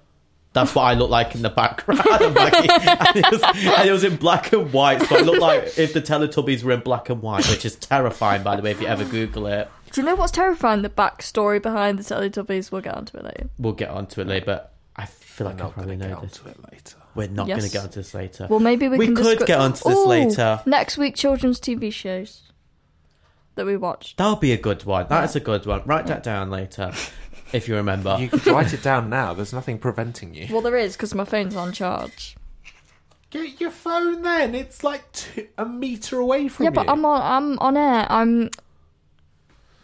That's 0.55 0.73
what 0.73 0.83
I 0.83 0.93
look 0.95 1.09
like 1.11 1.35
in 1.35 1.41
the 1.43 1.49
background. 1.51 2.01
And 2.09 3.17
it, 3.17 3.31
was, 3.31 3.43
and 3.43 3.87
it 3.87 3.91
was 3.91 4.03
in 4.03 4.15
black 4.15 4.51
and 4.53 4.71
white, 4.73 5.01
so 5.03 5.17
I 5.17 5.19
look 5.21 5.39
like 5.39 5.77
if 5.77 5.93
the 5.93 6.01
Teletubbies 6.01 6.63
were 6.63 6.71
in 6.71 6.79
black 6.79 7.09
and 7.09 7.21
white, 7.21 7.47
which 7.49 7.65
is 7.65 7.75
terrifying, 7.75 8.41
by 8.41 8.55
the 8.55 8.61
way, 8.63 8.71
if 8.71 8.81
you 8.81 8.87
ever 8.87 9.03
Google 9.05 9.45
it. 9.47 9.69
Do 9.91 10.01
you 10.01 10.07
know 10.07 10.15
what's 10.15 10.31
terrifying? 10.31 10.81
The 10.81 10.89
backstory 10.89 11.61
behind 11.61 11.99
the 11.99 12.03
Teletubbies. 12.03 12.71
We'll 12.71 12.81
get 12.81 12.95
onto 12.95 13.17
it 13.17 13.23
later. 13.25 13.49
We'll 13.59 13.73
get 13.73 13.89
onto 13.89 14.21
it 14.21 14.27
later, 14.27 14.45
but 14.45 14.73
I 14.95 15.05
feel 15.05 15.45
like 15.47 15.57
We're 15.57 15.61
I 15.61 15.65
not 15.65 15.73
probably 15.73 15.95
going 15.97 15.99
to 15.99 16.15
know 16.15 16.21
get 16.21 16.29
this. 16.31 16.39
onto 16.39 16.49
it 16.51 16.71
later. 16.71 16.95
We're 17.15 17.27
not 17.27 17.47
Yes. 17.47 17.57
going 17.59 17.69
to 17.69 17.73
get 17.73 17.83
onto 17.83 17.95
this 17.99 18.13
later. 18.13 18.47
Well, 18.49 18.59
maybe 18.59 18.87
we, 18.87 18.97
We 18.97 19.05
can 19.07 19.15
could 19.15 19.23
discuss- 19.25 19.47
get 19.47 19.59
onto 19.59 19.89
this 19.89 19.97
Ooh, 19.97 20.07
later. 20.07 20.61
Next 20.65 20.97
week, 20.97 21.15
children's 21.15 21.59
TV 21.59 21.91
shows 21.91 22.41
that 23.55 23.65
we 23.65 23.77
watched. 23.77 24.17
That'll 24.17 24.35
be 24.35 24.51
a 24.51 24.57
good 24.57 24.83
one. 24.85 25.07
That's 25.09 25.35
a 25.35 25.39
good 25.39 25.65
one. 25.65 25.81
Write 25.85 26.07
that 26.07 26.23
down 26.23 26.49
later, 26.49 26.91
if 27.53 27.67
you 27.67 27.75
remember. 27.75 28.17
You 28.19 28.29
could 28.29 28.45
write 28.47 28.73
it 28.73 28.83
down 28.83 29.09
now. 29.09 29.33
There's 29.33 29.53
nothing 29.53 29.77
preventing 29.79 30.33
you. 30.33 30.47
Well, 30.51 30.61
there 30.61 30.77
is 30.77 30.95
because 30.95 31.13
my 31.15 31.25
phone's 31.25 31.55
on 31.55 31.71
charge. 31.73 32.35
Get 33.29 33.59
your 33.59 33.71
phone 33.71 34.21
then. 34.21 34.55
It's 34.55 34.83
like 34.83 35.11
two, 35.11 35.47
a 35.57 35.65
meter 35.65 36.19
away 36.19 36.47
from 36.47 36.65
yeah, 36.65 36.69
you. 36.69 36.75
but 36.75 36.89
I'm 36.89 37.03
on. 37.05 37.21
I'm 37.21 37.59
on 37.59 37.75
air. 37.75 38.05
I'm 38.09 38.49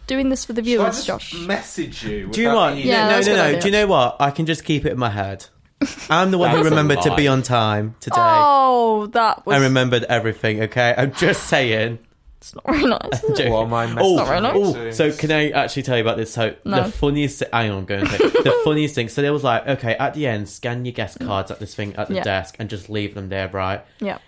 doing 0.08 0.30
this 0.30 0.46
for 0.46 0.54
the 0.54 0.64
Shall 0.64 0.72
I 0.72 0.90
viewers, 0.90 1.06
just 1.06 1.32
Josh. 1.32 1.48
message 1.48 2.04
you. 2.04 2.28
Do 2.28 2.42
you 2.42 2.48
want? 2.48 2.76
what? 2.76 2.86
Yeah, 2.86 3.08
no, 3.08 3.10
that's 3.16 3.28
a 3.28 3.30
no, 3.32 3.36
good 3.36 3.42
no. 3.42 3.48
idea. 3.48 3.62
Do 3.62 3.68
you 3.68 3.72
know 3.74 3.88
what? 3.88 4.18
I 4.20 4.32
can 4.32 4.46
just 4.46 4.64
keep 4.64 4.86
it 4.86 4.92
in 4.92 5.00
my 5.00 5.10
head. 5.10 5.48
I'm 6.10 6.32
the 6.32 6.38
one 6.38 6.52
who 6.52 6.58
That's 6.58 6.68
a 6.68 6.70
remembered 6.70 7.02
to 7.02 7.10
lie. 7.10 7.16
be 7.16 7.28
on 7.28 7.42
time 7.42 7.96
today. 8.00 8.16
Oh, 8.20 9.08
that 9.08 9.46
was. 9.46 9.56
I 9.56 9.64
remembered 9.64 10.04
everything. 10.04 10.62
Okay, 10.64 10.94
I'm 10.96 11.12
just 11.14 11.48
saying. 11.48 12.00
It's 12.42 12.56
not 12.56 12.66
very 12.66 12.86
nice. 12.86 13.24
is 13.24 13.40
it? 13.40 13.50
What 13.52 13.66
am 13.68 13.74
I 13.76 13.86
Oh, 14.02 14.16
not 14.16 14.28
very 14.28 14.42
nice. 14.42 14.56
oh, 14.56 14.92
so 14.92 15.12
can 15.12 15.32
I 15.32 15.52
actually 15.52 15.84
tell 15.84 15.96
you 15.96 16.02
about 16.02 16.18
this? 16.18 16.34
So 16.34 16.56
No. 16.66 16.84
the 16.86 16.92
funniest, 16.92 17.38
thi- 17.40 17.46
hang 17.54 17.70
on, 17.70 17.78
I'm 17.78 17.86
going 17.86 18.04
to 18.04 18.18
the 18.18 18.62
funniest 18.64 18.96
thing. 18.96 19.10
So 19.10 19.22
there 19.22 19.32
was 19.32 19.44
like, 19.44 19.68
okay, 19.68 19.94
at 19.96 20.16
the 20.16 20.26
end, 20.26 20.50
scan 20.50 20.84
your 20.84 20.92
guest 20.94 21.20
mm. 21.20 21.28
cards 21.28 21.52
at 21.52 21.60
this 21.60 21.76
thing 21.76 21.96
at 21.98 22.08
the 22.08 22.16
Yeah. 22.16 22.24
desk 22.24 22.56
and 22.58 22.68
just 22.68 22.90
leave 22.90 23.14
them 23.14 23.30
there, 23.30 23.48
right? 23.50 23.86
Yeah. 24.00 24.18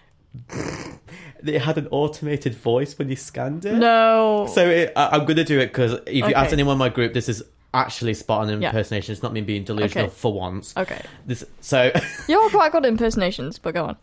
It 1.45 1.59
had 1.61 1.77
an 1.77 1.87
automated 1.91 2.55
voice 2.55 2.97
when 2.97 3.09
you 3.09 3.17
scanned 3.17 3.65
it. 3.65 3.73
No. 3.73 4.47
So 4.53 4.65
it, 4.69 4.93
I, 4.95 5.09
I'm 5.09 5.25
going 5.25 5.35
to 5.35 5.43
do 5.43 5.59
it 5.59 5.67
because 5.67 5.93
if 6.05 6.13
you 6.15 6.23
Okay. 6.23 6.33
ask 6.33 6.53
anyone 6.53 6.73
in 6.73 6.77
my 6.77 6.87
group, 6.87 7.13
this 7.13 7.27
is 7.27 7.43
actually 7.73 8.13
spot 8.13 8.47
on 8.47 8.61
Yeah. 8.61 8.69
impersonation. 8.69 9.11
It's 9.11 9.21
not 9.21 9.33
me 9.33 9.41
being 9.41 9.65
delusional 9.65 10.05
Okay. 10.05 10.13
for 10.15 10.31
once. 10.31 10.73
Okay. 10.77 11.01
This 11.25 11.43
so 11.59 11.91
You're 12.29 12.49
quite 12.49 12.71
good 12.71 12.85
at 12.85 12.89
impersonations, 12.89 13.59
but 13.59 13.73
go 13.73 13.83
on. 13.85 13.97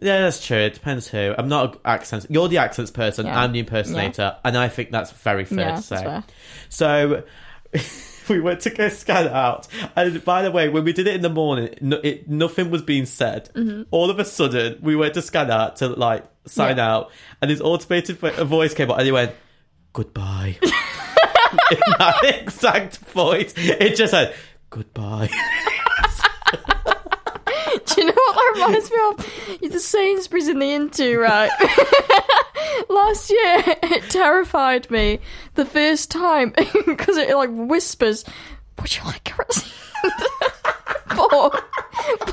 Yeah, 0.00 0.20
that's 0.20 0.44
true. 0.46 0.58
It 0.58 0.74
depends 0.74 1.08
who. 1.08 1.34
I'm 1.38 1.48
not 1.48 1.74
an 1.76 1.80
accents. 1.84 2.26
You're 2.28 2.48
the 2.48 2.58
accents 2.58 2.90
person. 2.90 3.26
Yeah. 3.26 3.40
I'm 3.40 3.52
the 3.52 3.60
impersonator, 3.60 4.36
and 4.44 4.56
I 4.56 4.68
think 4.68 4.90
that's 4.90 5.10
very 5.10 5.44
fair 5.46 5.58
Yeah, 5.70 5.76
to 5.76 5.82
say. 5.82 6.22
So 6.68 7.22
we 8.28 8.40
went 8.40 8.60
to 8.60 8.70
go 8.70 8.88
scan 8.90 9.28
out, 9.28 9.66
and 9.96 10.22
by 10.24 10.42
the 10.42 10.50
way, 10.50 10.68
when 10.68 10.84
we 10.84 10.92
did 10.92 11.06
it 11.06 11.14
in 11.14 11.22
the 11.22 11.30
morning, 11.30 11.74
no, 11.80 11.96
it, 11.98 12.28
nothing 12.28 12.70
was 12.70 12.82
being 12.82 13.06
said. 13.06 13.48
Mhm. 13.54 13.86
All 13.90 14.10
of 14.10 14.18
a 14.18 14.24
sudden, 14.24 14.78
we 14.82 14.96
went 14.96 15.14
to 15.14 15.22
scan 15.22 15.50
out 15.50 15.76
to 15.76 15.88
like 15.88 16.24
sign 16.46 16.76
Yeah. 16.76 16.92
out, 16.94 17.10
and 17.40 17.50
this 17.50 17.60
automated 17.62 18.18
vo- 18.18 18.44
voice 18.44 18.74
came 18.74 18.90
up, 18.90 18.98
and 18.98 19.06
he 19.06 19.12
went, 19.12 19.32
"Goodbye." 19.94 20.58
in 20.62 21.78
that 21.98 22.20
exact 22.42 22.98
voice, 22.98 23.54
it 23.56 23.96
just 23.96 24.10
said, 24.10 24.34
"Goodbye." 24.68 25.30
Do 28.00 28.02
you 28.02 28.08
know 28.08 28.14
what 28.14 28.34
that 28.34 28.52
reminds 28.66 28.90
me 28.90 28.98
of? 29.08 29.58
It's 29.62 29.74
the 29.74 29.80
Sainsbury's 29.80 30.48
in 30.48 30.58
the 30.58 30.70
Intu, 30.70 31.18
right? 31.18 31.50
Last 32.90 33.30
year, 33.30 33.62
it 33.82 34.10
terrified 34.10 34.90
me 34.90 35.20
the 35.54 35.64
first 35.64 36.10
time 36.10 36.52
because 36.86 37.16
it 37.16 37.34
like 37.34 37.48
whispers, 37.50 38.26
"Would 38.80 38.94
you 38.94 39.02
like 39.04 39.24
kerosene?" 39.24 39.72
but, 41.08 41.64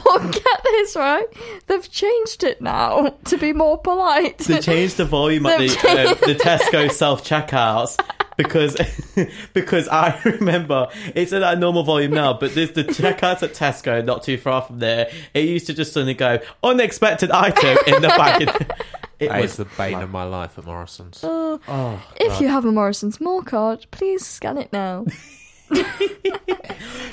but 0.03 0.31
get 0.31 0.63
this 0.63 0.97
right, 0.97 1.27
they've 1.67 1.89
changed 1.89 2.43
it 2.43 2.61
now 2.61 3.15
to 3.25 3.37
be 3.37 3.53
more 3.53 3.77
polite. 3.77 4.39
they 4.39 4.59
changed 4.59 4.97
the 4.97 5.05
volume 5.05 5.45
at 5.45 5.59
the, 5.59 5.67
uh, 5.67 6.13
the 6.25 6.35
Tesco 6.35 6.91
self 6.91 7.23
checkouts 7.23 7.97
because 8.37 8.75
because 9.53 9.87
I 9.87 10.19
remember 10.25 10.87
it's 11.15 11.33
at 11.33 11.43
a 11.43 11.55
normal 11.59 11.83
volume 11.83 12.11
now, 12.11 12.33
but 12.33 12.53
there's 12.55 12.71
the 12.71 12.83
checkouts 12.83 13.43
at 13.43 13.53
Tesco 13.53 14.03
not 14.03 14.23
too 14.23 14.37
far 14.37 14.61
from 14.61 14.79
there. 14.79 15.09
It 15.33 15.45
used 15.45 15.67
to 15.67 15.73
just 15.73 15.93
suddenly 15.93 16.13
go 16.13 16.39
unexpected 16.63 17.31
item 17.31 17.77
in 17.87 18.01
the 18.01 18.07
bag. 18.09 18.71
It 19.19 19.29
That 19.29 19.41
was 19.41 19.51
is 19.51 19.57
the 19.57 19.65
bane 19.77 20.01
of 20.01 20.09
my 20.09 20.23
life 20.23 20.57
at 20.57 20.65
Morrison's. 20.65 21.21
Oh, 21.23 21.57
Oh, 21.67 22.01
if 22.19 22.27
God. 22.29 22.41
you 22.41 22.47
have 22.49 22.65
a 22.65 22.71
Morrison's 22.73 23.21
More 23.21 23.41
card, 23.41 23.85
please 23.91 24.25
scan 24.25 24.57
it 24.57 24.73
now. 24.73 25.05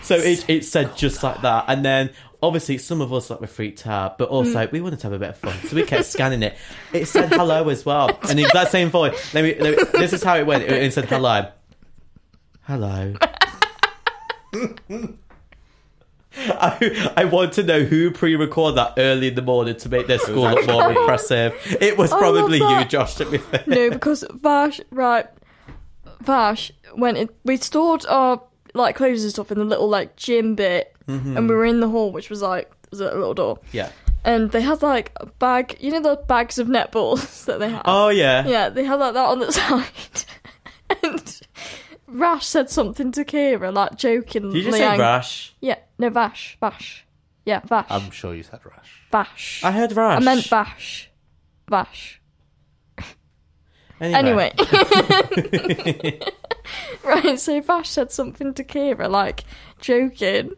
So 0.03 0.17
it, 0.17 0.49
it 0.49 0.65
said 0.65 0.97
just 0.97 1.23
like 1.23 1.43
that, 1.43 1.67
and 1.69 1.85
then 1.85 2.11
obviously 2.43 2.79
some 2.79 3.01
of 3.01 3.13
us 3.13 3.31
like 3.31 3.41
were 3.41 3.47
freaked 3.47 3.87
out, 3.87 4.19
but 4.19 4.29
also 4.29 4.67
Mm. 4.67 4.73
we 4.73 4.81
wanted 4.81 4.99
to 5.01 5.07
have 5.07 5.13
a 5.13 5.19
bit 5.19 5.31
of 5.31 5.37
fun, 5.39 5.55
so 5.69 5.77
we 5.77 5.83
kept 5.85 6.05
scanning 6.07 6.43
it. 6.43 6.57
It 6.93 7.07
said 7.07 7.29
hello 7.31 7.69
as 7.69 7.85
well, 7.87 8.19
and 8.29 8.39
the 8.39 8.45
exact 8.45 8.71
same 8.71 8.89
voice. 8.91 9.35
Let 9.35 9.45
me, 9.45 9.57
let 9.59 9.77
me- 9.79 9.85
this 10.01 10.13
is 10.13 10.23
how 10.23 10.37
it 10.37 10.47
went. 10.47 10.65
It, 10.65 10.73
it 10.73 10.93
said 10.93 11.07
hello, 11.07 11.51
hello. 12.63 13.15
I, 16.37 17.13
I 17.17 17.25
want 17.25 17.53
to 17.55 17.63
know 17.65 17.83
who 17.83 18.13
pre-recorded 18.13 18.77
that 18.77 18.95
early 18.99 19.29
in 19.29 19.35
the 19.35 19.43
morning 19.43 19.77
to 19.77 19.89
make 19.89 20.07
their 20.07 20.19
school 20.19 20.43
look 20.49 20.67
more 20.67 20.83
actually- 20.85 21.01
impressive. 21.03 21.77
It 21.81 21.99
was 21.99 22.13
I 22.13 22.19
probably 22.19 22.59
you. 22.59 22.85
Josh. 22.85 23.17
To 23.17 23.25
be 23.27 23.39
fair. 23.39 23.65
no, 23.67 23.91
because 23.91 24.25
Vash, 24.33 24.81
right, 24.91 25.27
Vash, 26.21 26.71
when 26.95 27.17
it, 27.17 27.35
we 27.45 27.57
stored 27.57 28.07
our 28.07 28.43
like 28.75 28.95
clothes 28.95 29.23
and 29.25 29.33
stuff 29.33 29.51
in 29.51 29.59
the 29.59 29.65
little 29.65 29.89
like 29.89 30.15
gym 30.17 30.55
bit, 30.55 30.95
Mhm. 31.11 31.37
and 31.37 31.49
we 31.49 31.55
were 31.55 31.65
in 31.65 31.81
the 31.81 31.89
hall, 31.89 32.13
which 32.13 32.31
was 32.31 32.43
like 32.43 32.71
was 32.91 33.01
a 33.01 33.05
little 33.05 33.35
door, 33.35 33.59
Yeah. 33.73 33.91
and 34.25 34.51
they 34.51 34.61
had 34.63 34.83
like 34.83 35.13
a 35.17 35.27
bag, 35.27 35.77
you 35.81 35.91
know, 35.93 36.01
the 36.01 36.17
bags 36.17 36.59
of 36.59 36.67
netballs 36.69 37.45
that 37.47 37.59
they 37.61 37.69
have. 37.71 37.83
Oh 37.85 38.09
yeah. 38.09 38.47
yeah, 38.47 38.69
they 38.69 38.85
had 38.85 38.97
like 39.01 39.15
that 39.15 39.27
on 39.29 39.39
the 39.41 39.53
side, 39.61 40.25
and 41.03 41.41
Rash 42.09 42.47
said 42.47 42.69
something 42.71 43.13
to 43.13 43.25
Kira, 43.25 43.73
like 43.73 43.97
joking. 43.97 44.51
Did 44.51 44.57
you 44.57 44.63
just 44.65 44.79
say 44.79 44.99
Rash? 44.99 45.55
Yeah, 45.61 45.77
no, 45.99 46.11
Vash, 46.11 46.57
Vash, 46.61 47.07
yeah, 47.45 47.61
Vash, 47.65 47.87
I'm 47.91 48.11
sure 48.11 48.35
you 48.35 48.43
said 48.43 48.61
Rash. 48.65 49.03
Vash. 49.13 49.63
I 49.65 49.71
heard 49.73 49.93
Rash. 49.93 50.21
I 50.21 50.25
meant 50.25 50.45
Vash, 50.47 51.11
Vash. 51.69 52.17
Anyway. 54.01 54.51
Anyway. 54.59 56.21
right, 57.05 57.39
so 57.39 57.61
Vash 57.61 57.89
said 57.91 58.11
something 58.11 58.55
to 58.55 58.65
Kira, 58.65 59.11
like 59.11 59.45
joking, 59.79 60.53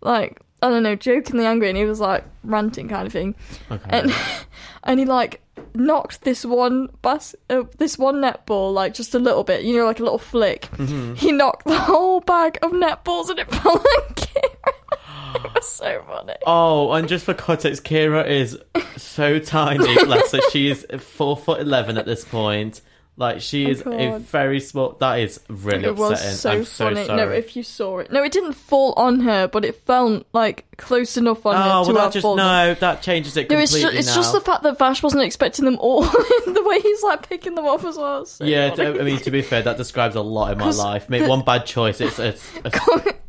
like 0.00 0.40
I 0.62 0.70
don't 0.70 0.82
know, 0.82 0.96
jokingly 0.96 1.46
angry, 1.46 1.68
and 1.68 1.76
he 1.78 1.84
was 1.84 2.00
like 2.00 2.24
ranting 2.42 2.88
kind 2.88 3.06
of 3.06 3.12
thing, 3.12 3.34
Okay. 3.70 3.88
and 3.90 4.12
and 4.84 4.98
he 5.00 5.06
like 5.06 5.40
knocked 5.74 6.22
this 6.22 6.44
one 6.44 6.88
bus, 7.02 7.34
uh, 7.50 7.62
this 7.78 7.96
one 7.98 8.16
netball 8.16 8.72
like 8.72 8.94
just 8.94 9.14
a 9.14 9.18
little 9.18 9.44
bit, 9.44 9.62
you 9.62 9.76
know, 9.76 9.84
like 9.84 10.00
a 10.00 10.02
little 10.02 10.18
flick. 10.18 10.62
Mhm. 10.72 11.16
He 11.16 11.30
knocked 11.32 11.66
the 11.66 11.78
whole 11.78 12.20
bag 12.20 12.58
of 12.62 12.72
netballs, 12.72 13.28
and 13.30 13.38
it 13.38 13.50
fell 13.54 13.72
on 13.78 14.14
Kira. 14.14 15.44
it 15.44 15.54
was 15.54 15.68
so 15.68 16.02
funny. 16.08 16.34
Oh, 16.46 16.90
and 16.92 17.06
just 17.06 17.24
for 17.24 17.34
context, 17.34 17.84
Kira 17.84 18.26
is 18.28 18.58
so 18.96 19.38
tiny. 19.38 19.94
bless 20.04 20.32
her. 20.32 20.40
She 20.50 20.70
is 20.70 20.84
four 20.98 21.36
foot 21.36 21.60
eleven 21.60 21.96
at 21.98 22.06
this 22.06 22.24
point. 22.24 22.80
Like 23.18 23.40
she 23.40 23.66
oh 23.66 23.70
is 23.70 23.82
Oh, 23.84 23.90
a 23.90 24.18
very 24.20 24.60
small. 24.60 24.92
That 25.00 25.18
is 25.18 25.40
really 25.48 25.86
it 25.86 25.96
was 25.96 26.12
upsetting. 26.12 26.36
so 26.36 26.50
I'm 26.50 26.64
so 26.64 27.04
sorry. 27.04 27.16
No, 27.16 27.28
if 27.30 27.56
you 27.56 27.64
saw 27.64 27.98
it, 27.98 28.12
no, 28.12 28.22
it 28.22 28.30
didn't 28.30 28.52
fall 28.52 28.92
on 28.96 29.18
her, 29.20 29.48
but 29.48 29.64
it 29.64 29.74
fell 29.74 30.22
like 30.32 30.66
close 30.76 31.16
enough 31.16 31.44
on 31.44 31.56
oh, 31.56 31.58
her 31.58 31.70
oh 31.70 31.84
to 31.84 31.92
well, 31.92 32.04
that 32.06 32.12
just 32.12 32.22
fallen. 32.22 32.36
no. 32.36 32.74
That 32.74 33.02
changes 33.02 33.36
it 33.36 33.50
No, 33.50 33.56
completely 33.56 33.80
it's 33.98 34.06
just, 34.06 34.08
it's 34.08 34.14
just 34.14 34.32
the 34.32 34.40
fact 34.40 34.62
that 34.62 34.78
Vash 34.78 35.02
wasn't 35.02 35.24
expecting 35.24 35.64
them 35.64 35.78
all. 35.80 36.02
the 36.04 36.62
way 36.64 36.78
he's 36.80 37.02
like 37.02 37.28
picking 37.28 37.56
them 37.56 37.66
up 37.66 37.82
as 37.82 37.96
well. 37.96 38.24
So 38.24 38.44
yeah, 38.44 38.72
funny. 38.72 39.00
I 39.00 39.02
mean 39.02 39.18
to 39.18 39.30
be 39.32 39.42
fair, 39.42 39.62
that 39.62 39.76
describes 39.76 40.14
a 40.14 40.22
lot 40.22 40.52
in 40.52 40.58
my 40.58 40.70
life. 40.70 41.10
Make 41.10 41.24
the- 41.24 41.28
one 41.28 41.42
bad 41.44 41.66
choice, 41.66 42.00
it's 42.00 42.20
it's, 42.20 42.48
it's 42.64 42.78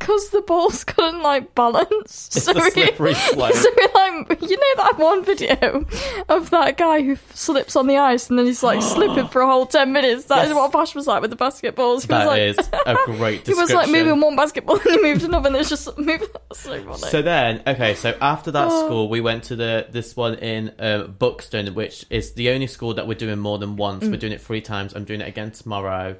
because 0.00 0.30
the 0.30 0.40
balls 0.40 0.82
couldn't 0.82 1.22
like 1.22 1.54
balance. 1.54 2.28
It's 2.34 2.42
so 2.44 2.52
the 2.54 2.70
slippery 2.70 3.14
he, 3.14 3.20
slope. 3.34 3.54
So 3.60 3.68
like, 3.94 4.40
you 4.42 4.56
know 4.56 4.74
that 4.82 4.94
one 4.98 5.24
video 5.24 5.86
of 6.28 6.50
that 6.50 6.76
guy 6.78 7.02
who 7.02 7.16
slips 7.34 7.76
on 7.76 7.86
the 7.86 7.98
ice 7.98 8.28
and 8.30 8.38
then 8.38 8.46
he's 8.46 8.62
like 8.62 8.82
slipping 8.96 9.28
for 9.28 9.42
a 9.42 9.46
whole 9.46 9.66
ten 9.66 9.92
minutes. 9.92 10.24
That 10.24 10.44
is 10.44 10.48
Yes. 10.48 10.56
what 10.56 10.72
Vash 10.72 10.94
was 10.94 11.06
like 11.06 11.20
with 11.22 11.30
the 11.30 11.36
basketballs. 11.36 12.02
He 12.02 12.06
That 12.08 12.26
was 12.26 12.26
like, 12.26 12.40
is 12.40 12.70
a 12.86 12.94
great 13.18 13.46
he 13.46 13.54
was 13.54 13.72
like 13.72 13.88
moving 13.90 14.20
one 14.20 14.34
basketball 14.34 14.76
and 14.80 14.90
he 14.90 15.02
moved 15.02 15.22
another, 15.22 15.48
and 15.48 15.56
it's 15.56 15.68
just 15.68 15.86
moving. 15.98 16.28
so 16.52 16.82
funny. 16.82 16.96
So 16.98 17.22
then, 17.22 17.62
okay, 17.66 17.94
so 17.94 18.16
after 18.20 18.50
that 18.52 18.68
Oh. 18.70 18.84
school, 18.86 19.08
we 19.08 19.20
went 19.20 19.44
to 19.44 19.56
the 19.56 19.86
this 19.90 20.16
one 20.16 20.34
in 20.36 20.72
uh, 20.78 21.04
Buxton, 21.04 21.74
which 21.74 22.06
is 22.10 22.32
the 22.32 22.50
only 22.50 22.66
school 22.66 22.94
that 22.94 23.06
we're 23.06 23.14
doing 23.14 23.38
more 23.38 23.58
than 23.58 23.76
once. 23.76 24.04
Mm. 24.04 24.10
We're 24.12 24.16
doing 24.16 24.32
it 24.32 24.40
three 24.40 24.60
times. 24.62 24.94
I'm 24.94 25.04
doing 25.04 25.20
it 25.20 25.28
again 25.28 25.50
tomorrow, 25.50 26.16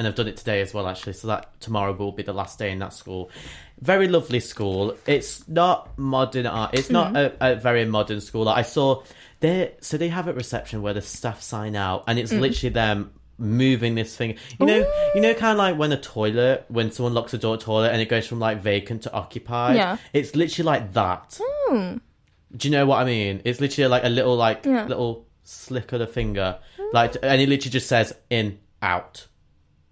and 0.00 0.06
I've 0.08 0.14
done 0.14 0.28
it 0.28 0.38
today 0.38 0.62
as 0.62 0.72
well. 0.72 0.86
Actually, 0.88 1.12
so 1.12 1.28
that 1.28 1.60
tomorrow 1.60 1.92
will 1.92 2.10
be 2.12 2.22
the 2.22 2.32
last 2.32 2.58
day 2.58 2.70
in 2.72 2.78
that 2.78 2.94
school. 2.94 3.28
Very 3.82 4.08
lovely 4.08 4.40
school. 4.40 4.96
It's 5.06 5.46
not 5.46 5.98
modern 5.98 6.46
art. 6.46 6.70
It's 6.72 6.88
not 6.88 7.12
Mm. 7.12 7.36
a, 7.38 7.52
a 7.52 7.56
very 7.56 7.84
modern 7.84 8.22
school. 8.22 8.44
Like 8.44 8.56
I 8.56 8.62
saw 8.62 9.02
there, 9.40 9.72
so 9.82 9.98
they 9.98 10.08
have 10.08 10.26
a 10.26 10.32
reception 10.32 10.80
where 10.80 10.94
the 10.94 11.02
staff 11.02 11.42
sign 11.42 11.76
out, 11.76 12.04
and 12.06 12.18
it's 12.18 12.32
Mm. 12.32 12.40
literally 12.40 12.72
them 12.72 13.10
moving 13.36 13.94
this 13.94 14.16
thing. 14.16 14.36
You 14.58 14.66
know, 14.66 14.92
you 15.14 15.20
know, 15.20 15.34
kind 15.34 15.52
of 15.52 15.58
like 15.58 15.76
when 15.78 15.92
a 15.92 16.00
toilet, 16.00 16.64
when 16.68 16.90
someone 16.92 17.12
locks 17.14 17.34
a 17.34 17.38
door 17.38 17.56
toilet 17.58 17.90
and 17.92 18.00
it 18.00 18.08
goes 18.08 18.26
from 18.26 18.38
like 18.38 18.60
vacant 18.62 19.02
to 19.02 19.12
occupied. 19.12 19.76
Yeah. 19.76 19.96
It's 20.12 20.34
literally 20.34 20.66
like 20.66 20.92
that. 20.94 21.38
Hmm. 21.42 21.96
Do 22.56 22.68
you 22.68 22.72
know 22.72 22.84
what 22.86 22.96
I 22.98 23.04
mean? 23.04 23.42
It's 23.44 23.60
literally 23.60 23.88
like 23.88 24.04
a 24.04 24.08
little 24.08 24.36
like 24.36 24.66
Yeah. 24.66 24.86
little 24.86 25.26
slick 25.44 25.92
of 25.92 26.00
the 26.00 26.06
finger, 26.06 26.58
like, 26.92 27.16
and 27.22 27.40
it 27.40 27.48
literally 27.48 27.70
just 27.70 27.88
says 27.88 28.12
in 28.28 28.58
out, 28.82 29.26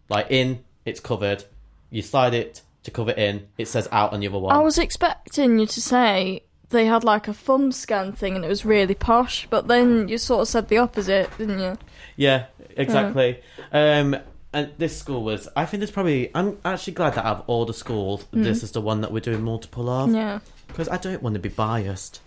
like 0.08 0.26
in. 0.30 0.64
It's 0.84 1.00
covered. 1.00 1.44
You 1.90 2.02
slide 2.02 2.34
it 2.34 2.62
to 2.84 2.90
cover 2.90 3.10
in. 3.12 3.48
It 3.58 3.68
says 3.68 3.88
out 3.92 4.12
on 4.12 4.20
the 4.20 4.28
other 4.28 4.38
one. 4.38 4.54
I 4.54 4.58
was 4.60 4.78
expecting 4.78 5.58
you 5.58 5.66
to 5.66 5.80
say 5.80 6.42
they 6.70 6.86
had 6.86 7.04
like 7.04 7.28
a 7.28 7.34
thumb 7.34 7.72
scan 7.72 8.12
thing 8.12 8.36
and 8.36 8.44
it 8.44 8.48
was 8.48 8.64
really 8.64 8.94
posh, 8.94 9.46
but 9.50 9.68
then 9.68 10.08
you 10.08 10.18
sort 10.18 10.42
of 10.42 10.48
said 10.48 10.68
the 10.68 10.78
opposite, 10.78 11.30
didn't 11.38 11.58
you? 11.58 11.78
Yeah, 12.16 12.46
exactly. 12.76 13.40
Um, 13.72 14.16
and 14.52 14.70
this 14.78 14.96
school 14.98 15.22
was. 15.24 15.48
I 15.56 15.66
think 15.66 15.80
there's 15.80 15.90
probably. 15.90 16.30
I'm 16.34 16.58
actually 16.64 16.94
glad 16.94 17.14
that 17.14 17.24
out 17.26 17.38
of 17.40 17.44
all 17.46 17.64
the 17.66 17.74
schools, 17.74 18.24
Mm. 18.32 18.44
this 18.44 18.62
is 18.62 18.72
the 18.72 18.80
one 18.80 19.02
that 19.02 19.12
we're 19.12 19.20
doing 19.20 19.42
multiple 19.42 19.88
of. 19.90 20.12
Yeah. 20.14 20.40
Because 20.68 20.88
I 20.88 20.96
don't 20.96 21.22
want 21.22 21.34
to 21.34 21.40
be 21.40 21.48
biased, 21.50 22.20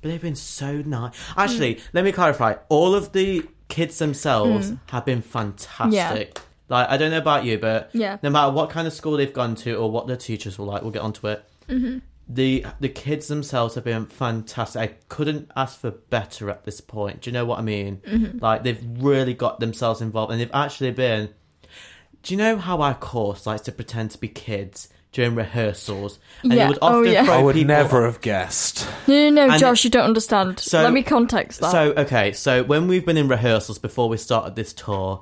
but 0.00 0.10
they've 0.10 0.20
been 0.20 0.34
so 0.36 0.78
nice. 0.82 1.12
Mm. 1.12 1.34
Actually, 1.36 1.80
let 1.92 2.04
me 2.04 2.10
clarify. 2.12 2.54
All 2.68 2.94
of 2.94 3.12
the 3.12 3.46
kids 3.68 3.98
themselves 3.98 4.72
Mm. 4.72 4.78
have 4.90 5.04
been 5.04 5.22
fantastic. 5.22 6.40
Like 6.72 6.88
I 6.88 6.96
don't 6.96 7.10
know 7.10 7.18
about 7.18 7.44
you, 7.44 7.58
but 7.58 7.90
Yeah. 7.92 8.16
no 8.22 8.30
matter 8.30 8.50
what 8.50 8.70
kind 8.70 8.86
of 8.86 8.92
school 8.92 9.16
they've 9.18 9.32
gone 9.32 9.54
to 9.56 9.74
or 9.76 9.90
what 9.90 10.06
their 10.06 10.16
teachers 10.16 10.58
were 10.58 10.64
like, 10.64 10.82
we'll 10.82 10.90
get 10.90 11.02
onto 11.02 11.28
it. 11.28 11.44
Mhm. 11.68 12.00
The 12.28 12.64
the 12.80 12.88
kids 12.88 13.28
themselves 13.28 13.74
have 13.74 13.84
been 13.84 14.06
fantastic. 14.06 14.80
I 14.80 14.86
couldn't 15.08 15.50
ask 15.54 15.78
for 15.78 15.90
better 15.90 16.48
at 16.50 16.64
this 16.64 16.80
point. 16.80 17.20
Do 17.20 17.30
you 17.30 17.34
know 17.34 17.44
what 17.44 17.58
I 17.58 17.62
mean? 17.62 18.00
Mhm. 18.08 18.40
Like 18.40 18.62
they've 18.62 18.80
really 18.98 19.34
got 19.34 19.60
themselves 19.60 20.00
involved, 20.00 20.32
and 20.32 20.40
they've 20.40 20.50
actually 20.54 20.90
been. 20.92 21.28
Do 22.22 22.32
you 22.32 22.38
know 22.38 22.56
how 22.56 22.80
our 22.80 22.94
course 22.94 23.46
likes 23.46 23.62
to 23.62 23.72
pretend 23.72 24.12
to 24.12 24.18
be 24.18 24.28
kids 24.28 24.88
during 25.10 25.34
rehearsals? 25.34 26.20
And 26.44 26.52
Yeah. 26.52 26.58
they 26.64 26.68
would 26.68 26.78
often 26.80 26.98
Oh, 27.00 27.02
yeah. 27.02 27.24
throw 27.24 27.34
I 27.34 27.42
would 27.42 27.54
people- 27.56 27.74
never 27.74 28.06
have 28.06 28.20
guessed. 28.20 28.86
No, 29.08 29.14
no, 29.28 29.30
no, 29.46 29.50
And- 29.52 29.60
Josh, 29.60 29.82
you 29.84 29.90
don't 29.90 30.04
understand. 30.04 30.60
So- 30.60 30.80
Let 30.82 30.92
me 30.92 31.02
context 31.02 31.60
that. 31.60 31.72
So 31.72 31.92
okay, 31.96 32.32
so 32.32 32.62
when 32.62 32.86
we've 32.86 33.04
been 33.04 33.16
in 33.18 33.26
rehearsals 33.28 33.78
before 33.78 34.08
we 34.08 34.16
started 34.16 34.54
this 34.54 34.72
tour, 34.72 35.20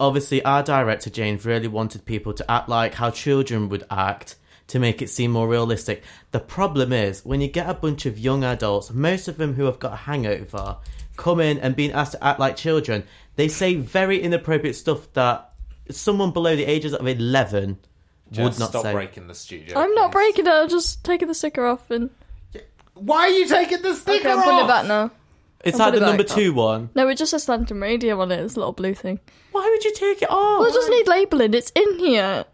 obviously 0.00 0.42
our 0.44 0.62
director 0.62 1.10
James 1.10 1.44
really 1.44 1.68
wanted 1.68 2.04
people 2.04 2.32
to 2.34 2.50
act 2.50 2.68
like 2.68 2.94
how 2.94 3.10
children 3.10 3.68
would 3.68 3.84
act 3.90 4.36
to 4.68 4.78
make 4.78 5.00
it 5.00 5.08
seem 5.08 5.30
more 5.30 5.48
realistic. 5.48 6.02
The 6.30 6.40
problem 6.40 6.92
is 6.92 7.24
when 7.24 7.40
you 7.40 7.48
get 7.48 7.68
a 7.68 7.74
bunch 7.74 8.06
of 8.06 8.18
young 8.18 8.44
adults, 8.44 8.92
most 8.92 9.26
of 9.28 9.38
them 9.38 9.54
who 9.54 9.64
have 9.64 9.78
got 9.78 9.94
a 9.94 9.96
hangover, 9.96 10.76
come 11.16 11.40
in 11.40 11.58
and 11.58 11.74
being 11.74 11.92
asked 11.92 12.12
to 12.12 12.22
act 12.24 12.38
like 12.38 12.56
children, 12.56 13.04
they 13.36 13.48
say 13.48 13.74
very 13.74 14.20
inappropriate 14.20 14.76
stuff 14.76 15.12
that 15.14 15.52
someone 15.90 16.32
below 16.32 16.54
the 16.54 16.64
ages 16.64 16.92
of 16.92 17.06
11 17.06 17.68
would 17.68 18.34
Just 18.34 18.60
not 18.60 18.68
stop 18.68 18.82
say. 18.82 18.92
breaking 18.92 19.26
the 19.26 19.34
studio. 19.34 19.78
I'm 19.78 19.94
not 19.94 20.12
breaking 20.12 20.46
it. 20.46 20.50
I'm 20.50 20.68
just 20.68 21.02
taking 21.02 21.28
the 21.28 21.34
sticker 21.34 21.66
off 21.66 21.90
and. 21.90 22.10
Why 22.94 23.20
are 23.20 23.28
you 23.28 23.46
taking 23.46 23.80
the 23.80 23.94
sticker 23.94 24.28
Okay, 24.28 24.30
I'm 24.30 24.42
putting 24.42 24.64
it 24.64 24.68
back 24.68 24.86
now. 24.86 25.12
It's 25.68 25.80
I'll 25.80 25.90
like 25.90 26.00
the 26.00 26.06
number 26.06 26.24
back 26.24 26.34
two 26.36 26.52
one. 26.52 26.90
No, 26.94 27.08
it 27.08 27.16
just 27.16 27.30
says 27.30 27.44
Phantom 27.44 27.82
Radio 27.82 28.20
on 28.20 28.30
it. 28.32 28.40
It's 28.40 28.56
a 28.56 28.58
little 28.58 28.72
blue 28.72 28.94
thing. 28.94 29.20
Why 29.52 29.68
would 29.68 29.84
you 29.84 29.92
take 29.94 30.22
it 30.22 30.30
off? 30.30 30.60
Well, 30.60 30.68
it 30.68 30.72
doesn't 30.74 30.90
need 30.90 31.08
labelling. 31.08 31.54
It's 31.54 31.70
in 31.74 31.98
here. 31.98 32.44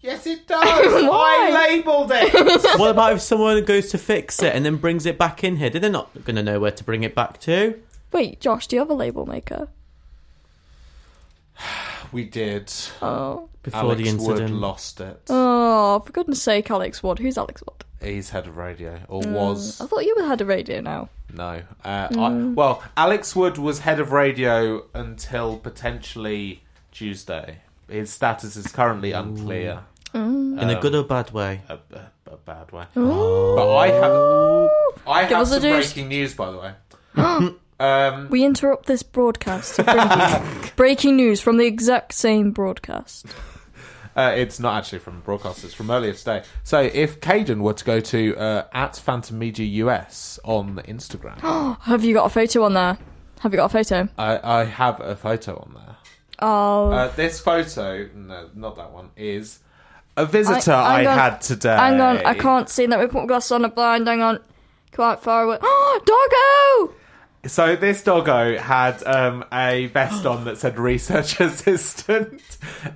Yes, 0.00 0.26
it 0.26 0.46
does. 0.46 0.62
Why? 1.04 1.48
I 1.50 1.68
labelled 1.68 2.10
it. 2.12 2.32
what 2.78 2.90
about 2.90 3.14
if 3.14 3.20
someone 3.22 3.64
goes 3.64 3.90
to 3.90 3.98
fix 3.98 4.42
it 4.42 4.54
and 4.54 4.64
then 4.64 4.76
brings 4.76 5.06
it 5.06 5.16
back 5.18 5.42
in 5.42 5.56
here? 5.56 5.70
They're 5.70 5.88
not 5.90 6.12
going 6.24 6.36
to 6.36 6.42
know 6.42 6.60
where 6.60 6.70
to 6.72 6.84
bring 6.84 7.02
it 7.04 7.14
back 7.14 7.40
to. 7.40 7.80
Wait, 8.12 8.38
Josh, 8.40 8.66
do 8.66 8.76
you 8.76 8.80
have 8.80 8.90
a 8.90 8.94
label 8.94 9.24
maker? 9.26 9.68
we 12.12 12.24
did. 12.24 12.72
Oh. 13.02 13.48
Before 13.62 13.80
Alex 13.80 14.02
the 14.02 14.08
incident. 14.08 14.50
Wood 14.50 14.60
lost 14.60 15.00
it. 15.00 15.22
Oh, 15.30 16.00
for 16.04 16.12
goodness 16.12 16.42
sake, 16.42 16.70
Alex 16.70 17.02
Wood. 17.02 17.18
Who's 17.18 17.38
Alex 17.38 17.62
Wood? 17.66 17.84
He's 18.02 18.28
head 18.30 18.46
of 18.46 18.58
radio, 18.58 19.00
or 19.08 19.22
Mm, 19.22 19.32
was. 19.32 19.80
I 19.80 19.86
thought 19.86 20.04
you 20.04 20.14
had 20.18 20.40
a 20.42 20.44
radio 20.44 20.80
now. 20.82 21.08
No. 21.36 21.62
Uh, 21.84 22.08
I, 22.10 22.14
Mm. 22.14 22.54
well, 22.54 22.82
Alex 22.96 23.34
Wood 23.34 23.58
was 23.58 23.80
head 23.80 23.98
of 24.00 24.12
radio 24.12 24.84
until 24.94 25.56
potentially 25.58 26.62
Tuesday. 26.92 27.58
His 27.88 28.10
status 28.10 28.56
is 28.56 28.68
currently 28.68 29.12
unclear. 29.12 29.80
Mm. 30.14 30.60
In 30.62 30.70
a 30.70 30.74
Um, 30.74 30.80
good 30.80 30.94
or 30.94 31.02
bad 31.02 31.32
way? 31.32 31.62
A, 31.68 31.74
a, 31.74 32.32
a 32.32 32.36
bad 32.36 32.70
way. 32.72 32.84
Ooh. 32.96 33.54
But 33.56 33.76
I 33.76 33.86
have, 33.88 34.70
I 35.06 35.22
Give 35.28 35.38
have 35.38 35.48
some 35.48 35.60
breaking 35.62 36.08
news, 36.08 36.34
by 36.34 36.50
the 36.52 36.58
way. 36.58 36.72
um, 37.80 38.28
We 38.30 38.44
interrupt 38.44 38.86
this 38.86 39.02
broadcast 39.02 39.76
to 39.76 39.82
bring 39.84 39.96
you 39.98 40.70
breaking 40.76 41.16
news 41.16 41.40
from 41.40 41.56
the 41.56 41.66
exact 41.66 42.12
same 42.12 42.52
broadcast. 42.52 43.26
Uh, 44.16 44.32
it's 44.36 44.60
not 44.60 44.76
actually 44.78 45.00
from 45.00 45.20
broadcast, 45.20 45.64
it's 45.64 45.74
from 45.74 45.90
earlier 45.90 46.12
today. 46.12 46.42
So 46.62 46.80
if 46.80 47.20
Kaden 47.20 47.60
were 47.60 47.72
to 47.72 47.84
go 47.84 48.00
to 48.00 48.36
uh, 48.36 48.66
at 48.72 48.96
Phantom 48.96 49.38
Media 49.38 49.66
US 49.84 50.38
on 50.44 50.76
Instagram, 50.86 51.40
have 51.80 52.04
you 52.04 52.14
got 52.14 52.26
a 52.26 52.30
photo 52.30 52.62
on 52.64 52.74
there? 52.74 52.98
Have 53.40 53.52
you 53.52 53.56
got 53.56 53.66
a 53.66 53.84
photo? 53.84 54.08
I, 54.16 54.60
I 54.60 54.64
have 54.64 55.00
a 55.00 55.16
photo 55.16 55.56
on 55.56 55.74
there. 55.74 55.96
Oh. 56.38 56.90
Uh, 56.90 57.08
this 57.14 57.40
photo, 57.40 58.08
no, 58.14 58.50
not 58.54 58.76
that 58.76 58.92
one, 58.92 59.10
is 59.16 59.58
a 60.16 60.26
visitor 60.26 60.72
I, 60.72 60.98
hang 60.98 61.06
on. 61.08 61.18
had 61.18 61.40
today. 61.40 61.76
Hang 61.76 62.00
on, 62.00 62.18
I 62.24 62.34
can't 62.34 62.68
see 62.68 62.86
that. 62.86 62.98
We 62.98 63.06
put 63.06 63.22
my 63.22 63.26
glasses 63.26 63.52
on 63.52 63.64
a 63.64 63.68
blind. 63.68 64.06
Hang 64.06 64.22
on. 64.22 64.40
Quite 64.92 65.20
far 65.20 65.44
away. 65.44 65.58
Oh, 65.60 66.86
doggo! 66.86 66.94
So 67.46 67.76
this 67.76 68.02
doggo 68.02 68.56
had 68.58 69.02
um, 69.04 69.44
a 69.52 69.86
vest 69.86 70.24
on 70.26 70.44
that 70.44 70.58
said 70.58 70.78
research 70.78 71.40
assistant. 71.40 72.40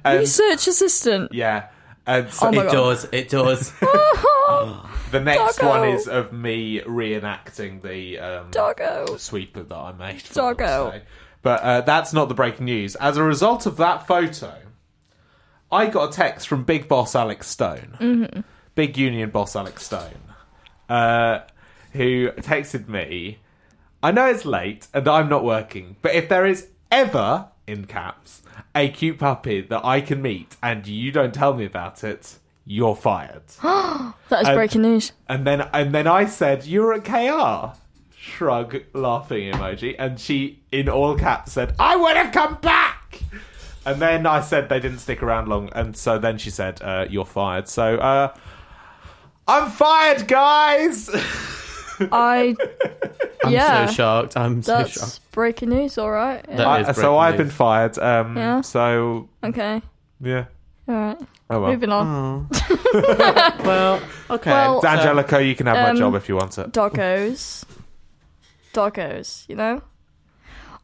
And, 0.05 0.21
Research 0.21 0.67
assistant. 0.67 1.33
Yeah. 1.33 1.69
And 2.07 2.31
so 2.33 2.49
Oh 2.49 2.53
my 2.53 2.63
it 2.63 2.67
God. 2.67 2.73
does, 2.73 3.09
it 3.13 3.29
does. 3.29 3.71
the 5.11 5.21
next 5.23 5.57
Doggo. 5.59 5.69
one 5.69 5.89
is 5.91 6.09
of 6.09 6.33
me 6.33 6.81
reenacting 6.81 7.83
the 7.83 8.19
um, 8.19 8.51
Doggo. 8.51 9.17
sweeper 9.17 9.63
that 9.63 9.75
I 9.77 9.93
made. 9.93 10.23
For 10.23 10.35
Doggo. 10.35 10.85
Mother's 10.85 11.01
Day. 11.03 11.07
But 11.43 11.61
uh, 11.63 11.81
that's 11.83 12.13
not 12.13 12.29
the 12.29 12.35
breaking 12.35 12.65
news. 12.65 12.95
As 12.97 13.17
a 13.17 13.23
result 13.23 13.67
of 13.67 13.77
that 13.77 14.07
photo, 14.07 14.55
I 15.71 15.87
got 15.87 16.09
a 16.09 16.17
text 16.17 16.49
from 16.49 16.65
Big 16.65 16.89
Boss 16.89 17.15
Alex 17.15 17.47
Stone, 17.49 17.97
Mhm. 18.01 18.45
Big 18.75 18.97
Union 18.97 19.31
Boss 19.31 19.55
Alex 19.55 19.85
Stone, 19.85 20.23
uh, 20.89 21.41
who 21.93 22.31
texted 22.39 22.89
me. 22.89 23.39
I 24.03 24.13
know 24.13 24.27
it's 24.27 24.45
late 24.45 24.87
and 24.95 25.07
I'm 25.09 25.29
not 25.29 25.45
working, 25.45 25.97
but 26.03 26.15
if 26.15 26.29
there 26.29 26.47
is 26.47 26.69
ever, 26.91 27.49
in 27.67 27.87
caps, 27.87 28.43
a 28.75 28.89
cute 28.89 29.19
puppy 29.19 29.61
that 29.61 29.85
I 29.85 30.01
can 30.01 30.23
meet 30.23 30.57
and 30.63 30.87
you 30.87 31.11
don't 31.13 31.35
tell 31.35 31.55
me 31.55 31.65
about 31.65 32.05
it, 32.05 32.37
you're 32.65 32.95
fired. 32.97 33.43
that 33.63 34.15
is 34.43 34.49
And- 34.49 34.57
breaking 34.57 34.83
news. 34.83 35.13
And 35.29 35.47
then 35.47 35.63
and 35.73 35.93
then 35.93 36.07
I 36.07 36.27
said, 36.27 36.65
"You're 36.67 36.93
at 36.95 37.05
KR." 37.05 37.77
Shrug, 38.17 38.83
laughing 38.93 39.51
emoji, 39.53 39.97
and 39.99 40.21
she, 40.21 40.61
in 40.71 40.89
all 40.89 41.17
caps, 41.17 41.53
said, 41.53 41.75
"I 41.79 41.97
would 41.97 42.17
have 42.17 42.31
come 42.33 42.57
back." 42.61 43.21
And 43.87 44.03
then 44.03 44.27
I 44.27 44.43
said 44.43 44.69
they 44.69 44.81
didn't 44.81 44.99
stick 44.99 45.23
around 45.23 45.49
long, 45.49 45.71
and 45.73 45.97
so 45.97 46.19
then 46.19 46.37
she 46.37 46.51
said, 46.51 46.83
uh, 46.83 47.07
"You're 47.09 47.25
fired." 47.25 47.69
So 47.69 47.97
uh, 47.97 48.35
I'm 49.47 49.71
fired, 49.71 50.29
guys. 50.29 51.09
I. 52.13 52.55
I'm 53.45 53.53
yeah. 53.53 53.87
so 53.87 53.93
shocked. 53.93 54.37
I'm 54.37 54.63
so 54.63 54.79
That's 54.79 54.91
shocked. 54.93 55.33
breaking 55.33 55.69
news, 55.71 55.97
alright. 55.99 56.45
Yeah. 56.49 56.57
That 56.57 56.67
I- 56.67 56.81
is 56.81 56.87
so 56.89 56.93
breaking 56.95 57.17
I've 57.19 57.35
news. 57.35 57.39
been 57.39 57.51
fired. 57.51 57.99
Um, 57.99 58.37
Yeah. 58.37 58.61
So 58.63 59.29
Okay. 59.45 59.83
yeah. 60.21 60.45
Alright. 60.89 61.19
Oh 61.51 61.61
well. 61.61 61.71
Moving 61.71 61.91
on. 61.93 62.49
well, 63.65 64.01
okay. 64.31 64.51
Well, 64.51 64.85
Angelica, 64.87 65.43
you 65.43 65.55
can 65.55 65.67
have 65.67 65.77
my 65.77 65.91
um, 65.91 65.97
job 65.97 66.15
if 66.15 66.29
you 66.29 66.37
want 66.37 66.59
it. 66.59 66.73
Doggos. 66.73 67.65
Doggos, 68.75 69.49
you 69.49 69.57
know? 69.57 69.83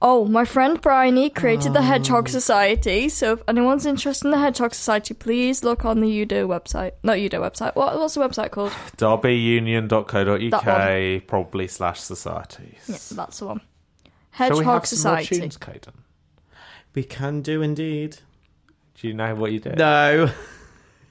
Oh, 0.06 0.26
my 0.26 0.44
friend 0.44 0.78
Bryony 0.82 1.30
created 1.30 1.72
the 1.72 1.80
Hedgehog 1.80 2.28
oh. 2.28 2.30
Society, 2.30 3.08
so 3.08 3.32
if 3.32 3.42
anyone's 3.48 3.86
interested 3.86 4.26
in 4.26 4.32
the 4.32 4.38
Hedgehog 4.38 4.74
Society, 4.74 5.14
please 5.14 5.64
look 5.64 5.86
on 5.86 6.00
the 6.00 6.20
Udo 6.20 6.46
website. 6.46 6.90
Not 7.02 7.16
Udo 7.16 7.40
website. 7.40 7.74
What, 7.74 7.98
what's 7.98 8.12
the 8.12 8.20
website 8.20 8.50
called? 8.50 8.72
That 8.98 8.98
derbyunion.co.uk, 8.98 11.26
probably 11.26 11.68
slash 11.68 12.00
societies. 12.00 12.84
Yeah, 12.86 12.98
that's 13.12 13.38
the 13.38 13.46
one. 13.46 13.62
Shall 14.36 14.50
we 14.50 14.56
Hedgehog 14.56 14.74
have 14.74 14.86
some 14.86 15.10
more 15.10 15.22
Society. 15.22 15.40
tunes, 15.40 15.56
Kaden? 15.56 15.94
We 16.94 17.04
can 17.04 17.40
do 17.40 17.62
indeed. 17.62 18.18
Do 18.96 19.08
you 19.08 19.14
know 19.14 19.34
what 19.34 19.52
you 19.52 19.60
do? 19.60 19.70
No. 19.70 20.30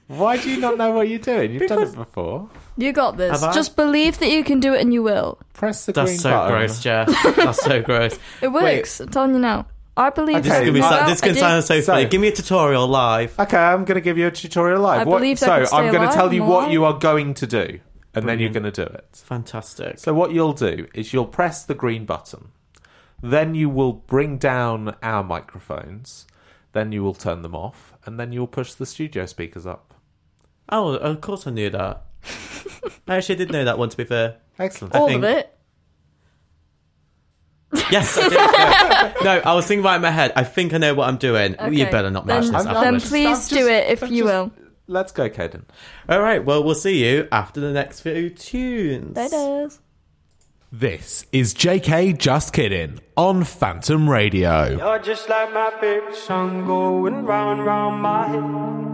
Why 0.06 0.36
do 0.36 0.50
you 0.50 0.60
not 0.60 0.76
know 0.76 0.90
what 0.92 1.08
you're 1.08 1.18
doing? 1.18 1.52
You've 1.52 1.68
done 1.68 1.82
it 1.82 1.94
before. 1.94 2.48
You 2.76 2.92
got 2.92 3.16
this. 3.16 3.40
Have 3.40 3.50
I? 3.50 3.54
Just 3.54 3.74
believe 3.76 4.18
that 4.18 4.28
you 4.30 4.44
can 4.44 4.60
do 4.60 4.74
it 4.74 4.80
and 4.82 4.92
you 4.92 5.02
will. 5.02 5.38
Press 5.54 5.86
the 5.86 5.92
That's 5.92 6.10
green 6.10 6.18
so 6.18 6.30
button. 6.30 6.52
gross, 6.58 6.80
Jeff. 6.82 7.06
That's 7.36 7.62
so 7.62 7.80
gross. 7.82 8.18
It 8.42 8.48
works. 8.48 9.00
I'm 9.00 9.08
telling 9.08 9.32
you 9.34 9.40
now. 9.40 9.66
I 9.96 10.10
believe 10.10 10.42
This 10.42 10.52
is 10.52 10.58
gonna 10.58 10.72
be 10.72 10.78
you 10.78 10.84
so, 10.84 10.90
will. 10.90 11.06
this 11.06 11.18
is 11.18 11.22
I 11.22 11.26
gonna 11.26 11.34
do. 11.34 11.40
sound 11.40 11.64
so, 11.64 11.80
So- 11.80 11.92
funny. 11.92 12.04
Give 12.06 12.20
me 12.20 12.28
a 12.28 12.32
tutorial 12.32 12.86
live. 12.88 13.38
Okay, 13.38 13.56
I'm 13.56 13.84
going 13.84 13.94
to 13.94 14.00
give 14.00 14.18
you 14.18 14.26
a 14.26 14.30
tutorial 14.30 14.80
live. 14.80 15.02
I 15.02 15.04
What- 15.04 15.18
believe 15.18 15.36
I 15.38 15.46
so 15.46 15.56
can 15.58 15.66
stay 15.66 15.76
I'm 15.76 15.82
going 15.84 15.94
to 16.02 16.06
alive 16.08 16.14
tell 16.14 16.34
you 16.34 16.42
and 16.42 16.50
what 16.50 16.58
alive. 16.64 16.72
you 16.72 16.84
are 16.84 16.98
going 16.98 17.34
to 17.34 17.46
do, 17.46 17.78
and 18.12 18.28
then 18.28 18.40
you're 18.40 18.50
going 18.50 18.64
to 18.64 18.72
do 18.72 18.82
it. 18.82 19.22
Fantastic. 19.24 20.00
So 20.00 20.12
what 20.12 20.32
you'll 20.32 20.52
do 20.52 20.88
is 20.94 21.12
you'll 21.14 21.26
press 21.26 21.62
the 21.64 21.74
green 21.74 22.04
button, 22.06 22.48
then 23.22 23.54
you 23.54 23.70
will 23.70 23.92
bring 23.92 24.36
down 24.36 24.96
our 25.00 25.22
microphones, 25.22 26.26
then 26.72 26.90
you 26.90 27.04
will 27.04 27.14
turn 27.14 27.42
them 27.42 27.54
off, 27.54 27.94
and 28.04 28.18
then 28.18 28.32
you'll 28.32 28.48
push 28.48 28.74
the 28.74 28.86
studio 28.86 29.26
speakers 29.26 29.64
up. 29.64 29.93
Oh, 30.68 30.94
of 30.94 31.20
course 31.20 31.46
I 31.46 31.50
knew 31.50 31.70
that. 31.70 32.04
I 33.08 33.16
actually 33.16 33.36
did 33.36 33.50
know 33.52 33.64
that 33.64 33.78
one, 33.78 33.88
to 33.90 33.96
be 33.96 34.04
fair. 34.04 34.36
Excellent. 34.58 34.94
I 34.94 34.98
All 34.98 35.08
think- 35.08 35.24
of 35.24 35.30
it. 35.30 35.50
Yes, 37.90 38.16
I 38.16 38.28
did. 38.28 39.24
No, 39.24 39.34
no, 39.34 39.42
I 39.44 39.54
was 39.54 39.66
thinking 39.66 39.84
right 39.84 39.96
in 39.96 40.02
my 40.02 40.10
head. 40.10 40.32
I 40.36 40.44
think 40.44 40.72
I 40.72 40.78
know 40.78 40.94
what 40.94 41.08
I'm 41.08 41.16
doing. 41.16 41.56
You 41.70 41.86
better 41.86 42.10
not 42.10 42.24
Then- 42.26 42.42
match 42.42 42.52
this 42.52 42.64
then 42.64 42.76
afterwards. 42.76 43.08
please 43.08 43.26
I'm 43.26 43.32
just- 43.34 43.50
do 43.50 43.66
it 43.68 43.90
if 43.90 44.02
I'm 44.04 44.12
you 44.12 44.22
just- 44.24 44.32
will. 44.32 44.52
Let's 44.86 45.12
go, 45.12 45.28
Kaden. 45.30 45.62
All 46.08 46.20
right, 46.20 46.44
well, 46.44 46.62
we'll 46.62 46.74
see 46.74 47.04
you 47.04 47.26
after 47.32 47.58
the 47.60 47.72
next 47.72 48.00
few 48.00 48.28
tunes. 48.30 49.16
Later. 49.16 49.70
This 50.70 51.24
is 51.32 51.54
JK 51.54 52.12
Just 52.18 52.52
Kidding 52.52 53.00
on 53.16 53.44
Phantom 53.44 54.10
Radio. 54.10 54.76
You're 54.76 54.98
just 54.98 55.28
like 55.28 55.52
my 55.54 55.72
favorite 55.80 56.14
song 56.16 56.66
going 56.66 57.24
round 57.24 57.64
round 57.64 58.02
my 58.02 58.26
head. 58.28 58.93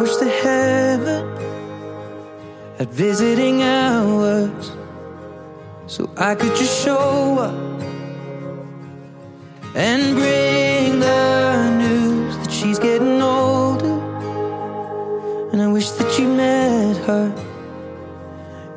wish 0.00 0.16
that 0.16 0.28
heaven 0.28 1.24
had 2.78 2.90
visiting 2.90 3.62
hours 3.62 4.72
so 5.86 6.10
I 6.16 6.34
could 6.34 6.54
just 6.56 6.84
show 6.84 7.38
up 7.38 7.82
and 9.74 10.14
bring 10.14 11.00
the 11.00 11.70
news 11.78 12.36
that 12.38 12.50
she's 12.50 12.78
getting 12.78 13.22
older. 13.22 13.98
And 15.52 15.62
I 15.62 15.68
wish 15.68 15.90
that 15.92 16.18
you 16.18 16.28
met 16.28 16.96
her. 17.08 17.28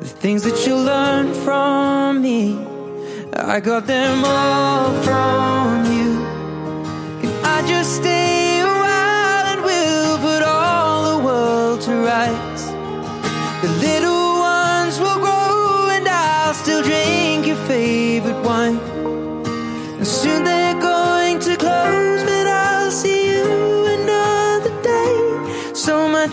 The 0.00 0.06
things 0.06 0.42
that 0.44 0.66
you 0.66 0.76
learned 0.76 1.34
from 1.36 2.22
me, 2.22 2.58
I 3.34 3.60
got 3.60 3.86
them 3.86 4.24
all 4.24 4.92
from 5.02 5.69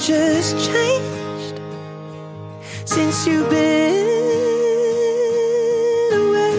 Has 0.07 0.53
changed 0.65 1.59
since 2.85 3.27
you've 3.27 3.49
been 3.49 4.07
away. 6.13 6.53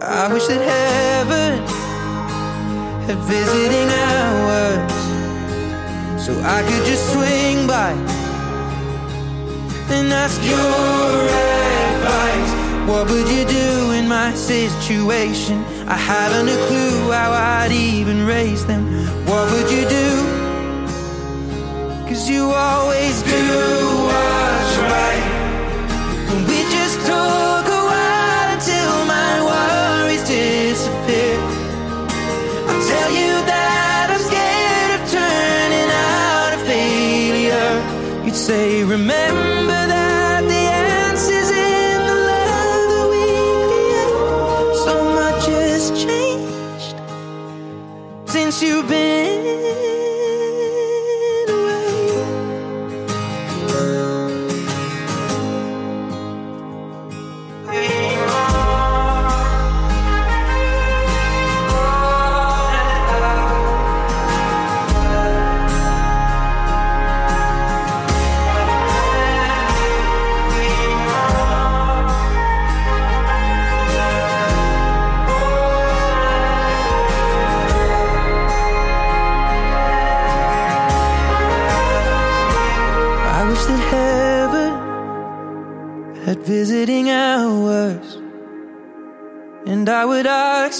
I 0.00 0.32
wish 0.32 0.46
that 0.46 0.62
heaven 0.64 1.60
had 3.06 3.18
visiting 3.28 3.90
hours 4.08 4.92
so 6.24 6.32
I 6.42 6.62
could 6.62 6.86
just 6.86 7.12
swing 7.12 7.66
by 7.66 7.92
and 9.92 10.10
ask 10.10 10.40
your 10.42 11.28
advice. 12.00 12.52
What 12.88 13.10
would 13.10 13.28
you 13.28 13.44
do 13.44 13.92
in 13.92 14.08
my 14.08 14.32
situation? 14.32 15.73
I 15.86 15.96
haven't 15.96 16.48
a 16.48 16.56
clue 16.66 17.10
how 17.10 17.32
I'd 17.32 17.70
even 17.70 18.26
raise 18.26 18.64
them. 18.64 18.84
What 19.26 19.50
would 19.52 19.70
you 19.70 19.86
do? 19.86 20.08
Cause 22.08 22.28
you 22.28 22.42
always 22.50 23.22
do 23.22 23.44
what's 24.08 24.76
right. 24.92 25.24
And 26.30 26.40
we 26.48 26.58
just 26.76 26.98
took 27.04 27.66
a 27.78 27.82
while 27.90 28.48
until 28.56 28.92
my 29.14 29.32
worries 29.50 30.24
disappear. 30.26 31.36
I'll 32.68 32.84
tell 32.92 33.10
you 33.20 33.32
that 33.52 34.06
I'm 34.14 34.22
scared 34.30 34.90
of 34.96 35.02
turning 35.10 35.90
out 36.08 36.50
a 36.54 36.60
failure. 36.64 38.24
You'd 38.24 38.36
say, 38.36 38.84
remember 38.84 39.53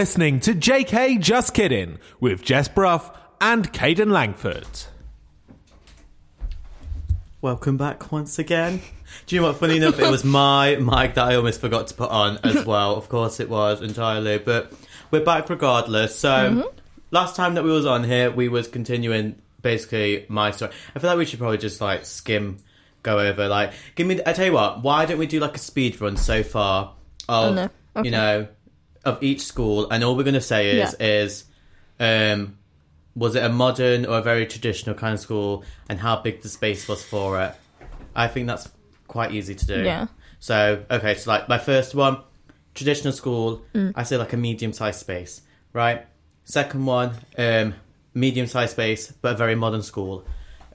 listening 0.00 0.40
to 0.40 0.54
JK 0.54 1.20
Just 1.20 1.52
Kidding 1.52 1.98
with 2.20 2.40
Jess 2.42 2.68
Brough 2.68 3.12
and 3.38 3.70
Kaden 3.70 4.10
Langford. 4.10 4.66
Welcome 7.42 7.76
back 7.76 8.10
once 8.10 8.38
again. 8.38 8.80
Do 9.26 9.34
you 9.36 9.42
know 9.42 9.48
what? 9.48 9.58
Funny 9.58 9.76
enough, 9.76 9.98
it 10.00 10.10
was 10.10 10.24
my 10.24 10.76
mic 10.76 11.16
that 11.16 11.26
I 11.26 11.34
almost 11.34 11.60
forgot 11.60 11.88
to 11.88 11.94
put 11.94 12.08
on 12.08 12.38
as 12.44 12.64
well. 12.66 12.96
Of 12.96 13.10
course, 13.10 13.40
it 13.40 13.50
was 13.50 13.82
entirely, 13.82 14.38
but 14.38 14.72
we're 15.10 15.22
back 15.22 15.50
regardless. 15.50 16.18
So, 16.18 16.30
Mhm. 16.30 16.72
last 17.10 17.36
time 17.36 17.52
that 17.56 17.64
we 17.64 17.70
was 17.70 17.84
on 17.84 18.02
here, 18.02 18.30
we 18.30 18.48
was 18.48 18.68
continuing 18.68 19.36
basically 19.60 20.24
my 20.30 20.50
story. 20.50 20.72
I 20.96 20.98
feel 20.98 21.10
like 21.10 21.18
we 21.18 21.26
should 21.26 21.40
probably 21.40 21.58
just 21.58 21.78
like 21.82 22.06
skim, 22.06 22.56
go 23.02 23.18
over 23.18 23.48
like 23.48 23.74
give 23.96 24.06
me. 24.06 24.18
I 24.24 24.32
tell 24.32 24.46
you 24.46 24.52
what, 24.54 24.82
why 24.82 25.04
don't 25.04 25.18
we 25.18 25.26
do 25.26 25.40
like 25.40 25.56
a 25.56 25.58
speed 25.60 26.00
run 26.00 26.16
so 26.16 26.42
far 26.42 26.94
of 27.28 27.50
Oh, 27.50 27.52
no. 27.54 27.68
Okay. 27.96 28.06
you 28.08 28.12
know 28.12 28.48
of 29.04 29.22
each 29.22 29.42
school, 29.42 29.88
and 29.90 30.04
all 30.04 30.16
we're 30.16 30.24
gonna 30.24 30.40
say 30.40 30.78
is 30.80 30.94
is 31.00 31.44
um 31.98 32.56
was 33.14 33.34
it 33.34 33.42
a 33.42 33.48
modern 33.48 34.06
or 34.06 34.18
a 34.18 34.22
very 34.22 34.46
traditional 34.46 34.94
kind 34.94 35.14
of 35.14 35.20
school 35.20 35.64
and 35.88 35.98
how 35.98 36.16
big 36.16 36.42
the 36.42 36.48
space 36.48 36.86
was 36.88 37.02
for 37.04 37.40
it? 37.40 37.54
I 38.14 38.28
think 38.28 38.46
that's 38.46 38.68
quite 39.08 39.32
easy 39.32 39.54
to 39.54 39.66
do. 39.66 39.82
Yeah. 39.82 40.06
so 40.38 40.84
okay 40.90 41.14
so 41.16 41.30
like 41.30 41.48
my 41.48 41.58
first 41.58 41.94
one 41.94 42.18
traditional 42.74 43.12
school 43.12 43.62
Mm. 43.74 43.92
i 43.96 44.04
say 44.04 44.16
like 44.16 44.32
a 44.32 44.36
medium 44.36 44.72
sized 44.72 45.00
space 45.00 45.42
right? 45.72 46.06
Second 46.44 46.86
one 46.86 47.10
um 47.36 47.74
medium 48.14 48.46
sized 48.46 48.72
space 48.72 49.12
but 49.22 49.34
a 49.34 49.36
very 49.36 49.54
modern 49.56 49.82
school. 49.82 50.24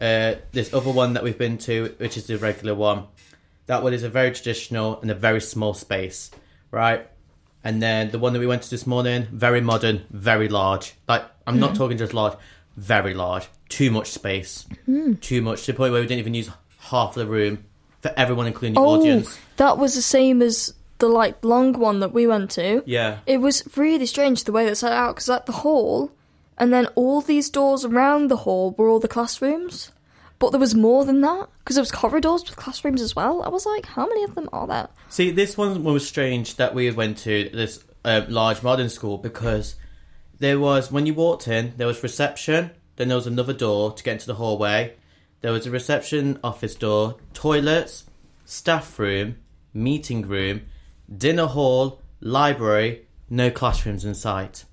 Uh 0.02 0.36
this 0.52 0.74
other 0.74 0.92
one 0.92 1.14
that 1.14 1.24
we've 1.24 1.38
been 1.38 1.58
to 1.60 1.96
which 1.98 2.18
is 2.18 2.28
the 2.28 2.38
regular 2.38 2.76
one 2.76 3.06
that 3.68 3.82
one 3.82 3.94
is 3.94 4.04
a 4.04 4.10
very 4.10 4.32
traditional 4.32 5.00
and 5.02 5.10
a 5.10 5.16
very 5.16 5.42
small 5.42 5.74
space 5.74 6.30
right 6.72 7.08
and 7.66 7.82
then 7.82 8.12
the 8.12 8.20
one 8.20 8.32
that 8.34 8.40
we 8.40 8.48
went 8.48 8.62
to 8.62 8.70
this 8.70 8.88
morning, 8.88 9.28
very 9.34 9.60
modern, 9.60 10.06
very 10.12 10.48
large. 10.48 10.94
Like 11.10 11.24
I'm 11.46 11.60
not 11.60 11.72
Mhm. 11.74 11.78
talking 11.78 11.98
just 11.98 12.14
large, 12.14 12.38
very 12.78 13.14
large. 13.14 13.48
Too 13.68 13.92
much 13.92 14.08
space. 14.12 14.66
Mm. 14.88 15.20
Too 15.20 15.42
much 15.42 15.66
to 15.66 15.72
the 15.74 15.78
point 15.78 15.92
where 15.92 16.00
we 16.02 16.08
didn't 16.08 16.20
even 16.20 16.34
use 16.36 16.50
half 16.80 17.16
the 17.16 17.26
room 17.26 17.66
for 18.02 18.14
everyone, 18.16 18.48
including 18.48 18.76
the 18.76 18.80
Oh, 18.82 19.00
audience. 19.02 19.38
that 19.58 19.78
was 19.78 19.96
the 19.96 20.02
same 20.02 20.42
as 20.42 20.74
the 21.00 21.08
like 21.08 21.44
long 21.44 21.74
one 21.74 22.00
that 22.00 22.14
we 22.14 22.26
went 22.28 22.52
to. 22.52 22.84
Yeah. 22.86 23.18
It 23.26 23.40
was 23.42 23.64
really 23.76 24.06
strange 24.06 24.44
the 24.46 24.52
way 24.54 24.66
that 24.66 24.76
set 24.78 24.94
out 24.94 25.16
because 25.16 25.30
at 25.30 25.46
the 25.46 25.52
hall, 25.64 26.12
and 26.58 26.72
then 26.72 26.88
all 26.96 27.20
these 27.22 27.50
doors 27.50 27.84
around 27.84 28.30
the 28.30 28.38
hall 28.38 28.74
were 28.78 28.88
all 28.88 29.00
the 29.00 29.08
classrooms, 29.10 29.92
but 30.40 30.52
there 30.52 30.60
was 30.60 30.76
more 30.76 31.06
than 31.06 31.22
that 31.22 31.50
because 31.60 31.76
there 31.76 31.82
was 31.82 31.92
corridors 31.92 32.44
with 32.44 32.56
classrooms 32.56 33.02
as 33.02 33.16
well. 33.16 33.42
I 33.44 33.50
was 33.50 33.66
like, 33.66 33.86
how 33.86 34.06
many 34.08 34.24
of 34.24 34.36
them 34.36 34.50
are 34.52 34.68
there? 34.68 34.90
See, 35.10 35.32
this 35.32 35.58
one 35.58 35.84
was 35.84 36.08
strange 36.08 36.56
that 36.56 36.76
we 36.76 36.92
went 36.92 37.18
to 37.20 37.50
this 37.54 37.84
uh, 38.04 38.22
large 38.28 38.62
modern 38.62 38.90
school 38.90 39.18
because 39.18 39.76
there 40.40 40.60
was 40.60 40.92
when 40.92 41.06
you 41.06 41.14
walked 41.14 41.48
in, 41.48 41.74
there 41.78 41.88
was 41.88 42.04
reception. 42.04 42.72
Then 42.98 43.10
there 43.10 43.18
was 43.18 43.28
another 43.28 43.54
door 43.54 43.92
to 43.94 44.04
get 44.04 44.14
into 44.14 44.28
the 44.28 44.36
hallway. 44.36 44.94
There 45.42 45.52
was 45.52 45.66
a 45.66 45.72
reception 45.72 46.40
office 46.44 46.76
door, 46.76 47.18
toilets, 47.34 48.06
staff 48.46 48.98
room, 48.98 49.38
meeting 49.74 50.28
room, 50.28 50.62
dinner 51.16 51.46
hall, 51.46 52.02
library. 52.20 53.08
No 53.30 53.52
classrooms 53.52 54.06
in 54.06 54.16
sight. 54.16 54.66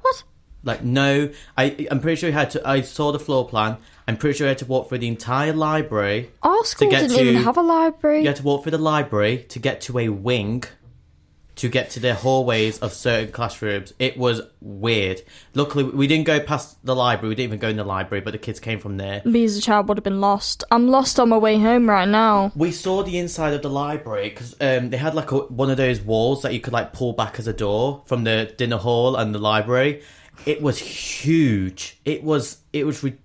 What? 0.00 0.24
Like 0.62 0.82
no, 0.82 1.30
I 1.56 1.86
I'm 1.90 2.00
pretty 2.00 2.16
sure 2.16 2.28
you 2.28 2.34
had 2.34 2.50
to. 2.50 2.68
I 2.68 2.82
saw 2.82 3.12
the 3.12 3.18
floor 3.18 3.48
plan. 3.48 3.78
I'm 4.08 4.16
pretty 4.16 4.36
sure 4.38 4.46
you 4.46 4.50
had 4.50 4.58
to 4.58 4.64
walk 4.66 4.88
through 4.88 4.98
the 4.98 5.08
entire 5.08 5.52
library. 5.52 6.30
Our 6.42 6.64
school 6.64 6.90
get 6.90 7.02
didn't 7.02 7.16
to- 7.16 7.22
even 7.30 7.42
have 7.42 7.56
a 7.56 7.62
library. 7.62 8.20
You 8.22 8.26
had 8.28 8.36
to 8.36 8.42
walk 8.42 8.62
through 8.64 8.72
the 8.72 8.78
library 8.78 9.44
to 9.50 9.58
get 9.58 9.80
to 9.82 9.98
a 9.98 10.08
wing, 10.08 10.64
to 11.56 11.68
get 11.68 11.90
to 11.90 12.00
the 12.00 12.14
hallways 12.14 12.78
of 12.78 12.92
certain 12.92 13.30
classrooms. 13.32 13.92
It 13.98 14.16
was 14.16 14.40
weird. 14.62 15.20
Luckily, 15.54 15.84
we 15.84 16.06
didn't 16.06 16.24
go 16.24 16.40
past 16.40 16.78
the 16.84 16.96
library. 16.96 17.28
We 17.28 17.34
didn't 17.34 17.48
even 17.50 17.58
go 17.58 17.68
in 17.68 17.76
the 17.76 17.84
library, 17.84 18.22
but 18.22 18.30
the 18.32 18.38
kids 18.38 18.58
came 18.58 18.78
from 18.80 18.96
there. 18.96 19.20
Me 19.26 19.44
as 19.44 19.56
a 19.58 19.60
child 19.60 19.86
would 19.88 19.98
have 19.98 20.04
been 20.04 20.20
lost. 20.22 20.64
I'm 20.70 20.88
lost 20.88 21.20
on 21.20 21.28
my 21.28 21.36
way 21.36 21.58
home 21.58 21.88
right 21.88 22.08
now. 22.08 22.50
We 22.56 22.72
saw 22.72 23.02
the 23.02 23.18
inside 23.18 23.52
of 23.52 23.60
the 23.62 23.68
library 23.70 24.30
because 24.30 24.54
um, 24.60 24.88
they 24.90 24.96
had 24.96 25.14
like 25.14 25.30
a, 25.32 25.38
one 25.38 25.70
of 25.70 25.76
those 25.76 26.00
walls 26.00 26.42
that 26.42 26.54
you 26.54 26.60
could 26.60 26.72
like 26.72 26.92
pull 26.94 27.12
back 27.12 27.38
as 27.38 27.46
a 27.46 27.52
door 27.52 28.02
from 28.06 28.24
the 28.24 28.52
dinner 28.56 28.78
hall 28.78 29.14
and 29.16 29.34
the 29.34 29.38
library. 29.38 30.02
It 30.46 30.62
was 30.62 30.78
huge. 30.78 31.98
It 32.04 32.24
was. 32.24 32.58
It 32.72 32.86
was. 32.86 33.04
Re- 33.04 33.18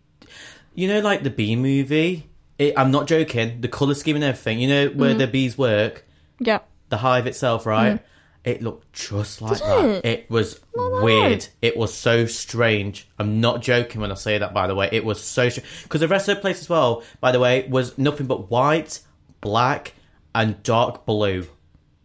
you 0.76 0.88
know, 0.88 1.00
like 1.00 1.24
the 1.24 1.30
bee 1.30 1.56
movie. 1.56 2.30
It, 2.60 2.74
I'm 2.78 2.92
not 2.92 3.08
joking. 3.08 3.60
The 3.62 3.68
color 3.68 3.94
scheme 3.96 4.16
and 4.16 4.24
everything. 4.24 4.60
You 4.60 4.68
know 4.68 4.88
where 4.90 5.14
Mhm. 5.14 5.18
the 5.20 5.28
bees 5.28 5.58
work. 5.58 6.06
Yeah. 6.40 6.60
the 6.90 6.98
hive 6.98 7.26
itself, 7.26 7.66
right? 7.66 7.94
Mhm. 7.96 8.00
It 8.44 8.62
looked 8.62 8.94
just 8.94 9.42
like 9.42 9.58
Did 9.58 9.62
that. 9.68 9.86
it? 9.86 10.06
It 10.06 10.30
was 10.30 10.60
No, 10.76 11.02
weird. 11.02 11.48
It 11.64 11.76
was 11.76 11.92
so 11.96 12.28
strange. 12.28 13.08
I'm 13.18 13.42
not 13.42 13.64
joking 13.64 14.02
when 14.02 14.12
I 14.12 14.16
say 14.16 14.38
that, 14.38 14.54
by 14.54 14.68
the 14.68 14.76
way. 14.76 14.88
It 14.92 15.04
was 15.04 15.20
so 15.24 15.50
strange. 15.50 15.68
Because 15.84 16.02
the 16.02 16.08
rest 16.08 16.30
of 16.30 16.36
the 16.36 16.42
place 16.42 16.62
as 16.62 16.70
well, 16.70 17.02
by 17.22 17.32
the 17.32 17.40
way, 17.40 17.66
was 17.68 17.98
nothing 17.98 18.28
but 18.28 18.52
white, 18.52 19.00
black, 19.42 19.94
and 20.36 20.62
dark 20.62 21.08
blue. 21.08 21.48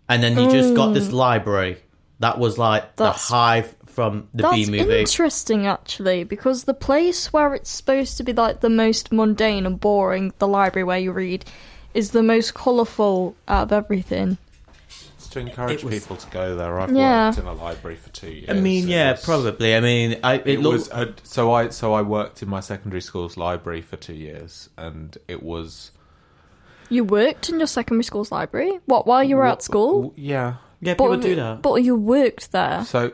And 0.08 0.22
then 0.22 0.38
you 0.38 0.50
just 0.50 0.74
got 0.74 0.94
this 0.94 1.08
Mm. 1.08 1.12
library. 1.12 1.76
That 2.20 2.38
was 2.38 2.56
like 2.56 2.96
That's- 2.96 3.28
the 3.28 3.34
hive 3.34 3.74
from 3.90 4.28
the 4.34 4.42
That's 4.44 4.54
bee 4.54 4.78
movie. 4.78 5.00
interesting, 5.00 5.66
actually, 5.66 6.24
because 6.24 6.64
the 6.64 6.74
place 6.74 7.32
where 7.32 7.54
it's 7.54 7.70
supposed 7.70 8.16
to 8.18 8.22
be 8.24 8.32
like 8.32 8.60
the 8.60 8.70
most 8.70 9.12
mundane 9.12 9.66
and 9.66 9.78
boring, 9.78 10.32
the 10.38 10.48
library 10.48 10.84
where 10.84 10.98
you 10.98 11.12
read, 11.12 11.44
is 11.94 12.12
the 12.12 12.22
most 12.22 12.54
colourful 12.54 13.34
out 13.48 13.64
of 13.64 13.72
everything. 13.72 14.38
It's 15.16 15.28
to 15.30 15.40
encourage 15.40 15.84
was- 15.84 15.94
people 15.94 16.16
to 16.16 16.30
go 16.30 16.56
there. 16.56 16.80
I've 16.80 16.92
Yeah. 16.94 17.28
worked 17.28 17.38
in 17.38 17.46
a 17.46 17.52
library 17.52 17.96
for 17.96 18.10
two 18.10 18.30
years. 18.30 18.48
I 18.50 18.54
mean, 18.54 18.84
It 18.84 18.90
yeah, 18.90 19.10
was- 19.12 19.24
probably. 19.24 19.74
I 19.74 19.80
mean, 19.80 20.18
I, 20.22 20.34
it, 20.34 20.46
It, 20.46 20.60
looked, 20.60 20.72
was 20.72 20.88
a, 20.90 21.12
so 21.24 21.52
I 21.52 21.68
so 21.68 21.92
I 21.92 22.02
worked 22.02 22.42
in 22.42 22.48
my 22.48 22.60
secondary 22.60 23.00
school's 23.02 23.36
library 23.36 23.82
for 23.82 23.96
two 23.96 24.14
years, 24.14 24.68
and 24.78 25.16
it 25.28 25.42
was 25.42 25.90
You 26.88 27.04
worked 27.04 27.48
in 27.48 27.58
your 27.60 27.66
secondary 27.68 28.02
school's 28.04 28.32
library? 28.32 28.80
What, 28.86 29.06
while 29.06 29.22
you 29.22 29.36
were 29.36 29.46
at 29.46 29.62
school? 29.62 30.12
yeah 30.16 30.54
yeah, 30.82 30.94
But, 30.94 31.04
people 31.04 31.16
do 31.18 31.34
that. 31.36 31.60
But 31.62 31.74
you 31.84 31.94
worked 31.94 32.52
there. 32.52 32.84
So, 32.86 33.12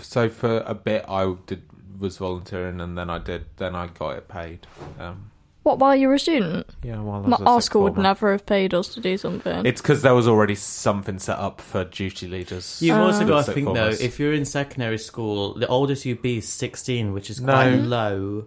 so 0.00 0.28
for 0.28 0.58
a 0.66 0.74
bit 0.74 1.04
I 1.08 1.34
did 1.46 1.62
was 1.98 2.18
volunteering, 2.18 2.80
and 2.80 2.96
then 2.98 3.08
I 3.10 3.18
did. 3.18 3.46
Then 3.56 3.74
I 3.74 3.86
got 3.86 4.16
it 4.18 4.28
paid. 4.28 4.66
Um, 4.98 5.30
What, 5.62 5.78
while 5.78 5.96
you 5.96 6.08
were 6.08 6.14
a 6.14 6.18
student? 6.18 6.66
yeah, 6.82 7.00
while 7.00 7.20
I 7.24 7.26
My, 7.26 7.28
was 7.30 7.40
a 7.40 7.44
our 7.44 7.60
sixth 7.60 7.66
school 7.66 7.82
would 7.84 7.96
never 7.96 8.32
have 8.32 8.44
paid 8.46 8.74
us 8.74 8.88
to 8.94 9.00
do 9.00 9.16
something. 9.16 9.64
It's 9.64 9.80
because 9.80 10.02
there 10.02 10.14
was 10.14 10.28
already 10.28 10.54
something 10.56 11.18
set 11.18 11.38
up 11.38 11.60
for 11.60 11.84
duty 11.84 12.28
leaders. 12.28 12.80
You've 12.82 12.98
also 12.98 13.20
with 13.20 13.28
got 13.28 13.36
to 13.38 13.42
sixth 13.44 13.54
think 13.54 13.66
though, 13.68 13.74
formers. 13.74 14.00
if 14.00 14.20
you're 14.20 14.34
in 14.34 14.44
secondary 14.44 14.98
school, 14.98 15.54
the 15.54 15.66
oldest 15.68 16.04
you'd 16.04 16.20
be 16.22 16.38
is 16.38 16.48
16, 16.48 17.12
which 17.14 17.30
is 17.30 17.40
No. 17.40 17.52
quite 17.52 17.74
low. 17.76 18.44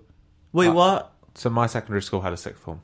Wait, 0.53 0.67
Uh, 0.67 0.73
what? 0.73 1.11
So 1.35 1.49
my 1.49 1.65
secondary 1.67 2.01
school 2.03 2.21
had 2.21 2.33
a 2.33 2.37
sixth 2.37 2.61
form. 2.61 2.81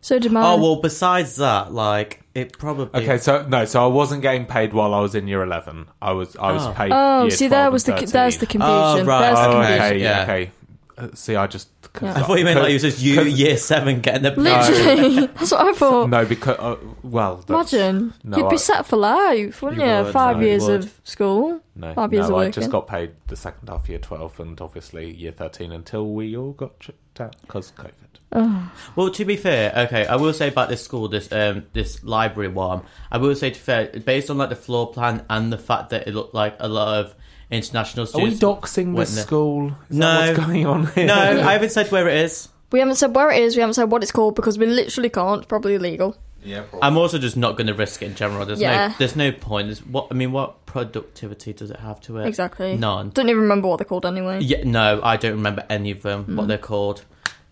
So 0.00 0.18
did 0.18 0.32
mine. 0.32 0.44
Oh 0.44 0.56
well, 0.62 0.76
besides 0.80 1.36
that, 1.36 1.72
like 1.72 2.22
it 2.34 2.56
probably. 2.58 3.02
Okay, 3.02 3.18
so 3.18 3.46
no, 3.46 3.64
so 3.64 3.82
I 3.84 3.86
wasn't 3.88 4.22
getting 4.22 4.46
paid 4.46 4.72
while 4.72 4.94
I 4.94 5.00
was 5.00 5.14
in 5.14 5.26
year 5.28 5.42
eleven. 5.42 5.86
I 6.00 6.12
was 6.12 6.36
I 6.36 6.52
was 6.52 6.66
Oh. 6.66 6.72
paid. 6.72 6.92
Oh, 6.92 7.22
year 7.22 7.30
see, 7.30 7.48
12 7.48 7.50
there 7.50 7.64
and 7.64 7.72
was 7.72 7.84
the 7.84 7.92
13. 7.92 8.08
there's 8.10 8.38
the 8.38 8.46
confusion. 8.46 8.70
Oh, 8.70 9.04
right. 9.04 9.20
There's 9.20 9.38
the 9.38 9.48
Oh, 9.48 9.52
confusion. 9.52 9.82
okay, 9.82 9.98
Yeah. 10.00 10.22
okay. 10.22 10.50
Uh, 10.98 11.08
see, 11.14 11.34
I 11.36 11.46
just. 11.46 11.68
Yeah. 12.00 12.12
I 12.14 12.22
thought 12.22 12.38
you 12.38 12.44
meant 12.44 12.60
like 12.60 12.70
it 12.70 12.74
was 12.74 12.82
just 12.82 13.00
you, 13.02 13.20
year 13.22 13.56
seven, 13.56 14.00
getting 14.00 14.22
the 14.22 14.30
Literally, 14.40 15.26
that's 15.34 15.50
what 15.50 15.60
I 15.66 15.72
thought. 15.72 16.08
No, 16.08 16.24
because 16.24 16.56
uh, 16.60 16.76
well, 17.02 17.42
that's, 17.48 17.72
Imagine 17.72 18.14
no, 18.22 18.36
you'd 18.38 18.48
be 18.50 18.58
set 18.58 18.86
for 18.86 18.96
life, 18.96 19.60
wouldn't 19.60 19.82
You 19.82 19.88
you? 19.88 20.04
would, 20.04 20.12
Five 20.12 20.36
no, 20.36 20.42
you 20.42 20.48
years 20.48 20.62
would. 20.66 20.84
of 20.84 21.00
school, 21.02 21.60
No, 21.74 21.92
five 21.94 22.12
years 22.12 22.28
no, 22.28 22.34
of 22.34 22.38
I 22.40 22.44
working. 22.44 22.52
just 22.52 22.70
got 22.70 22.86
paid 22.86 23.10
the 23.26 23.34
second 23.34 23.68
half 23.70 23.88
year 23.88 23.98
twelve, 23.98 24.38
and 24.38 24.60
obviously 24.60 25.12
year 25.12 25.32
thirteen 25.32 25.72
until 25.72 26.06
we 26.12 26.36
all 26.36 26.52
got 26.52 26.78
checked 26.78 27.20
out 27.20 27.34
because 27.42 27.72
COVID. 27.72 27.90
Well, 28.32 29.10
to 29.10 29.24
be 29.24 29.36
fair, 29.36 29.72
okay, 29.86 30.06
I 30.06 30.16
will 30.16 30.32
say 30.32 30.48
about 30.48 30.68
this 30.68 30.82
school, 30.82 31.08
this 31.08 31.30
um, 31.32 31.64
this 31.72 32.02
library 32.04 32.48
one. 32.48 32.82
I 33.10 33.18
will 33.18 33.34
say 33.34 33.50
to 33.50 33.58
fair, 33.60 33.86
based 33.88 34.30
on 34.30 34.38
like 34.38 34.50
the 34.50 34.56
floor 34.56 34.92
plan 34.92 35.24
and 35.28 35.52
the 35.52 35.58
fact 35.58 35.90
that 35.90 36.06
it 36.06 36.14
looked 36.14 36.34
like 36.34 36.56
a 36.60 36.68
lot 36.68 36.98
of 37.04 37.14
international 37.50 38.04
Are 38.14 38.22
we 38.22 38.30
students. 38.34 38.40
doxing 38.40 38.86
went 38.92 38.98
this 39.08 39.14
there. 39.16 39.24
school? 39.24 39.72
Is 39.88 39.96
No. 39.96 40.06
that 40.06 40.36
what's 40.36 40.46
going 40.46 40.66
on 40.66 40.86
here? 40.88 41.06
No, 41.06 41.14
I 41.14 41.52
haven't 41.52 41.70
said 41.70 41.90
where 41.90 42.08
it 42.08 42.16
is. 42.18 42.48
We 42.70 42.78
haven't 42.78 42.94
said 42.96 43.14
where 43.16 43.30
it 43.32 43.42
is. 43.42 43.56
We 43.56 43.60
haven't 43.60 43.74
said 43.74 43.90
what 43.90 44.02
it's 44.04 44.12
called 44.12 44.36
because 44.36 44.56
we 44.58 44.66
literally 44.66 45.08
can't. 45.10 45.38
It's 45.38 45.48
probably 45.48 45.74
illegal. 45.74 46.16
yeah, 46.44 46.62
I'm 46.80 46.96
also 46.96 47.18
just 47.18 47.36
not 47.36 47.56
going 47.56 47.66
to 47.66 47.74
risk 47.74 48.00
it 48.02 48.06
in 48.06 48.14
general. 48.14 48.46
There's 48.46 48.60
Yeah. 48.60 48.88
no, 48.88 48.94
there's 48.98 49.16
no 49.16 49.32
point. 49.32 49.66
There's, 49.66 49.84
what 49.84 50.06
I 50.12 50.14
mean, 50.14 50.30
what 50.30 50.64
productivity 50.66 51.52
does 51.52 51.72
it 51.72 51.80
have 51.80 52.00
to 52.02 52.18
it? 52.18 52.28
Exactly. 52.28 52.76
None. 52.76 53.10
Don't 53.10 53.28
even 53.28 53.42
remember 53.42 53.66
what 53.66 53.78
they're 53.78 53.84
called 53.84 54.06
anyway. 54.06 54.38
Yeah, 54.40 54.62
no, 54.64 55.00
I 55.02 55.16
don't 55.16 55.32
remember 55.32 55.66
any 55.68 55.90
of 55.90 56.02
them. 56.02 56.26
Mm. 56.26 56.36
What 56.36 56.46
they're 56.46 56.58
called, 56.58 57.02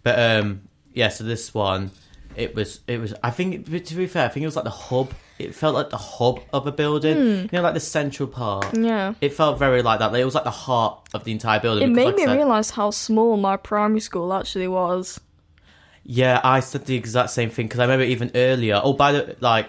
but 0.05 0.17
um, 0.21 0.68
yeah. 0.99 1.09
So 1.09 1.25
this 1.25 1.55
one, 1.55 1.91
it 2.37 2.55
was, 2.55 2.81
it 2.87 2.99
was. 3.01 3.15
I 3.23 3.31
think 3.31 3.67
to 3.89 3.95
be 3.95 4.07
fair, 4.07 4.27
I 4.27 4.29
think 4.29 4.43
it 4.45 4.47
was 4.47 4.57
like 4.57 4.65
the 4.65 4.71
hub. 4.89 5.13
It 5.39 5.55
felt 5.55 5.75
like 5.77 5.91
the 5.91 5.97
hub 5.97 6.41
of 6.53 6.67
a 6.67 6.73
building. 6.73 7.17
Hmm. 7.17 7.41
You 7.43 7.49
know, 7.53 7.63
like 7.63 7.75
the 7.75 7.81
central 7.99 8.29
part. 8.29 8.77
Yeah. 8.77 9.15
It 9.21 9.33
felt 9.35 9.59
very 9.59 9.83
like 9.83 10.01
that. 10.01 10.13
It 10.15 10.25
was 10.25 10.35
like 10.35 10.43
the 10.45 10.51
heart 10.67 11.09
of 11.15 11.23
the 11.25 11.31
entire 11.33 11.61
building. 11.61 11.85
It 11.85 11.95
because, 11.95 11.97
made 11.97 12.05
like 12.07 12.17
me 12.17 12.25
said- 12.27 12.37
realise 12.37 12.71
how 12.71 12.91
small 12.91 13.37
my 13.37 13.57
primary 13.57 14.01
school 14.01 14.33
actually 14.35 14.67
was. 14.69 15.21
Yeah, 16.03 16.41
I 16.43 16.61
said 16.61 16.87
the 16.87 16.97
exact 16.97 17.31
same 17.31 17.51
thing 17.51 17.67
because 17.67 17.79
I 17.81 17.85
remember 17.85 18.05
even 18.05 18.31
earlier. 18.35 18.81
Oh, 18.83 18.95
by 18.95 19.13
the 19.13 19.37
like, 19.41 19.69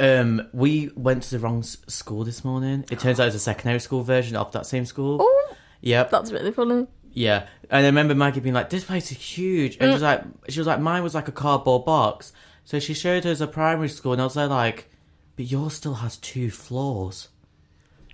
um, 0.00 0.48
we 0.52 0.90
went 0.96 1.24
to 1.24 1.30
the 1.32 1.38
wrong 1.38 1.58
s- 1.60 1.76
school 1.86 2.24
this 2.24 2.44
morning. 2.44 2.84
It 2.90 2.98
turns 3.00 3.20
out 3.20 3.26
it's 3.26 3.36
a 3.36 3.40
secondary 3.40 3.80
school 3.80 4.02
version 4.02 4.36
of 4.36 4.50
that 4.52 4.66
same 4.66 4.84
school. 4.86 5.18
Oh, 5.20 5.54
Yep. 5.82 6.10
that's 6.10 6.32
really 6.32 6.52
funny. 6.52 6.86
Yeah, 7.14 7.46
and 7.70 7.84
I 7.84 7.88
remember 7.88 8.14
Maggie 8.14 8.40
being 8.40 8.54
like, 8.54 8.70
"This 8.70 8.84
place 8.84 9.10
is 9.12 9.18
huge," 9.18 9.76
and 9.80 9.90
she 9.90 9.92
was 9.92 10.02
like, 10.02 10.22
"She 10.48 10.58
was 10.60 10.66
like, 10.66 10.80
mine 10.80 11.02
was 11.02 11.14
like 11.14 11.28
a 11.28 11.32
cardboard 11.32 11.84
box." 11.84 12.32
So 12.64 12.78
she 12.78 12.94
showed 12.94 13.26
us 13.26 13.40
a 13.40 13.46
primary 13.46 13.88
school, 13.88 14.12
and 14.12 14.20
I 14.20 14.24
was 14.24 14.34
there 14.34 14.46
like, 14.46 14.88
"But 15.36 15.46
yours 15.50 15.74
still 15.74 15.94
has 15.94 16.16
two 16.16 16.50
floors." 16.50 17.28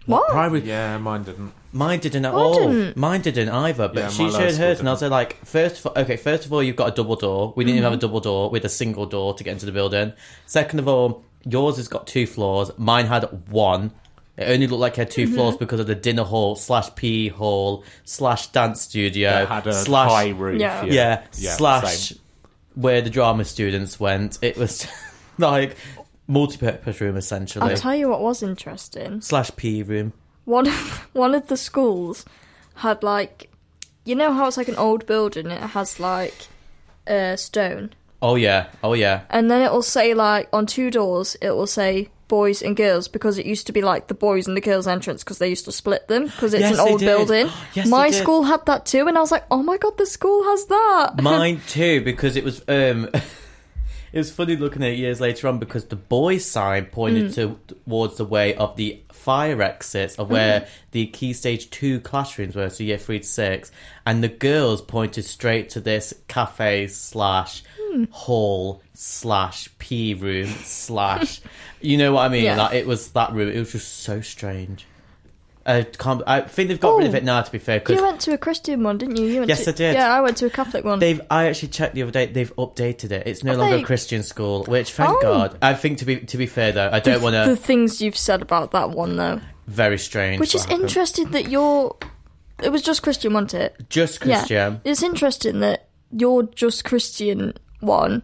What? 0.07 0.29
Primary? 0.31 0.61
Yeah, 0.63 0.97
mine 0.99 1.23
didn't. 1.25 1.53
Mine 1.71 1.99
didn't 1.99 2.25
at 2.25 2.33
Mine 2.33 2.43
all. 2.43 2.55
didn't. 2.73 2.97
Mine 2.97 3.21
didn't 3.21 3.51
either. 3.51 3.89
But 3.89 3.97
Yeah, 3.99 4.09
she 4.09 4.23
my 4.25 4.29
lower 4.31 4.41
showed 4.41 4.53
school 4.55 4.67
hers, 4.67 4.81
and 4.81 4.89
I 4.89 4.93
was 4.93 5.01
there 5.01 5.11
like, 5.11 5.45
first 5.45 5.79
of 5.81 5.87
all, 5.87 5.93
okay, 6.03 6.17
first 6.17 6.47
of 6.47 6.53
all, 6.53 6.63
you've 6.63 6.77
got 6.77 6.89
a 6.89 6.97
double 6.97 7.17
door. 7.17 7.53
We 7.57 7.65
didn't 7.65 7.77
even 7.77 7.85
Mm-hmm. 7.85 7.91
have 7.93 7.99
a 7.99 8.01
double 8.01 8.21
door 8.21 8.49
with 8.51 8.65
a 8.65 8.71
single 8.71 9.05
door 9.05 9.35
to 9.35 9.45
get 9.45 9.53
into 9.53 9.67
the 9.67 9.73
building. 9.73 10.15
Second 10.47 10.79
of 10.79 10.89
all, 10.89 11.25
yours 11.45 11.77
has 11.77 11.89
got 11.89 12.07
two 12.07 12.27
floors. 12.27 12.71
Mine 12.79 13.05
had 13.07 13.25
one. 13.51 13.93
It 14.39 14.45
only 14.49 14.67
looked 14.69 14.81
like 14.81 14.93
it 14.95 14.99
had 14.99 15.11
2 15.11 15.25
Mm-hmm. 15.25 15.35
floors 15.35 15.57
because 15.57 15.81
of 15.81 15.87
the 15.89 15.95
dinner 15.97 16.23
hall 16.23 16.55
slash 16.57 16.95
PE 16.95 17.29
hall 17.29 17.85
slash 18.05 18.47
dance 18.49 18.81
studio 18.83 19.43
It 19.43 19.49
had 19.49 19.67
a 19.67 19.75
slash 19.75 20.11
high 20.11 20.29
roof. 20.31 20.61
Yeah. 20.61 20.85
yeah, 20.85 21.23
Yeah, 21.35 21.57
slash 21.57 22.11
same. 22.11 22.19
where 22.75 23.03
the 23.03 23.11
drama 23.11 23.45
students 23.45 23.99
went. 23.99 24.39
It 24.41 24.57
was 24.57 24.87
like 25.39 25.77
multi-purpose 26.29 27.01
room 27.01 27.17
essentially 27.17 27.71
I'll 27.71 27.77
tell 27.77 27.95
you 27.95 28.09
what 28.09 28.21
was 28.21 28.43
interesting. 28.43 29.21
slash 29.21 29.51
PE 29.57 29.83
room. 29.83 30.13
One 30.45 30.67
of, 30.69 30.75
one 31.13 31.35
of 31.35 31.49
the 31.49 31.57
schools 31.57 32.25
had 32.77 33.03
like, 33.03 33.51
you 34.05 34.15
know 34.15 34.33
how 34.33 34.47
it's 34.47 34.57
like 34.57 34.69
an 34.69 34.77
old 34.77 35.05
building. 35.07 35.51
It 35.51 35.61
has 35.61 35.99
like 35.99 36.47
uh, 37.07 37.37
stone, 37.37 37.91
Oh 38.21 38.35
yeah, 38.37 38.67
oh 38.85 38.93
yeah. 38.95 39.23
and 39.31 39.51
then 39.51 39.63
it 39.63 39.73
will 39.73 39.83
say 39.83 40.13
like 40.15 40.49
on 40.53 40.67
two 40.67 40.91
doors 40.91 41.37
it 41.41 41.51
will 41.51 41.67
say 41.67 42.09
boys 42.29 42.63
and 42.63 42.77
girls 42.77 43.09
because 43.09 43.39
it 43.39 43.47
used 43.47 43.67
to 43.67 43.73
be 43.73 43.83
like 43.83 44.07
the 44.09 44.15
boys 44.15 44.47
and 44.47 44.57
the 44.57 44.61
girls 44.61 44.87
entrance 44.87 45.25
because 45.25 45.39
they 45.39 45.49
used 45.49 45.65
to 45.65 45.73
split 45.73 46.07
them 46.09 46.27
because 46.27 46.55
it's 46.55 46.61
Yes, 46.61 46.75
an 46.75 46.81
old 46.81 47.01
building. 47.01 47.49
Yes, 47.75 47.89
My 47.89 48.11
school 48.11 48.43
had 48.45 48.65
that 48.67 48.87
too, 48.87 49.09
and 49.09 49.17
I 49.17 49.21
was 49.21 49.33
like, 49.33 49.45
oh 49.51 49.63
my 49.63 49.77
god, 49.79 49.99
the 49.99 50.07
school 50.07 50.45
has 50.45 50.67
that. 50.67 51.15
Mine 51.23 51.61
too, 51.67 52.03
because 52.03 52.37
it 52.37 52.45
was 52.45 52.63
um 52.69 53.09
it 54.13 54.19
was 54.19 54.31
funny 54.31 54.57
looking 54.57 54.83
at 54.83 54.91
it 54.91 54.99
years 54.99 55.21
later 55.21 55.49
on 55.49 55.59
because 55.59 55.87
the 55.87 55.97
boys' 55.97 56.45
sign 56.45 56.87
pointed 56.87 57.33
to, 57.35 57.59
towards 57.85 58.17
the 58.17 58.25
way 58.25 58.55
of 58.55 58.77
the 58.77 59.03
fire 59.13 59.61
exits 59.61 60.15
of 60.17 60.31
where 60.31 60.67
the 60.93 61.07
key 61.09 61.33
stage 61.35 61.69
two 61.71 62.01
classrooms 62.01 62.57
were, 62.57 62.71
so 62.71 62.83
year 62.85 62.97
three 62.97 63.19
to 63.21 63.27
six, 63.27 63.71
and 64.07 64.23
the 64.23 64.29
girls 64.29 64.81
pointed 64.81 65.25
straight 65.25 65.69
to 65.71 65.81
this 65.81 66.15
cafe 66.29 66.87
slash 66.87 67.63
hall 68.11 68.83
slash 68.95 69.69
P 69.79 70.15
room 70.15 70.47
slash 70.65 71.41
you 71.81 71.97
know 71.97 72.13
what 72.13 72.23
I 72.23 72.29
mean? 72.29 72.45
Yeah. 72.49 72.57
Like 72.57 72.75
it 72.75 72.87
was 72.87 73.11
that 73.13 73.33
room. 73.33 73.49
It 73.49 73.59
was 73.59 73.73
just 73.73 73.99
so 74.03 74.21
strange. 74.21 74.87
I, 75.67 75.83
can't, 75.83 76.23
I 76.27 76.41
think 76.41 76.69
they've 76.69 76.81
got 76.81 76.97
rid 76.97 77.09
of 77.09 77.15
it 77.15 77.25
oh. 77.25 77.27
now. 77.27 77.43
To 77.43 77.53
be 77.53 77.59
fair, 77.59 77.79
because 77.79 77.97
You 77.97 78.03
went 78.03 78.21
to 78.23 78.33
a 78.33 78.39
Christian 78.39 78.83
one, 78.83 78.97
didn't 78.97 79.17
you? 79.19 79.27
you 79.27 79.39
went 79.41 79.51
Yes, 79.51 79.65
to, 79.65 79.71
I 79.71 79.75
did. 79.75 79.95
Yeah, 79.97 80.11
I 80.15 80.23
went 80.23 80.39
to 80.39 80.47
a 80.47 80.51
Catholic 80.51 80.83
one. 80.83 80.99
They've. 80.99 81.21
I 81.31 81.45
actually 81.49 81.69
checked 81.69 81.95
the 81.95 82.03
other 82.03 82.11
day. 82.11 82.25
They've 82.25 82.55
updated 82.57 83.11
it. 83.11 83.27
It's 83.27 83.45
no 83.45 83.51
Have 83.53 83.61
longer 83.61 83.77
they? 83.77 83.83
a 83.83 83.87
Christian 83.87 84.23
school. 84.23 84.65
Which, 84.65 84.93
thank 84.93 85.11
Oh. 85.11 85.21
God. 85.21 85.59
I 85.61 85.75
think 85.75 85.99
to 85.99 86.07
be 86.07 86.17
to 86.21 86.39
be 86.39 86.47
fair 86.47 86.73
though, 86.73 86.89
I 86.91 87.01
don't 87.01 87.21
want 87.21 87.35
to. 87.35 87.51
the 87.51 87.57
to. 87.57 87.63
things 87.63 88.01
you've 88.01 88.17
said 88.17 88.41
about 88.41 88.71
that 88.71 88.91
one 88.91 89.17
though, 89.17 89.41
Very 89.67 89.99
strange. 89.99 90.41
which 90.41 90.55
what 90.55 90.61
is 90.61 90.65
happened. 90.65 90.83
interesting 90.85 91.31
that 91.33 91.51
you're. 91.51 91.95
It 92.63 92.73
was 92.73 92.81
just 92.83 93.03
Christian, 93.03 93.35
wasn't 93.35 93.55
it? 93.55 93.77
Just 93.91 94.25
Yeah. 94.25 94.39
Christian. 94.39 94.81
It's 94.85 95.03
interesting 95.03 95.61
that 95.61 95.89
your 96.11 96.45
just 96.45 96.85
Christian 96.85 97.53
one 97.81 98.23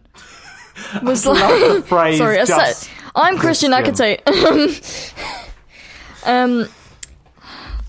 was 1.03 1.25
like. 1.25 1.85
phrase 1.85 2.17
sorry, 2.17 2.39
I 2.39 2.45
said, 2.45 2.89
I'm 3.15 3.37
Christian. 3.37 3.73
I 3.73 3.81
could 3.81 3.97
say. 3.97 4.19
um, 6.25 6.67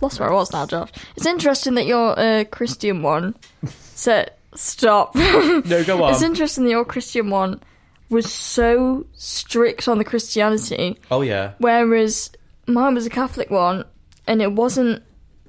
lost 0.01 0.21
where 0.21 0.31
I 0.31 0.35
was 0.35 0.53
now, 0.53 0.67
Josh. 0.67 0.91
It's 1.17 1.27
interesting 1.27 1.75
that 1.75 1.87
your 1.87 2.19
uh, 2.19 2.45
Christian 2.51 3.03
one 3.03 3.35
said 3.67 4.33
stop. 4.55 5.15
No, 5.15 5.85
go 5.85 6.05
on. 6.05 6.13
It's 6.13 6.23
interesting 6.23 6.65
that 6.65 6.71
your 6.71 6.85
Christian 6.85 7.31
one 7.31 7.61
was 8.09 8.33
so 8.33 9.05
strict 9.15 9.89
on 9.89 9.99
the 9.99 10.05
Christianity, 10.05 10.97
Oh 11.11 11.23
yeah. 11.23 11.53
whereas 11.59 12.31
mine 12.69 12.95
was 12.95 13.05
a 13.07 13.11
Catholic 13.11 13.51
one, 13.51 13.85
and 14.29 14.41
it 14.41 14.53
wasn't 14.53 15.03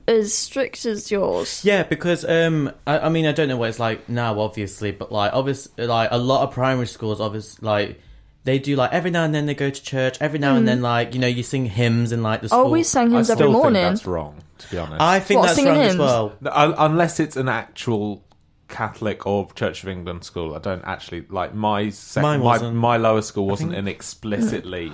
as 0.07 0.33
strict 0.33 0.85
as 0.85 1.11
yours. 1.11 1.61
Yeah, 1.65 1.83
because 1.83 2.23
um, 2.25 2.71
I, 2.85 2.99
I 2.99 3.09
mean, 3.09 3.25
I 3.25 3.31
don't 3.33 3.49
know 3.49 3.57
what 3.57 3.69
it's 3.69 3.79
like 3.79 4.07
now, 4.07 4.39
obviously, 4.39 4.91
but 4.91 5.11
like, 5.11 5.33
obviously, 5.33 5.85
like 5.85 6.09
a 6.11 6.17
lot 6.17 6.43
of 6.47 6.53
primary 6.53 6.87
schools, 6.87 7.19
obviously, 7.19 7.65
like 7.65 8.01
they 8.43 8.57
do 8.59 8.75
like 8.77 8.93
every 8.93 9.11
now 9.11 9.23
and 9.25 9.35
then 9.35 9.45
they 9.45 9.53
go 9.53 9.69
to 9.69 9.83
church. 9.83 10.17
Every 10.21 10.39
now 10.39 10.55
and 10.55 10.63
Mm. 10.63 10.67
then, 10.67 10.81
like 10.81 11.13
you 11.13 11.19
know, 11.19 11.27
you 11.27 11.43
sing 11.43 11.65
hymns 11.65 12.11
and 12.13 12.23
like 12.23 12.41
the 12.41 12.47
School. 12.49 12.59
Oh, 12.59 12.63
school. 12.63 12.71
we 12.71 12.83
sang 12.83 13.11
hymns 13.11 13.29
I 13.29 13.33
every 13.33 13.43
still 13.43 13.51
morning. 13.51 13.83
think 13.83 13.95
that's 13.97 14.05
wrong, 14.07 14.41
to 14.59 14.71
be 14.71 14.77
honest. 14.77 15.01
I 15.01 15.19
think 15.19 15.39
What, 15.41 15.45
that's 15.47 15.55
singing 15.57 15.71
wrong 15.73 15.81
as 15.81 15.87
hymns? 15.91 15.99
well. 15.99 16.33
No, 16.41 16.51
un- 16.51 16.75
unless 16.77 17.19
it's 17.19 17.35
an 17.35 17.49
actual 17.49 18.23
Catholic 18.69 19.25
or 19.27 19.49
Church 19.53 19.83
of 19.83 19.89
England 19.89 20.23
school, 20.23 20.55
I 20.55 20.59
don't 20.59 20.83
actually 20.85 21.25
like 21.29 21.53
my 21.53 21.89
sec- 21.89 22.21
Mine 22.21 22.39
my 22.39 22.45
wasn't. 22.45 22.75
my 22.77 22.95
lower 22.97 23.21
school 23.21 23.45
wasn't 23.47 23.71
think- 23.71 23.79
an 23.79 23.87
explicitly 23.89 24.93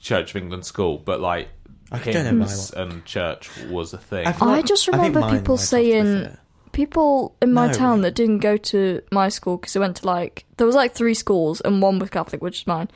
Church 0.00 0.30
of 0.30 0.36
England 0.42 0.64
school, 0.64 0.98
but 0.98 1.20
like 1.20 1.48
I 1.92 1.98
don't 1.98 2.14
know 2.14 2.22
hymns 2.46 2.70
and 2.72 3.04
church 3.04 3.50
was 3.68 3.92
a 3.92 3.98
thing. 3.98 4.26
I 4.26 4.32
feel 4.32 4.48
I 4.48 4.62
just 4.62 4.86
remember 4.88 5.20
mine 5.20 5.38
people 5.40 5.54
might 5.56 5.60
have 5.60 5.68
to 5.70 5.76
be 5.76 5.82
saying 5.92 6.36
people 6.72 7.34
in 7.42 7.52
my 7.52 7.66
No. 7.66 7.72
town 7.72 8.02
that 8.02 8.14
didn't 8.14 8.38
go 8.38 8.56
to 8.56 9.02
my 9.10 9.28
school 9.28 9.56
because 9.56 9.72
they 9.72 9.80
went 9.80 9.96
to 9.96 10.06
like 10.06 10.44
there 10.56 10.66
was 10.66 10.76
like 10.76 10.94
three 10.94 11.14
schools 11.14 11.60
and 11.62 11.82
one 11.82 11.98
was 11.98 12.10
Catholic, 12.10 12.42
which 12.42 12.60
is 12.60 12.66
mine, 12.66 12.88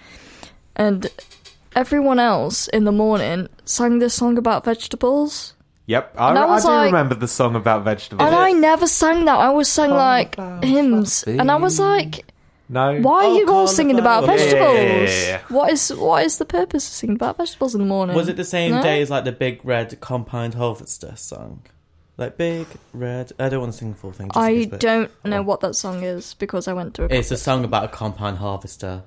and 0.77 1.09
everyone 1.75 2.19
else 2.21 2.69
in 2.69 2.85
the 2.85 2.93
morning 2.93 3.49
sang 3.65 3.99
this 3.99 4.15
song 4.15 4.39
about 4.39 4.65
vegetables. 4.65 5.55
Yep, 5.87 6.15
I, 6.17 6.33
I 6.33 6.55
I 6.55 6.61
do 6.61 6.67
like- 6.69 6.87
remember 6.93 7.15
the 7.15 7.29
song 7.29 7.57
about 7.57 7.85
vegetables. 7.85 8.25
And 8.27 8.35
I 8.35 8.53
never 8.53 8.87
sang 8.87 9.25
that. 9.27 9.37
I 9.39 9.47
always 9.47 9.69
sang 9.69 9.91
like 9.91 10.37
hymns, 10.63 11.25
and 11.25 11.51
I 11.51 11.57
was 11.57 11.79
like, 11.81 12.25
no, 12.75 13.01
"Why 13.01 13.25
are 13.25 13.29
oh, 13.29 13.39
you 13.39 13.51
all 13.51 13.67
singing 13.69 13.99
about 13.99 14.27
vegetables? 14.27 15.11
Oh. 15.11 15.55
What 15.57 15.73
is 15.73 15.91
what 15.95 16.25
is 16.25 16.39
the 16.39 16.45
purpose 16.45 16.87
of 16.89 16.93
singing 16.95 17.17
about 17.17 17.37
vegetables 17.37 17.75
in 17.75 17.81
the 17.81 17.87
morning?" 17.87 18.17
Was 18.17 18.29
it 18.29 18.37
the 18.37 18.45
same 18.45 18.73
No? 18.73 18.83
day 18.83 19.01
as 19.01 19.11
like 19.11 19.25
the 19.25 19.33
big 19.33 19.65
red 19.65 19.99
compound 20.01 20.55
harvester 20.55 21.13
song? 21.17 21.63
Like 22.17 22.37
big 22.37 22.67
red. 22.93 23.33
I 23.39 23.49
don't 23.49 23.61
want 23.61 23.73
to 23.73 23.79
sing 23.79 23.91
the 23.93 23.97
full 23.97 24.13
thing. 24.13 24.29
Just 24.29 24.39
I 24.39 24.53
case, 24.53 24.67
don't 24.79 25.11
know 25.25 25.43
what 25.43 25.61
that 25.61 25.75
song 25.75 26.03
is 26.03 26.35
because 26.35 26.69
I 26.69 26.73
went 26.73 26.95
to 26.95 27.05
a. 27.05 27.09
It's 27.09 27.31
a 27.31 27.37
song 27.37 27.65
about 27.65 27.85
a 27.85 27.89
compound 27.89 28.39
harvester. 28.39 29.03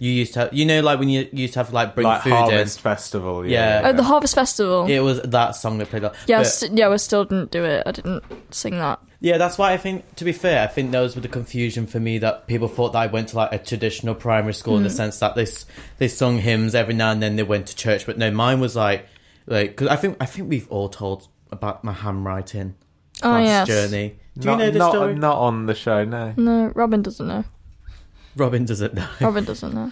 You 0.00 0.10
used 0.10 0.34
to, 0.34 0.40
have, 0.40 0.52
you 0.52 0.66
know, 0.66 0.80
like 0.80 0.98
when 0.98 1.08
you 1.08 1.28
used 1.32 1.54
to 1.54 1.60
have 1.60 1.72
like 1.72 1.94
bring 1.94 2.06
like 2.06 2.22
food 2.22 2.32
Harvest 2.32 2.78
in. 2.78 2.82
Festival. 2.82 3.46
Yeah. 3.46 3.80
Yeah, 3.80 3.88
Oh, 3.88 3.92
the 3.92 4.02
Harvest 4.02 4.34
Festival. 4.34 4.86
It 4.86 4.98
was 4.98 5.20
that 5.22 5.52
song 5.54 5.78
that 5.78 5.88
played. 5.88 6.02
Like, 6.02 6.14
Yeah, 6.26 6.38
I 6.38 6.40
but- 6.40 6.48
st- 6.48 6.76
yeah, 6.76 6.88
I 6.88 6.96
still 6.96 7.24
didn't 7.24 7.52
do 7.52 7.64
it. 7.64 7.84
I 7.86 7.92
didn't 7.92 8.24
sing 8.50 8.76
that. 8.78 8.98
Yeah, 9.24 9.38
that's 9.38 9.56
why 9.56 9.72
I 9.72 9.78
think. 9.78 10.16
To 10.16 10.24
be 10.26 10.32
fair, 10.32 10.62
I 10.62 10.66
think 10.66 10.92
those 10.92 11.14
were 11.14 11.22
the 11.22 11.28
confusion 11.28 11.86
for 11.86 11.98
me 11.98 12.18
that 12.18 12.46
people 12.46 12.68
thought 12.68 12.92
that 12.92 12.98
I 12.98 13.06
went 13.06 13.28
to 13.28 13.36
like 13.36 13.52
a 13.54 13.58
traditional 13.58 14.14
primary 14.14 14.52
school 14.52 14.76
in 14.76 14.82
the 14.82 14.90
Mm. 14.90 14.96
sense 14.96 15.18
that 15.20 15.34
this 15.34 15.64
they 15.96 16.08
sung 16.08 16.36
hymns 16.38 16.74
every 16.74 16.92
now 16.92 17.10
and 17.10 17.22
then 17.22 17.36
they 17.36 17.42
went 17.42 17.66
to 17.68 17.74
church, 17.76 18.04
but 18.04 18.18
no, 18.18 18.30
mine 18.30 18.60
was 18.60 18.76
like 18.76 19.06
like 19.46 19.70
because 19.70 19.88
I 19.88 19.96
think 19.96 20.18
I 20.20 20.26
think 20.26 20.50
we've 20.50 20.70
all 20.70 20.90
told 20.90 21.26
about 21.50 21.82
my 21.84 21.92
handwriting 21.92 22.74
Oh, 23.22 23.30
class 23.30 23.46
yes. 23.46 23.68
journey. 23.68 24.16
Do 24.38 24.46
not, 24.48 24.52
you 24.52 24.58
know 24.66 24.70
the 24.72 24.78
not, 24.78 24.92
story? 24.92 25.14
Not 25.14 25.38
on 25.38 25.66
the 25.66 25.74
show, 25.74 26.04
no. 26.04 26.34
No, 26.36 26.72
Robin 26.74 27.00
doesn't 27.00 27.26
know. 27.26 27.44
Robin 28.36 28.64
doesn't 28.66 28.92
know. 28.92 29.06
Robin 29.20 29.44
doesn't 29.44 29.72
know. 29.74 29.90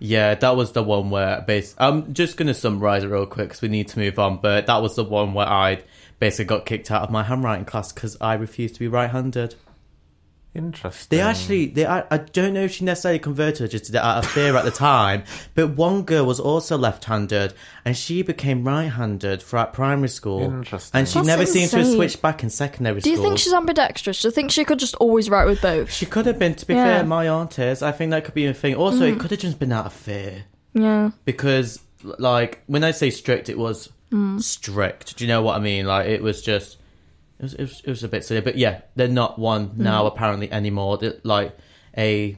Yeah, 0.00 0.34
that 0.34 0.56
was 0.56 0.72
the 0.72 0.82
one 0.82 1.10
where 1.10 1.42
base. 1.42 1.74
I'm 1.78 2.12
just 2.12 2.36
gonna 2.36 2.54
summarize 2.54 3.04
it 3.04 3.08
real 3.08 3.26
quick 3.26 3.48
because 3.48 3.62
we 3.62 3.68
need 3.68 3.88
to 3.88 3.98
move 3.98 4.18
on. 4.18 4.38
But 4.38 4.66
that 4.66 4.82
was 4.82 4.96
the 4.96 5.04
one 5.04 5.32
where 5.34 5.46
I 5.46 5.82
basically 6.24 6.46
got 6.46 6.64
kicked 6.64 6.90
out 6.90 7.02
of 7.02 7.10
my 7.10 7.22
handwriting 7.22 7.66
class 7.66 7.92
because 7.92 8.16
I 8.18 8.32
refused 8.32 8.72
to 8.76 8.80
be 8.80 8.88
right-handed. 8.88 9.56
Interesting. 10.54 11.18
They 11.18 11.22
actually, 11.22 11.66
they 11.66 11.84
I, 11.84 12.04
I 12.10 12.16
don't 12.16 12.54
know 12.54 12.62
if 12.62 12.72
she 12.72 12.84
necessarily 12.84 13.18
converted 13.18 13.60
or 13.62 13.68
just 13.68 13.86
did 13.86 13.96
it 13.96 14.00
out 14.02 14.24
of 14.24 14.30
fear 14.30 14.56
at 14.56 14.64
the 14.64 14.70
time. 14.70 15.24
But 15.54 15.70
one 15.76 16.04
girl 16.04 16.24
was 16.24 16.40
also 16.40 16.78
left-handed, 16.78 17.52
and 17.84 17.94
she 17.94 18.22
became 18.22 18.64
right-handed 18.66 19.42
throughout 19.42 19.74
primary 19.74 20.08
school. 20.08 20.42
Interesting. 20.44 20.96
And 20.98 21.06
she 21.08 21.14
That's 21.18 21.26
never 21.26 21.44
seemed 21.44 21.70
to 21.70 21.76
have 21.76 21.84
insane. 21.86 21.96
switched 21.98 22.22
back 22.22 22.42
in 22.42 22.48
secondary 22.48 23.00
school. 23.02 23.12
Do 23.12 23.18
you 23.18 23.22
think 23.22 23.38
she's 23.38 23.52
ambidextrous? 23.52 24.22
Do 24.22 24.28
you 24.28 24.32
think 24.32 24.50
she 24.50 24.64
could 24.64 24.78
just 24.78 24.94
always 24.94 25.28
write 25.28 25.46
with 25.46 25.60
both? 25.60 25.92
She 25.92 26.06
could 26.06 26.24
have 26.24 26.38
been. 26.38 26.54
To 26.54 26.66
be 26.66 26.72
Yeah. 26.74 26.84
fair, 26.98 27.04
my 27.04 27.28
aunt 27.28 27.58
is. 27.58 27.82
I 27.82 27.92
think 27.92 28.12
that 28.12 28.24
could 28.24 28.34
be 28.34 28.46
a 28.46 28.54
thing. 28.54 28.76
Also, 28.76 29.00
Mm. 29.00 29.14
it 29.16 29.20
could 29.20 29.32
have 29.32 29.40
just 29.40 29.58
been 29.58 29.72
out 29.72 29.86
of 29.86 29.92
fear. 29.92 30.44
Yeah. 30.72 31.10
because 31.26 31.80
like 32.18 32.62
when 32.66 32.84
I 32.84 32.90
say 32.92 33.10
strict, 33.10 33.48
it 33.48 33.58
was 33.58 33.88
Mm. 34.14 34.40
strict. 34.42 35.16
Do 35.16 35.24
you 35.24 35.28
know 35.28 35.42
what 35.42 35.56
I 35.56 35.58
mean? 35.60 35.86
Like 35.86 36.06
it 36.06 36.22
was 36.22 36.40
just 36.40 36.78
it 37.38 37.42
was 37.42 37.54
it 37.54 37.60
was, 37.62 37.80
it 37.84 37.90
was 37.90 38.04
a 38.04 38.08
bit 38.08 38.24
silly, 38.24 38.40
but 38.40 38.56
yeah, 38.56 38.82
they're 38.94 39.08
not 39.08 39.38
one 39.38 39.72
now 39.76 40.04
Mm. 40.04 40.08
apparently 40.08 40.52
anymore. 40.52 40.98
They're 40.98 41.18
like 41.24 41.56
a 41.98 42.36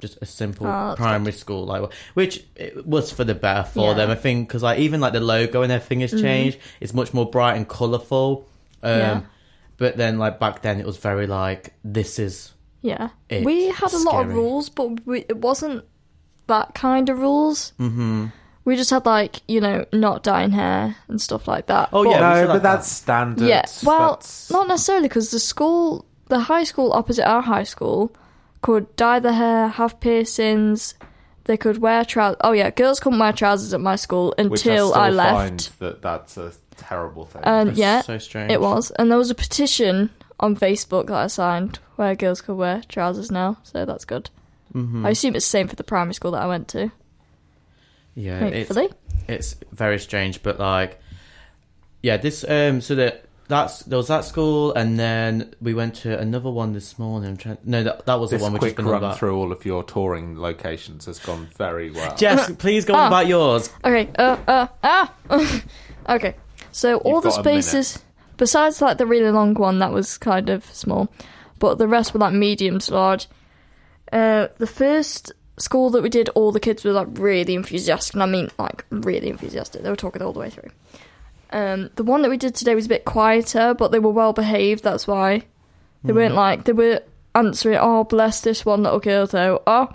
just 0.00 0.18
a 0.20 0.26
simple 0.26 0.66
Oh, 0.66 0.94
primary 0.96 1.30
school, 1.32 1.64
like 1.64 1.92
which 2.14 2.44
it 2.56 2.84
was 2.86 3.12
for 3.12 3.22
the 3.22 3.36
better 3.36 3.62
for 3.62 3.90
Yeah. 3.90 3.94
them. 3.94 4.10
I 4.10 4.16
think 4.16 4.48
because 4.48 4.62
like 4.64 4.80
even 4.80 5.00
like 5.00 5.12
the 5.12 5.20
logo 5.20 5.62
and 5.62 5.70
everything 5.70 6.00
has 6.00 6.12
Mhm. 6.12 6.20
changed. 6.20 6.58
It's 6.80 6.92
much 6.92 7.14
more 7.14 7.30
bright 7.30 7.56
and 7.56 7.68
colourful. 7.68 8.48
Um, 8.82 8.90
Yeah. 8.98 9.20
But 9.78 9.96
then 9.96 10.18
like 10.18 10.38
back 10.40 10.62
then, 10.62 10.80
it 10.80 10.86
was 10.86 10.96
very 10.96 11.26
like 11.28 11.74
this 11.84 12.18
is 12.18 12.52
Yeah. 12.80 13.10
It's 13.28 13.44
we 13.46 13.68
had 13.68 13.92
a 13.92 13.98
lot 13.98 14.22
of 14.26 14.34
rules, 14.34 14.68
but 14.70 15.06
we, 15.06 15.20
it 15.28 15.36
wasn't 15.38 15.84
that 16.48 16.74
kind 16.74 17.08
of 17.08 17.18
rules. 17.20 17.72
hmm 17.78 18.26
We 18.64 18.76
just 18.76 18.90
had 18.90 19.04
like 19.06 19.40
you 19.48 19.60
know 19.60 19.84
not 19.92 20.22
dyeing 20.22 20.52
hair 20.52 20.96
and 21.08 21.20
stuff 21.20 21.48
like 21.48 21.66
that. 21.66 21.88
Oh, 21.92 22.04
But- 22.04 22.10
yeah, 22.10 22.20
no, 22.20 22.46
but 22.46 22.52
like 22.54 22.62
that's 22.62 22.88
standard. 22.90 23.46
Yeah, 23.48 23.64
well, 23.84 24.10
That's- 24.12 24.50
not 24.50 24.68
necessarily 24.68 25.08
because 25.08 25.30
the 25.30 25.40
school, 25.40 26.04
the 26.28 26.40
high 26.40 26.64
school 26.64 26.92
opposite 26.92 27.26
our 27.28 27.42
high 27.42 27.64
school, 27.64 28.12
could 28.62 28.94
dye 28.96 29.18
the 29.18 29.32
hair, 29.32 29.68
have 29.68 29.98
piercings. 30.00 30.94
They 31.44 31.56
could 31.56 31.78
wear 31.78 32.04
trousers. 32.04 32.36
Oh 32.42 32.52
yeah, 32.52 32.70
girls 32.70 33.00
couldn't 33.00 33.18
wear 33.18 33.32
trousers 33.32 33.74
at 33.74 33.80
my 33.80 33.96
school 33.96 34.32
which 34.38 34.46
until 34.64 34.90
still 34.90 34.94
I 34.94 35.10
Find 35.10 35.16
left. 35.16 35.78
that 35.80 36.00
that's 36.02 36.36
a 36.36 36.52
terrible 36.76 37.24
thing. 37.26 37.42
And 37.44 37.70
That's 37.70 37.78
yeah, 37.78 38.00
so 38.02 38.18
strange. 38.18 38.52
it 38.52 38.60
was. 38.60 38.92
And 38.92 39.10
there 39.10 39.18
was 39.18 39.30
a 39.30 39.34
petition 39.34 40.10
on 40.38 40.54
Facebook 40.56 41.08
that 41.08 41.16
I 41.16 41.26
signed 41.26 41.80
where 41.96 42.14
girls 42.14 42.40
could 42.40 42.54
wear 42.54 42.82
trousers 42.88 43.32
now, 43.32 43.56
so 43.64 43.84
that's 43.84 44.04
good. 44.04 44.30
Mhm. 44.72 45.04
I 45.04 45.10
assume 45.10 45.34
it's 45.34 45.44
the 45.46 45.50
same 45.50 45.66
for 45.66 45.74
the 45.76 45.82
primary 45.84 46.14
school 46.14 46.30
that 46.30 46.42
I 46.42 46.46
went 46.46 46.68
to. 46.68 46.92
Yeah, 48.14 48.44
it's, 48.44 48.68
Hopefully. 48.68 48.90
it's 49.28 49.56
very 49.72 49.98
strange, 49.98 50.42
but 50.42 50.58
like, 50.58 51.00
yeah, 52.02 52.16
this 52.18 52.44
um, 52.48 52.80
so 52.80 52.94
that 52.96 53.24
that's 53.48 53.80
there 53.84 53.96
was 53.96 54.08
that 54.08 54.24
school, 54.24 54.72
and 54.74 54.98
then 54.98 55.54
we 55.60 55.74
went 55.74 55.94
to 55.96 56.18
another 56.18 56.50
one 56.50 56.72
this 56.72 56.98
morning. 56.98 57.30
I'm 57.30 57.36
trying, 57.36 57.58
no, 57.64 57.82
that 57.84 58.06
that 58.06 58.14
was 58.20 58.30
this 58.30 58.40
the 58.40 58.44
one 58.44 58.52
which 58.52 58.60
quick 58.60 58.70
has 58.72 58.76
been 58.76 58.86
on 58.86 58.92
run 58.92 59.02
about. 59.04 59.18
through 59.18 59.36
all 59.36 59.50
of 59.52 59.64
your 59.64 59.82
touring 59.82 60.38
locations 60.38 61.06
has 61.06 61.18
gone 61.18 61.48
very 61.56 61.90
well. 61.90 62.14
Jess, 62.16 62.50
please 62.56 62.84
go 62.84 62.94
on 62.94 63.00
Ah. 63.00 63.06
about 63.08 63.26
yours. 63.26 63.70
Okay, 63.84 64.10
uh, 64.18 64.36
uh, 64.46 64.66
ah! 64.84 65.14
okay, 66.10 66.34
so 66.70 66.98
all 66.98 67.20
the 67.20 67.30
got 67.30 67.40
a 67.40 67.42
minute. 67.48 67.62
spaces, 67.64 68.02
besides 68.36 68.82
like 68.82 68.98
the 68.98 69.06
really 69.06 69.30
long 69.30 69.54
one 69.54 69.78
that 69.78 69.92
was 69.92 70.18
kind 70.18 70.50
of 70.50 70.64
small, 70.66 71.10
but 71.58 71.78
the 71.78 71.88
rest 71.88 72.12
were 72.14 72.20
like 72.20 72.34
medium 72.34 72.78
to 72.78 72.94
large. 72.94 73.26
Uh, 74.12 74.48
the 74.58 74.66
first 74.66 75.32
school 75.58 75.90
that 75.90 76.02
we 76.02 76.08
did, 76.08 76.28
all 76.30 76.52
the 76.52 76.60
kids 76.60 76.84
were 76.84 76.92
like 76.92 77.08
really 77.12 77.54
enthusiastic, 77.54 78.14
and 78.14 78.22
I 78.22 78.26
mean 78.26 78.50
like 78.58 78.84
really 78.90 79.28
enthusiastic. 79.28 79.82
They 79.82 79.90
were 79.90 79.96
talking 79.96 80.22
all 80.22 80.32
the 80.32 80.40
way 80.40 80.50
through. 80.50 80.70
Um, 81.50 81.90
the 81.96 82.04
one 82.04 82.22
that 82.22 82.30
we 82.30 82.36
did 82.38 82.54
today 82.54 82.74
was 82.74 82.86
a 82.86 82.88
bit 82.88 83.04
quieter, 83.04 83.74
but 83.74 83.92
they 83.92 83.98
were 83.98 84.10
well 84.10 84.32
behaved. 84.32 84.82
That's 84.82 85.06
why 85.06 85.44
they 86.04 86.12
weren't 86.12 86.34
like 86.34 86.64
they 86.64 86.72
were 86.72 87.02
answering. 87.34 87.78
Oh, 87.80 88.04
bless 88.04 88.40
this 88.40 88.64
one 88.64 88.82
little 88.82 89.00
girl 89.00 89.26
though. 89.26 89.62
Oh, 89.66 89.88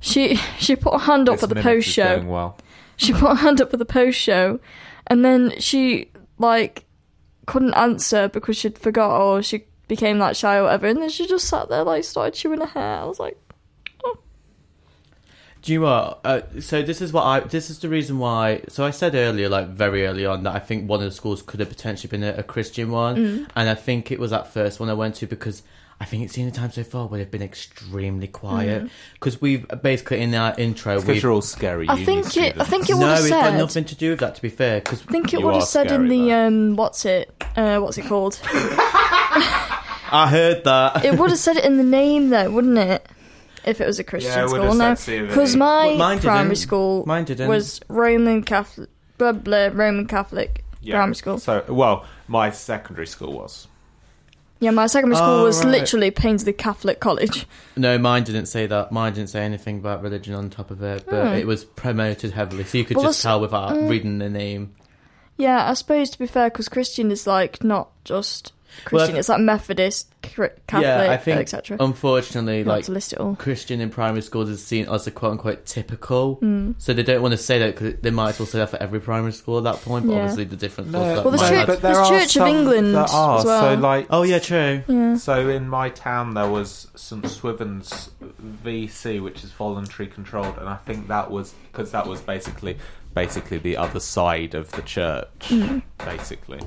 she 0.00 0.34
she 0.58 0.76
put 0.76 0.94
her 0.94 0.98
hand 0.98 1.28
up 1.28 1.34
This 1.34 1.42
for 1.42 1.46
the 1.54 1.62
post 1.62 1.88
show 1.88 2.22
well. 2.24 2.58
she 2.96 3.12
put 3.12 3.28
her 3.28 3.34
hand 3.34 3.60
up 3.60 3.70
for 3.70 3.76
the 3.76 3.84
post 3.84 4.18
show 4.18 4.58
and 5.06 5.24
then 5.24 5.52
she 5.60 6.10
like 6.38 6.84
couldn't 7.46 7.74
answer 7.74 8.28
because 8.28 8.56
she'd 8.56 8.76
forgot 8.78 9.20
or 9.20 9.42
she 9.42 9.64
became 9.88 10.18
like 10.18 10.34
shy 10.34 10.56
or 10.56 10.64
whatever 10.64 10.88
and 10.88 11.00
then 11.00 11.08
she 11.08 11.26
just 11.26 11.46
sat 11.48 11.68
there 11.68 11.84
like 11.84 12.02
started 12.02 12.34
chewing 12.34 12.60
her 12.60 12.66
hair 12.66 12.98
i 13.00 13.04
was 13.04 13.20
like 13.20 13.38
Do 15.66 15.72
you 15.72 15.80
know 15.80 15.86
what? 15.86 16.20
Uh, 16.24 16.60
so 16.60 16.80
this 16.80 17.00
is 17.00 17.12
what 17.12 17.22
I. 17.24 17.40
This 17.40 17.70
is 17.70 17.80
the 17.80 17.88
reason 17.88 18.18
why. 18.20 18.62
So 18.68 18.84
I 18.84 18.90
said 18.92 19.16
earlier, 19.16 19.48
like 19.48 19.66
very 19.68 20.06
early 20.06 20.24
on, 20.24 20.44
that 20.44 20.54
I 20.54 20.60
think 20.60 20.88
one 20.88 21.00
of 21.00 21.06
the 21.06 21.10
schools 21.10 21.42
could 21.42 21.58
have 21.58 21.68
potentially 21.68 22.08
been 22.08 22.22
a, 22.22 22.34
a 22.38 22.42
Christian 22.44 22.92
one, 22.92 23.16
Mm. 23.16 23.48
and 23.56 23.68
I 23.68 23.74
think 23.74 24.12
it 24.12 24.20
was 24.20 24.30
that 24.30 24.52
first 24.54 24.78
one 24.78 24.88
I 24.88 24.94
went 24.94 25.16
to 25.16 25.26
because 25.26 25.62
I 26.00 26.04
think 26.04 26.22
it's 26.22 26.34
the 26.34 26.42
only 26.42 26.52
time 26.52 26.70
so 26.70 26.84
far 26.84 27.08
where 27.08 27.18
they've 27.18 27.28
been 27.30 27.42
extremely 27.42 28.28
quiet. 28.28 28.84
Mm. 28.84 28.90
Because 29.14 29.40
we've 29.40 29.66
basically 29.82 30.20
in 30.20 30.34
our 30.36 30.54
intro, 30.56 30.94
It's 30.94 31.02
'cause 31.02 31.08
we've 31.14 31.22
you're 31.24 31.32
all 31.32 31.42
scary 31.42 31.88
I 31.88 32.04
think 32.04 32.36
it- 32.36 32.60
I 32.60 32.64
think 32.64 32.88
it 32.88 32.92
no, 32.94 32.98
would've 33.00 33.18
it's 33.20 33.30
got 33.30 33.54
nothing 33.54 33.86
to 33.86 33.94
do 33.96 34.10
with 34.10 34.20
that. 34.20 34.36
To 34.36 34.42
be 34.42 34.50
fair, 34.50 34.78
because 34.80 35.02
I 35.08 35.10
think 35.10 35.34
it 35.34 35.42
would 35.42 35.54
have 35.54 35.64
said 35.64 35.90
in 35.90 36.06
the 36.06 36.32
um, 36.32 36.76
what's 36.76 37.04
it? 37.04 37.28
Uh, 37.56 37.80
what's 37.80 37.98
it 37.98 38.06
called? 38.06 38.38
I 40.08 40.28
heard 40.30 40.62
that. 40.64 41.04
it 41.04 41.18
would 41.18 41.30
have 41.30 41.38
said 41.40 41.56
it 41.56 41.64
in 41.64 41.76
the 41.78 41.82
name 41.82 42.30
though, 42.30 42.50
wouldn't 42.50 42.78
it? 42.78 43.04
If 43.66 43.80
it 43.80 43.86
was 43.86 43.98
a 43.98 44.04
Christian 44.04 44.32
Yeah, 44.32 44.46
school, 44.46 44.62
have 44.78 45.08
no, 45.08 45.26
because 45.26 45.56
my 45.56 45.86
Well, 45.88 45.96
mine 45.98 46.18
primary 46.20 46.48
didn't. 46.50 46.58
school 46.58 47.04
Mine 47.06 47.24
didn't. 47.24 47.48
was 47.48 47.80
Roman 47.88 48.42
Catholic, 48.42 48.88
blah 49.18 49.32
blah 49.32 49.70
Roman 49.72 50.06
Catholic 50.06 50.64
Yeah. 50.80 50.94
primary 50.96 51.16
school. 51.16 51.38
So, 51.38 51.64
well, 51.68 52.04
my 52.28 52.50
secondary 52.50 53.06
school 53.08 53.32
was. 53.32 53.66
Yeah, 54.60 54.70
my 54.70 54.86
secondary 54.86 55.16
school 55.16 55.40
Oh, 55.40 55.44
was 55.44 55.62
right. 55.64 55.72
literally 55.80 56.10
Paisley 56.10 56.52
Catholic 56.54 56.98
College. 57.00 57.46
No, 57.76 57.98
mine 57.98 58.22
didn't 58.24 58.46
say 58.46 58.66
that. 58.66 58.90
Mine 58.90 59.12
didn't 59.12 59.28
say 59.30 59.42
anything 59.44 59.78
about 59.78 60.02
religion 60.02 60.34
on 60.34 60.48
top 60.48 60.70
of 60.70 60.82
it, 60.82 61.04
but 61.06 61.28
Hmm. 61.28 61.34
it 61.34 61.46
was 61.46 61.64
promoted 61.64 62.32
heavily, 62.32 62.64
so 62.64 62.78
you 62.78 62.84
could 62.84 62.96
Well, 62.96 63.06
just 63.06 63.20
tell 63.22 63.38
without 63.40 63.72
mm. 63.72 63.88
reading 63.90 64.18
the 64.18 64.30
name. 64.30 64.74
Yeah, 65.36 65.68
I 65.68 65.74
suppose 65.74 66.08
to 66.10 66.18
be 66.18 66.26
fair, 66.26 66.48
because 66.48 66.68
Christian 66.70 67.10
is 67.10 67.26
like 67.26 67.62
not 67.62 67.90
just 68.04 68.52
Christian; 68.84 69.12
Well, 69.14 69.18
it's 69.18 69.28
like 69.28 69.40
Methodist, 69.40 70.08
Catholic, 70.22 70.58
yeah, 70.72 71.06
I 71.10 71.16
think 71.16 71.40
etc. 71.40 71.76
unfortunately, 71.80 72.62
Not 72.64 72.72
like 72.76 72.84
to 72.86 72.92
list 72.92 73.12
it 73.12 73.18
all. 73.20 73.36
Christian 73.36 73.80
in 73.80 73.90
primary 73.90 74.22
schools 74.22 74.48
is 74.48 74.64
seen 74.64 74.88
as 74.88 75.06
a 75.06 75.10
quote 75.10 75.32
unquote 75.32 75.64
typical, 75.66 76.36
Mm. 76.42 76.74
so 76.78 76.92
they 76.92 77.02
don't 77.02 77.22
want 77.22 77.32
to 77.32 77.38
say 77.38 77.58
that 77.58 77.74
because 77.74 77.94
they 78.02 78.10
might 78.10 78.30
as 78.30 78.38
well 78.38 78.46
say 78.46 78.58
that 78.58 78.70
for 78.70 78.82
every 78.82 79.00
primary 79.00 79.32
school 79.32 79.58
at 79.58 79.64
that 79.64 79.82
point. 79.82 80.06
But 80.06 80.12
Yeah. 80.12 80.18
obviously, 80.20 80.44
the 80.44 80.56
difference 80.56 80.90
No, 80.92 81.00
Well, 81.00 81.30
there's 81.30 81.40
church- 81.40 81.66
but 81.66 81.82
there 81.82 81.92
there's 81.94 81.98
are 81.98 82.08
Church 82.20 82.36
of 82.36 82.46
England 82.46 82.94
that 82.94 83.10
are. 83.12 83.38
as 83.38 83.44
well. 83.44 83.74
So, 83.76 83.80
like, 83.80 84.06
oh 84.10 84.22
yeah, 84.22 84.38
true. 84.38 84.82
Yeah. 84.86 85.16
So 85.16 85.48
in 85.48 85.68
my 85.68 85.88
town 85.88 86.34
there 86.34 86.48
was 86.48 86.88
St 86.94 87.26
Swithin's 87.28 88.10
VC, 88.64 89.20
which 89.20 89.42
is 89.44 89.50
voluntary 89.52 90.08
controlled, 90.08 90.56
and 90.58 90.68
I 90.68 90.76
think 90.76 91.08
that 91.08 91.30
was 91.30 91.54
because 91.72 91.90
that 91.92 92.06
was 92.06 92.20
basically 92.20 92.76
basically 93.14 93.56
the 93.58 93.76
other 93.78 93.98
side 94.00 94.54
of 94.54 94.70
the 94.72 94.82
church, 94.82 95.26
Mm. 95.48 95.82
basically. 96.04 96.60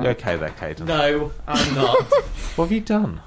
You 0.00 0.08
okay 0.08 0.36
there, 0.36 0.50
Kaden? 0.50 0.86
No, 0.86 1.32
I'm 1.46 1.74
not. 1.74 1.96
what 2.56 2.64
have 2.66 2.72
you 2.72 2.80
done? 2.80 3.20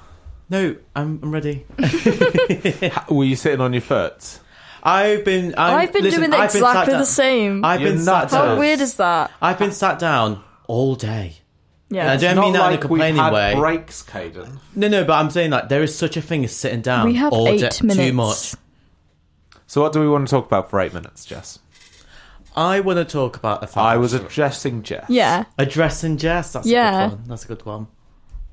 No, 0.48 0.76
I'm, 0.94 1.18
I'm 1.22 1.30
ready. 1.32 1.64
Were 3.08 3.24
you 3.24 3.36
sitting 3.36 3.60
on 3.60 3.72
your 3.72 3.82
foot? 3.82 4.40
I've 4.82 5.24
been. 5.24 5.54
i 5.54 5.74
I've 5.82 5.92
been 5.92 6.02
listen, 6.02 6.20
doing 6.20 6.32
I've 6.34 6.52
been 6.52 6.60
sat 6.60 6.68
exactly 6.70 6.92
down- 6.92 7.00
the 7.00 7.06
same. 7.06 7.64
I've 7.64 7.80
been 7.80 7.94
You're 7.94 8.04
sat 8.04 8.20
nuts. 8.22 8.32
down. 8.32 8.48
How 8.48 8.58
weird 8.58 8.80
is 8.80 8.96
that? 8.96 9.30
I've 9.40 9.58
been 9.58 9.72
sat 9.72 9.98
down 9.98 10.42
all 10.66 10.94
day. 10.96 11.36
Yeah. 11.88 12.02
And 12.02 12.10
I 12.10 12.14
It's 12.14 12.22
don't 12.22 12.38
mean 12.40 12.52
that 12.54 12.58
in 12.58 12.62
a 12.62 12.70
like 12.70 12.80
we've 12.80 12.80
complaining 12.88 13.20
had 13.22 13.32
way. 13.32 13.54
breaks, 13.54 14.02
Kaden. 14.02 14.58
No, 14.74 14.88
no, 14.88 15.04
but 15.04 15.12
I'm 15.12 15.30
saying 15.30 15.50
like 15.50 15.68
there 15.68 15.82
is 15.82 15.94
such 15.96 16.16
a 16.16 16.22
thing 16.22 16.44
as 16.44 16.54
sitting 16.56 16.80
down. 16.80 17.06
We 17.06 17.14
have 17.14 17.32
all 17.32 17.46
eight 17.48 17.60
day, 17.60 17.68
Too 17.68 17.86
minutes. 17.86 18.14
much. 18.14 18.54
So 19.66 19.80
what 19.82 19.92
do 19.92 20.00
we 20.00 20.08
want 20.08 20.26
to 20.26 20.30
talk 20.30 20.46
about 20.46 20.68
for 20.70 20.80
eight 20.80 20.92
minutes, 20.92 21.24
Jess? 21.24 21.58
I 22.56 22.80
want 22.80 22.98
to 22.98 23.04
talk 23.04 23.36
about 23.36 23.60
the 23.62 23.66
fact 23.66 23.78
I 23.78 23.96
was 23.96 24.12
addressing 24.12 24.82
Jess. 24.82 25.06
Yeah, 25.08 25.44
addressing 25.58 26.18
Jess. 26.18 26.52
That's 26.52 26.66
a 26.66 26.70
Yeah. 26.70 27.08
good 27.08 27.18
one. 27.18 27.24
That's 27.28 27.44
a 27.44 27.48
good 27.48 27.64
one. 27.66 27.86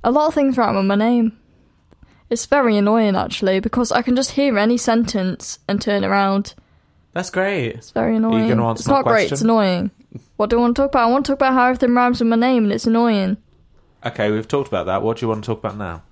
a 0.04 0.12
lot 0.12 0.28
of 0.28 0.34
things 0.34 0.58
rhyme 0.58 0.76
with 0.78 0.86
my 0.86 0.96
name. 0.96 1.38
It's 2.30 2.46
very 2.46 2.78
annoying 2.78 3.16
actually 3.18 3.60
because 3.60 3.92
I 3.92 4.02
can 4.02 4.16
just 4.16 4.32
hear 4.32 4.58
any 4.58 4.78
sentence 4.78 5.60
and 5.68 5.82
turn 5.82 6.06
around. 6.06 6.54
That's 7.14 7.30
great. 7.30 7.76
It's 7.76 7.92
very 7.92 8.16
annoying. 8.16 8.48
gonna 8.48 8.66
answer 8.70 8.82
it's 8.82 8.88
my 8.88 8.94
not 8.96 9.06
great. 9.06 9.30
It's 9.32 9.42
annoying. 9.42 9.92
What 10.38 10.50
do 10.50 10.58
I 10.58 10.62
want 10.62 10.76
to 10.78 10.84
talk 10.84 10.92
about? 10.92 11.08
I 11.08 11.12
want 11.12 11.26
to 11.26 11.32
talk 11.34 11.40
about 11.40 11.54
how 11.54 11.66
everything 11.66 11.94
rhymes 11.94 12.20
with 12.20 12.30
my 12.30 12.36
name, 12.38 12.64
and 12.64 12.72
it's 12.72 12.88
annoying. 12.88 13.36
Okay, 14.06 14.32
we've 14.32 14.48
talked 14.48 14.70
about 14.70 14.86
that. 14.86 15.02
What 15.02 15.18
do 15.18 15.26
you 15.26 15.28
want 15.28 15.44
to 15.44 15.48
talk 15.48 15.60
about 15.60 15.76
now? 15.78 16.04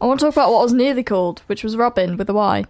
I 0.00 0.04
want 0.06 0.20
to 0.20 0.26
talk 0.26 0.34
about 0.34 0.50
what 0.50 0.58
I 0.60 0.62
was 0.64 0.72
nearly 0.74 1.02
called, 1.02 1.40
which 1.46 1.64
was 1.64 1.76
Robin 1.76 2.16
with 2.18 2.28
a 2.28 2.34
Y, 2.34 2.64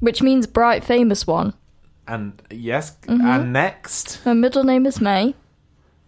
which 0.00 0.22
means 0.22 0.46
bright, 0.46 0.82
famous 0.82 1.26
one. 1.26 1.54
And 2.08 2.40
yes, 2.50 2.96
Mhm. 3.06 3.22
and 3.24 3.52
next. 3.52 4.20
My 4.24 4.32
middle 4.32 4.62
name 4.64 4.86
is 4.86 5.00
May, 5.00 5.34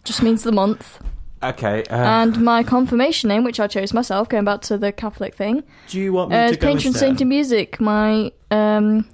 just 0.03 0.21
means 0.23 0.43
the 0.43 0.51
month. 0.51 0.99
Okay. 1.43 1.83
Uh, 1.89 1.95
and 1.95 2.41
my 2.43 2.63
confirmation 2.63 3.27
name, 3.29 3.43
which 3.43 3.59
I 3.59 3.67
chose 3.67 3.93
myself, 3.93 4.27
going 4.29 4.43
back 4.45 4.61
to 4.63 4.77
the 4.77 4.91
Catholic 4.91 5.35
thing, 5.35 5.63
Do 5.87 5.99
you 5.99 6.11
want 6.13 6.31
me 6.31 6.35
uh, 6.37 6.47
to 6.47 6.51
is 6.51 6.57
go 6.57 6.67
patron 6.67 6.87
instead? 6.87 6.99
saint 6.99 7.21
of 7.21 7.27
music. 7.27 7.79
My 7.79 8.31
um, 8.51 9.05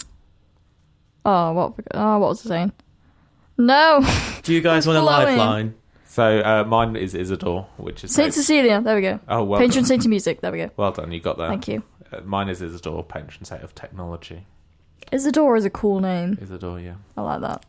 oh 1.25 1.51
what 1.53 1.73
oh 1.93 2.19
what 2.19 2.29
was 2.29 2.45
I 2.45 2.49
saying? 2.49 2.71
No, 3.57 4.03
Do 4.43 4.53
you 4.53 4.61
guys 4.61 4.85
want 4.87 4.97
a 4.97 5.01
Flowing. 5.01 5.37
lifeline? 5.37 5.73
So 6.05 6.39
uh, 6.39 6.63
mine 6.67 6.95
is 6.95 7.13
Isidore, 7.13 7.67
which 7.77 8.03
is 8.03 8.11
Saint 8.13 8.33
Cecilia. 8.33 8.81
There 8.81 8.95
we 8.95 9.01
go. 9.01 9.19
Oh, 9.27 9.43
well 9.43 9.59
patron 9.59 9.83
done. 9.83 9.85
saint 9.85 10.05
of 10.05 10.09
music. 10.09 10.41
There 10.41 10.51
we 10.51 10.59
go. 10.59 10.69
Well 10.77 10.91
done, 10.91 11.11
you 11.11 11.19
got 11.19 11.37
that. 11.37 11.49
Thank 11.49 11.67
you. 11.67 11.83
Uh, 12.11 12.21
mine 12.25 12.49
is 12.49 12.61
Isidore, 12.61 13.03
patron 13.03 13.43
saint 13.45 13.63
of 13.63 13.75
technology. 13.75 14.45
Isadora 15.11 15.57
is 15.57 15.65
a 15.65 15.69
cool 15.69 15.99
name. 15.99 16.37
Isidore, 16.41 16.79
yeah. 16.79 16.95
I 17.15 17.21
like 17.21 17.41
that. 17.41 17.65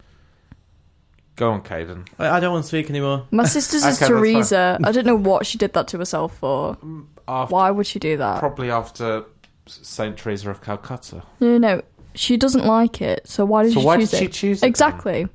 Go 1.37 1.51
on, 1.51 1.63
Kaden. 1.63 2.09
I, 2.19 2.29
I 2.31 2.41
don't 2.41 2.53
want 2.53 2.65
to 2.65 2.69
speak 2.69 2.89
anymore. 2.89 3.27
My 3.31 3.45
sister's 3.45 3.85
is 3.85 4.03
Okay, 4.03 4.11
that's. 4.13 4.21
Teresa. 4.21 4.79
I 4.83 4.91
don't 4.93 5.05
know 5.07 5.15
what 5.17 5.45
she 5.47 5.59
did 5.59 5.75
that 5.75 5.87
to 5.89 5.99
herself 5.99 6.37
for. 6.39 6.77
Mm, 6.77 7.07
after, 7.29 7.53
Why 7.55 7.71
would 7.71 7.87
she 7.87 7.99
do 7.99 8.17
that? 8.17 8.39
Probably 8.41 8.71
after 8.71 9.25
Saint 9.67 10.17
Teresa 10.17 10.51
of 10.51 10.63
Calcutta. 10.63 11.23
No, 11.41 11.59
no, 11.59 11.77
no. 11.77 11.83
She 12.15 12.39
doesn't 12.39 12.65
like 12.65 13.03
it. 13.03 13.29
So 13.29 13.45
why 13.45 13.65
did 13.65 13.75
So 13.75 13.81
she 13.81 13.87
why 13.87 13.97
choose 13.99 14.11
did 14.11 14.19
she 14.19 14.25
it? 14.25 14.33
choose 14.33 14.59
it 14.59 14.61
then? 14.63 14.69
Exactly. 14.71 15.29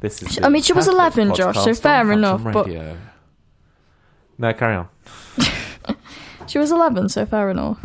This 0.00 0.22
is. 0.22 0.32
She- 0.32 0.40
the 0.40 0.46
I 0.46 0.48
mean, 0.48 0.62
she 0.62 0.72
was 0.72 0.86
Catholic 0.86 1.16
11, 1.16 1.34
Josh, 1.34 1.54
so 1.56 1.60
podcast 1.60 1.66
on 1.68 1.74
fair 1.74 2.04
Phantom 2.04 2.12
enough, 2.18 2.42
but- 2.44 2.66
Radio. 2.66 2.96
No, 4.38 4.52
carry 4.54 4.76
on. 4.76 4.88
She 6.46 6.56
was 6.58 6.70
11, 6.70 7.10
so 7.10 7.26
fair 7.26 7.50
enough. 7.50 7.84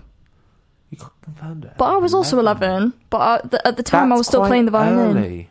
You 0.94 1.00
got 1.00 1.12
confirmed 1.24 1.66
it. 1.66 1.74
But 1.78 1.86
I 1.86 1.98
was 1.98 2.14
also 2.14 2.38
11. 2.38 2.94
But 3.10 3.18
I, 3.22 3.48
th- 3.48 3.62
at 3.66 3.78
the 3.78 3.84
time, 3.84 4.14
I 4.14 4.16
was 4.16 4.28
still 4.28 4.42
quite 4.42 4.50
playing 4.50 4.66
the 4.66 4.72
violin. 4.72 5.18
early. 5.18 5.50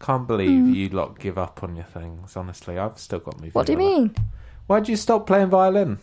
Can't 0.00 0.26
believe 0.26 0.50
Hmm. 0.64 0.74
you 0.74 0.88
lot 0.90 1.18
give 1.18 1.38
up 1.38 1.62
on 1.62 1.76
your 1.76 1.86
things. 1.86 2.36
Honestly, 2.36 2.76
I've 2.78 2.98
still 2.98 3.20
got 3.20 3.40
me. 3.40 3.48
What 3.54 3.66
do 3.66 3.72
you 3.72 3.78
viola. 3.78 3.98
mean? 4.00 4.14
Why'd 4.66 4.88
you 4.88 4.96
stop 4.96 5.26
playing 5.26 5.48
violin? 5.48 5.98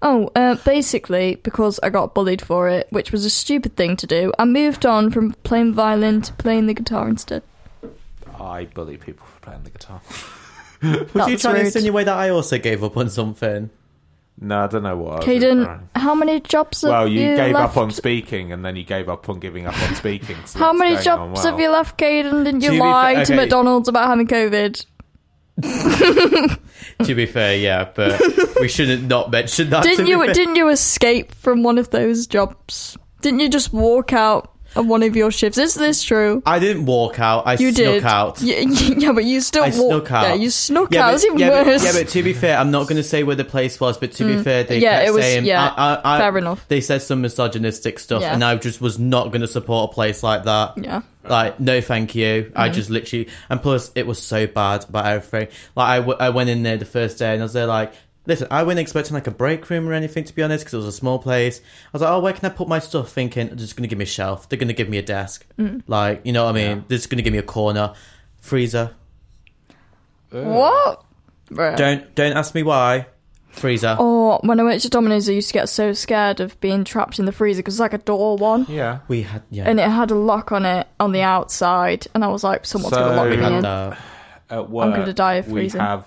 Oh, 0.00 0.30
uh, 0.34 0.54
basically, 0.64 1.36
because 1.42 1.78
I 1.82 1.90
got 1.90 2.14
bullied 2.14 2.40
for 2.40 2.68
it, 2.68 2.86
which 2.90 3.12
was 3.12 3.24
a 3.24 3.30
stupid 3.30 3.76
thing 3.76 3.96
to 3.96 4.06
do, 4.06 4.32
I 4.38 4.44
moved 4.46 4.86
on 4.86 5.10
from 5.10 5.32
playing 5.42 5.74
violin 5.74 6.22
to 6.22 6.32
playing 6.34 6.66
the 6.68 6.74
guitar 6.74 7.08
instead. 7.08 7.42
I 8.38 8.64
bully 8.66 8.96
people 8.96 9.26
for 9.26 9.40
playing 9.40 9.64
the 9.64 9.70
guitar. 9.70 10.00
Was 10.82 10.92
you 10.92 11.04
That's 11.14 11.42
trying 11.42 11.54
to 11.54 11.60
rude. 11.60 11.66
insinuate 11.66 12.06
that 12.06 12.18
I 12.18 12.28
also 12.28 12.58
gave 12.58 12.84
up 12.84 12.96
on 12.98 13.08
something? 13.10 13.70
No, 14.38 14.64
I 14.64 14.66
don't 14.66 14.82
know 14.82 14.96
what. 14.98 15.22
I 15.22 15.26
Kaden, 15.26 15.82
how 15.94 16.14
many 16.14 16.40
jobs 16.40 16.82
have 16.82 16.90
Well, 16.90 17.08
you, 17.08 17.20
you 17.20 17.36
gave 17.36 17.54
left? 17.54 17.70
up 17.70 17.76
on 17.78 17.90
speaking, 17.90 18.52
and 18.52 18.62
then 18.64 18.76
you 18.76 18.84
gave 18.84 19.08
up 19.08 19.28
on 19.30 19.38
giving 19.40 19.66
up 19.66 19.80
on 19.88 19.94
speaking. 19.94 20.36
So 20.44 20.58
How 20.58 20.72
many 20.74 21.02
jobs 21.02 21.40
on 21.44 21.52
have 21.52 21.58
you 21.60 21.70
left, 21.70 21.98
Kaden? 21.98 22.44
Didn't 22.44 22.60
To 22.60 22.66
you 22.66 22.72
be 22.72 22.78
lie 22.78 23.14
fair- 23.14 23.24
to 23.24 23.32
okay. 23.32 23.42
McDonald's 23.42 23.88
about 23.88 24.08
having 24.08 24.26
COVID? 24.26 24.84
to 27.04 27.14
be 27.14 27.24
fair, 27.26 27.56
yeah, 27.56 27.88
but 27.94 28.20
we 28.60 28.68
shouldn't 28.68 29.04
not 29.08 29.30
mention 29.30 29.70
that. 29.70 29.82
didn't 29.84 30.04
be 30.04 30.10
you? 30.10 30.24
fair. 30.24 30.34
Didn't 30.34 30.56
you 30.56 30.68
escape 30.68 31.32
from 31.34 31.62
one 31.62 31.78
of 31.78 31.90
those 31.90 32.26
jobs? 32.26 32.98
Didn't 33.22 33.40
you 33.40 33.48
just 33.48 33.72
walk 33.72 34.12
out 34.12 34.52
of 34.76 34.86
one 34.86 35.02
of 35.02 35.16
your 35.16 35.30
shifts? 35.30 35.58
Is 35.58 35.74
this 35.74 36.02
true? 36.02 36.42
I 36.46 36.58
didn't 36.58 36.86
walk 36.86 37.18
out. 37.18 37.46
I 37.46 37.54
you 37.54 37.72
snuck 37.72 37.76
did. 37.76 38.04
out. 38.04 38.40
Yeah, 38.42 38.60
yeah, 38.60 39.12
but 39.12 39.24
you 39.24 39.40
still 39.40 39.64
I 39.64 39.70
snuck 39.70 40.10
out. 40.12 40.22
Yeah, 40.28 40.34
you 40.34 40.50
snuck 40.50 40.92
Yeah, 40.92 41.04
out. 41.04 41.08
but- 41.08 41.14
It's 41.14 41.24
even 41.24 41.38
yeah, 41.38 41.50
but- 41.50 41.66
worse. 41.66 41.84
yeah, 41.84 41.92
but 41.92 42.08
to 42.08 42.22
be 42.22 42.32
fair, 42.32 42.56
I'm 42.58 42.70
not 42.70 42.84
going 42.84 42.96
to 42.96 43.02
say 43.02 43.22
where 43.22 43.36
the 43.36 43.44
place 43.44 43.80
was. 43.80 43.98
But 43.98 44.12
to 44.12 44.24
be 44.24 44.34
Mm. 44.34 44.44
fair, 44.44 44.64
they 44.64 44.78
Yeah, 44.78 44.96
kept 44.98 45.08
it 45.08 45.10
was- 45.12 45.22
saying, 45.24 45.44
yeah, 45.46 45.72
I, 45.76 46.00
I, 46.04 46.18
fair 46.18 46.36
enough. 46.38 46.64
They 46.68 46.80
said 46.80 47.02
some 47.02 47.20
misogynistic 47.22 47.98
stuff, 47.98 48.22
and 48.22 48.44
I 48.44 48.56
just 48.56 48.80
was 48.80 48.98
not 48.98 49.28
going 49.28 49.40
to 49.42 49.48
support 49.48 49.90
a 49.90 49.94
place 49.94 50.22
like 50.22 50.44
that. 50.44 50.74
Yeah. 50.76 51.02
Like, 51.28 51.58
no, 51.58 51.80
thank 51.80 52.14
you. 52.14 52.52
I 52.54 52.68
Mhm. 52.68 52.74
just 52.74 52.88
literally, 52.90 53.28
and 53.50 53.60
plus, 53.60 53.90
it 53.96 54.06
was 54.06 54.20
so 54.22 54.46
bad 54.46 54.84
about 54.88 55.06
everything. 55.06 55.48
Like, 55.74 55.88
I, 55.88 55.96
w- 55.98 56.16
I 56.20 56.30
went 56.30 56.50
in 56.50 56.62
there 56.62 56.76
the 56.76 56.84
first 56.84 57.18
day, 57.18 57.32
and 57.32 57.42
I 57.42 57.44
was 57.44 57.52
there 57.52 57.66
like. 57.66 57.92
Listen, 58.26 58.48
I 58.50 58.62
wasn't 58.64 58.80
expecting 58.80 59.14
like 59.14 59.26
a 59.26 59.30
break 59.30 59.68
room 59.70 59.88
or 59.88 59.92
anything 59.92 60.24
to 60.24 60.34
be 60.34 60.42
honest, 60.42 60.64
because 60.64 60.74
it 60.74 60.78
was 60.78 60.86
a 60.86 60.92
small 60.92 61.18
place. 61.18 61.60
I 61.60 61.88
was 61.92 62.02
like, 62.02 62.10
"Oh, 62.10 62.20
where 62.20 62.32
can 62.32 62.44
I 62.46 62.48
put 62.48 62.66
my 62.68 62.78
stuff?" 62.80 63.10
Thinking, 63.10 63.46
"They're 63.48 63.56
just 63.56 63.76
gonna 63.76 63.86
give 63.88 63.98
me 63.98 64.02
a 64.04 64.06
shelf. 64.06 64.48
They're 64.48 64.58
gonna 64.58 64.72
give 64.72 64.88
me 64.88 64.98
a 64.98 65.02
desk. 65.02 65.46
Mm. 65.58 65.82
Like, 65.86 66.22
you 66.24 66.32
know 66.32 66.44
what 66.44 66.50
I 66.50 66.52
mean? 66.54 66.84
They're 66.88 66.98
just 66.98 67.08
gonna 67.10 67.22
give 67.22 67.32
me 67.32 67.38
a 67.38 67.42
corner, 67.44 67.94
freezer. 68.40 68.92
What? 70.30 71.02
Bruh. 71.50 71.76
Don't 71.76 72.14
don't 72.14 72.32
ask 72.36 72.54
me 72.54 72.62
why. 72.62 73.06
Freezer. 73.50 73.96
Or 73.98 74.38
when 74.42 74.60
I 74.60 74.64
went 74.64 74.82
to 74.82 74.90
Domino's, 74.90 75.28
I 75.30 75.32
used 75.32 75.48
to 75.48 75.54
get 75.54 75.70
so 75.70 75.94
scared 75.94 76.40
of 76.40 76.60
being 76.60 76.84
trapped 76.84 77.18
in 77.18 77.24
the 77.24 77.32
freezer 77.32 77.60
because 77.60 77.74
it's 77.74 77.80
like 77.80 77.94
a 77.94 77.98
door 77.98 78.36
one. 78.36 78.66
Yeah. 78.68 78.98
We 79.08 79.22
had 79.22 79.44
yeah. 79.50 79.64
And 79.66 79.80
it 79.80 79.88
had 79.88 80.10
a 80.10 80.14
lock 80.14 80.52
on 80.52 80.66
it 80.66 80.86
on 81.00 81.12
the 81.12 81.22
outside, 81.22 82.06
and 82.14 82.22
I 82.22 82.28
was 82.28 82.44
like, 82.44 82.66
someone's 82.66 82.94
So- 82.94 83.00
gonna 83.00 83.16
lock 83.16 83.30
We 83.30 83.36
me 83.36 83.42
had 83.42 83.52
in. 83.52 83.62
that. 83.62 83.98
At 84.50 84.68
work, 84.70 84.94
gonna 84.94 85.12
die 85.12 85.34
of 85.34 85.44
freezing. 85.46 85.54
we 85.54 85.60
freezing. 85.62 85.80
have, 85.80 86.06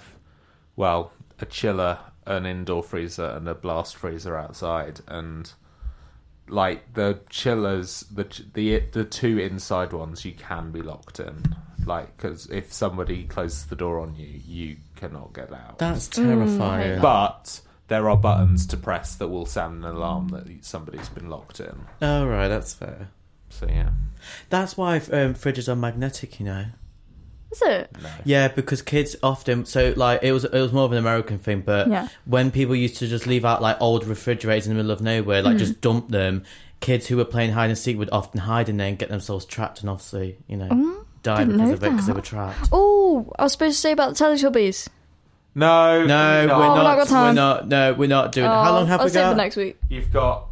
well, 0.75 1.11
a 1.41 1.45
chiller, 1.45 1.97
an 2.29 2.45
indoor 2.45 2.83
freezer, 2.83 3.25
and 3.25 3.47
a 3.49 3.55
blast 3.55 3.97
freezer 3.97 4.37
outside. 4.37 5.01
And 5.07 5.51
like 6.47 6.93
the 6.93 7.19
chillers, 7.29 8.05
the 8.11 8.25
the 8.53 8.79
the 8.91 9.03
two 9.03 9.37
inside 9.37 9.91
ones, 9.91 10.23
you 10.23 10.31
can 10.33 10.71
be 10.71 10.81
locked 10.81 11.19
in. 11.19 11.55
Like, 11.85 12.15
because 12.17 12.45
if 12.47 12.71
somebody 12.71 13.23
closes 13.23 13.65
the 13.65 13.75
door 13.75 13.99
on 13.99 14.15
you, 14.15 14.27
you 14.45 14.77
cannot 14.95 15.33
get 15.33 15.51
out. 15.51 15.79
That's 15.79 16.07
terrifying. 16.07 17.01
But 17.01 17.61
there 17.87 18.09
are 18.09 18.17
buttons 18.17 18.67
to 18.67 18.77
press 18.77 19.15
that 19.15 19.29
will 19.29 19.45
sound 19.47 19.83
an 19.83 19.91
alarm 19.95 20.29
that 20.29 20.63
somebody's 20.63 21.09
been 21.09 21.29
locked 21.29 21.59
in. 21.59 21.85
Oh 22.01 22.27
right, 22.27 22.47
that's 22.47 22.73
fair. 22.73 23.09
So 23.49 23.67
yeah, 23.67 23.89
That's 24.49 24.77
why 24.77 24.97
um, 24.97 25.33
fridges 25.33 25.67
are 25.67 25.75
magnetic, 25.75 26.39
you 26.39 26.45
know. 26.45 26.65
Is 27.51 27.61
it? 27.63 27.95
Yeah, 28.25 28.47
because 28.49 28.81
kids 28.83 29.15
often 29.23 29.65
so 29.65 29.93
like 29.95 30.21
it 30.23 30.31
was 30.31 30.43
it 30.45 30.53
was 30.53 30.71
more 30.71 30.85
of 30.85 30.91
an 30.91 30.97
American 30.99 31.39
thing, 31.39 31.61
but 31.61 31.87
Yeah. 31.87 32.07
when 32.25 32.51
people 32.51 32.75
used 32.75 32.97
to 32.97 33.07
just 33.07 33.25
leave 33.25 33.43
out 33.43 33.61
like 33.61 33.77
old 33.81 34.05
refrigerators 34.05 34.67
in 34.67 34.73
the 34.73 34.77
middle 34.77 34.91
of 34.91 35.01
nowhere, 35.01 35.41
like 35.41 35.55
Mm. 35.55 35.59
just 35.59 35.81
dump 35.81 36.09
them, 36.09 36.43
kids 36.79 37.07
who 37.07 37.17
were 37.17 37.25
playing 37.25 37.51
hide 37.53 37.69
and 37.69 37.77
seek 37.77 37.97
would 37.97 38.09
often 38.11 38.41
hide 38.41 38.69
in 38.69 38.77
there 38.77 38.87
and 38.87 38.99
get 38.99 39.09
themselves 39.09 39.45
trapped, 39.45 39.81
and 39.81 39.89
obviously 39.89 40.37
you 40.47 40.57
know 40.57 40.67
Mm, 40.69 41.05
die 41.23 41.37
didn't 41.39 41.53
because 41.53 41.67
know 41.69 41.73
of 41.73 41.83
it 41.83 41.89
because 41.89 42.05
they 42.05 42.13
that. 42.13 42.15
were 42.19 42.21
trapped. 42.21 42.69
Oh, 42.71 43.33
I 43.39 43.43
was 43.43 43.53
supposed 43.53 43.75
to 43.77 43.81
say 43.81 43.91
about 43.93 44.15
the 44.15 44.23
Teletubbies. 44.23 44.87
no, 45.55 46.05
No, 46.05 46.45
no. 46.45 46.57
we're 46.59 46.65
Oh, 46.65 46.67
we've 46.69 46.77
not 46.77 46.83
not. 46.83 46.97
got 46.99 47.07
time. 47.07 47.23
We're 47.35 47.41
not. 47.41 47.67
No, 47.67 47.93
we're 47.93 48.07
not 48.09 48.31
doing. 48.31 48.45
it. 48.45 48.49
How 48.49 48.69
Oh, 48.69 48.73
long 48.75 48.87
have 48.87 48.99
I'll 48.99 49.05
we 49.07 49.11
save 49.11 49.21
it 49.21 49.23
got? 49.23 49.31
for 49.31 49.37
next 49.37 49.55
week. 49.55 49.79
You've 49.89 50.11
got, 50.13 50.45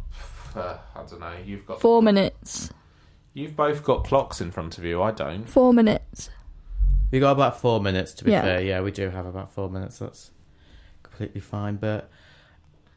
uh, 0.56 0.74
I 0.96 0.98
don't 1.08 1.20
know. 1.20 1.32
You've 1.46 1.64
got 1.64 1.80
Four 1.80 2.02
minutes. 2.02 2.70
You've 3.34 3.54
both 3.54 3.84
got 3.84 4.02
clocks 4.04 4.40
in 4.40 4.50
front 4.50 4.78
of 4.78 4.84
you. 4.84 5.00
I 5.00 5.12
don't. 5.12 5.48
Four 5.48 5.72
minutes. 5.72 6.28
We 7.10 7.20
got 7.20 7.32
about 7.32 7.60
four 7.60 7.80
minutes 7.80 8.12
to 8.14 8.24
be 8.24 8.32
Yeah. 8.32 8.42
fair. 8.42 8.60
Yeah, 8.60 8.80
we 8.82 8.90
do 8.90 9.08
have 9.10 9.26
about 9.26 9.52
four 9.52 9.70
minutes. 9.70 9.98
That's 9.98 10.30
completely 11.02 11.40
fine. 11.40 11.76
But 11.76 12.08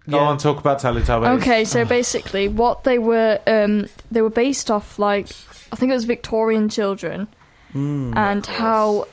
Go 0.09 0.17
on, 0.19 0.37
talk 0.39 0.57
about 0.59 0.79
Teletubbies. 0.81 1.39
Okay, 1.41 1.63
so 1.63 1.85
basically, 1.99 2.47
what 2.47 2.83
they 2.83 2.97
were, 2.97 3.39
um, 3.47 3.85
they 4.09 4.21
were 4.21 4.31
based 4.31 4.69
off 4.71 4.97
like 4.99 5.27
I 5.71 5.75
think 5.77 5.91
it 5.91 5.95
was 5.95 6.05
Victorian 6.05 6.67
children, 6.69 7.27
Mm. 7.73 8.15
and 8.17 8.45
how 8.45 9.07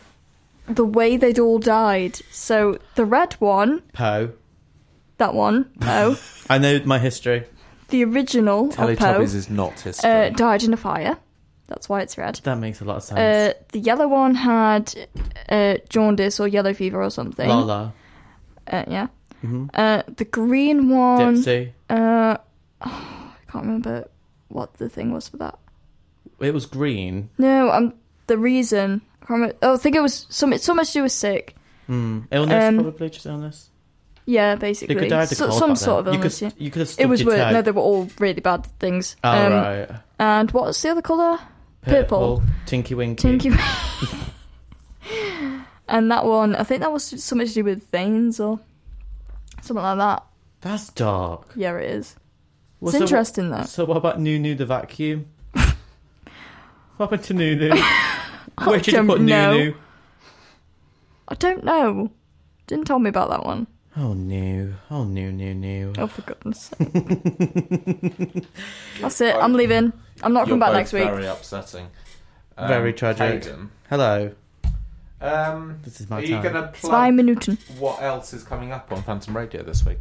the 0.66 0.85
way 0.85 1.16
they'd 1.16 1.39
all 1.39 1.59
died. 1.61 2.19
So 2.33 2.79
the 2.97 3.05
red 3.05 3.35
one, 3.35 3.83
Po, 3.93 4.31
that 5.19 5.33
one, 5.35 5.66
Po, 5.81 6.16
I 6.51 6.59
know 6.59 6.81
my 6.85 6.99
history. 6.99 7.45
the 7.91 8.03
original 8.05 8.70
of 8.77 8.99
Po, 8.99 9.20
is 9.20 9.49
not 9.49 9.79
history. 9.81 10.11
uh, 10.11 10.31
died 10.31 10.65
in 10.65 10.73
a 10.73 10.77
fire. 10.77 11.19
That's 11.69 11.89
why 11.89 12.01
it's 12.01 12.16
red. 12.19 12.40
That 12.45 12.57
makes 12.59 12.81
a 12.81 12.85
lot 12.85 12.97
of 12.97 13.03
sense. 13.05 13.19
Uh, 13.20 13.53
the 13.73 13.78
yellow 13.78 14.09
one 14.09 14.35
had 14.35 14.93
uh, 15.49 15.77
jaundice 15.89 16.40
or 16.40 16.49
yellow 16.49 16.73
fever 16.74 17.03
or 17.03 17.11
something. 17.11 17.49
Lola, 17.49 17.93
Uh, 18.66 18.85
yeah. 18.89 19.07
Mhm. 19.45 19.70
Uh, 19.74 20.03
the 20.16 20.24
green 20.24 20.89
one. 20.89 21.36
Dipsy. 21.36 21.73
Uh, 21.90 22.36
I 22.81 23.32
can't 23.53 23.65
remember 23.66 24.09
what 24.49 24.74
the 24.74 24.89
thing 24.89 25.12
was 25.12 25.28
for 25.28 25.36
that. 25.39 25.59
It 26.40 26.55
was 26.55 26.66
green. 26.66 27.31
No, 27.39 27.70
um, 27.70 27.95
the 28.28 28.39
reason. 28.39 29.03
I 29.23 29.27
can't 29.27 29.40
remember. 29.40 29.57
Oh, 29.62 29.74
I 29.74 29.77
think 29.77 29.95
it 29.97 30.01
was 30.01 30.27
some. 30.31 30.53
It's 30.53 30.65
so 30.65 30.74
much 30.74 30.89
to 30.89 30.93
do 30.95 31.03
with 31.03 31.12
sick. 31.12 31.55
Hmm. 31.86 32.20
Illness, 32.31 32.65
Um, 32.65 32.74
probably 32.81 33.11
just 33.11 33.27
illness. 33.27 33.70
Yeah, 34.27 34.57
basically. 34.57 34.95
They 34.95 35.01
could 35.03 35.09
die 35.11 35.23
of 35.23 35.28
So- 35.31 35.51
some 35.51 35.74
sort 35.77 36.01
of 36.01 36.05
then. 36.07 36.15
You 36.15 36.20
illness. 36.20 36.39
could- 36.39 36.53
yeah. 36.59 36.65
you 36.65 36.70
could 36.70 36.81
have 36.81 36.95
It 36.99 37.07
was 37.09 37.24
weird. 37.24 37.53
No, 37.53 37.62
they 37.62 37.70
were 37.70 37.81
all 37.82 38.09
really 38.19 38.40
bad 38.40 38.66
things. 38.78 39.16
Oh, 39.24 39.31
Um, 39.31 39.53
right. 39.53 39.89
And 40.19 40.51
what's 40.51 40.81
the 40.82 40.90
other 40.90 41.01
colour? 41.03 41.39
Uh, 41.89 41.93
Purple. 41.93 42.43
Tinky 42.66 42.94
Winky. 42.94 43.39
Tinky. 43.39 43.51
and 45.89 46.10
that 46.10 46.24
one, 46.24 46.55
I 46.55 46.65
think 46.65 46.82
that 46.82 46.93
was 46.93 47.05
something 47.23 47.47
to 47.47 47.55
do 47.55 47.65
with 47.65 47.90
veins 47.90 48.39
or 48.39 48.60
something 49.62 49.82
like 49.82 49.98
that. 49.98 50.24
That's 50.60 50.90
dark. 50.90 51.52
Yeah, 51.56 51.77
it 51.78 51.90
is. 51.90 52.16
Well, 52.81 52.90
it's 52.90 52.98
so 52.98 53.01
what- 53.01 53.10
interesting 53.10 53.51
though. 53.51 53.62
So 53.62 53.85
what 53.85 53.97
about 53.97 54.20
Noo-Noo 54.20 54.55
the 54.55 54.66
vacuum? 54.66 55.27
what 55.52 55.74
happened 56.98 57.24
to 57.24 57.35
Noo-Noo? 57.35 57.70
Where 58.65 58.78
did 58.81 58.89
you 58.93 59.05
put 59.05 59.20
know. 59.20 59.52
Noo-Noo? 59.52 59.74
I 61.28 61.35
don't 61.35 61.65
know. 61.65 62.10
Didn't 62.66 62.86
tell 62.86 62.98
me 62.98 63.09
about 63.09 63.31
that 63.31 63.44
one. 63.44 63.66
Oh 63.97 64.12
no! 64.15 64.74
Oh 64.90 65.05
no! 65.05 65.31
No! 65.31 65.52
No! 65.52 65.93
Oh, 65.98 66.06
for 66.06 66.23
goodness 66.23 66.70
sake. 66.78 66.93
That's 69.01 69.20
it. 69.20 69.35
I'm 69.35 69.55
leaving. 69.55 69.93
I'm 70.23 70.32
not 70.32 70.40
You're 70.49 70.59
coming 70.59 70.61
back 70.61 70.69
both 70.70 70.77
next 70.77 70.93
week. 70.93 71.05
Very 71.05 71.27
upsetting. 71.27 71.86
Um, 72.57 72.69
Very 72.69 72.93
tragic. 72.93 73.45
Hayden, 73.45 73.70
Hello. 73.89 74.32
Um, 75.20 75.81
This 75.82 76.01
is 76.01 76.09
my 76.09 76.19
are 76.19 76.23
you 76.23 76.35
time. 76.36 76.43
going 76.43 76.55
to 76.55 76.78
Zwei 76.81 76.89
plug 76.89 77.15
Minuten. 77.15 77.59
what 77.78 78.01
else 78.03 78.32
is 78.32 78.45
coming 78.45 78.70
up 78.70 78.93
on 78.93 79.03
Phantom 79.03 79.36
Radio 79.36 79.62
this 79.65 79.85
week? 79.85 79.99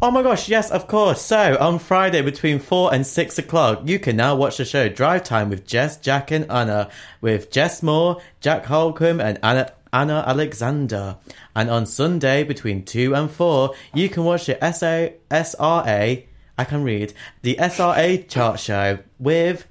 Oh 0.00 0.10
my 0.10 0.22
gosh, 0.22 0.48
yes, 0.48 0.70
of 0.70 0.86
course. 0.86 1.20
So, 1.20 1.56
on 1.60 1.78
Friday 1.78 2.22
between 2.22 2.58
4 2.58 2.94
and 2.94 3.06
6 3.06 3.38
o'clock, 3.38 3.82
you 3.84 3.98
can 3.98 4.16
now 4.16 4.34
watch 4.36 4.56
the 4.56 4.64
show 4.64 4.88
Drive 4.88 5.24
Time 5.24 5.50
with 5.50 5.66
Jess, 5.66 5.98
Jack, 5.98 6.30
and 6.30 6.50
Anna, 6.50 6.88
with 7.20 7.50
Jess 7.50 7.82
Moore, 7.82 8.22
Jack 8.40 8.64
Holcomb, 8.64 9.20
and 9.20 9.38
Anna, 9.42 9.70
Anna 9.92 10.24
Alexander. 10.26 11.16
And 11.54 11.68
on 11.70 11.84
Sunday 11.84 12.42
between 12.42 12.84
2 12.86 13.14
and 13.14 13.30
4, 13.30 13.74
you 13.92 14.08
can 14.08 14.24
watch 14.24 14.46
the 14.46 14.56
SA, 14.72 15.10
SRA, 15.30 16.24
I 16.56 16.64
can 16.64 16.82
read, 16.84 17.12
the 17.42 17.56
SRA 17.56 18.28
chart 18.28 18.60
show 18.60 18.98
with 19.18 19.66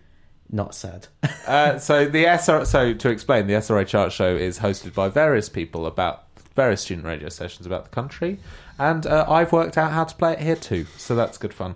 Not 0.49 0.75
Said. 0.75 1.07
Uh, 1.45 1.77
so 1.77 2.05
the 2.05 2.23
SR, 2.23 2.63
so 2.63 2.93
to 2.93 3.09
explain, 3.09 3.47
the 3.47 3.53
SRA 3.53 3.85
chart 3.85 4.13
show 4.13 4.33
is 4.33 4.59
hosted 4.59 4.93
by 4.93 5.09
various 5.09 5.49
people 5.49 5.85
about 5.85 6.23
various 6.55 6.79
student 6.81 7.05
radio 7.05 7.27
stations 7.27 7.65
about 7.65 7.83
the 7.83 7.89
country, 7.89 8.39
and 8.79 9.05
uh, 9.05 9.25
I've 9.27 9.51
worked 9.51 9.77
out 9.77 9.91
how 9.91 10.05
to 10.05 10.15
play 10.15 10.33
it 10.33 10.39
here 10.39 10.55
too, 10.55 10.85
so 10.97 11.15
that's 11.15 11.37
good 11.37 11.53
fun. 11.53 11.75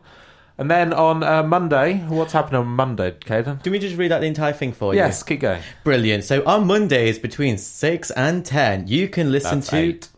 And 0.58 0.72
then 0.72 0.94
on 0.94 1.22
uh, 1.22 1.44
Monday, 1.44 1.98
what's 2.08 2.34
happening 2.34 2.62
on 2.62 2.68
Monday, 2.68 3.12
Kaden? 3.12 3.62
Do 3.62 3.72
we 3.72 3.78
just 3.78 3.98
read 3.98 4.12
out 4.12 4.22
the 4.22 4.28
entire 4.28 4.54
thing 4.54 4.72
for 4.72 4.94
you? 4.94 5.00
Yes, 5.00 5.22
keep 5.22 5.42
going. 5.42 5.62
Brilliant. 5.84 6.24
So 6.24 6.44
on 6.46 6.66
Mondays 6.66 7.20
between 7.20 7.58
6 7.58 8.12
and 8.12 8.44
10, 8.44 8.88
you 8.88 9.08
can 9.08 9.32
listen 9.32 9.60
That's 9.60 10.10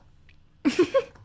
to. 0.63 0.93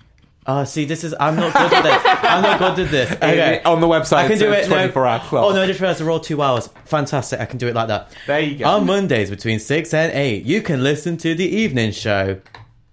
eight. 0.46 0.52
Oh, 0.52 0.64
see, 0.64 0.84
this 0.84 1.04
is. 1.04 1.14
I'm 1.18 1.36
not 1.36 1.52
good 1.52 1.72
at 1.72 1.82
this. 1.82 2.02
I'm 2.22 2.42
not 2.42 2.58
good 2.58 2.86
at 2.86 2.90
this. 2.90 3.10
Okay. 3.16 3.62
on 3.64 3.80
the 3.80 3.86
website, 3.86 4.16
I 4.24 4.28
can 4.28 4.38
do 4.38 4.52
it. 4.52 4.68
no. 4.68 4.76
24 4.76 5.06
hour 5.06 5.18
clock. 5.20 5.44
Oh, 5.44 5.54
no, 5.54 5.62
I 5.62 5.66
just 5.66 5.80
realised 5.80 6.02
I 6.02 6.04
rolled 6.04 6.24
two 6.24 6.40
hours. 6.42 6.68
Fantastic. 6.84 7.40
I 7.40 7.46
can 7.46 7.58
do 7.58 7.68
it 7.68 7.74
like 7.74 7.88
that. 7.88 8.12
There 8.26 8.40
you 8.40 8.58
go. 8.58 8.66
On 8.66 8.86
Mondays 8.86 9.30
between 9.30 9.58
6 9.58 9.94
and 9.94 10.12
8, 10.12 10.44
you 10.44 10.60
can 10.62 10.82
listen 10.82 11.16
to 11.18 11.34
The 11.34 11.46
Evening 11.46 11.92
Show, 11.92 12.40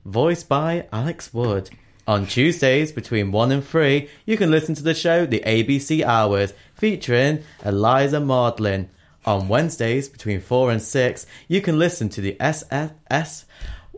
voiced 0.05 0.47
by 0.47 0.87
Alex 0.93 1.33
Wood. 1.33 1.69
On 2.07 2.25
Tuesdays 2.25 2.91
between 2.91 3.31
1 3.31 3.51
and 3.51 3.63
3, 3.65 4.09
you 4.25 4.35
can 4.37 4.49
listen 4.51 4.73
to 4.75 4.83
the 4.83 4.93
show 4.95 5.25
The 5.25 5.39
ABC 5.45 6.03
Hours, 6.03 6.53
featuring 6.73 7.43
Eliza 7.63 8.19
Maudlin. 8.19 8.89
On 9.23 9.47
Wednesdays 9.47 10.09
between 10.09 10.41
4 10.41 10.71
and 10.71 10.81
6, 10.81 11.25
you 11.47 11.61
can 11.61 11.77
listen 11.77 12.09
to 12.09 12.21
the 12.21 12.35
SFS. 12.39 13.45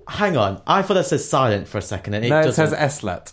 Hang 0.07 0.35
on, 0.35 0.61
I 0.67 0.81
thought 0.81 0.95
that 0.95 1.05
says 1.05 1.27
silent 1.27 1.67
for 1.67 1.77
a 1.77 1.81
second. 1.81 2.15
And 2.15 2.25
it 2.25 2.29
no, 2.29 2.41
it 2.41 2.43
doesn't. 2.43 2.71
says 2.71 2.95
SLET. 2.97 3.31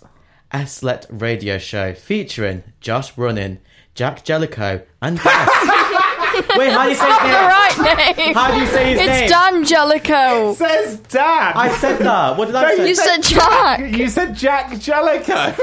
Aslet 0.52 1.06
Radio 1.10 1.58
Show 1.58 1.94
featuring 1.94 2.62
Josh 2.80 3.12
Brunning, 3.12 3.58
Jack 3.94 4.24
Jellicoe, 4.24 4.82
and 5.02 5.16
Beth. 5.22 5.48
Wait, 6.56 6.72
how 6.72 6.84
do 6.84 6.90
you 6.90 6.94
say 6.96 7.06
his 7.10 7.18
the 7.18 7.24
name? 7.24 7.34
right 7.34 8.16
name. 8.16 8.34
How 8.34 8.50
do 8.54 8.60
you 8.60 8.66
say 8.66 8.90
his 8.90 9.00
it's 9.00 9.08
name? 9.08 9.28
Dan 9.28 9.64
Jellicoe. 9.64 10.54
says 10.54 10.96
Dan. 11.00 11.52
I 11.56 11.68
said 11.78 11.98
that. 11.98 12.36
What 12.36 12.46
did 12.46 12.54
I 12.54 12.76
say? 12.76 12.88
You 12.88 12.94
said 12.94 13.18
Jack. 13.22 13.80
You 13.98 14.08
said 14.08 14.34
Jack 14.36 14.78
Jellicoe. 14.78 15.54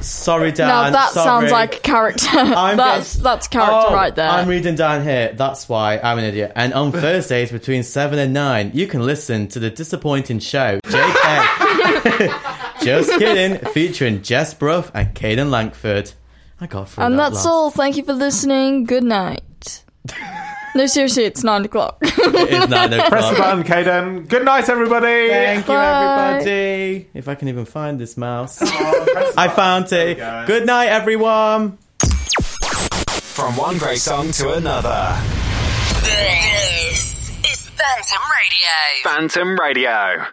Sorry, 0.00 0.52
Dan. 0.52 0.68
now 0.68 0.90
that 0.90 1.10
sorry. 1.10 1.24
sounds 1.48 1.52
like 1.52 1.76
a 1.76 1.80
character. 1.80 2.28
I'm 2.32 2.76
that's 2.76 3.14
getting- 3.14 3.24
that's 3.24 3.48
character 3.48 3.88
Oh, 3.88 3.94
right 3.94 4.14
there. 4.14 4.28
I'm 4.30 4.46
reading 4.48 4.76
down 4.76 5.02
here. 5.02 5.32
That's 5.32 5.68
why 5.68 5.98
I'm 5.98 6.18
an 6.18 6.24
idiot. 6.24 6.52
And 6.54 6.72
on 6.74 6.92
Thursdays 6.92 7.50
between 7.50 7.82
7 7.82 8.16
and 8.18 8.32
9, 8.32 8.70
you 8.74 8.86
can 8.86 9.04
listen 9.04 9.48
to 9.48 9.58
the 9.58 9.70
disappointing 9.70 10.38
show, 10.38 10.78
JK. 10.86 12.67
Just 12.82 13.10
kidding, 13.18 13.58
featuring 13.72 14.22
Jess 14.22 14.54
Brough 14.54 14.90
and 14.94 15.14
Kaden 15.14 15.50
Langford. 15.50 16.12
I 16.60 16.66
got 16.66 16.88
through 16.88 17.04
and 17.04 17.14
that 17.18 17.30
that's 17.30 17.36
last. 17.36 17.46
all. 17.46 17.70
Thank 17.70 17.96
you 17.96 18.04
for 18.04 18.12
listening. 18.12 18.84
Good 18.84 19.04
night. 19.04 19.84
no, 20.74 20.86
seriously, 20.86 21.24
it's 21.24 21.44
nine 21.44 21.64
o'clock. 21.64 21.98
It 22.02 22.52
is 22.52 22.68
9 22.68 22.92
o'clock. 22.94 23.08
Press 23.10 23.30
the 23.30 23.36
button, 23.36 23.62
Kaden. 23.64 24.28
Good 24.28 24.44
night, 24.44 24.68
everybody. 24.68 25.28
Thank 25.28 25.68
you, 25.68 25.74
everybody. 25.74 27.08
If 27.14 27.28
I 27.28 27.34
can 27.34 27.48
even 27.48 27.64
find 27.64 27.98
this 28.00 28.16
mouse. 28.16 28.58
Oh, 28.62 29.32
I 29.36 29.48
found 29.48 29.92
it. 29.92 30.16
go. 30.18 30.44
Good 30.46 30.66
night, 30.66 30.86
everyone. 30.88 31.78
From 32.00 33.56
one 33.56 33.78
great 33.78 33.98
song 33.98 34.32
to 34.32 34.54
another. 34.54 35.16
This 36.02 37.30
is 37.44 37.68
Phantom 37.68 38.22
Radio. 38.40 39.04
Phantom 39.04 39.56
Radio. 39.60 40.26